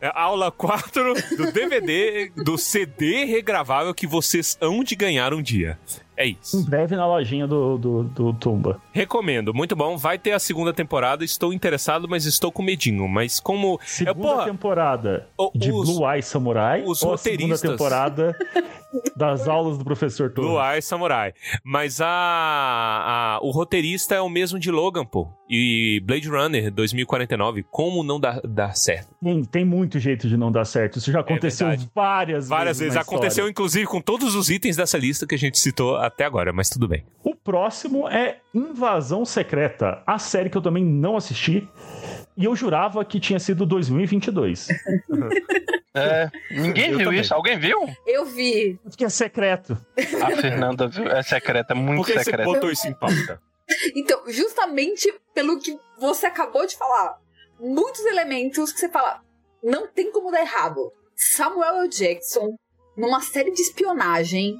É 0.00 0.06
a 0.06 0.22
aula 0.22 0.50
4 0.50 1.12
do 1.36 1.52
DVD, 1.52 2.30
do 2.36 2.56
CD 2.56 3.26
regravável 3.26 3.92
que 3.92 4.06
vocês 4.06 4.56
hão 4.62 4.82
de 4.82 4.96
ganhar 4.96 5.34
um 5.34 5.42
dia. 5.42 5.78
É 6.16 6.26
Em 6.28 6.38
isso. 6.40 6.64
breve 6.64 6.94
na 6.96 7.06
lojinha 7.06 7.46
do, 7.46 7.76
do, 7.78 8.02
do 8.04 8.32
Tumba. 8.34 8.80
Recomendo, 8.92 9.52
muito 9.52 9.74
bom. 9.74 9.96
Vai 9.96 10.18
ter 10.18 10.32
a 10.32 10.38
segunda 10.38 10.72
temporada. 10.72 11.24
Estou 11.24 11.52
interessado, 11.52 12.08
mas 12.08 12.24
estou 12.24 12.52
com 12.52 12.62
medinho. 12.62 13.08
Mas 13.08 13.40
como. 13.40 13.78
Segunda 13.84 14.14
porra, 14.28 14.44
temporada 14.44 15.28
o- 15.36 15.50
de 15.54 15.72
os- 15.72 15.88
Blue 15.88 16.08
Eye 16.12 16.22
Samurai 16.22 16.82
os 16.86 17.02
ou 17.02 17.14
a 17.14 17.18
segunda 17.18 17.42
roteiristas. 17.42 17.70
temporada 17.70 18.36
das 19.16 19.48
aulas 19.48 19.76
do 19.78 19.84
professor 19.84 20.30
Torres? 20.30 20.50
Blue 20.50 20.60
Eye 20.62 20.80
Samurai. 20.82 21.32
Mas 21.64 22.00
a, 22.00 22.06
a- 22.06 23.38
o 23.42 23.50
roteirista 23.50 24.14
é 24.14 24.20
o 24.20 24.28
mesmo 24.28 24.58
de 24.58 24.70
Logan, 24.70 25.04
pô. 25.04 25.28
E 25.48 26.00
Blade 26.06 26.28
Runner 26.28 26.70
2049. 26.70 27.64
Como 27.70 28.02
não 28.02 28.18
dá, 28.18 28.40
dar 28.44 28.74
certo? 28.76 29.13
Tem, 29.24 29.42
tem 29.44 29.64
muito 29.64 29.98
jeito 29.98 30.28
de 30.28 30.36
não 30.36 30.52
dar 30.52 30.64
certo. 30.66 30.98
Isso 30.98 31.10
já 31.10 31.20
aconteceu 31.20 31.66
verdade. 31.68 31.90
várias, 31.94 32.46
Várias 32.48 32.78
vezes. 32.78 32.96
Aconteceu, 32.96 33.28
história. 33.28 33.50
inclusive, 33.50 33.86
com 33.86 34.00
todos 34.00 34.34
os 34.34 34.50
itens 34.50 34.76
dessa 34.76 34.98
lista 34.98 35.26
que 35.26 35.34
a 35.34 35.38
gente 35.38 35.58
citou 35.58 35.96
até 35.96 36.24
agora, 36.24 36.52
mas 36.52 36.68
tudo 36.68 36.86
bem. 36.86 37.04
O 37.22 37.34
próximo 37.34 38.06
é 38.08 38.38
Invasão 38.54 39.24
Secreta, 39.24 40.02
a 40.06 40.18
série 40.18 40.50
que 40.50 40.56
eu 40.58 40.62
também 40.62 40.84
não 40.84 41.16
assisti. 41.16 41.66
E 42.36 42.44
eu 42.44 42.54
jurava 42.54 43.04
que 43.04 43.18
tinha 43.18 43.38
sido 43.38 43.64
2022. 43.66 44.68
É, 45.96 46.28
ninguém 46.50 46.90
Eu 46.90 46.98
viu 46.98 47.04
também. 47.06 47.20
isso? 47.20 47.32
Alguém 47.32 47.56
viu? 47.56 47.78
Eu 48.04 48.24
vi. 48.26 48.76
Porque 48.82 49.04
é 49.04 49.08
secreto. 49.08 49.78
A 50.20 50.30
Fernanda 50.32 50.88
viu. 50.88 51.06
É 51.08 51.22
secreta, 51.22 51.72
é 51.72 51.76
muito 51.76 51.98
Por 51.98 52.06
que 52.06 52.14
você 52.14 52.24
secreta. 52.24 52.42
botou 52.50 52.68
isso 52.68 52.88
em 52.88 52.92
pauta? 52.92 53.40
Então, 53.96 54.20
justamente 54.28 55.10
pelo 55.32 55.58
que 55.58 55.74
você 55.98 56.26
acabou 56.26 56.66
de 56.66 56.76
falar, 56.76 57.16
muitos 57.64 58.04
elementos 58.04 58.72
que 58.72 58.78
você 58.78 58.88
fala, 58.88 59.22
não 59.62 59.86
tem 59.88 60.12
como 60.12 60.30
dar 60.30 60.40
errado. 60.40 60.92
Samuel 61.16 61.82
L. 61.82 61.88
Jackson, 61.88 62.56
numa 62.96 63.20
série 63.20 63.50
de 63.52 63.62
espionagem, 63.62 64.54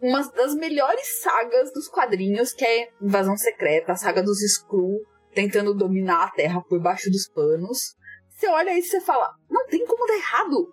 uma 0.00 0.22
das 0.30 0.54
melhores 0.54 1.20
sagas 1.20 1.72
dos 1.72 1.88
quadrinhos, 1.88 2.52
que 2.52 2.64
é 2.64 2.88
Invasão 3.02 3.36
Secreta, 3.36 3.92
a 3.92 3.96
saga 3.96 4.22
dos 4.22 4.42
Skrull, 4.42 5.00
tentando 5.34 5.74
dominar 5.74 6.24
a 6.24 6.30
Terra 6.30 6.62
por 6.62 6.80
baixo 6.80 7.10
dos 7.10 7.28
panos. 7.28 7.96
Você 8.30 8.46
olha 8.48 8.78
isso 8.78 8.96
e 8.96 9.00
fala, 9.00 9.34
não 9.50 9.66
tem 9.66 9.84
como 9.86 10.06
dar 10.06 10.16
errado. 10.16 10.72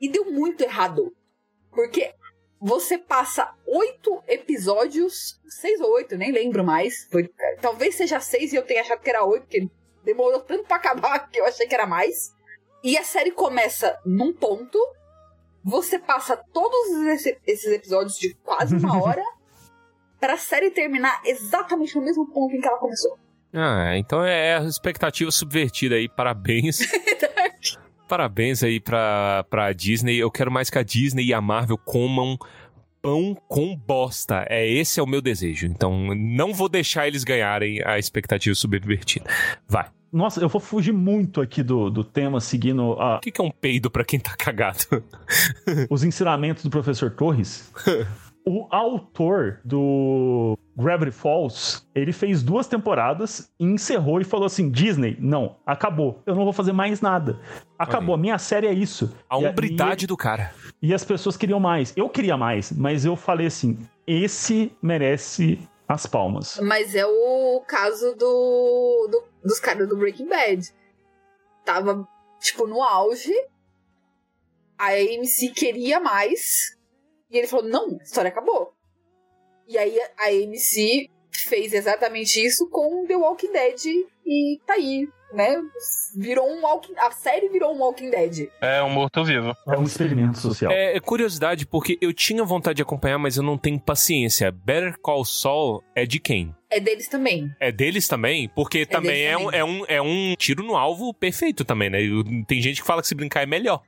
E 0.00 0.10
deu 0.10 0.30
muito 0.30 0.62
errado. 0.62 1.14
Porque 1.70 2.12
você 2.58 2.98
passa 2.98 3.54
oito 3.66 4.22
episódios, 4.26 5.38
seis 5.60 5.80
ou 5.80 5.92
oito, 5.92 6.16
nem 6.16 6.32
lembro 6.32 6.64
mais. 6.64 7.06
Foi- 7.10 7.30
talvez 7.60 7.94
seja 7.94 8.18
seis 8.20 8.52
e 8.52 8.56
eu 8.56 8.64
tenha 8.64 8.80
achado 8.80 9.00
que 9.00 9.10
era 9.10 9.24
oito, 9.24 9.42
porque 9.42 9.68
demorou 10.04 10.40
tanto 10.40 10.64
pra 10.64 10.76
acabar 10.76 11.18
que 11.28 11.38
eu 11.40 11.44
achei 11.46 11.66
que 11.66 11.74
era 11.74 11.86
mais. 11.86 12.34
E 12.82 12.96
a 12.96 13.04
série 13.04 13.30
começa 13.30 13.98
num 14.06 14.32
ponto, 14.32 14.78
você 15.62 15.98
passa 15.98 16.36
todos 16.52 17.06
esse- 17.08 17.38
esses 17.46 17.70
episódios 17.72 18.16
de 18.18 18.34
quase 18.42 18.74
uma 18.76 18.96
hora 19.02 19.22
pra 20.18 20.36
série 20.36 20.70
terminar 20.70 21.20
exatamente 21.24 21.94
no 21.96 22.02
mesmo 22.02 22.26
ponto 22.32 22.54
em 22.54 22.60
que 22.60 22.66
ela 22.68 22.78
começou. 22.78 23.18
Ah, 23.52 23.96
então 23.96 24.24
é 24.24 24.56
a 24.56 24.62
expectativa 24.62 25.30
subvertida 25.30 25.96
aí. 25.96 26.08
Parabéns. 26.08 26.78
Parabéns 28.08 28.62
aí 28.62 28.80
pra, 28.80 29.44
pra 29.48 29.72
Disney. 29.72 30.18
Eu 30.18 30.30
quero 30.30 30.50
mais 30.50 30.68
que 30.68 30.78
a 30.78 30.82
Disney 30.82 31.26
e 31.26 31.34
a 31.34 31.40
Marvel 31.40 31.78
comam 31.78 32.36
pão 33.02 33.36
com 33.48 33.76
bosta. 33.76 34.44
É 34.48 34.66
esse 34.66 35.00
é 35.00 35.02
o 35.02 35.06
meu 35.06 35.20
desejo. 35.20 35.66
Então 35.66 36.14
não 36.14 36.52
vou 36.52 36.68
deixar 36.68 37.06
eles 37.06 37.24
ganharem 37.24 37.82
a 37.84 37.98
expectativa 37.98 38.54
subvertida. 38.54 39.28
Vai. 39.68 39.86
Nossa, 40.12 40.40
eu 40.40 40.48
vou 40.48 40.60
fugir 40.60 40.92
muito 40.92 41.40
aqui 41.40 41.62
do, 41.62 41.88
do 41.88 42.02
tema, 42.02 42.40
seguindo 42.40 42.94
a- 42.94 43.18
O 43.18 43.20
que, 43.20 43.30
que 43.30 43.40
é 43.40 43.44
um 43.44 43.50
peido 43.50 43.88
pra 43.90 44.04
quem 44.04 44.18
tá 44.18 44.34
cagado? 44.36 44.84
os 45.88 46.02
ensinamentos 46.02 46.64
do 46.64 46.70
professor 46.70 47.10
Torres. 47.12 47.70
O 48.46 48.66
autor 48.70 49.60
do 49.64 50.58
Gravity 50.76 51.12
Falls, 51.12 51.82
ele 51.94 52.10
fez 52.12 52.42
duas 52.42 52.66
temporadas 52.66 53.52
e 53.60 53.64
encerrou 53.64 54.20
e 54.20 54.24
falou 54.24 54.46
assim: 54.46 54.70
Disney, 54.70 55.16
não, 55.20 55.56
acabou. 55.66 56.22
Eu 56.24 56.34
não 56.34 56.44
vou 56.44 56.52
fazer 56.52 56.72
mais 56.72 57.00
nada. 57.02 57.38
Acabou, 57.78 58.14
a 58.14 58.18
minha 58.18 58.38
série 58.38 58.66
é 58.66 58.72
isso. 58.72 59.14
A 59.28 59.38
E- 59.38 59.46
hombridade 59.46 60.06
do 60.06 60.16
cara. 60.16 60.52
E, 60.80 60.88
e 60.88 60.94
as 60.94 61.04
pessoas 61.04 61.36
queriam 61.36 61.60
mais. 61.60 61.92
Eu 61.96 62.08
queria 62.08 62.36
mais, 62.36 62.72
mas 62.72 63.04
eu 63.04 63.14
falei 63.14 63.46
assim: 63.46 63.78
esse 64.06 64.72
merece 64.82 65.58
as 65.86 66.06
palmas. 66.06 66.58
Mas 66.62 66.94
é 66.94 67.04
o 67.04 67.62
caso 67.68 68.14
do, 68.16 69.08
do- 69.10 69.24
dos 69.44 69.60
caras 69.60 69.86
do 69.88 69.96
Breaking 69.98 70.28
Bad. 70.28 70.66
Tava, 71.64 72.08
tipo, 72.40 72.66
no 72.66 72.82
auge. 72.82 73.34
A 74.78 74.92
AMC 74.92 75.50
queria 75.54 76.00
mais. 76.00 76.74
E 77.30 77.38
ele 77.38 77.46
falou: 77.46 77.64
não, 77.66 77.98
a 78.00 78.02
história 78.02 78.28
acabou. 78.28 78.72
E 79.68 79.78
aí 79.78 79.96
a 80.18 80.26
AMC 80.26 81.08
fez 81.32 81.72
exatamente 81.72 82.44
isso 82.44 82.68
com 82.68 83.06
The 83.06 83.16
Walking 83.16 83.52
Dead. 83.52 83.84
E 84.26 84.60
tá 84.66 84.74
aí, 84.74 85.08
né? 85.32 85.60
Virou 86.16 86.48
um 86.48 86.60
Walking. 86.62 86.94
A 86.96 87.10
série 87.12 87.48
virou 87.48 87.74
um 87.74 87.78
Walking 87.78 88.10
Dead. 88.10 88.48
É 88.60 88.82
um 88.82 88.90
morto-vivo. 88.90 89.54
É 89.68 89.78
um 89.78 89.84
experimento 89.84 90.38
social. 90.38 90.72
É, 90.72 90.96
é 90.96 91.00
curiosidade, 91.00 91.66
porque 91.66 91.96
eu 92.00 92.12
tinha 92.12 92.44
vontade 92.44 92.76
de 92.76 92.82
acompanhar, 92.82 93.18
mas 93.18 93.36
eu 93.36 93.42
não 93.42 93.56
tenho 93.56 93.78
paciência. 93.78 94.50
Better 94.50 94.98
Call 95.00 95.24
Saul 95.24 95.82
é 95.94 96.04
de 96.04 96.18
quem? 96.18 96.54
É 96.68 96.80
deles 96.80 97.08
também. 97.08 97.50
É 97.60 97.70
deles 97.70 98.08
também? 98.08 98.48
Porque 98.48 98.84
também 98.84 99.12
deles 99.12 99.32
é, 99.32 99.36
um, 99.36 99.44
também. 99.44 99.60
é, 99.60 99.64
um, 99.64 99.84
é 99.86 100.02
um 100.02 100.34
tiro 100.36 100.64
no 100.64 100.76
alvo 100.76 101.14
perfeito 101.14 101.64
também, 101.64 101.90
né? 101.90 101.98
Tem 102.46 102.60
gente 102.60 102.80
que 102.80 102.86
fala 102.86 103.02
que 103.02 103.08
se 103.08 103.14
brincar 103.14 103.42
é 103.42 103.46
melhor. 103.46 103.82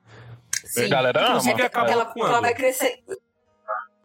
Sim. 0.65 0.89
Galera 0.89 1.21
ama. 1.21 1.29
Inclusive, 1.31 1.63
É 1.63 1.71
ela, 1.73 2.13
ela 2.17 2.41
vai 2.41 2.55
crescer. 2.55 3.03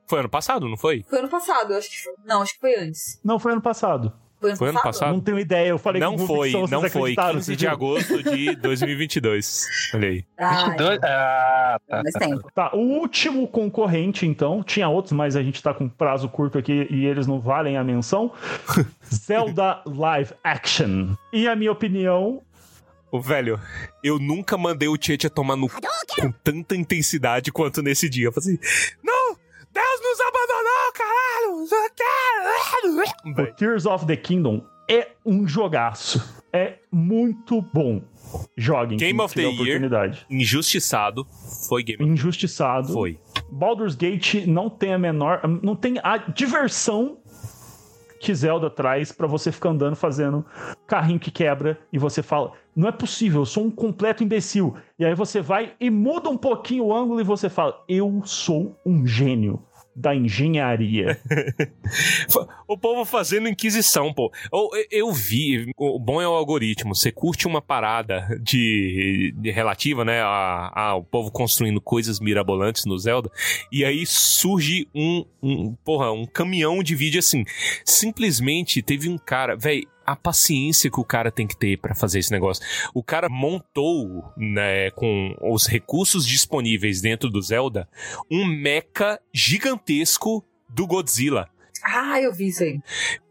Foi 0.08 0.20
ano 0.20 0.30
passado, 0.30 0.68
não 0.68 0.78
foi? 0.78 1.04
Foi 1.10 1.20
ano 1.20 1.30
passado, 1.30 1.74
eu 1.74 1.78
acho 1.78 1.90
que 1.90 2.02
foi. 2.02 2.14
Não, 2.26 2.42
acho 2.42 2.54
que 2.54 2.60
foi 2.60 2.76
antes. 2.76 3.20
Não, 3.24 3.38
foi 3.40 3.52
ano 3.52 3.62
passado. 3.62 4.14
Foi 4.40 4.52
ano 4.52 4.58
Foi 4.58 4.70
ano 4.70 4.76
passado? 4.76 4.94
passado? 4.94 5.14
Não 5.14 5.20
tenho 5.20 5.40
ideia. 5.40 5.70
Eu 5.70 5.80
falei 5.80 6.00
não 6.00 6.16
foi, 6.16 6.52
não 6.52 6.68
foi. 6.82 6.88
acreditaram, 6.88 7.34
15 7.36 7.46
vocês 7.46 7.58
de 7.58 7.68
agosto 7.68 8.24
de 8.24 8.56
2022. 8.62 9.66
Olha 9.96 10.10
aí. 10.10 10.26
Ah, 10.38 10.66
22? 10.70 11.00
Ah, 11.04 11.80
tá. 11.88 12.04
mais 12.04 12.14
tempo. 12.14 12.52
Tá, 12.54 12.72
o 12.76 12.78
último 12.78 13.48
concorrente, 13.48 14.28
então, 14.28 14.62
tinha 14.62 14.88
outros, 14.88 15.14
mas 15.14 15.36
a 15.36 15.42
gente 15.42 15.62
tá 15.62 15.74
com 15.74 15.90
prazo 15.90 16.30
curto 16.30 16.58
aqui 16.60 16.86
e 16.90 17.06
eles 17.06 17.26
não 17.26 17.40
valem 17.40 17.78
a 17.78 17.84
menção. 17.84 18.32
Zelda 19.12 19.82
Live 19.88 20.34
Action. 20.44 21.16
E 21.34 21.48
a 21.48 21.56
minha 21.56 21.72
opinião, 21.72 22.44
Ô, 23.10 23.22
velho, 23.22 23.60
eu 24.04 24.20
nunca 24.20 24.58
mandei 24.58 24.88
o 24.88 24.98
Tietchan 24.98 25.30
tomar 25.30 25.56
no 25.56 25.68
com 25.70 26.32
tanta 26.44 26.76
intensidade 26.76 27.52
quanto 27.52 27.82
nesse 27.82 28.10
dia. 28.10 28.28
Eu 28.28 28.34
falei 28.34 28.56
assim, 28.56 28.96
não! 29.04 29.38
Deus 29.78 30.02
nos 30.02 30.20
abandonou, 30.22 30.92
caralho! 30.96 31.68
Quero! 31.96 33.48
o 33.50 33.56
Tears 33.56 33.86
of 33.86 34.08
the 34.08 34.18
Kingdom 34.18 34.66
é 34.90 35.10
um 35.24 35.48
jogaço. 35.48 36.36
É 36.52 36.80
muito 36.92 37.62
bom. 37.62 38.02
Joguem. 38.58 38.98
Game 38.98 39.14
quem 39.14 39.22
of 39.24 39.36
the 39.36 39.42
tiver 39.42 39.52
Year. 39.52 39.62
oportunidade. 39.62 40.26
Injustiçado. 40.32 41.28
Foi 41.68 41.84
game. 41.84 42.04
Injustiçado. 42.04 42.92
Foi. 42.92 43.20
Baldur's 43.52 43.94
Gate 43.94 44.48
não 44.48 44.68
tem 44.68 44.96
a 44.96 44.98
menor. 44.98 45.42
Não 45.62 45.76
tem 45.76 46.00
a 46.02 46.18
diversão 46.18 47.20
que 48.20 48.34
Zelda 48.34 48.72
traz 48.72 49.12
pra 49.12 49.28
você 49.28 49.52
ficar 49.52 49.70
andando 49.70 49.96
fazendo 49.96 50.44
carrinho 50.88 51.20
que 51.20 51.30
quebra 51.30 51.80
e 51.94 52.00
você 52.00 52.24
fala: 52.24 52.54
Não 52.76 52.88
é 52.88 52.92
possível, 52.92 53.42
eu 53.42 53.46
sou 53.46 53.66
um 53.66 53.72
completo 53.72 54.24
imbecil. 54.24 54.76
E 54.98 55.06
aí 55.06 55.14
você 55.14 55.40
vai 55.40 55.76
e 55.80 55.92
muda 55.92 56.30
um 56.30 56.38
pouquinho 56.38 56.86
o 56.86 56.96
ângulo 56.96 57.22
e 57.22 57.24
você 57.24 57.48
fala: 57.48 57.80
Eu 57.88 58.24
sou 58.26 58.76
um 58.84 59.06
gênio 59.06 59.62
da 59.98 60.16
engenharia. 60.16 61.20
O 62.68 62.78
povo 62.78 63.06
fazendo 63.06 63.48
inquisição, 63.48 64.14
pô. 64.14 64.30
Eu, 64.52 64.70
eu 64.92 65.12
vi, 65.14 65.72
o 65.78 65.98
bom 65.98 66.22
é 66.22 66.28
o 66.28 66.34
algoritmo. 66.34 66.94
Você 66.94 67.12
curte 67.14 67.48
uma 67.48 67.62
parada 67.62 68.28
de, 68.42 69.34
de 69.38 69.50
relativa, 69.52 70.04
né, 70.04 70.22
a, 70.22 70.72
a- 70.76 70.96
o 70.96 71.04
povo 71.04 71.32
construindo 71.32 71.80
coisas 71.80 72.20
mirabolantes 72.20 72.84
no 72.86 72.98
Zelda, 73.00 73.32
e 73.72 73.86
aí 73.86 74.06
surge 74.06 74.86
um, 74.94 75.26
um 75.42 75.74
porra, 75.86 76.12
um 76.12 76.26
caminhão 76.26 76.84
de 76.84 76.94
vídeo 76.94 77.20
assim. 77.20 77.46
Simplesmente 77.86 78.82
teve 78.82 79.08
um 79.08 79.18
cara, 79.18 79.56
velho, 79.56 79.88
a 80.08 80.16
paciência 80.16 80.90
que 80.90 81.00
o 81.02 81.04
cara 81.04 81.30
tem 81.30 81.46
que 81.46 81.58
ter 81.58 81.78
pra 81.78 81.94
fazer 81.94 82.20
esse 82.20 82.32
negócio. 82.32 82.66
O 82.94 83.04
cara 83.04 83.28
montou, 83.30 84.32
né, 84.38 84.90
com 84.92 85.36
os 85.42 85.68
recursos 85.68 86.26
disponíveis 86.26 87.02
dentro 87.02 87.30
do 87.30 87.42
Zelda, 87.42 87.90
um 88.32 88.46
mecha 88.46 89.20
gigantesco 89.34 90.46
do 90.70 90.88
Godzilla 90.88 91.50
Ah, 91.84 92.22
eu 92.22 92.34
vi 92.34 92.48
isso 92.48 92.64
aí. 92.64 92.80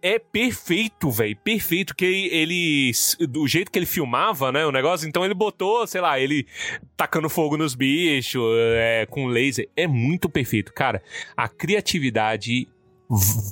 é 0.03 0.19
perfeito, 0.19 1.11
velho. 1.11 1.37
Perfeito. 1.37 1.95
Que 1.97 2.05
ele. 2.31 2.93
Do 3.29 3.47
jeito 3.49 3.71
que 3.71 3.79
ele 3.79 3.87
filmava, 3.87 4.53
né? 4.53 4.65
O 4.67 4.71
negócio. 4.73 5.09
Então 5.09 5.25
ele 5.25 5.35
botou, 5.35 5.87
sei 5.87 6.01
lá, 6.01 6.19
ele 6.21 6.47
tacando 6.97 7.29
fogo 7.29 7.57
nos 7.57 7.75
bichos, 7.75 8.43
é, 8.77 9.07
com 9.11 9.27
laser. 9.27 9.69
É 9.77 9.87
muito 9.87 10.29
perfeito. 10.29 10.73
Cara, 10.73 11.03
a 11.37 11.49
criatividade 11.49 12.69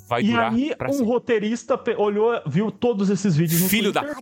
vai 0.08 0.22
e 0.22 0.26
durar 0.30 0.52
aí, 0.52 0.74
pra 0.76 0.88
um 0.88 0.92
sempre. 0.92 1.06
roteirista 1.08 1.80
olhou, 1.98 2.40
viu 2.46 2.70
todos 2.70 3.10
esses 3.10 3.36
vídeos 3.36 3.62
no 3.62 3.68
Filho 3.68 3.92
Twitter. 3.92 4.16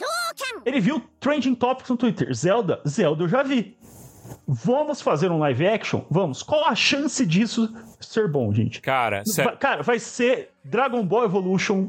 Ele 0.65 0.81
viu 0.81 1.03
Trending 1.21 1.55
Topics 1.55 1.89
no 1.91 1.97
Twitter. 1.97 2.33
Zelda? 2.35 2.81
Zelda 2.87 3.25
eu 3.25 3.29
já 3.29 3.43
vi. 3.43 3.77
Vamos 4.47 5.01
fazer 5.01 5.31
um 5.31 5.39
live 5.39 5.67
action? 5.67 6.03
Vamos. 6.11 6.43
Qual 6.43 6.65
a 6.67 6.75
chance 6.75 7.25
disso 7.27 7.73
ser 8.01 8.29
bom, 8.31 8.53
gente? 8.53 8.81
Cara, 8.81 9.25
sério. 9.25 9.51
Vai- 9.51 9.59
cara, 9.59 9.83
vai 9.83 9.99
ser 9.99 10.51
Dragon 10.65 11.05
Ball 11.05 11.25
Evolution 11.25 11.89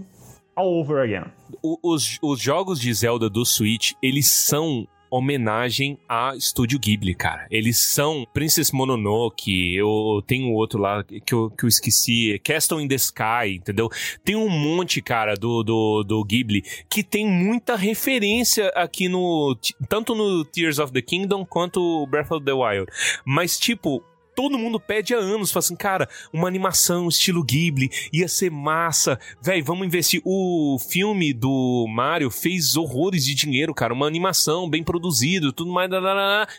all 0.56 0.80
over 0.80 1.00
again. 1.04 1.26
o- 1.62 1.78
os, 1.84 2.18
os 2.22 2.40
jogos 2.40 2.80
de 2.80 2.94
Zelda 2.94 3.30
do 3.30 3.46
Switch, 3.46 3.94
eles 4.02 4.28
são 4.28 4.88
homenagem 5.14 5.98
a 6.10 6.36
Estúdio 6.36 6.80
Ghibli, 6.80 7.14
cara. 7.14 7.46
Eles 7.52 7.78
são 7.80 8.26
Princess 8.34 8.72
Mononoke, 8.72 9.76
eu 9.76 10.24
tenho 10.26 10.52
outro 10.52 10.80
lá 10.80 11.04
que 11.04 11.34
eu, 11.34 11.52
que 11.52 11.66
eu 11.66 11.68
esqueci, 11.68 12.40
Castle 12.44 12.82
in 12.82 12.88
the 12.88 12.96
Sky, 12.96 13.58
entendeu? 13.58 13.90
Tem 14.26 14.36
um 14.36 14.50
monte, 14.50 15.02
cara, 15.02 15.36
do, 15.36 15.64
do, 15.64 16.04
do 16.04 16.24
Ghibli 16.24 16.64
que 16.90 17.04
tem 17.04 17.28
muita 17.28 17.76
referência 17.76 18.70
aqui 18.70 19.08
no... 19.08 19.56
Tanto 19.88 20.16
no 20.16 20.44
Tears 20.44 20.80
of 20.80 20.92
the 20.92 21.02
Kingdom 21.02 21.46
quanto 21.46 22.08
Breath 22.08 22.32
of 22.32 22.44
the 22.44 22.54
Wild. 22.54 22.92
Mas, 23.26 23.60
tipo... 23.60 24.04
Todo 24.36 24.58
mundo 24.58 24.80
pede 24.80 25.14
há 25.14 25.18
anos, 25.18 25.52
fala 25.52 25.60
assim, 25.60 25.76
cara, 25.76 26.08
uma 26.32 26.48
animação 26.48 27.08
estilo 27.08 27.44
Ghibli 27.44 27.90
ia 28.12 28.28
ser 28.28 28.50
massa. 28.50 29.20
Véi, 29.42 29.62
vamos 29.62 29.86
investir. 29.86 30.22
O 30.26 30.78
filme 30.80 31.34
do 31.34 31.86
Mario 31.90 32.30
fez 32.32 32.76
horrores 32.76 33.26
de 33.26 33.34
dinheiro, 33.36 33.74
cara. 33.74 33.94
Uma 33.94 34.08
animação 34.08 34.70
bem 34.70 34.84
produzido, 34.84 35.54
tudo 35.54 35.72
mais. 35.72 35.90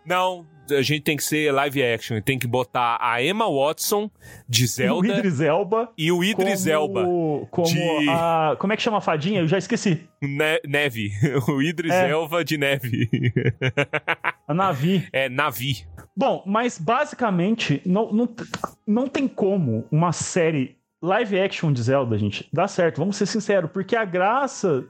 Não, 0.06 0.46
a 0.70 0.82
gente 0.82 1.02
tem 1.02 1.16
que 1.16 1.24
ser 1.24 1.52
live 1.52 1.82
action. 1.82 2.20
Tem 2.20 2.38
que 2.38 2.46
botar 2.46 2.96
a 3.00 3.22
Emma 3.22 3.46
Watson 3.50 4.10
de 4.48 4.62
E 4.62 4.64
o 4.64 4.68
Zelda 4.68 5.08
Idris 5.18 5.40
Elba. 5.40 5.92
e 5.98 6.12
o 6.12 6.22
Idris 6.24 6.60
como, 6.64 6.72
Elba. 6.72 7.04
Como 7.50 7.66
de- 7.68 8.08
a. 8.08 8.56
Como 8.58 8.72
é 8.72 8.76
que 8.76 8.82
chama 8.82 8.98
a 8.98 9.00
fadinha? 9.02 9.40
Eu 9.40 9.48
já 9.48 9.58
esqueci. 9.58 10.00
Ne- 10.22 10.60
neve. 10.66 11.10
O 11.48 11.60
Idris 11.60 11.92
É. 11.92 12.10
Elba 12.10 12.44
de 12.44 12.56
neve. 12.56 13.08
A 14.46 14.52
Navi. 14.54 15.08
é 15.12 15.28
Navi. 15.28 15.86
Bom, 16.16 16.42
mas 16.46 16.78
basicamente 16.78 17.80
não, 17.84 18.12
não, 18.12 18.28
não 18.86 19.08
tem 19.08 19.26
como 19.26 19.86
uma 19.90 20.12
série 20.12 20.76
live 21.02 21.38
action 21.40 21.72
de 21.72 21.82
Zelda, 21.82 22.16
gente, 22.18 22.48
dar 22.52 22.68
certo. 22.68 22.98
Vamos 22.98 23.16
ser 23.16 23.26
sinceros, 23.26 23.70
porque 23.72 23.96
a 23.96 24.04
graça. 24.04 24.84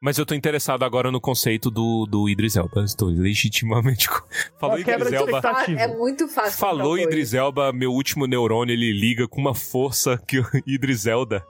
Mas 0.00 0.16
eu 0.16 0.24
tô 0.24 0.32
interessado 0.34 0.84
agora 0.84 1.10
no 1.10 1.20
conceito 1.20 1.70
do, 1.72 2.06
do 2.06 2.28
Idris 2.28 2.54
Elba. 2.54 2.84
Estou 2.84 3.08
legitimamente. 3.08 4.08
co- 4.08 4.24
Falou 4.60 4.78
Idris 4.78 5.08
de 5.08 5.14
Elba. 5.16 5.40
Ah, 5.44 5.64
é 5.66 5.88
muito 5.88 6.28
fácil. 6.28 6.58
Falou. 6.58 6.96
Idris 6.96 7.34
Elba, 7.34 7.72
meu 7.72 7.92
último 7.92 8.24
neurônio, 8.26 8.72
ele 8.72 8.92
liga 8.92 9.26
com 9.26 9.40
uma 9.40 9.54
força 9.56 10.16
que 10.16 10.38
o 10.38 10.44
Idris 10.66 11.04
Elba. 11.06 11.44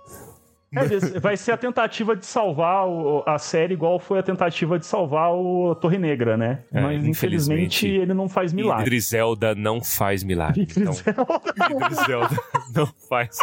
É, 0.71 1.19
vai 1.19 1.37
ser 1.37 1.53
a 1.53 1.57
tentativa 1.57 2.15
de 2.15 2.27
salvar 2.27 2.87
o- 2.87 3.23
a 3.27 3.39
série, 3.39 3.73
igual 3.73 3.99
foi 3.99 4.19
a 4.19 4.23
tentativa 4.23 4.79
de 4.79 4.85
salvar 4.85 5.33
o 5.33 5.75
Torre 5.75 5.97
Negra, 5.99 6.37
né? 6.37 6.63
É, 6.73 6.81
Mas 6.81 7.05
infelizmente 7.07 7.87
infelizmente, 7.87 7.87
ele 7.87 8.13
não 8.15 8.29
faz 8.29 8.53
milagre. 8.53 8.83
Idris 8.83 9.13
Elba 9.15 9.55
não 9.55 9.81
faz 9.83 10.23
milagre. 10.23 10.67
Então, 10.71 10.93
Idris 10.93 11.07
Elba. 11.07 11.43
Idris 11.87 12.09
Elba 12.09 12.37
não 12.75 12.87
faz. 13.09 13.39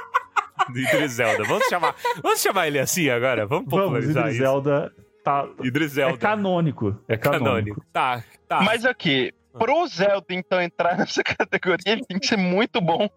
Idris 0.69 1.19
Elba. 1.19 1.43
Vamos 1.45 1.65
chamar, 1.67 1.95
vamos 2.21 2.41
chamar 2.41 2.67
ele 2.67 2.79
assim 2.79 3.09
agora? 3.09 3.45
Vamos 3.47 3.65
Vamos, 3.69 3.85
popularizar 3.85 4.23
Idris 4.23 4.35
isso. 4.35 4.45
Elba 4.45 4.91
tá. 5.23 5.47
Idris 5.63 5.97
É 5.97 6.15
canônico. 6.17 6.95
É 7.07 7.17
canônico. 7.17 7.45
canônico. 7.45 7.85
Tá, 7.91 8.23
tá. 8.47 8.61
Mas 8.61 8.85
aqui, 8.85 9.33
pro 9.57 9.87
Zelda 9.87 10.25
então 10.29 10.61
entrar 10.61 10.95
nessa 10.97 11.23
categoria, 11.25 11.93
ele 11.93 12.05
tem 12.05 12.19
que 12.19 12.27
ser 12.27 12.37
muito 12.37 12.79
bom. 12.79 13.09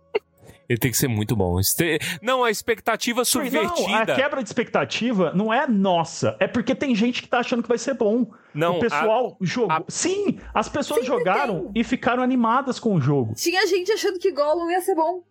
Ele 0.69 0.78
tem 0.78 0.90
que 0.90 0.97
ser 0.97 1.09
muito 1.09 1.35
bom. 1.35 1.59
Este- 1.59 1.99
Não, 2.20 2.45
a 2.45 2.51
expectativa 2.51 3.16
Não, 3.19 3.23
a 3.23 3.24
subvertida. 3.24 4.15
quebra 4.15 4.43
de 4.43 4.49
expectativa 4.49 5.32
não 5.35 5.53
é 5.53 5.66
nossa, 5.66 6.36
é 6.39 6.47
porque 6.47 6.74
tem 6.74 6.95
gente 6.95 7.23
que 7.23 7.28
tá 7.28 7.39
achando 7.39 7.62
que 7.62 7.69
vai 7.69 7.78
ser 7.78 7.95
bom. 7.95 8.27
Não, 8.55 8.77
o 8.77 8.81
pessoal 8.81 9.36
jogou. 9.40 9.73
a- 9.73 9.85
Sim, 9.89 10.39
as 10.53 10.69
pessoas 10.69 11.01
Sempre 11.01 11.16
jogaram 11.19 11.70
tem. 11.73 11.81
e 11.81 11.85
ficaram 11.85 12.23
animadas 12.23 12.78
com 12.78 12.95
o 12.95 13.01
jogo. 13.01 13.35
Tinha 13.35 13.66
gente 13.66 13.90
achando 13.93 14.19
que 14.19 14.31
Gollum 14.32 14.70
ia 14.70 14.81
ser 14.81 14.95
bom. 14.95 15.23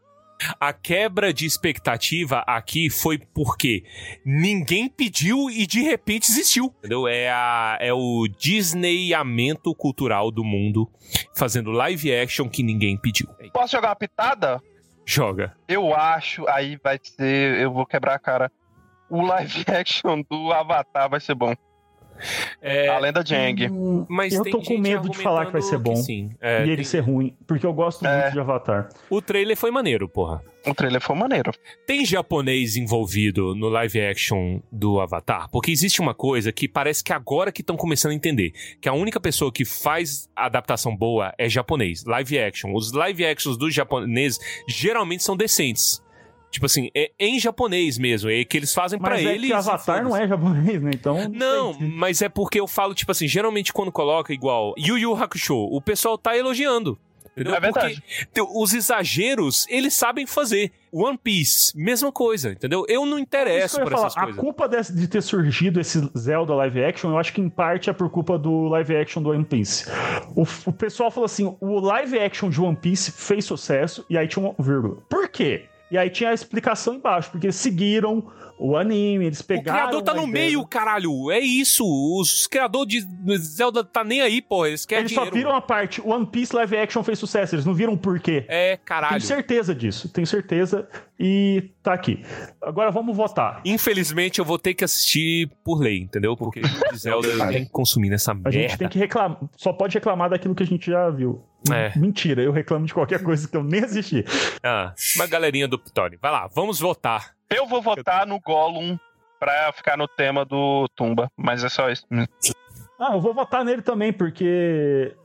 A 0.59 0.71
quebra 0.71 1.33
de 1.33 1.47
expectativa 1.47 2.43
aqui 2.45 2.91
foi 2.91 3.17
porque 3.17 3.83
ninguém 4.23 4.87
pediu 4.87 5.49
e 5.49 5.65
de 5.65 5.81
repente 5.81 6.29
existiu. 6.29 6.71
Entendeu? 6.77 7.07
É, 7.07 7.27
a, 7.31 7.75
é 7.81 7.91
o 7.91 8.27
Disneyamento 8.87 9.73
cultural 9.73 10.29
do 10.31 10.43
mundo 10.43 10.87
fazendo 11.35 11.71
live 11.71 12.13
action 12.15 12.47
que 12.47 12.61
ninguém 12.61 12.95
pediu. 12.97 13.27
Posso 13.51 13.71
jogar 13.71 13.89
uma 13.89 13.95
pitada? 13.95 14.61
Joga. 15.07 15.55
Eu 15.69 15.95
acho, 15.95 16.45
aí 16.49 16.77
vai 16.83 16.99
ser. 17.01 17.61
Eu 17.61 17.71
vou 17.71 17.85
quebrar 17.85 18.15
a 18.15 18.19
cara. 18.19 18.51
O 19.09 19.21
live 19.21 19.63
action 19.71 20.21
do 20.29 20.51
Avatar 20.51 21.09
vai 21.09 21.21
ser 21.21 21.33
bom. 21.33 21.55
É, 22.61 22.87
A 22.89 22.99
lenda 22.99 23.23
de 23.23 23.35
Aang. 23.35 23.67
Hum, 23.69 24.05
mas 24.09 24.33
eu 24.33 24.43
tem 24.43 24.51
tô 24.51 24.61
com 24.61 24.77
medo 24.77 25.09
de 25.09 25.17
falar 25.17 25.45
que 25.47 25.51
vai 25.53 25.61
ser 25.61 25.77
bom. 25.77 25.95
sim. 25.95 26.29
É, 26.41 26.59
e 26.61 26.67
ele 26.67 26.75
tem- 26.77 26.85
ser 26.85 26.99
ruim, 26.99 27.35
porque 27.47 27.65
eu 27.65 27.73
gosto 27.73 28.05
É. 28.05 28.21
muito 28.21 28.33
de 28.33 28.39
Avatar. 28.39 28.89
O 29.09 29.21
trailer 29.21 29.55
foi 29.57 29.71
maneiro, 29.71 30.07
porra. 30.09 30.41
O 30.65 30.73
trailer 30.75 30.99
foi 31.01 31.15
maneiro. 31.15 31.51
Tem 31.85 32.03
japonês 32.05 32.75
envolvido 32.75 33.55
no 33.55 33.69
live 33.69 34.01
action 34.01 34.59
do 34.71 34.99
Avatar? 34.99 35.49
Porque 35.49 35.71
existe 35.71 36.01
uma 36.01 36.13
coisa 36.13 36.51
que 36.51 36.67
parece 36.67 37.01
que 37.03 37.13
agora 37.13 37.51
que 37.53 37.61
estão 37.61 37.77
começando 37.77 38.11
a 38.11 38.15
entender. 38.15 38.51
Que 38.81 38.89
a 38.89 38.93
única 38.93 39.19
pessoa 39.19 39.51
que 39.51 39.63
faz 39.63 40.27
adaptação 40.35 40.93
boa 40.95 41.33
é 41.37 41.47
japonês. 41.47 42.03
Live 42.05 42.37
action. 42.39 42.73
Os 42.73 42.91
live 42.91 43.25
actions 43.25 43.57
dos 43.57 43.73
japoneses 43.73 44.37
geralmente 44.67 45.23
são 45.23 45.37
decentes. 45.37 46.01
Tipo 46.49 46.65
assim, 46.65 46.89
é 46.95 47.11
em 47.19 47.39
japonês 47.39 47.97
mesmo. 47.97 48.29
É 48.29 48.43
que 48.45 48.57
eles 48.57 48.73
fazem 48.73 48.97
pra 48.97 49.11
Mas 49.11 49.25
é 49.25 49.33
eles. 49.35 49.41
que 49.47 49.47
e 49.49 49.53
Avatar 49.53 50.03
não 50.03 50.15
é 50.15 50.27
japonês, 50.27 50.81
né? 50.81 50.91
Então. 50.93 51.27
Não, 51.29 51.73
mas 51.79 52.21
é 52.21 52.29
porque 52.29 52.59
eu 52.59 52.67
falo, 52.67 52.93
tipo 52.95 53.11
assim, 53.11 53.27
geralmente 53.27 53.73
quando 53.73 53.91
coloca 53.91 54.33
igual 54.33 54.73
Yu 54.77 54.97
Yu 54.97 55.15
Hakusho, 55.15 55.55
o 55.55 55.81
pessoal 55.81 56.17
tá 56.17 56.37
elogiando. 56.37 56.97
Entendeu? 57.33 57.53
É 57.53 57.59
verdade. 57.59 58.03
Porque 58.33 58.41
os 58.41 58.73
exageros, 58.73 59.67
eles 59.69 59.93
sabem 59.93 60.25
fazer. 60.25 60.71
One 60.91 61.19
Piece, 61.21 61.71
mesma 61.77 62.11
coisa, 62.11 62.49
entendeu? 62.51 62.83
Eu 62.87 63.05
não 63.05 63.17
Isso 63.17 63.21
interesso 63.23 63.75
que 63.75 63.81
eu 63.81 63.85
por 63.85 63.91
falar, 63.91 64.07
essas 64.07 64.17
a 64.17 64.23
coisas. 64.23 64.41
culpa 64.41 64.67
desse- 64.67 64.95
de 64.95 65.07
ter 65.07 65.21
surgido 65.21 65.79
esse 65.79 65.99
Zelda 66.17 66.55
live 66.55 66.83
action, 66.83 67.11
eu 67.11 67.17
acho 67.19 67.31
que 67.33 67.39
em 67.41 67.49
parte 67.49 67.91
é 67.91 67.93
por 67.93 68.09
culpa 68.09 68.39
do 68.39 68.63
live 68.69 68.95
action 68.95 69.21
do 69.21 69.29
One 69.29 69.43
Piece. 69.45 69.85
O, 70.35 70.47
o 70.65 70.73
pessoal 70.73 71.11
falou 71.11 71.25
assim: 71.25 71.55
o 71.61 71.79
live 71.79 72.17
action 72.17 72.49
de 72.49 72.59
One 72.59 72.75
Piece 72.75 73.11
fez 73.11 73.45
sucesso, 73.45 74.03
e 74.09 74.17
aí 74.17 74.27
tinha 74.27 74.43
uma 74.43 74.55
vírgula. 74.57 74.95
Por 75.07 75.27
quê? 75.29 75.65
E 75.89 75.97
aí 75.97 76.09
tinha 76.09 76.31
a 76.31 76.33
explicação 76.33 76.95
embaixo, 76.95 77.31
porque 77.31 77.51
seguiram 77.51 78.31
o 78.59 78.75
anime, 78.75 79.25
eles 79.25 79.39
O 79.39 79.45
pegaram. 79.45 79.79
criador 79.79 80.01
tá 80.01 80.11
a 80.11 80.15
no 80.15 80.27
ideia 80.27 80.45
meio, 80.47 80.65
caralho. 80.65 81.31
É 81.31 81.39
isso. 81.39 81.83
Os 82.19 82.47
criadores 82.47 83.05
de 83.05 83.37
Zelda 83.37 83.83
tá 83.83 84.03
nem 84.03 84.21
aí, 84.21 84.41
porra. 84.41 84.69
Eles 84.69 84.85
querem 84.85 85.03
Eles 85.03 85.13
só 85.13 85.21
dinheiro. 85.21 85.35
viram 85.37 85.55
a 85.55 85.61
parte, 85.61 86.01
One 86.01 86.25
Piece 86.25 86.55
live 86.55 86.75
action 86.77 87.03
fez 87.03 87.19
sucesso, 87.19 87.55
eles 87.55 87.65
não 87.65 87.73
viram 87.73 87.93
o 87.93 87.97
porquê. 87.97 88.45
É, 88.47 88.77
caralho. 88.77 89.11
Tenho 89.13 89.21
certeza 89.21 89.75
disso, 89.75 90.09
tenho 90.09 90.25
certeza. 90.27 90.87
E 91.19 91.71
tá 91.81 91.93
aqui. 91.93 92.23
Agora 92.61 92.91
vamos 92.91 93.15
votar. 93.17 93.61
Infelizmente, 93.65 94.37
eu 94.39 94.45
vou 94.45 94.59
ter 94.59 94.73
que 94.75 94.83
assistir 94.83 95.49
por 95.63 95.79
lei, 95.79 95.99
entendeu? 95.99 96.35
Porque 96.37 96.61
Zelda 96.95 97.27
eu 97.27 97.45
nem 97.47 97.65
consumi 97.65 98.09
nessa 98.09 98.31
A 98.31 98.35
merda. 98.35 98.51
gente 98.51 98.77
tem 98.77 98.87
que 98.89 98.99
reclamar, 98.99 99.39
só 99.55 99.73
pode 99.73 99.93
reclamar 99.95 100.29
daquilo 100.29 100.53
que 100.53 100.63
a 100.63 100.65
gente 100.67 100.91
já 100.91 101.09
viu. 101.09 101.43
É. 101.71 101.97
Mentira, 101.97 102.41
eu 102.41 102.51
reclamo 102.51 102.85
de 102.85 102.93
qualquer 102.93 103.21
coisa 103.23 103.47
que 103.47 103.57
eu 103.57 103.63
nem 103.63 103.83
assisti. 103.83 104.23
Ah, 104.63 104.93
uma 105.15 105.25
galerinha 105.27 105.67
do 105.67 105.77
Tony. 105.77 106.17
Vai 106.21 106.31
lá, 106.31 106.47
vamos 106.53 106.79
votar. 106.79 107.35
Eu 107.49 107.65
vou 107.65 107.81
votar 107.81 108.25
no 108.25 108.39
Gollum 108.39 108.97
pra 109.39 109.71
ficar 109.73 109.97
no 109.97 110.07
tema 110.07 110.43
do 110.45 110.87
Tumba, 110.95 111.31
mas 111.37 111.63
é 111.63 111.69
só 111.69 111.89
isso. 111.89 112.05
Ah, 112.99 113.13
eu 113.13 113.21
vou 113.21 113.33
votar 113.33 113.63
nele 113.63 113.81
também, 113.81 114.11
porque. 114.11 115.15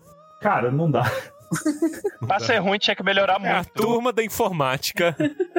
Cara, 0.40 0.70
não 0.70 0.90
dá. 0.90 1.02
Pra 2.26 2.40
ser 2.40 2.56
ruim 2.58 2.78
tinha 2.78 2.96
que 2.96 3.02
melhorar 3.02 3.34
É 3.44 3.50
a 3.50 3.54
muito. 3.56 3.72
turma 3.74 4.10
da 4.12 4.24
informática. 4.24 5.14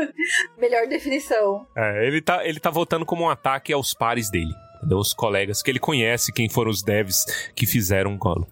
Melhor 0.58 0.88
definição. 0.88 1.68
É, 1.78 2.08
ele 2.08 2.20
tá, 2.20 2.44
ele 2.46 2.60
tá 2.60 2.72
votando 2.72 3.06
como 3.06 3.24
um 3.26 3.30
ataque 3.30 3.72
aos 3.72 3.94
pares 3.94 4.30
dele. 4.32 4.52
Entendeu? 4.78 4.98
Os 4.98 5.14
colegas 5.14 5.62
que 5.62 5.70
ele 5.70 5.80
conhece, 5.80 6.34
quem 6.34 6.50
foram 6.50 6.72
os 6.72 6.82
devs 6.82 7.26
que 7.56 7.66
fizeram 7.68 8.16
o 8.16 8.18
Gollum. 8.18 8.48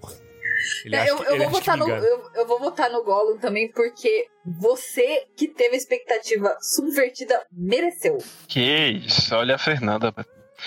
Ele 0.85 0.95
acha 0.95 1.09
eu, 1.09 1.23
eu 1.23 1.35
ele 1.35 1.43
vou 1.45 1.51
votar 1.51 1.77
no, 1.77 1.89
eu, 1.89 2.31
eu 2.35 2.47
vou 2.47 2.59
votar 2.59 2.89
no 2.89 3.03
Gollum 3.03 3.37
também, 3.37 3.71
porque 3.71 4.27
você 4.45 5.25
que 5.35 5.47
teve 5.47 5.75
a 5.75 5.77
expectativa 5.77 6.57
subvertida 6.61 7.45
mereceu. 7.51 8.17
Que 8.47 8.59
isso, 8.59 9.35
olha 9.35 9.55
a 9.55 9.59
Fernanda. 9.59 10.13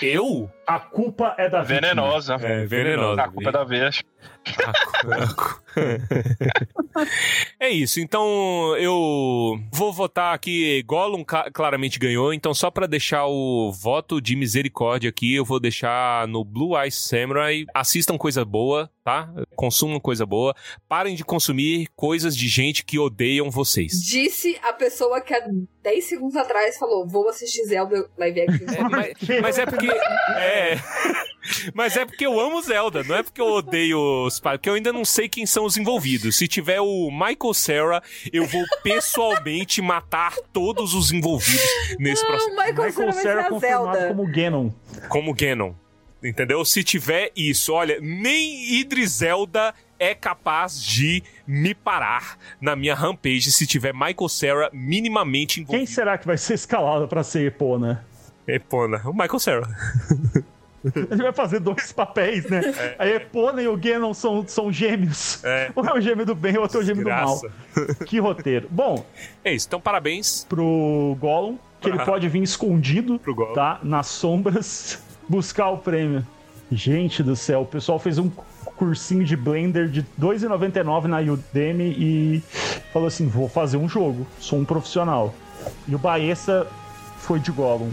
Eu? 0.01 0.49
A 0.67 0.79
culpa 0.79 1.35
é 1.37 1.49
da 1.49 1.61
vítima. 1.61 1.81
Venenosa. 1.81 2.35
É, 2.41 2.65
venenosa. 2.65 3.21
A 3.21 3.27
culpa 3.29 3.49
é 3.49 3.51
da 3.51 3.63
vez. 3.63 4.01
É 7.59 7.69
isso, 7.69 7.99
então 7.99 8.75
eu 8.77 9.59
vou 9.71 9.91
votar 9.91 10.33
aqui. 10.33 10.81
Gollum 10.83 11.23
claramente 11.53 11.99
ganhou, 11.99 12.33
então 12.33 12.53
só 12.53 12.71
pra 12.71 12.87
deixar 12.87 13.25
o 13.25 13.71
voto 13.71 14.21
de 14.21 14.35
misericórdia 14.35 15.09
aqui, 15.09 15.35
eu 15.35 15.43
vou 15.43 15.59
deixar 15.59 16.27
no 16.27 16.45
Blue 16.45 16.77
Eyes 16.79 16.95
Samurai. 16.95 17.65
Assistam 17.73 18.17
coisa 18.17 18.45
boa, 18.45 18.89
tá? 19.03 19.29
Consumam 19.55 19.99
coisa 19.99 20.25
boa. 20.25 20.55
Parem 20.87 21.15
de 21.15 21.25
consumir 21.25 21.89
coisas 21.95 22.35
de 22.35 22.47
gente 22.47 22.85
que 22.85 22.97
odeiam 22.97 23.51
vocês. 23.51 24.01
Disse 24.01 24.57
a 24.63 24.71
pessoa 24.71 25.19
que 25.19 25.33
há 25.33 25.45
10 25.83 26.05
segundos 26.05 26.35
atrás 26.35 26.77
falou: 26.77 27.05
vou 27.07 27.27
assistir 27.27 27.63
Zelda 27.65 28.09
live 28.17 28.41
action. 28.41 28.65
É, 28.67 28.83
mas, 28.83 29.13
mas 29.41 29.59
é 29.59 29.65
porque. 29.65 29.87
É. 30.35 30.54
Mas 31.73 31.95
é 31.95 32.05
porque 32.05 32.25
eu 32.25 32.39
amo 32.39 32.61
Zelda, 32.61 33.03
não 33.03 33.15
é 33.15 33.21
porque 33.23 33.39
eu 33.39 33.45
odeio 33.47 34.25
os 34.25 34.39
pais, 34.39 34.57
porque 34.57 34.69
eu 34.69 34.73
ainda 34.73 34.91
não 34.91 35.05
sei 35.05 35.29
quem 35.29 35.45
são 35.45 35.63
os 35.65 35.77
envolvidos. 35.77 36.35
Se 36.35 36.47
tiver 36.47 36.81
o 36.81 37.11
Michael 37.11 37.53
Cera, 37.53 38.03
eu 38.33 38.45
vou 38.47 38.63
pessoalmente 38.83 39.81
matar 39.81 40.35
todos 40.51 40.93
os 40.93 41.11
envolvidos 41.11 41.61
nesse 41.99 42.23
Não, 42.23 42.29
processo. 42.31 42.49
o 42.51 42.55
Michael, 42.55 42.73
Michael 42.87 43.09
a 43.09 43.13
confirmado 43.13 43.59
Zelda. 43.59 44.07
como 44.07 44.27
Ganon. 44.27 44.69
Como 45.09 45.33
Ganon. 45.33 45.73
Entendeu? 46.23 46.65
Se 46.65 46.83
tiver 46.83 47.31
isso, 47.35 47.71
olha, 47.73 47.99
nem 48.01 48.79
Idris 48.79 49.11
Zelda 49.17 49.73
é 49.99 50.15
capaz 50.15 50.81
de 50.83 51.21
me 51.45 51.75
parar 51.75 52.37
na 52.59 52.75
minha 52.75 52.95
rampage 52.95 53.51
se 53.51 53.67
tiver 53.67 53.93
Michael 53.93 54.27
Cera 54.29 54.69
minimamente 54.73 55.55
Quem 55.55 55.63
envolvido. 55.63 55.91
será 55.91 56.17
que 56.17 56.25
vai 56.25 56.37
ser 56.37 56.55
escalado 56.55 57.07
pra 57.07 57.23
ser 57.23 57.45
Epona? 57.47 58.03
Epona, 58.47 59.01
o 59.05 59.11
Michael 59.13 59.39
Cera. 59.39 59.67
Ele 60.95 61.23
vai 61.23 61.33
fazer 61.33 61.59
dois 61.59 61.91
papéis, 61.91 62.47
né? 62.47 62.61
A 62.99 63.07
Epona 63.07 63.59
e 63.59 63.67
o 63.67 63.75
Ganon 63.75 64.13
são, 64.13 64.45
são 64.47 64.71
gêmeos. 64.71 65.43
É. 65.43 65.71
Um 65.75 65.83
é 65.83 65.93
o 65.93 65.99
gêmeo 65.99 66.27
do 66.27 66.35
bem, 66.35 66.57
o 66.57 66.61
outro 66.61 66.79
é 66.79 66.83
o 66.83 66.85
gêmeo 66.85 67.03
do 67.03 67.09
mal. 67.09 67.41
Que 68.05 68.19
roteiro. 68.19 68.67
Bom, 68.69 69.03
É 69.43 69.51
isso, 69.51 69.65
então 69.67 69.81
parabéns 69.81 70.45
pro 70.47 71.17
Gollum, 71.19 71.57
que 71.81 71.89
ele 71.89 71.97
Ah. 71.99 72.05
pode 72.05 72.29
vir 72.29 72.43
escondido, 72.43 73.19
tá? 73.55 73.79
Nas 73.81 74.05
sombras, 74.07 75.01
buscar 75.27 75.69
o 75.69 75.79
prêmio. 75.79 76.23
Gente 76.71 77.23
do 77.23 77.35
céu, 77.35 77.61
o 77.61 77.65
pessoal 77.65 77.97
fez 77.97 78.19
um 78.19 78.29
cursinho 78.75 79.23
de 79.23 79.35
Blender 79.35 79.87
de 79.87 80.01
R$ 80.01 80.07
2,99 80.19 81.05
na 81.05 81.19
Udemy 81.19 81.95
e 81.97 82.43
falou 82.93 83.07
assim: 83.07 83.27
vou 83.27 83.49
fazer 83.49 83.77
um 83.77 83.89
jogo, 83.89 84.27
sou 84.39 84.59
um 84.59 84.65
profissional. 84.65 85.33
E 85.87 85.95
o 85.95 85.97
Baessa 85.97 86.67
foi 87.17 87.39
de 87.39 87.51
Gollum. 87.51 87.89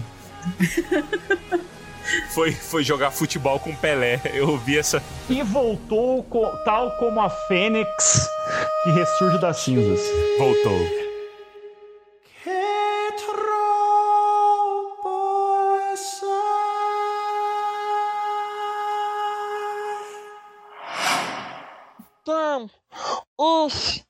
Foi, 2.30 2.52
foi 2.52 2.82
jogar 2.82 3.10
futebol 3.10 3.58
com 3.60 3.74
Pelé. 3.74 4.20
Eu 4.34 4.48
ouvi 4.50 4.76
essa. 4.78 5.02
E 5.30 5.42
voltou 5.42 6.22
co- 6.24 6.50
tal 6.64 6.90
como 6.98 7.20
a 7.20 7.30
Fênix 7.30 8.28
que 8.84 8.90
ressurge 8.90 9.38
das 9.38 9.58
cinzas. 9.58 10.00
Voltou. 10.38 10.78
Então, 22.22 22.70
os 23.38 24.04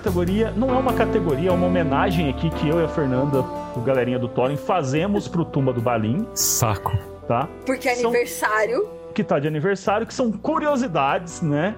categoria 0.00 0.50
não 0.56 0.70
é 0.74 0.78
uma 0.78 0.92
categoria, 0.92 1.50
é 1.50 1.52
uma 1.52 1.66
homenagem 1.66 2.28
aqui 2.28 2.50
que 2.50 2.68
eu 2.68 2.80
e 2.80 2.84
a 2.84 2.88
Fernanda, 2.88 3.40
o 3.76 3.80
galerinha 3.80 4.18
do 4.18 4.28
Thorin, 4.28 4.56
fazemos 4.56 5.28
pro 5.28 5.44
Tumba 5.44 5.72
do 5.72 5.80
Balim, 5.80 6.26
Saco. 6.34 6.96
tá? 7.28 7.48
Porque 7.64 7.88
é 7.88 7.94
São- 7.94 8.10
aniversário. 8.10 8.88
Que 9.14 9.22
tá 9.22 9.38
de 9.38 9.46
aniversário, 9.46 10.04
que 10.06 10.12
são 10.12 10.32
curiosidades, 10.32 11.40
né? 11.40 11.76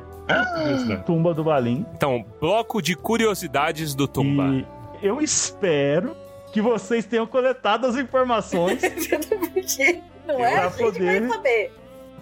Tumba 1.05 1.35
do 1.35 1.45
Balim. 1.45 1.85
Então, 1.95 2.25
bloco 2.41 2.81
de 2.81 2.97
curiosidades 2.97 3.95
do 3.95 4.09
Tumba. 4.09 4.45
E 4.45 4.67
eu 5.03 5.21
espero 5.21 6.17
que 6.53 6.61
vocês 6.63 7.05
tenham 7.05 7.27
coletado 7.27 7.87
as 7.87 7.97
informações 7.97 8.81
Porque 9.29 10.01
não 10.27 10.43
é 10.45 10.51
Pra 10.53 10.67
a 10.67 10.69
gente 10.71 10.79
poder- 10.83 11.21
vai 11.21 11.29
saber. 11.37 11.73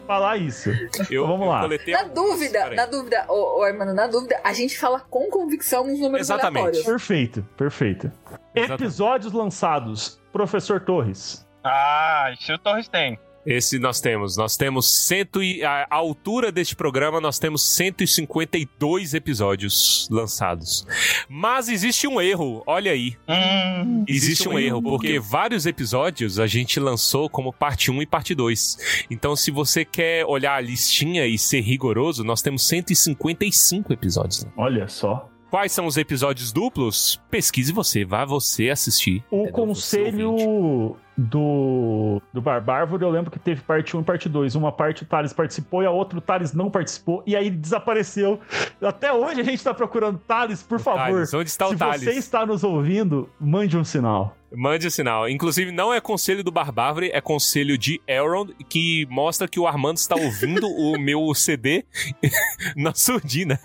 Falar 0.07 0.37
isso. 0.37 0.71
Eu, 1.11 1.27
Vamos 1.27 1.43
eu 1.43 1.49
lá. 1.53 1.69
Na 1.69 2.03
dúvida, 2.05 2.59
peraí. 2.61 2.77
na 2.77 2.87
dúvida, 2.87 3.25
ô, 3.29 3.59
ô 3.59 3.63
Armando, 3.63 3.95
na 3.95 4.07
dúvida, 4.07 4.41
a 4.45 4.53
gente 4.53 4.79
fala 4.79 5.01
com 5.01 5.29
convicção 5.31 5.85
nos 5.85 5.99
números 5.99 6.27
Exatamente. 6.27 6.59
aleatórios. 6.59 6.85
Perfeito, 6.85 7.43
perfeito. 7.57 8.13
Exatamente. 8.55 8.83
Episódios 8.83 9.33
lançados. 9.33 10.21
Professor 10.33 10.81
Torres. 10.81 11.47
Ah, 11.63 12.31
isso 12.39 12.53
o 12.53 12.59
Torres 12.59 12.89
tem. 12.89 13.19
Esse 13.47 13.79
nós 13.79 14.01
temos. 14.01 14.37
Nós 14.37 14.57
temos 14.57 14.89
cento 14.89 15.43
e... 15.43 15.63
A 15.65 15.87
altura 15.91 16.51
deste 16.51 16.75
programa, 16.75 17.21
nós 17.21 17.39
temos 17.39 17.63
152 17.75 19.15
episódios 19.15 20.09
lançados. 20.11 20.87
Mas 21.29 21.69
existe 21.69 22.07
um 22.07 22.21
erro, 22.21 22.63
olha 22.67 22.93
aí. 22.93 23.17
Hum, 23.29 24.05
Existe 24.09 24.49
um 24.49 24.59
erro, 24.59 24.83
porque 24.83 25.19
vários 25.19 25.67
episódios 25.67 26.39
a 26.39 26.47
gente 26.47 26.79
lançou 26.81 27.29
como 27.29 27.53
parte 27.53 27.91
1 27.91 28.03
e 28.03 28.07
parte 28.07 28.35
2. 28.35 29.07
Então, 29.11 29.37
se 29.37 29.51
você 29.51 29.85
quer 29.85 30.25
olhar 30.25 30.55
a 30.55 30.61
listinha 30.61 31.27
e 31.27 31.37
ser 31.39 31.61
rigoroso, 31.61 32.25
nós 32.25 32.43
temos 32.43 32.67
155 32.67 33.93
episódios. 33.93 34.47
Olha 34.57 34.89
só. 34.89 35.31
Quais 35.55 35.71
são 35.71 35.87
os 35.87 35.97
episódios 35.97 36.51
duplos? 36.51 37.23
Pesquise 37.31 37.73
você, 37.73 38.05
vá 38.05 38.25
você 38.25 38.71
assistir. 38.71 39.23
O 39.31 39.45
É 39.45 39.53
conselho 39.53 40.97
do, 41.17 42.21
do 42.33 42.43
Barbárvore, 42.43 43.05
eu 43.05 43.09
lembro 43.09 43.31
que 43.31 43.39
teve 43.39 43.61
parte 43.63 43.97
1 43.97 44.01
e 44.01 44.03
parte 44.03 44.29
2. 44.29 44.57
Uma 44.57 44.73
parte 44.73 45.05
o 45.05 45.07
Thales 45.07 45.33
participou 45.33 45.85
e 45.85 45.87
a 45.87 45.93
outra 45.93 46.19
o 46.19 46.21
Thales 46.21 46.53
não 46.53 46.69
participou. 46.69 47.23
E 47.25 47.37
aí 47.37 47.51
desapareceu. 47.51 48.41
Até 48.83 49.13
hoje 49.13 49.43
a 49.43 49.45
gente 49.45 49.63
tá 49.63 49.73
procurando 49.73 50.19
Thales, 50.27 50.61
por 50.61 50.81
favor. 50.81 50.99
Thales, 50.99 51.33
onde 51.33 51.49
está 51.49 51.69
se 51.69 51.75
o 51.77 51.79
Thales? 51.79 52.03
você 52.03 52.11
está 52.15 52.45
nos 52.45 52.65
ouvindo, 52.65 53.31
mande 53.39 53.79
um 53.79 53.85
sinal. 53.85 54.37
Mande 54.53 54.89
o 54.89 54.91
sinal. 54.91 55.29
Inclusive, 55.29 55.71
não 55.71 55.95
é 55.95 56.01
conselho 56.01 56.43
do 56.43 56.51
Barbárvore, 56.51 57.13
é 57.13 57.21
conselho 57.21 57.79
de 57.79 58.01
Elrond, 58.09 58.53
que 58.69 59.07
mostra 59.09 59.47
que 59.47 59.61
o 59.61 59.69
Armando 59.69 59.99
está 59.99 60.17
ouvindo 60.17 60.67
o 60.67 60.99
meu 60.99 61.33
CD 61.33 61.85
na 62.75 62.93
surdina. 62.93 63.61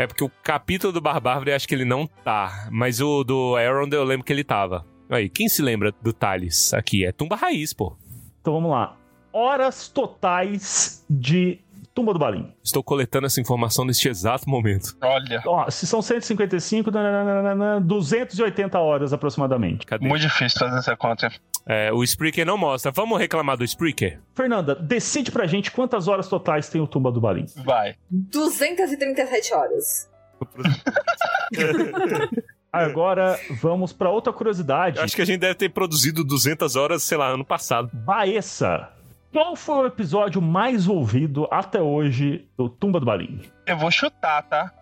É 0.00 0.06
porque 0.06 0.24
o 0.24 0.30
capítulo 0.42 0.94
do 0.94 1.00
Barbárvore 1.02 1.52
acho 1.52 1.68
que 1.68 1.74
ele 1.74 1.84
não 1.84 2.06
tá, 2.06 2.68
mas 2.70 3.02
o 3.02 3.22
do 3.22 3.58
Elrond 3.58 3.92
eu 3.92 4.02
lembro 4.02 4.24
que 4.24 4.32
ele 4.32 4.42
tava. 4.42 4.86
Aí, 5.10 5.28
quem 5.28 5.46
se 5.46 5.60
lembra 5.60 5.92
do 6.00 6.10
Thales 6.10 6.72
aqui? 6.72 7.04
É 7.04 7.12
Tumba 7.12 7.36
Raiz, 7.36 7.74
pô. 7.74 7.94
Então 8.40 8.54
vamos 8.54 8.70
lá. 8.70 8.96
Horas 9.30 9.88
totais 9.88 11.04
de 11.10 11.60
Tumba 11.94 12.14
do 12.14 12.18
Balim. 12.18 12.50
Estou 12.64 12.82
coletando 12.82 13.26
essa 13.26 13.42
informação 13.42 13.84
neste 13.84 14.08
exato 14.08 14.48
momento. 14.48 14.96
olha, 15.02 15.42
Ó, 15.46 15.68
se 15.68 15.86
são 15.86 16.00
155, 16.00 16.90
nananana, 16.90 17.78
280 17.78 18.78
horas 18.78 19.12
aproximadamente. 19.12 19.84
Cadê? 19.84 20.08
muito 20.08 20.22
difícil 20.22 20.60
fazer 20.60 20.78
essa 20.78 20.96
conta. 20.96 21.30
É, 21.72 21.92
o 21.92 22.02
Spreaker 22.02 22.44
não 22.44 22.58
mostra. 22.58 22.90
Vamos 22.90 23.16
reclamar 23.16 23.56
do 23.56 23.62
Spreaker? 23.62 24.18
Fernanda, 24.34 24.74
decide 24.74 25.30
pra 25.30 25.46
gente 25.46 25.70
quantas 25.70 26.08
horas 26.08 26.26
totais 26.26 26.68
tem 26.68 26.80
o 26.80 26.86
Tumba 26.86 27.12
do 27.12 27.20
Balim. 27.20 27.46
Vai. 27.58 27.94
237 28.10 29.54
horas. 29.54 30.10
Agora 32.72 33.38
vamos 33.60 33.92
pra 33.92 34.10
outra 34.10 34.32
curiosidade. 34.32 34.98
Eu 34.98 35.04
acho 35.04 35.14
que 35.14 35.22
a 35.22 35.24
gente 35.24 35.38
deve 35.38 35.54
ter 35.54 35.68
produzido 35.68 36.24
200 36.24 36.74
horas, 36.74 37.04
sei 37.04 37.16
lá, 37.16 37.28
ano 37.28 37.44
passado. 37.44 37.88
Baessa. 37.92 38.88
Qual 39.32 39.54
foi 39.54 39.84
o 39.84 39.86
episódio 39.86 40.42
mais 40.42 40.88
ouvido 40.88 41.46
até 41.52 41.80
hoje 41.80 42.48
do 42.58 42.68
Tumba 42.68 42.98
do 42.98 43.06
Balim? 43.06 43.42
Eu 43.64 43.78
vou 43.78 43.92
chutar, 43.92 44.42
tá? 44.42 44.72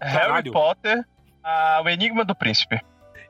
Harry 0.00 0.26
Caralho. 0.26 0.52
Potter, 0.52 1.04
ah, 1.44 1.82
o 1.84 1.88
Enigma 1.88 2.24
do 2.24 2.34
Príncipe. 2.34 2.80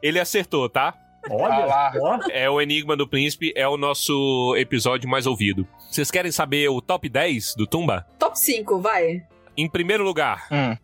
Ele 0.03 0.19
acertou, 0.19 0.67
tá? 0.67 0.95
Olha 1.31 1.55
Ah 1.55 1.66
lá. 1.66 1.93
só. 1.93 2.19
É 2.31 2.49
o 2.51 2.61
Enigma 2.61 2.97
do 2.97 3.07
Príncipe, 3.07 3.53
é 3.57 3.66
o 3.69 3.77
nosso 3.77 4.55
episódio 4.57 5.09
mais 5.09 5.27
ouvido. 5.27 5.66
Vocês 5.90 6.11
querem 6.11 6.32
saber 6.32 6.69
o 6.69 6.81
top 6.81 7.09
10 7.09 7.55
do 7.57 7.66
Tumba? 7.66 8.07
Top 8.19 8.39
5, 8.39 8.78
vai. 8.81 9.23
Em 9.57 9.69
primeiro 9.69 10.03
lugar, 10.05 10.47
Hum. 10.51 10.77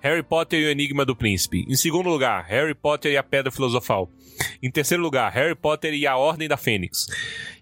Harry 0.00 0.22
Potter 0.22 0.58
e 0.60 0.64
o 0.66 0.70
Enigma 0.70 1.04
do 1.04 1.14
Príncipe. 1.14 1.64
Em 1.68 1.76
segundo 1.76 2.08
lugar, 2.08 2.44
Harry 2.44 2.74
Potter 2.74 3.12
e 3.12 3.16
a 3.16 3.22
Pedra 3.22 3.52
Filosofal. 3.52 4.10
Em 4.62 4.70
terceiro 4.70 5.02
lugar, 5.02 5.30
Harry 5.32 5.54
Potter 5.54 5.94
e 5.94 6.06
a 6.06 6.16
Ordem 6.16 6.48
da 6.48 6.56
Fênix. 6.56 7.06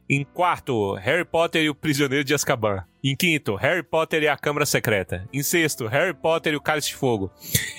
Em 0.09 0.25
quarto, 0.25 0.95
Harry 0.95 1.25
Potter 1.25 1.63
e 1.63 1.71
o 1.71 1.75
Prisioneiro 1.75 2.25
de 2.25 2.35
Azkaban. 2.35 2.83
Em 3.05 3.15
quinto, 3.15 3.55
Harry 3.57 3.83
Potter 3.83 4.23
e 4.23 4.29
a 4.29 4.37
Câmara 4.37 4.67
Secreta. 4.67 5.29
Em 5.33 5.43
sexto, 5.43 5.87
Harry 5.87 6.15
Potter 6.15 6.53
e 6.53 6.57
o 6.57 6.61
Cálice 6.61 6.89
de 6.89 6.97
Fogo. 6.97 7.31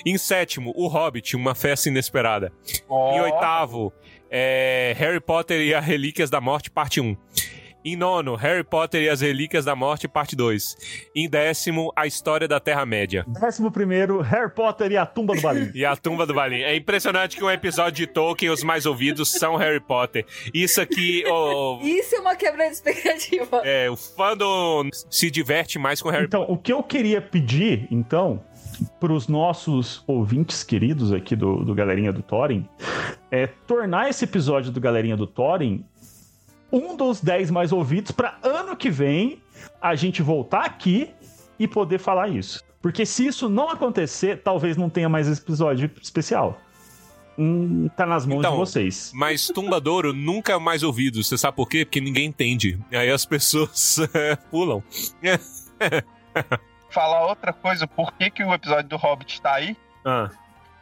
Em 0.06 0.16
sétimo, 0.16 0.72
O 0.76 0.86
Hobbit, 0.88 1.36
Uma 1.36 1.54
Festa 1.54 1.88
Inesperada. 1.88 2.52
Ó, 2.88 3.14
Em 3.16 3.20
oitavo, 3.20 3.92
é 4.34 4.94
Harry 4.96 5.20
Potter 5.20 5.60
e 5.60 5.74
as 5.74 5.84
Relíquias 5.84 6.30
da 6.30 6.40
Morte, 6.40 6.70
parte 6.70 7.00
1. 7.00 7.14
Em 7.84 7.96
nono, 7.96 8.36
Harry 8.36 8.62
Potter 8.62 9.02
e 9.02 9.08
as 9.08 9.20
Relíquias 9.22 9.64
da 9.64 9.74
Morte, 9.74 10.06
parte 10.06 10.36
2. 10.36 10.76
Em 11.16 11.28
décimo, 11.28 11.92
A 11.96 12.06
História 12.06 12.46
da 12.46 12.60
Terra-média. 12.60 13.24
Décimo 13.26 13.72
primeiro, 13.72 14.20
Harry 14.20 14.54
Potter 14.54 14.92
e 14.92 14.96
a 14.96 15.04
Tumba 15.04 15.34
do 15.34 15.40
Balim. 15.42 15.70
E 15.74 15.84
a 15.84 15.96
Tumba 15.96 16.24
do 16.24 16.32
Balim. 16.32 16.60
É 16.62 16.76
impressionante 16.76 17.36
que 17.36 17.42
um 17.42 17.50
episódio 17.50 18.06
de 18.06 18.06
Tolkien, 18.06 18.52
os 18.52 18.62
mais 18.62 18.86
ouvidos 18.86 19.32
são 19.32 19.56
Harry 19.56 19.80
Potter. 19.80 20.24
Isso 20.54 20.80
aqui, 20.80 21.24
ô, 21.26 21.80
Isso 21.82 22.14
é 22.14 22.20
uma 22.20 22.36
quebra 22.36 22.66
de 22.66 22.72
expectativa. 22.72 23.62
é, 23.64 23.90
o 23.90 23.96
fandom 23.96 24.88
se 25.10 25.28
diverte 25.28 25.76
mais 25.76 26.00
com 26.00 26.08
Harry 26.08 26.26
Então, 26.26 26.46
o 26.48 26.56
que 26.56 26.72
eu 26.72 26.84
queria 26.84 27.20
pedir, 27.20 27.88
então, 27.90 28.44
pros 29.00 29.28
nossos 29.28 30.02
ouvintes 30.06 30.62
queridos 30.62 31.12
aqui 31.12 31.34
do, 31.36 31.64
do 31.64 31.74
Galerinha 31.74 32.12
do 32.12 32.22
Thorin, 32.22 32.68
é 33.30 33.46
tornar 33.46 34.08
esse 34.08 34.24
episódio 34.24 34.70
do 34.70 34.80
Galerinha 34.80 35.16
do 35.16 35.26
Thorin 35.26 35.84
um 36.72 36.96
dos 36.96 37.20
10 37.20 37.50
mais 37.50 37.70
ouvidos 37.70 38.12
pra 38.12 38.38
ano 38.42 38.74
que 38.74 38.90
vem 38.90 39.42
a 39.80 39.94
gente 39.94 40.22
voltar 40.22 40.64
aqui 40.64 41.10
e 41.58 41.68
poder 41.68 41.98
falar 41.98 42.28
isso. 42.28 42.62
Porque 42.80 43.04
se 43.06 43.26
isso 43.26 43.48
não 43.48 43.68
acontecer, 43.68 44.42
talvez 44.42 44.76
não 44.76 44.88
tenha 44.88 45.08
mais 45.08 45.28
esse 45.28 45.40
episódio 45.40 45.90
especial. 46.00 46.58
Hum, 47.38 47.88
tá 47.96 48.04
nas 48.04 48.26
mãos 48.26 48.40
Então, 48.40 48.52
de 48.52 48.58
vocês. 48.58 49.12
Mas 49.14 49.46
Tumbadouro 49.48 50.12
nunca 50.12 50.54
é 50.54 50.58
mais 50.58 50.82
ouvido. 50.82 51.22
Você 51.22 51.38
sabe 51.38 51.56
por 51.56 51.68
quê? 51.68 51.84
Porque 51.84 52.00
ninguém 52.00 52.26
entende. 52.26 52.78
Aí 52.90 53.10
as 53.10 53.24
pessoas 53.24 53.98
pulam. 54.50 54.82
Falar 56.92 57.24
outra 57.26 57.52
coisa, 57.52 57.86
por 57.86 58.12
que, 58.12 58.30
que 58.30 58.44
o 58.44 58.52
episódio 58.54 58.88
do 58.88 58.96
Hobbit 58.96 59.40
tá 59.40 59.54
aí? 59.54 59.76
Ah, 60.04 60.28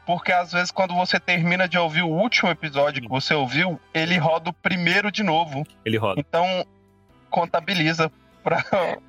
Porque 0.04 0.32
às 0.32 0.52
vezes 0.52 0.70
quando 0.70 0.94
você 0.94 1.18
termina 1.20 1.68
de 1.68 1.78
ouvir 1.78 2.02
o 2.02 2.08
último 2.08 2.50
episódio 2.50 3.00
que 3.00 3.08
você 3.08 3.32
ouviu, 3.32 3.80
ele 3.94 4.18
roda 4.18 4.50
o 4.50 4.52
primeiro 4.52 5.10
de 5.12 5.22
novo. 5.22 5.64
ele 5.84 5.96
roda. 5.96 6.20
Então 6.20 6.44
contabiliza 7.30 8.10
pra, 8.42 8.64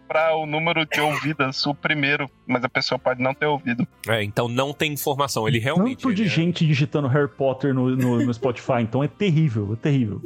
pra 0.08 0.36
o 0.36 0.46
número 0.46 0.86
de 0.86 1.00
ouvidas 1.02 1.66
o 1.66 1.74
primeiro, 1.74 2.30
mas 2.48 2.64
a 2.64 2.70
pessoa 2.70 2.98
pode 3.00 3.22
não 3.22 3.34
ter 3.34 3.46
ouvido. 3.46 3.88
É, 4.08 4.24
então 4.24 4.48
não 4.48 4.74
tem 4.74 4.94
informação. 4.94 5.48
Ele 5.48 5.60
realmente. 5.60 6.02
Tanto 6.04 6.14
de 6.14 6.22
ele 6.24 6.30
é- 6.30 6.34
gente 6.34 6.66
digitando 6.68 7.08
Harry 7.08 7.30
Potter 7.30 7.74
no, 7.74 7.96
no, 7.96 8.26
no 8.26 8.34
Spotify, 8.34 8.82
então 8.82 9.04
é 9.04 9.08
terrível, 9.08 9.70
é 9.74 9.76
terrível. 9.76 10.22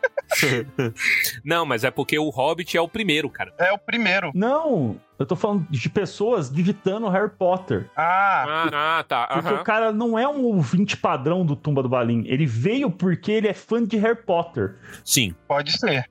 Não, 1.43 1.65
mas 1.65 1.83
é 1.83 1.91
porque 1.91 2.17
o 2.17 2.29
Hobbit 2.29 2.77
é 2.77 2.81
o 2.81 2.87
primeiro, 2.87 3.29
cara. 3.29 3.53
É 3.57 3.71
o 3.71 3.77
primeiro. 3.77 4.31
Não, 4.33 4.97
eu 5.17 5.25
tô 5.25 5.35
falando 5.35 5.65
de 5.69 5.89
pessoas 5.89 6.49
digitando 6.49 7.07
Harry 7.09 7.29
Potter. 7.31 7.89
Ah, 7.95 8.45
Ah, 8.47 8.99
ah, 8.99 9.03
tá. 9.03 9.27
Porque 9.27 9.53
o 9.53 9.63
cara 9.63 9.91
não 9.91 10.17
é 10.17 10.27
um 10.27 10.43
ouvinte 10.43 10.95
padrão 10.95 11.45
do 11.45 11.55
Tumba 11.55 11.81
do 11.83 11.89
Balim. 11.89 12.23
Ele 12.27 12.45
veio 12.45 12.89
porque 12.91 13.31
ele 13.31 13.47
é 13.47 13.53
fã 13.53 13.83
de 13.83 13.97
Harry 13.97 14.21
Potter. 14.21 14.75
Sim. 15.03 15.33
pode 15.47 15.77
ser. 15.77 16.09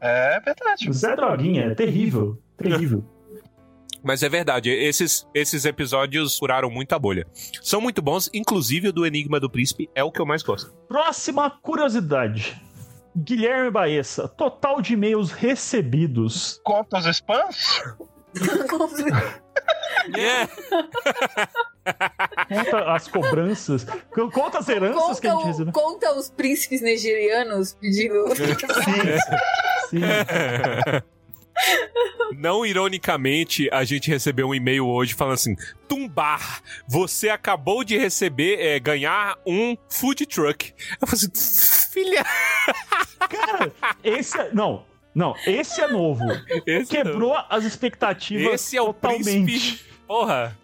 É 0.00 0.40
verdade. 0.40 0.92
Zé 0.92 1.16
Droguinha, 1.16 1.64
é 1.66 1.74
terrível. 1.74 2.38
Terrível. 2.56 3.04
Mas 4.02 4.22
é 4.22 4.28
verdade, 4.28 4.70
esses, 4.70 5.26
esses 5.34 5.64
episódios 5.64 6.38
furaram 6.38 6.70
muita 6.70 6.98
bolha. 6.98 7.26
São 7.60 7.80
muito 7.80 8.00
bons, 8.00 8.30
inclusive 8.32 8.88
o 8.88 8.92
do 8.92 9.04
Enigma 9.04 9.40
do 9.40 9.50
Príncipe 9.50 9.90
é 9.94 10.04
o 10.04 10.12
que 10.12 10.20
eu 10.20 10.26
mais 10.26 10.42
gosto. 10.42 10.72
Próxima 10.86 11.50
curiosidade. 11.50 12.56
Guilherme 13.16 13.70
Baessa, 13.70 14.28
total 14.28 14.80
de 14.80 14.94
e-mails 14.94 15.32
recebidos. 15.32 16.60
Conta 16.62 16.98
os 16.98 17.06
spams? 17.06 17.82
É. 20.16 20.48
Conta 22.48 22.92
as 22.92 23.08
cobranças. 23.08 23.86
Conta 24.32 24.58
as 24.58 24.68
heranças 24.68 25.20
que 25.20 25.26
a 25.26 25.32
Conta, 25.32 25.42
gente 25.44 25.52
recebeu. 25.52 25.72
conta 25.72 26.12
os 26.14 26.30
príncipes 26.30 26.80
nigerianos 26.82 27.74
pedindo. 27.74 28.24
Sim. 29.88 30.00
Não 32.36 32.64
ironicamente, 32.64 33.68
a 33.72 33.82
gente 33.84 34.08
recebeu 34.10 34.48
um 34.48 34.54
e-mail 34.54 34.86
hoje 34.86 35.14
falando 35.14 35.34
assim: 35.34 35.56
Tumbar, 35.88 36.62
você 36.86 37.30
acabou 37.30 37.82
de 37.82 37.96
receber, 37.98 38.60
é, 38.60 38.78
ganhar 38.78 39.36
um 39.46 39.76
food 39.88 40.24
truck. 40.26 40.72
Eu 41.00 41.06
falei 41.06 41.24
assim, 41.34 41.88
filha. 41.90 42.24
Cara, 43.28 43.72
esse 44.04 44.38
é. 44.38 44.50
Não, 44.52 44.84
não, 45.14 45.34
esse 45.46 45.80
é 45.80 45.88
novo. 45.88 46.24
Esse, 46.66 46.90
Quebrou 46.90 47.34
as 47.48 47.64
expectativas 47.64 48.54
esse 48.54 48.76
é 48.76 48.82
o 48.82 48.92
totalmente. 48.92 49.44
príncipe. 49.44 49.84
Porra. 50.06 50.56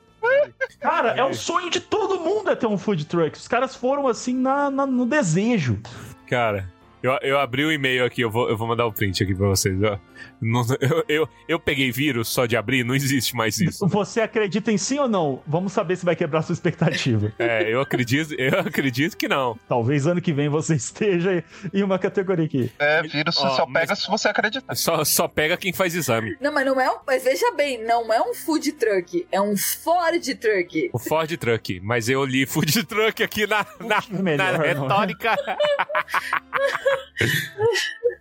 Cara, 0.80 1.10
é 1.12 1.22
o 1.24 1.34
sonho 1.34 1.68
de 1.70 1.80
todo 1.80 2.18
mundo 2.20 2.50
é 2.50 2.54
ter 2.56 2.66
um 2.66 2.78
food 2.78 3.04
truck. 3.04 3.36
Os 3.36 3.46
caras 3.48 3.74
foram 3.76 4.08
assim 4.08 4.34
na, 4.34 4.70
na- 4.70 4.86
no 4.86 5.04
desejo. 5.04 5.80
Cara, 6.26 6.72
eu, 7.04 7.18
eu 7.22 7.38
abri 7.38 7.64
o 7.64 7.70
e-mail 7.72 8.04
aqui, 8.04 8.22
eu 8.22 8.30
vou, 8.30 8.48
eu 8.48 8.56
vou 8.56 8.66
mandar 8.66 8.86
o 8.86 8.92
print 8.92 9.22
aqui 9.22 9.34
pra 9.34 9.46
vocês. 9.48 9.76
ó. 9.82 9.98
Não- 10.40 10.64
eu, 10.80 11.04
eu, 11.08 11.28
eu 11.48 11.58
peguei 11.60 11.90
vírus 11.92 12.28
só 12.28 12.46
de 12.46 12.56
abrir, 12.56 12.82
não 12.84 12.94
existe 12.94 13.36
mais 13.36 13.58
isso. 13.60 13.86
Você 13.88 14.20
acredita 14.20 14.72
em 14.72 14.78
sim 14.78 14.98
ou 14.98 15.08
não? 15.08 15.42
Vamos 15.46 15.72
saber 15.72 15.96
se 15.96 16.04
vai 16.04 16.16
quebrar 16.16 16.42
sua 16.42 16.52
expectativa. 16.54 17.32
É, 17.38 17.70
eu 17.72 17.80
acredito, 17.80 18.32
eu 18.34 18.60
acredito 18.60 19.16
que 19.16 19.28
não. 19.28 19.58
Talvez 19.68 20.06
ano 20.06 20.20
que 20.20 20.32
vem 20.32 20.48
você 20.48 20.74
esteja 20.76 21.44
em 21.72 21.82
uma 21.82 21.98
categoria 21.98 22.44
aqui. 22.46 22.70
É, 22.78 23.02
vírus 23.02 23.36
Ó, 23.36 23.50
só 23.56 23.66
mas- 23.66 23.82
pega 23.82 23.96
se 23.96 24.08
você 24.08 24.28
acreditar. 24.28 24.74
Só, 24.74 25.04
só 25.04 25.28
pega 25.28 25.56
quem 25.56 25.72
faz 25.72 25.94
exame. 25.94 26.36
Não, 26.40 26.52
mas 26.52 26.64
não 26.64 26.80
é 26.80 26.90
um. 26.90 26.98
Mas 27.06 27.22
veja 27.24 27.52
bem, 27.52 27.84
não 27.84 28.10
é 28.12 28.20
um 28.22 28.32
food 28.34 28.72
truck, 28.72 29.26
é 29.30 29.40
um 29.40 29.54
Ford 29.56 30.22
truck. 30.40 30.90
O 30.92 30.98
Ford 30.98 31.36
Truck. 31.36 31.80
Mas 31.82 32.08
eu 32.08 32.24
li 32.24 32.46
Food 32.46 32.84
Truck 32.86 33.22
aqui 33.22 33.46
na, 33.46 33.66
na, 33.80 34.02
Melhor, 34.22 34.52
na 34.52 34.58
não 34.58 34.64
é? 34.64 34.68
retórica. 34.72 35.36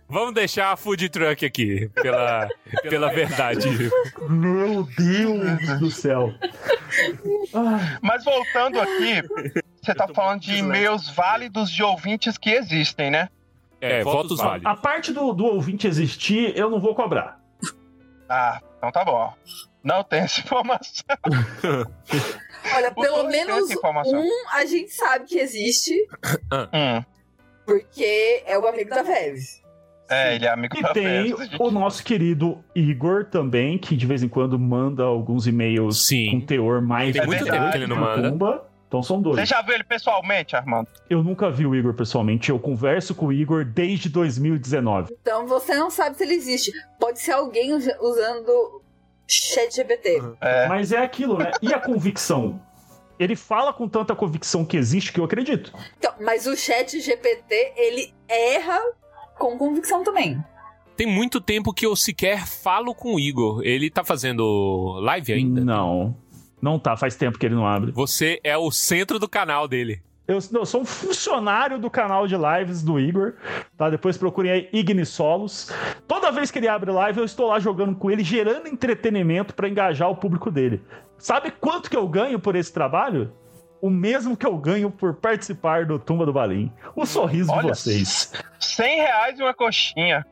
Vamos 0.08 0.34
deixar 0.34 0.72
a 0.72 0.76
Food 0.76 1.08
Truck 1.08 1.44
aqui, 1.44 1.90
pela, 1.94 2.48
pela 2.82 3.12
verdade. 3.12 3.68
Meu 4.28 4.84
Deus 4.96 5.80
do 5.80 5.90
céu. 5.90 6.32
Mas 8.00 8.24
voltando 8.24 8.80
aqui, 8.80 9.22
você 9.82 9.94
tá 9.94 10.06
falando 10.08 10.42
de 10.42 10.56
e-mails 10.56 11.10
válidos 11.10 11.70
de 11.70 11.82
ouvintes 11.82 12.38
que 12.38 12.50
existem, 12.50 13.10
né? 13.10 13.28
É, 13.80 14.02
votos 14.02 14.40
a, 14.40 14.44
válidos. 14.44 14.72
a 14.72 14.76
parte 14.76 15.12
do, 15.12 15.32
do 15.32 15.44
ouvinte 15.44 15.86
existir, 15.86 16.56
eu 16.56 16.70
não 16.70 16.80
vou 16.80 16.94
cobrar. 16.94 17.40
Ah, 18.28 18.60
então 18.78 18.92
tá 18.92 19.04
bom. 19.04 19.32
Não 19.82 20.02
tem 20.02 20.20
essa 20.20 20.40
informação. 20.40 21.04
Olha, 22.74 22.90
pelo 22.94 23.24
menos 23.24 23.68
um 23.70 24.48
a 24.52 24.64
gente 24.64 24.90
sabe 24.90 25.26
que 25.26 25.38
existe, 25.38 25.94
Hum, 26.72 27.04
porque 27.64 28.42
é 28.46 28.58
o 28.58 28.66
amigo 28.66 28.90
da 28.90 29.02
Vev. 29.02 29.38
é, 30.08 30.34
ele 30.36 30.46
é 30.46 30.50
amigo 30.50 30.76
E 30.78 30.82
da 30.82 30.92
tem 30.92 31.34
festa. 31.36 31.62
o 31.62 31.70
nosso 31.70 32.02
querido 32.04 32.62
Igor 32.74 33.24
também, 33.26 33.78
que 33.78 33.96
de 33.96 34.06
vez 34.06 34.22
em 34.22 34.28
quando 34.28 34.58
manda 34.58 35.02
alguns 35.02 35.46
e-mails 35.46 35.96
com 35.98 36.04
Sim. 36.06 36.40
teor 36.46 36.80
mais 36.82 37.14
Tem 37.14 37.26
muito 37.26 37.44
tempo 37.44 37.70
que 37.70 37.76
ele 37.78 37.86
não 37.86 37.96
manda. 37.96 38.62
Então 38.86 39.02
são 39.02 39.20
dois. 39.20 39.36
Você 39.36 39.46
já 39.46 39.60
viu 39.60 39.74
ele 39.74 39.82
pessoalmente, 39.82 40.54
Armando? 40.54 40.86
Eu 41.10 41.20
nunca 41.22 41.50
vi 41.50 41.66
o 41.66 41.74
Igor 41.74 41.94
pessoalmente. 41.94 42.50
Eu 42.50 42.60
converso 42.60 43.12
com 43.12 43.26
o 43.26 43.32
Igor 43.32 43.64
desde 43.64 44.08
2019. 44.08 45.12
Então 45.20 45.46
você 45.48 45.74
não 45.74 45.90
sabe 45.90 46.16
se 46.16 46.22
ele 46.22 46.34
existe. 46.34 46.70
Pode 47.00 47.18
ser 47.20 47.32
alguém 47.32 47.72
usa- 47.72 47.96
usando 48.00 48.82
chat 49.26 49.74
GPT. 49.74 50.22
É. 50.40 50.68
Mas 50.68 50.92
é 50.92 50.98
aquilo, 50.98 51.36
né? 51.38 51.50
E 51.60 51.74
a 51.74 51.80
convicção? 51.80 52.60
Ele 53.18 53.36
fala 53.36 53.72
com 53.72 53.88
tanta 53.88 54.14
convicção 54.14 54.64
que 54.64 54.76
existe 54.76 55.12
que 55.12 55.20
eu 55.20 55.24
acredito. 55.24 55.72
Então, 55.98 56.12
mas 56.20 56.46
o 56.46 56.56
chat 56.56 57.00
GPT, 57.00 57.72
ele 57.76 58.12
erra 58.28 58.80
com 59.38 59.56
convicção 59.56 60.02
também. 60.02 60.42
Tem 60.96 61.06
muito 61.06 61.40
tempo 61.40 61.72
que 61.72 61.86
eu 61.86 61.96
sequer 61.96 62.46
falo 62.46 62.94
com 62.94 63.14
o 63.14 63.20
Igor. 63.20 63.62
Ele 63.64 63.90
tá 63.90 64.04
fazendo 64.04 64.98
live 65.00 65.32
ainda? 65.32 65.64
Não. 65.64 66.16
Não 66.62 66.78
tá, 66.78 66.96
faz 66.96 67.16
tempo 67.16 67.38
que 67.38 67.44
ele 67.44 67.54
não 67.54 67.66
abre. 67.66 67.90
Você 67.92 68.40
é 68.42 68.56
o 68.56 68.70
centro 68.70 69.18
do 69.18 69.28
canal 69.28 69.66
dele. 69.68 70.00
Eu, 70.26 70.38
não, 70.50 70.62
eu 70.62 70.66
sou 70.66 70.80
um 70.80 70.84
funcionário 70.86 71.78
do 71.78 71.90
canal 71.90 72.26
de 72.26 72.34
lives 72.34 72.82
do 72.82 72.98
Igor, 72.98 73.34
tá? 73.76 73.90
Depois 73.90 74.16
procurem 74.16 74.50
aí 74.50 74.68
Ignisolos. 74.72 75.70
Toda 76.08 76.32
vez 76.32 76.50
que 76.50 76.58
ele 76.58 76.68
abre 76.68 76.90
live, 76.90 77.18
eu 77.18 77.24
estou 77.26 77.48
lá 77.48 77.60
jogando 77.60 77.94
com 77.94 78.10
ele, 78.10 78.24
gerando 78.24 78.66
entretenimento 78.66 79.52
pra 79.54 79.68
engajar 79.68 80.08
o 80.08 80.16
público 80.16 80.50
dele. 80.50 80.80
Sabe 81.18 81.50
quanto 81.50 81.88
que 81.88 81.96
eu 81.96 82.06
ganho 82.08 82.38
por 82.38 82.56
esse 82.56 82.72
trabalho? 82.72 83.32
O 83.80 83.90
mesmo 83.90 84.36
que 84.36 84.46
eu 84.46 84.56
ganho 84.56 84.90
por 84.90 85.14
participar 85.14 85.84
do 85.84 85.98
Tumba 85.98 86.24
do 86.24 86.32
Balim. 86.32 86.72
O 86.96 87.04
sorriso 87.04 87.52
de 87.52 87.58
Olha 87.58 87.74
vocês. 87.74 88.32
100 88.58 88.96
reais 88.96 89.38
e 89.38 89.42
uma 89.42 89.54
coxinha. 89.54 90.26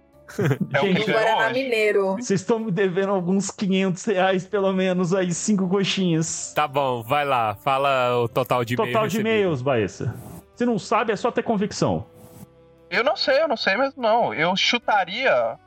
É 0.73 0.81
o 0.81 0.87
Gente, 0.87 1.11
Guaraná 1.11 1.51
hoje. 1.51 1.63
Mineiro. 1.63 2.13
Vocês 2.17 2.41
estão 2.41 2.59
me 2.59 2.71
devendo 2.71 3.13
alguns 3.13 3.51
500 3.51 4.05
reais, 4.07 4.47
pelo 4.47 4.73
menos, 4.73 5.13
aí, 5.13 5.33
cinco 5.35 5.69
coxinhas. 5.69 6.53
Tá 6.55 6.67
bom, 6.67 7.03
vai 7.03 7.25
lá. 7.25 7.55
Fala 7.57 8.17
o 8.19 8.29
total 8.29 8.65
de 8.65 8.75
e-mail 8.75 8.93
Total 8.93 9.07
de 9.09 9.21
e-mails, 9.21 9.61
Baessa. 9.61 10.15
Se 10.55 10.65
não 10.65 10.79
sabe, 10.79 11.13
é 11.13 11.17
só 11.17 11.31
ter 11.31 11.43
convicção. 11.43 12.07
Eu 12.91 13.03
não 13.05 13.17
sei, 13.17 13.41
eu 13.41 13.49
não 13.49 13.57
sei 13.57 13.77
mesmo 13.77 14.03
não. 14.03 14.33
Eu 14.33 14.57
chutaria. 14.57 15.59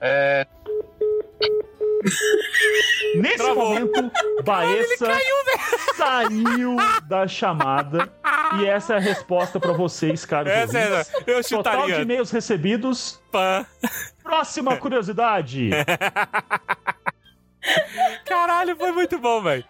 É, 0.00 0.46
Nesse 3.16 3.36
Travou. 3.38 3.68
momento, 3.74 4.10
Baessa 4.44 5.18
saiu 5.96 6.76
da 7.08 7.26
chamada. 7.26 8.12
E 8.60 8.66
essa 8.66 8.94
é 8.94 8.96
a 8.96 9.00
resposta 9.00 9.58
pra 9.58 9.72
vocês, 9.72 10.24
caros 10.24 10.52
Essa 10.52 10.78
é, 10.78 10.90
ouvintes. 10.90 11.12
eu 11.26 11.42
Total 11.42 11.72
de 11.76 11.82
chutaria. 11.88 12.02
e-mails 12.02 12.30
recebidos. 12.30 13.20
Pã. 13.32 13.66
Próxima 14.22 14.76
curiosidade. 14.78 15.70
Caralho, 18.24 18.76
foi 18.76 18.92
muito 18.92 19.18
bom, 19.18 19.42
velho. 19.42 19.64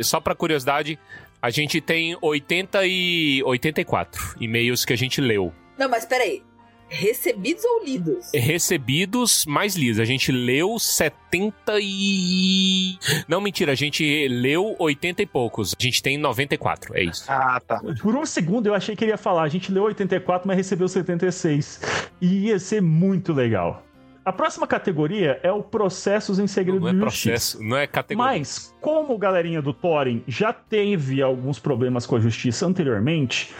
Só 0.00 0.20
pra 0.20 0.34
curiosidade, 0.34 0.98
a 1.42 1.50
gente 1.50 1.80
tem 1.80 2.16
80 2.22 2.86
e 2.86 3.42
84 3.44 4.36
e-mails 4.40 4.84
que 4.84 4.92
a 4.92 4.96
gente 4.96 5.20
leu. 5.20 5.52
Não, 5.76 5.88
mas 5.88 6.06
peraí. 6.06 6.42
Recebidos 6.90 7.64
ou 7.64 7.84
lidos? 7.84 8.30
Recebidos 8.34 9.46
mais 9.46 9.76
lidos. 9.76 10.00
A 10.00 10.04
gente 10.04 10.32
leu 10.32 10.76
70 10.78 11.78
e. 11.80 12.98
Não, 13.28 13.40
mentira, 13.40 13.72
a 13.72 13.74
gente 13.76 14.26
leu 14.28 14.74
80 14.78 15.22
e 15.22 15.26
poucos. 15.26 15.74
A 15.78 15.82
gente 15.82 16.02
tem 16.02 16.18
94, 16.18 16.96
é 16.96 17.04
isso. 17.04 17.24
Ah, 17.28 17.60
tá. 17.64 17.80
Por 18.02 18.16
um 18.16 18.26
segundo 18.26 18.66
eu 18.66 18.74
achei 18.74 18.96
que 18.96 19.04
ele 19.04 19.12
ia 19.12 19.16
falar. 19.16 19.44
A 19.44 19.48
gente 19.48 19.70
leu 19.72 19.84
84, 19.84 20.46
mas 20.48 20.56
recebeu 20.56 20.88
76. 20.88 21.80
E 22.20 22.46
ia 22.48 22.58
ser 22.58 22.82
muito 22.82 23.32
legal. 23.32 23.84
A 24.24 24.32
próxima 24.32 24.66
categoria 24.66 25.40
é 25.42 25.50
o 25.50 25.62
processos 25.62 26.38
em 26.38 26.46
segredo 26.46 26.80
Não 26.80 26.88
é 26.88 26.92
de 26.92 26.98
justiça. 26.98 27.30
processo, 27.30 27.62
não 27.62 27.76
é 27.76 27.86
categoria. 27.86 28.32
Mas, 28.32 28.74
como 28.80 29.14
o 29.14 29.18
galerinha 29.18 29.62
do 29.62 29.72
Thorin 29.72 30.22
já 30.28 30.52
teve 30.52 31.22
alguns 31.22 31.58
problemas 31.58 32.04
com 32.04 32.16
a 32.16 32.20
justiça 32.20 32.66
anteriormente, 32.66 33.54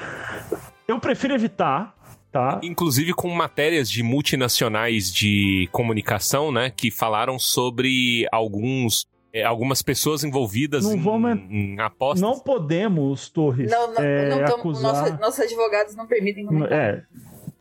eu 0.86 1.00
prefiro 1.00 1.32
evitar, 1.34 1.94
tá? 2.32 2.60
Inclusive 2.62 3.12
com 3.14 3.28
matérias 3.30 3.90
de 3.90 4.02
multinacionais 4.02 5.12
de 5.12 5.68
comunicação, 5.72 6.50
né? 6.52 6.70
Que 6.70 6.90
falaram 6.90 7.38
sobre 7.38 8.26
alguns. 8.32 9.06
eh, 9.32 9.44
algumas 9.44 9.80
pessoas 9.82 10.24
envolvidas 10.24 10.84
Não 10.84 10.94
em, 10.94 11.00
vamos- 11.00 11.38
em 11.50 11.78
apostas. 11.80 12.20
Não 12.20 12.38
podemos, 12.40 13.28
Torres, 13.28 13.70
Não, 13.70 13.94
não, 13.94 14.02
é, 14.02 14.28
não 14.28 14.38
tamo- 14.44 14.54
acusar... 14.56 14.82
nossa- 14.92 15.16
nossos 15.18 15.40
advogados 15.40 15.94
não 15.94 16.06
permitem 16.06 16.44
comentar. 16.46 16.72
É, 16.72 17.02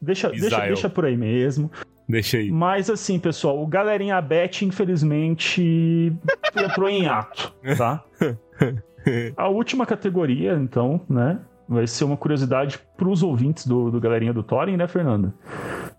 deixa, 0.02 0.30
deixa, 0.32 0.60
deixa 0.66 0.90
por 0.90 1.06
aí 1.06 1.16
mesmo. 1.16 1.70
Deixa 2.08 2.38
aí. 2.38 2.50
Mas 2.50 2.90
assim, 2.90 3.20
pessoal, 3.20 3.62
o 3.62 3.68
galerinha 3.68 4.20
Bet, 4.20 4.66
infelizmente, 4.66 6.12
entrou 6.56 6.90
em 6.90 7.06
ato, 7.08 7.54
tá? 7.78 8.04
A 9.38 9.48
última 9.48 9.86
categoria, 9.86 10.54
então, 10.54 11.02
né? 11.10 11.40
Vai 11.70 11.86
ser 11.86 12.04
uma 12.04 12.18
curiosidade 12.18 12.80
pros 12.98 13.22
ouvintes 13.22 13.68
do, 13.68 13.92
do 13.92 14.02
Galerinha 14.02 14.34
do 14.34 14.42
Thorin, 14.42 14.76
né, 14.76 14.88
Fernanda? 14.88 15.32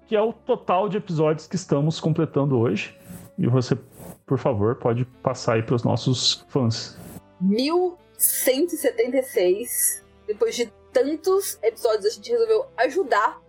Que 0.09 0.17
é 0.17 0.21
o 0.21 0.33
total 0.33 0.89
de 0.89 0.97
episódios 0.97 1.47
que 1.47 1.55
estamos 1.55 2.01
completando 2.01 2.59
hoje. 2.59 2.99
E 3.39 3.47
você, 3.47 3.79
por 4.27 4.37
favor, 4.37 4.75
pode 4.75 5.05
passar 5.23 5.55
aí 5.55 5.63
pros 5.63 5.85
nossos 5.85 6.45
fãs. 6.49 6.99
1176. 7.41 10.05
Depois 10.27 10.57
de 10.57 10.67
tantos 10.93 11.57
episódios, 11.63 12.07
a 12.07 12.11
gente 12.11 12.33
resolveu 12.33 12.67
ajudar 12.77 13.41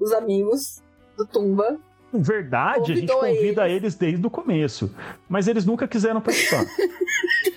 os 0.00 0.12
amigos 0.12 0.82
do 1.14 1.26
Tumba. 1.26 1.78
Verdade, 2.20 2.92
a 2.92 2.96
gente 2.96 3.12
Convidou 3.12 3.20
convida 3.20 3.68
eles 3.68 3.94
desde 3.94 4.26
o 4.26 4.30
começo. 4.30 4.94
Mas 5.28 5.48
eles 5.48 5.64
nunca 5.64 5.86
quiseram 5.86 6.20
participar. 6.20 6.64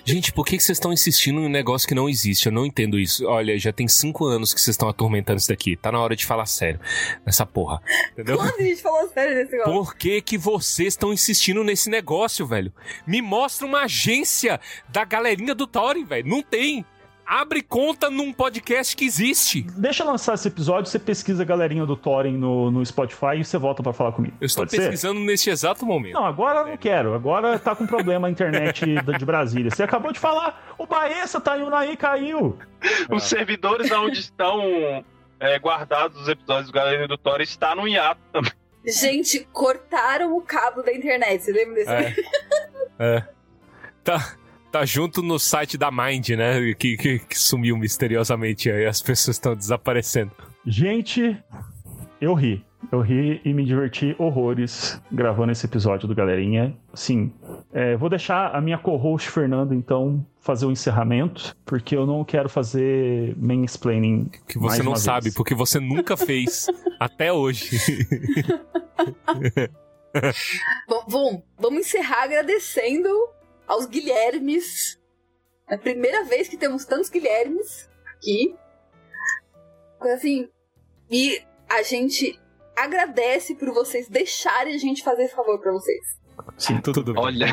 Gente, 0.04 0.32
por 0.32 0.44
que 0.44 0.58
vocês 0.58 0.76
estão 0.76 0.92
insistindo 0.92 1.40
em 1.40 1.46
um 1.46 1.48
negócio 1.48 1.86
que 1.86 1.94
não 1.94 2.08
existe? 2.08 2.46
Eu 2.46 2.52
não 2.52 2.66
entendo 2.66 2.98
isso. 2.98 3.26
Olha, 3.26 3.56
já 3.58 3.72
tem 3.72 3.86
cinco 3.86 4.24
anos 4.24 4.52
que 4.52 4.60
vocês 4.60 4.74
estão 4.74 4.88
atormentando 4.88 5.38
isso 5.38 5.48
daqui. 5.48 5.76
Tá 5.76 5.92
na 5.92 6.00
hora 6.00 6.16
de 6.16 6.26
falar 6.26 6.46
sério. 6.46 6.80
Nessa 7.24 7.46
porra. 7.46 7.80
Entendeu? 8.12 8.36
Quando 8.36 8.54
a 8.54 8.62
gente 8.62 8.82
falou 8.82 9.08
sério 9.08 9.36
desse 9.36 9.52
negócio? 9.52 9.72
Por 9.72 9.94
que, 9.94 10.20
que 10.20 10.36
vocês 10.36 10.94
estão 10.94 11.12
insistindo 11.12 11.62
nesse 11.62 11.88
negócio, 11.88 12.46
velho? 12.46 12.72
Me 13.06 13.22
mostra 13.22 13.66
uma 13.66 13.82
agência 13.82 14.58
da 14.88 15.04
galerinha 15.04 15.54
do 15.54 15.66
Thorin, 15.66 16.04
velho. 16.04 16.28
Não 16.28 16.42
tem. 16.42 16.84
Abre 17.32 17.62
conta 17.62 18.10
num 18.10 18.32
podcast 18.32 18.96
que 18.96 19.04
existe. 19.04 19.62
Deixa 19.76 20.02
eu 20.02 20.08
lançar 20.08 20.34
esse 20.34 20.48
episódio, 20.48 20.90
você 20.90 20.98
pesquisa 20.98 21.44
a 21.44 21.46
galerinha 21.46 21.86
do 21.86 21.94
Thorin 21.94 22.36
no, 22.36 22.72
no 22.72 22.84
Spotify 22.84 23.36
e 23.38 23.44
você 23.44 23.56
volta 23.56 23.84
pra 23.84 23.92
falar 23.92 24.10
comigo. 24.10 24.34
Eu 24.40 24.46
estou 24.46 24.62
Pode 24.62 24.72
ser? 24.72 24.78
pesquisando 24.78 25.20
neste 25.20 25.48
exato 25.48 25.86
momento. 25.86 26.14
Não, 26.14 26.26
agora 26.26 26.58
eu 26.58 26.66
não 26.66 26.76
quero. 26.76 27.14
Agora 27.14 27.56
tá 27.56 27.76
com 27.76 27.86
problema 27.86 28.26
a 28.26 28.30
internet 28.32 28.84
de 29.16 29.24
Brasília. 29.24 29.70
Você 29.70 29.84
acabou 29.84 30.12
de 30.12 30.18
falar, 30.18 30.74
o 30.76 30.84
Baessa 30.88 31.40
tá 31.40 31.56
indo 31.56 31.72
aí, 31.72 31.96
caiu. 31.96 32.58
Os 33.08 33.22
servidores 33.22 33.88
onde 33.92 34.18
estão 34.18 35.04
é, 35.38 35.56
guardados 35.60 36.20
os 36.22 36.28
episódios 36.28 36.66
do 36.66 36.72
Galerinha 36.72 37.06
do 37.06 37.16
Thor 37.16 37.40
está 37.40 37.76
no 37.76 37.86
hiato 37.86 38.20
também. 38.32 38.50
Gente, 38.84 39.46
cortaram 39.52 40.36
o 40.36 40.40
cabo 40.42 40.82
da 40.82 40.92
internet. 40.92 41.44
Você 41.44 41.52
lembra 41.52 41.74
desse? 41.76 41.92
É. 41.92 42.14
É. 42.98 43.24
Tá. 44.02 44.34
Tá 44.70 44.84
junto 44.84 45.20
no 45.20 45.38
site 45.38 45.76
da 45.76 45.90
Mind, 45.90 46.30
né? 46.30 46.74
Que, 46.74 46.96
que, 46.96 47.18
que 47.18 47.38
sumiu 47.38 47.76
misteriosamente 47.76 48.70
aí. 48.70 48.86
As 48.86 49.02
pessoas 49.02 49.36
estão 49.36 49.56
desaparecendo. 49.56 50.30
Gente, 50.64 51.36
eu 52.20 52.34
ri. 52.34 52.64
Eu 52.92 53.00
ri 53.00 53.40
e 53.44 53.52
me 53.52 53.64
diverti 53.64 54.14
horrores 54.18 55.00
gravando 55.10 55.52
esse 55.52 55.66
episódio 55.66 56.06
do 56.08 56.14
Galerinha. 56.14 56.76
Sim, 56.94 57.32
é, 57.72 57.96
vou 57.96 58.08
deixar 58.08 58.54
a 58.54 58.60
minha 58.60 58.78
co-host 58.78 59.28
Fernando, 59.30 59.74
então, 59.74 60.24
fazer 60.40 60.66
o 60.66 60.72
encerramento, 60.72 61.54
porque 61.64 61.94
eu 61.94 62.06
não 62.06 62.24
quero 62.24 62.48
fazer 62.48 63.36
mansplaining. 63.36 64.30
Que 64.48 64.58
você 64.58 64.78
mais 64.78 64.84
não 64.84 64.92
uma 64.92 64.96
sabe, 64.96 65.24
vez. 65.24 65.34
porque 65.34 65.54
você 65.54 65.78
nunca 65.78 66.16
fez 66.16 66.66
até 66.98 67.32
hoje. 67.32 67.78
Bom, 70.88 71.04
bom, 71.08 71.42
vamos 71.58 71.80
encerrar 71.80 72.24
agradecendo 72.24 73.08
aos 73.70 73.86
Guilhermes. 73.86 74.98
É 75.68 75.76
a 75.76 75.78
primeira 75.78 76.24
vez 76.24 76.48
que 76.48 76.56
temos 76.56 76.84
tantos 76.84 77.08
Guilhermes 77.08 77.88
aqui. 78.16 78.56
Assim, 80.00 80.48
e 81.08 81.40
a 81.68 81.82
gente 81.82 82.38
agradece 82.76 83.54
por 83.54 83.72
vocês 83.72 84.08
deixarem 84.08 84.74
a 84.74 84.78
gente 84.78 85.04
fazer 85.04 85.24
esse 85.24 85.34
favor 85.34 85.60
pra 85.60 85.70
vocês. 85.70 86.00
Sim. 86.58 86.80
Tudo 86.80 87.12
bem. 87.14 87.22
Olha, 87.22 87.46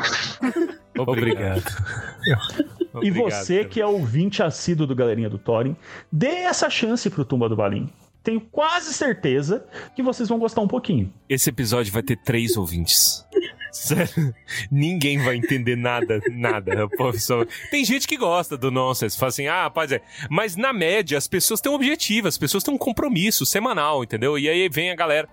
Obrigado. 0.98 1.62
E 3.00 3.10
Obrigado, 3.10 3.30
você 3.30 3.58
cara. 3.58 3.68
que 3.68 3.80
é 3.80 3.86
ouvinte 3.86 4.42
assíduo 4.42 4.86
do 4.86 4.96
Galerinha 4.96 5.28
do 5.30 5.38
Thorin, 5.38 5.76
dê 6.10 6.28
essa 6.28 6.68
chance 6.68 7.08
pro 7.10 7.24
Tumba 7.24 7.48
do 7.48 7.54
Balim. 7.54 7.92
Tenho 8.24 8.40
quase 8.40 8.92
certeza 8.92 9.64
que 9.94 10.02
vocês 10.02 10.28
vão 10.28 10.38
gostar 10.38 10.62
um 10.62 10.66
pouquinho. 10.66 11.12
Esse 11.28 11.50
episódio 11.50 11.92
vai 11.92 12.02
ter 12.02 12.16
três 12.16 12.56
ouvintes. 12.56 13.24
Sério, 13.78 14.34
ninguém 14.70 15.18
vai 15.18 15.36
entender 15.36 15.76
nada, 15.76 16.20
nada. 16.32 16.88
Só- 17.18 17.44
Tem 17.70 17.84
gente 17.84 18.08
que 18.08 18.16
gosta 18.16 18.56
do 18.56 18.70
nonsense, 18.70 19.16
fala 19.16 19.28
assim, 19.28 19.46
ah, 19.46 19.70
pode 19.70 19.90
ser. 19.90 20.02
Mas 20.28 20.56
na 20.56 20.72
média, 20.72 21.16
as 21.16 21.28
pessoas 21.28 21.60
têm 21.60 21.70
um 21.70 21.74
objetivo, 21.76 22.26
as 22.26 22.36
pessoas 22.36 22.64
têm 22.64 22.74
um 22.74 22.78
compromisso 22.78 23.46
semanal, 23.46 24.02
entendeu? 24.02 24.36
E 24.38 24.48
aí 24.48 24.68
vem 24.68 24.90
a 24.90 24.96
galera. 24.96 25.28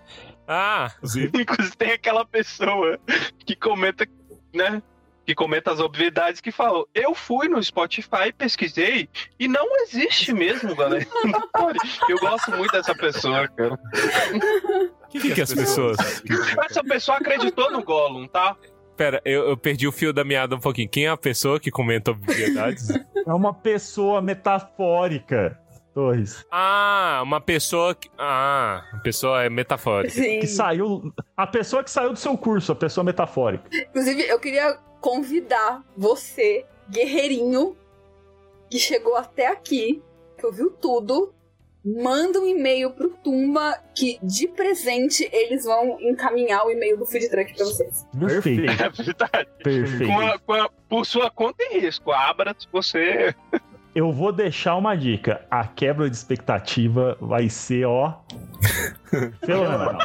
Ah, 0.46 0.92
inclusive 1.02 1.76
tem 1.76 1.90
aquela 1.90 2.24
pessoa 2.24 2.98
que 3.44 3.56
comenta, 3.56 4.06
né? 4.54 4.80
Que 5.26 5.34
comenta 5.34 5.72
as 5.72 5.80
obviedades 5.80 6.40
que 6.40 6.52
falou. 6.52 6.88
Eu 6.94 7.12
fui 7.14 7.48
no 7.48 7.60
Spotify, 7.62 8.32
pesquisei 8.36 9.08
e 9.38 9.48
não 9.48 9.76
existe 9.82 10.32
mesmo, 10.32 10.74
galera. 10.76 11.04
Eu 12.08 12.18
gosto 12.18 12.52
muito 12.52 12.70
dessa 12.70 12.94
pessoa, 12.94 13.48
cara. 13.48 13.74
o 13.74 15.08
que, 15.08 15.34
que 15.34 15.40
as 15.40 15.52
pessoas. 15.52 15.96
Essa 16.64 16.84
pessoa 16.84 17.18
acreditou 17.18 17.70
no 17.72 17.82
Gollum, 17.82 18.26
tá? 18.28 18.56
Pera, 18.96 19.20
eu, 19.26 19.48
eu 19.50 19.56
perdi 19.58 19.86
o 19.86 19.92
fio 19.92 20.10
da 20.12 20.24
meada 20.24 20.56
um 20.56 20.60
pouquinho. 20.60 20.88
Quem 20.88 21.04
é 21.06 21.10
a 21.10 21.16
pessoa 21.18 21.60
que 21.60 21.70
comenta 21.70 22.12
obviedades? 22.12 22.88
É 23.26 23.32
uma 23.34 23.52
pessoa 23.52 24.22
metafórica, 24.22 25.58
Torres. 25.92 26.46
ah, 26.50 27.20
uma 27.22 27.40
pessoa 27.40 27.94
que. 27.94 28.08
Ah, 28.16 28.82
a 28.92 28.98
pessoa 28.98 29.42
é 29.42 29.50
metafórica. 29.50 30.14
Sim. 30.14 30.40
Que 30.40 30.46
saiu. 30.46 31.12
A 31.36 31.46
pessoa 31.46 31.82
que 31.84 31.90
saiu 31.90 32.12
do 32.12 32.18
seu 32.18 32.38
curso, 32.38 32.72
a 32.72 32.76
pessoa 32.76 33.04
metafórica. 33.04 33.68
Inclusive, 33.72 34.22
eu 34.22 34.38
queria 34.38 34.78
convidar 35.00 35.82
você, 35.96 36.64
guerreirinho, 36.90 37.76
que 38.70 38.78
chegou 38.78 39.16
até 39.16 39.46
aqui, 39.46 40.02
que 40.38 40.44
ouviu 40.46 40.70
tudo, 40.70 41.32
manda 41.84 42.40
um 42.40 42.46
e-mail 42.46 42.90
pro 42.90 43.10
Tumba 43.10 43.78
que 43.94 44.18
de 44.20 44.48
presente 44.48 45.28
eles 45.32 45.64
vão 45.64 46.00
encaminhar 46.00 46.66
o 46.66 46.70
e-mail 46.70 46.96
do 46.96 47.06
Food 47.06 47.28
Truck 47.30 47.54
pra 47.54 47.64
vocês. 47.64 48.04
Perfeito. 48.18 48.62
É 48.64 48.88
verdade. 48.88 49.48
Perfeito. 49.62 50.12
Com 50.12 50.20
a- 50.20 50.38
com 50.40 50.52
a- 50.52 50.68
por 50.88 51.06
sua 51.06 51.30
conta 51.30 51.62
e 51.62 51.78
risco. 51.78 52.10
Abra 52.10 52.54
se 52.58 52.66
você. 52.72 53.34
Eu 53.96 54.12
vou 54.12 54.30
deixar 54.30 54.76
uma 54.76 54.94
dica. 54.94 55.40
A 55.50 55.66
quebra 55.66 56.10
de 56.10 56.14
expectativa 56.14 57.16
vai 57.18 57.48
ser, 57.48 57.86
ó. 57.86 58.12
Fenomenal. 59.44 59.98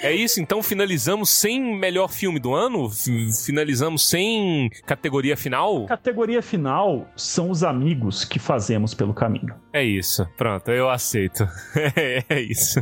É 0.00 0.12
isso, 0.12 0.40
então 0.40 0.62
finalizamos 0.62 1.28
sem 1.28 1.60
melhor 1.76 2.08
filme 2.08 2.38
do 2.38 2.54
ano? 2.54 2.88
F- 2.88 3.10
Finalizamos 3.44 4.08
sem 4.08 4.70
categoria 4.86 5.36
final? 5.36 5.86
Categoria 5.86 6.40
final 6.40 7.08
são 7.16 7.50
os 7.50 7.64
amigos 7.64 8.24
que 8.24 8.38
fazemos 8.38 8.94
pelo 8.94 9.12
caminho. 9.12 9.52
É 9.72 9.82
isso, 9.82 10.24
pronto, 10.36 10.70
eu 10.70 10.88
aceito. 10.88 11.48
é 12.28 12.40
isso. 12.40 12.80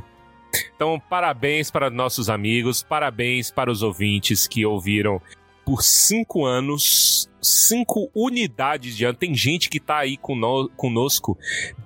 Então, 0.74 1.00
parabéns 1.10 1.70
para 1.70 1.90
nossos 1.90 2.30
amigos, 2.30 2.82
parabéns 2.82 3.50
para 3.50 3.70
os 3.70 3.82
ouvintes 3.82 4.46
que 4.46 4.64
ouviram 4.64 5.20
por 5.68 5.82
cinco 5.82 6.46
anos, 6.46 7.28
cinco 7.42 8.10
unidades 8.14 8.96
de 8.96 9.04
ano. 9.04 9.18
Tem 9.18 9.34
gente 9.34 9.68
que 9.68 9.78
tá 9.78 9.98
aí 9.98 10.16
cono- 10.16 10.70
conosco 10.70 11.36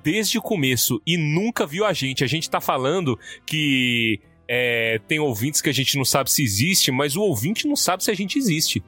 desde 0.04 0.38
o 0.38 0.42
começo 0.42 1.02
e 1.04 1.16
nunca 1.16 1.66
viu 1.66 1.84
a 1.84 1.92
gente. 1.92 2.22
A 2.22 2.28
gente 2.28 2.48
tá 2.48 2.60
falando 2.60 3.18
que 3.44 4.20
é, 4.46 5.00
tem 5.08 5.18
ouvintes 5.18 5.60
que 5.60 5.68
a 5.68 5.72
gente 5.72 5.96
não 5.96 6.04
sabe 6.04 6.30
se 6.30 6.44
existe, 6.44 6.92
mas 6.92 7.16
o 7.16 7.22
ouvinte 7.22 7.66
não 7.66 7.74
sabe 7.74 8.04
se 8.04 8.10
a 8.12 8.14
gente 8.14 8.38
existe. 8.38 8.80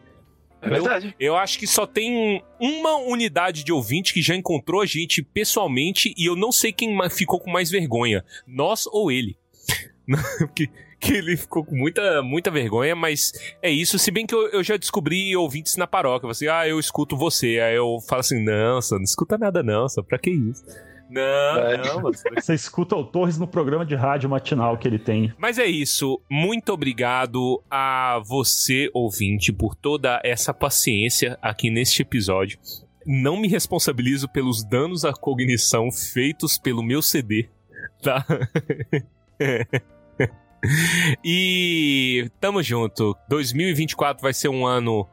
É 0.62 0.70
verdade. 0.70 1.12
Eu 1.18 1.34
acho 1.34 1.58
que 1.58 1.66
só 1.66 1.88
tem 1.88 2.40
uma 2.60 2.94
unidade 2.98 3.64
de 3.64 3.72
ouvinte 3.72 4.14
que 4.14 4.22
já 4.22 4.36
encontrou 4.36 4.80
a 4.80 4.86
gente 4.86 5.24
pessoalmente 5.24 6.14
e 6.16 6.24
eu 6.24 6.36
não 6.36 6.52
sei 6.52 6.72
quem 6.72 6.96
ficou 7.10 7.40
com 7.40 7.50
mais 7.50 7.68
vergonha, 7.68 8.24
nós 8.46 8.86
ou 8.86 9.10
ele. 9.10 9.36
que, 10.54 10.70
que 11.04 11.12
ele 11.12 11.36
ficou 11.36 11.62
com 11.64 11.76
muita, 11.76 12.22
muita 12.22 12.50
vergonha, 12.50 12.96
mas 12.96 13.32
é 13.60 13.70
isso. 13.70 13.98
Se 13.98 14.10
bem 14.10 14.24
que 14.26 14.34
eu, 14.34 14.48
eu 14.48 14.62
já 14.64 14.76
descobri 14.76 15.36
ouvintes 15.36 15.76
na 15.76 15.86
paróquia. 15.86 16.26
Você, 16.26 16.48
ah, 16.48 16.66
eu 16.66 16.80
escuto 16.80 17.16
você. 17.16 17.60
Aí 17.60 17.76
eu 17.76 17.98
falo 18.08 18.20
assim, 18.20 18.42
não, 18.42 18.80
só 18.80 18.96
não 18.96 19.04
escuta 19.04 19.36
nada 19.36 19.62
não, 19.62 19.88
só 19.88 20.02
pra 20.02 20.18
que 20.18 20.30
isso? 20.30 20.64
Não, 21.10 21.20
É. 21.58 21.76
não, 21.86 22.00
você 22.00 22.28
Você 22.30 22.54
escuta 22.54 22.96
o 22.96 23.04
Torres 23.04 23.38
no 23.38 23.46
programa 23.46 23.84
de 23.84 23.94
rádio 23.94 24.28
matinal 24.30 24.78
que 24.78 24.88
ele 24.88 24.98
tem. 24.98 25.32
Mas 25.38 25.58
é 25.58 25.66
isso. 25.66 26.18
Muito 26.30 26.72
obrigado 26.72 27.62
a 27.70 28.22
você, 28.24 28.88
ouvinte, 28.94 29.52
por 29.52 29.74
toda 29.74 30.20
essa 30.24 30.54
paciência 30.54 31.38
aqui 31.42 31.70
neste 31.70 32.00
episódio. 32.00 32.58
Não 33.06 33.36
me 33.36 33.46
responsabilizo 33.46 34.26
pelos 34.28 34.64
danos 34.64 35.04
à 35.04 35.12
cognição 35.12 35.92
feitos 35.92 36.56
pelo 36.56 36.82
meu 36.82 37.02
CD, 37.02 37.50
tá? 38.02 38.24
e 41.24 42.30
tamo 42.40 42.62
junto. 42.62 43.16
2024 43.28 44.22
vai 44.22 44.32
ser 44.32 44.48
um 44.48 44.66
ano. 44.66 45.08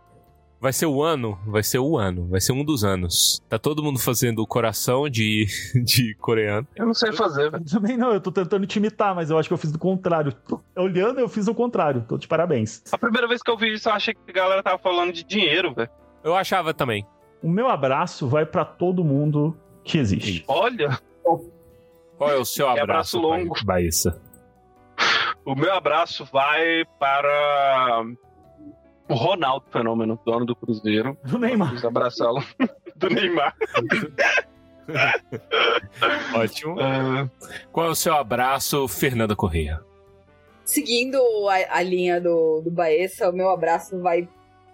Vai 0.60 0.72
ser 0.72 0.86
o 0.86 1.02
ano, 1.02 1.40
vai 1.48 1.64
ser 1.64 1.80
o 1.80 1.98
ano, 1.98 2.28
vai 2.28 2.40
ser 2.40 2.52
um 2.52 2.64
dos 2.64 2.84
anos. 2.84 3.41
Tá 3.49 3.57
todo 3.57 3.82
mundo 3.82 3.98
fazendo 3.98 4.44
o 4.44 4.45
coração 4.48 5.10
de, 5.10 5.48
de 5.84 6.14
coreano. 6.22 6.68
Eu 6.76 6.86
não 6.86 6.94
sei 6.94 7.11
fazer, 7.14 7.49
velho. 7.49 7.65
Também 7.65 7.98
não, 7.98 8.14
eu 8.14 8.22
tô 8.22 8.32
tentando 8.32 8.68
te 8.68 8.76
imitar, 8.78 9.15
mas 9.15 9.32
eu 9.32 9.40
acho 9.40 9.49
que 9.49 9.53
eu 9.53 9.57
fiz 9.57 9.72
do 9.72 9.80
contrário. 9.80 10.32
Olhando, 10.78 11.19
eu 11.19 11.28
fiz 11.28 11.48
o 11.48 11.56
contrário. 11.56 12.06
Tô 12.07 12.15
de 12.15 12.28
parabéns. 12.28 12.84
A 12.91 12.98
primeira 12.99 13.28
vez 13.28 13.41
que 13.41 13.49
eu 13.49 13.57
vi 13.57 13.73
isso, 13.73 13.90
eu 13.90 13.94
achei 13.94 14.14
que 14.14 14.19
a 14.30 14.34
galera 14.34 14.61
tava 14.61 14.78
falando 14.78 15.11
de 15.11 15.23
dinheiro, 15.23 15.73
velho. 15.73 15.90
Eu 16.23 16.36
achava 16.36 16.76
também. 16.76 17.07
O 17.41 17.49
meu 17.49 17.68
abraço 17.68 18.28
vai 18.28 18.45
pra 18.45 18.64
todo 18.64 19.03
mundo 19.03 19.57
que 19.84 19.98
existe. 19.98 20.44
Olha, 20.48 20.99
Qual 21.23 22.30
é 22.30 22.36
o 22.38 22.45
seu 22.45 22.72
Que 22.72 22.80
abraço, 22.82 23.18
abraço 23.18 23.19
longo. 23.19 23.56
Ba- 23.56 23.73
Baíssa? 23.73 24.22
O 25.46 25.56
meu 25.56 25.74
abraço 25.74 26.26
vai 26.26 26.86
para 27.00 28.04
o 29.10 29.14
Ronaldo 29.14 29.66
Fenômeno, 29.72 30.20
dono 30.26 30.46
do 30.46 30.56
Cruzeiro. 30.56 31.18
Do 31.24 31.38
Neymar. 31.38 31.86
Abraçá-lo. 31.86 32.44
do 32.96 33.10
Neymar. 33.10 33.56
Ótimo. 36.34 36.80
Ah, 36.80 37.30
Qual 37.72 37.88
é 37.88 37.90
o 37.90 37.96
seu 37.96 38.14
abraço, 38.14 38.88
Fernanda 38.88 39.36
Correia? 39.36 39.82
Seguindo 40.64 41.18
a, 41.50 41.78
a 41.78 41.82
linha 41.82 42.22
do, 42.22 42.62
do 42.62 42.72
Baessa, 42.72 43.30
o 43.30 43.34
meu 43.34 43.50
abraço 43.50 44.00
vai 44.00 44.28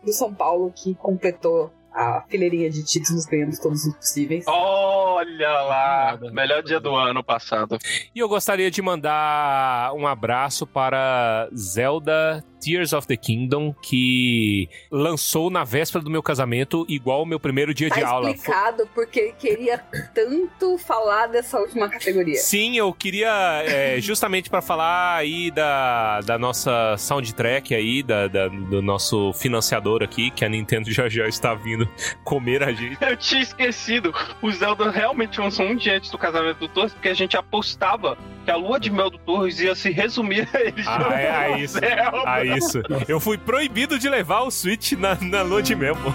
do 0.04 0.12
São 0.14 0.34
Paulo, 0.34 0.72
que 0.76 0.94
completou 0.96 1.72
a 1.98 2.22
fileirinha 2.30 2.70
de 2.70 2.84
títulos, 2.86 3.26
ganhamos 3.26 3.58
todos 3.58 3.84
os 3.86 3.96
possíveis. 3.96 4.46
olha 4.48 5.50
lá, 5.64 6.12
Nada. 6.12 6.32
melhor 6.32 6.62
dia 6.62 6.80
do 6.80 6.96
ano 6.96 7.24
passado. 7.24 7.78
E 8.14 8.20
eu 8.20 8.30
gostaria 8.30 8.70
de 8.70 8.82
mandar 8.82 9.92
um 9.96 10.06
abraço 10.06 10.68
para 10.68 11.50
Zelda 11.56 12.44
Tears 12.60 12.94
of 12.94 13.08
the 13.08 13.16
Kingdom, 13.18 13.74
que 13.82 14.70
lançou 14.92 15.50
na 15.50 15.64
véspera 15.64 16.04
do 16.04 16.10
meu 16.10 16.24
casamento, 16.24 16.86
igual 16.90 17.24
o 17.24 17.26
meu 17.26 17.40
primeiro 17.40 17.74
dia 17.74 17.90
de 17.90 18.00
Tá 18.02 18.08
aula. 18.08 18.32
explicado 18.32 18.88
porque 18.94 19.20
ele 19.20 19.34
queria 19.34 19.78
tanto 20.14 20.78
falar 20.78 21.28
dessa 21.28 21.60
última 21.60 21.88
categoria. 21.90 22.36
Sim, 22.36 22.78
eu 22.78 22.92
queria 22.94 23.64
é, 23.66 24.00
justamente 24.02 24.50
para 24.50 24.62
falar 24.62 25.16
aí 25.18 25.52
da, 25.52 26.22
da 26.22 26.38
nossa 26.38 26.96
soundtrack 26.98 27.74
aí, 27.76 28.02
da, 28.04 28.28
da- 28.28 28.48
do 28.48 28.82
nosso 28.82 29.34
financiador 29.34 30.04
aqui, 30.04 30.30
que 30.32 30.44
a 30.46 30.50
Nintendo 30.50 30.92
já 30.92 31.08
já 31.10 31.28
está 31.28 31.54
vindo 31.54 31.88
comer 32.24 32.64
a 32.64 32.72
gente. 32.74 32.98
Eu 33.02 33.16
tinha 33.18 33.42
esquecido. 33.42 34.14
O 34.42 34.52
Zelda 34.52 34.90
realmente 34.92 35.40
lançou 35.40 35.66
um 35.66 35.76
dia 35.76 35.96
antes 35.98 36.10
do 36.12 36.18
casamento 36.18 36.60
do 36.60 36.68
Torres, 36.68 36.94
porque 36.94 37.10
a 37.10 37.14
gente 37.14 37.38
apostava 37.38 38.18
que 38.48 38.52
a 38.52 38.56
lua 38.56 38.80
de 38.80 38.90
mel 38.90 39.10
do 39.10 39.18
Torres 39.18 39.60
ia 39.60 39.76
se 39.76 39.90
resumir 39.92 40.48
a 40.54 40.60
ele 40.62 40.82
Ah, 40.88 41.10
é, 41.14 41.52
é 41.52 41.60
isso. 41.60 41.78
Ah, 42.26 42.46
isso. 42.46 42.82
Eu 43.06 43.20
fui 43.20 43.38
proibido 43.38 44.00
de 44.00 44.08
levar 44.10 44.44
o 44.44 44.50
Switch 44.52 44.94
na, 44.94 45.16
na 45.16 45.42
lua 45.42 45.62
de 45.62 45.76
mel. 45.76 45.98
pô. 45.98 46.10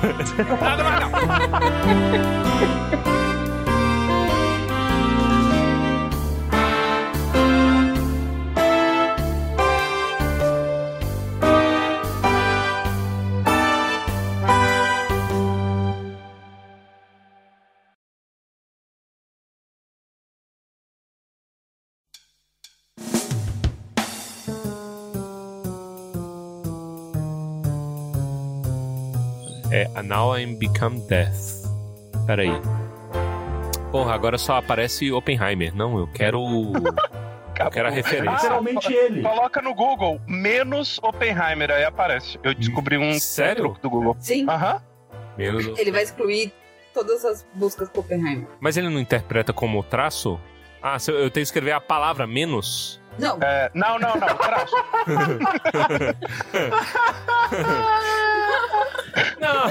Nada 0.65 0.83
mais 0.83 1.01
não. 1.01 1.13
É, 29.95 29.99
a 29.99 30.03
Now 30.03 30.37
I'm 30.39 30.55
Become 30.57 31.01
Death. 31.09 31.63
Pera 32.27 32.43
aí. 32.43 32.51
Porra, 33.91 34.15
agora 34.15 34.39
só 34.39 34.57
aparece 34.57 35.11
Oppenheimer. 35.13 35.75
Não, 35.75 35.99
eu 35.99 36.07
quero. 36.09 36.41
Eu 37.61 37.71
quero 37.71 37.87
a 37.87 37.91
referência. 37.93 38.33
Literalmente 38.35 38.93
ele. 38.93 39.23
Coloca 39.23 39.63
no 39.63 39.73
Google 39.73 40.21
menos 40.27 40.99
Oppenheimer, 41.01 41.71
aí 41.71 41.85
aparece. 41.85 42.37
Eu 42.43 42.55
descobri 42.55 42.97
um 42.99 43.13
Sério? 43.21 43.65
truque 43.65 43.83
do 43.83 43.91
Google. 43.91 44.17
Sim, 44.19 44.49
Aham. 44.49 44.83
Menos- 45.39 45.79
ele 45.79 45.93
vai 45.93 46.03
excluir 46.03 46.53
todas 46.93 47.25
as 47.25 47.47
buscas 47.55 47.89
com 47.91 48.01
Oppenheimer. 48.01 48.49
Mas 48.59 48.77
ele 48.77 48.89
não 48.89 48.99
interpreta 48.99 49.53
como 49.53 49.81
traço? 49.85 50.41
Ah, 50.83 50.97
eu 51.07 51.15
eu 51.15 51.31
tenho 51.31 51.33
que 51.33 51.41
escrever 51.41 51.73
a 51.73 51.81
palavra 51.81 52.27
menos? 52.27 53.01
Não, 53.19 53.39
É, 53.43 53.71
não, 53.75 53.99
não, 53.99 54.15
não. 54.17 54.37
Traço. 54.37 54.75
Não. 59.39 59.71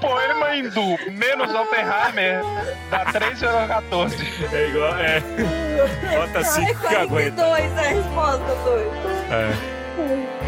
Poema 0.00 0.56
hindu 0.56 0.96
menos 1.12 1.52
Oppenheimer 1.54 2.42
dá 2.90 3.04
3,14. 3.06 4.52
É 4.52 4.68
igual. 4.68 4.94
É. 4.96 5.20
Bota 6.16 6.44
5 6.44 6.80
que 6.80 6.94
aguenta. 6.94 7.42
42 7.42 7.76
é 7.76 7.80
a 7.80 7.88
resposta, 7.88 8.54
dois. 8.64 8.92
É. 9.30 10.39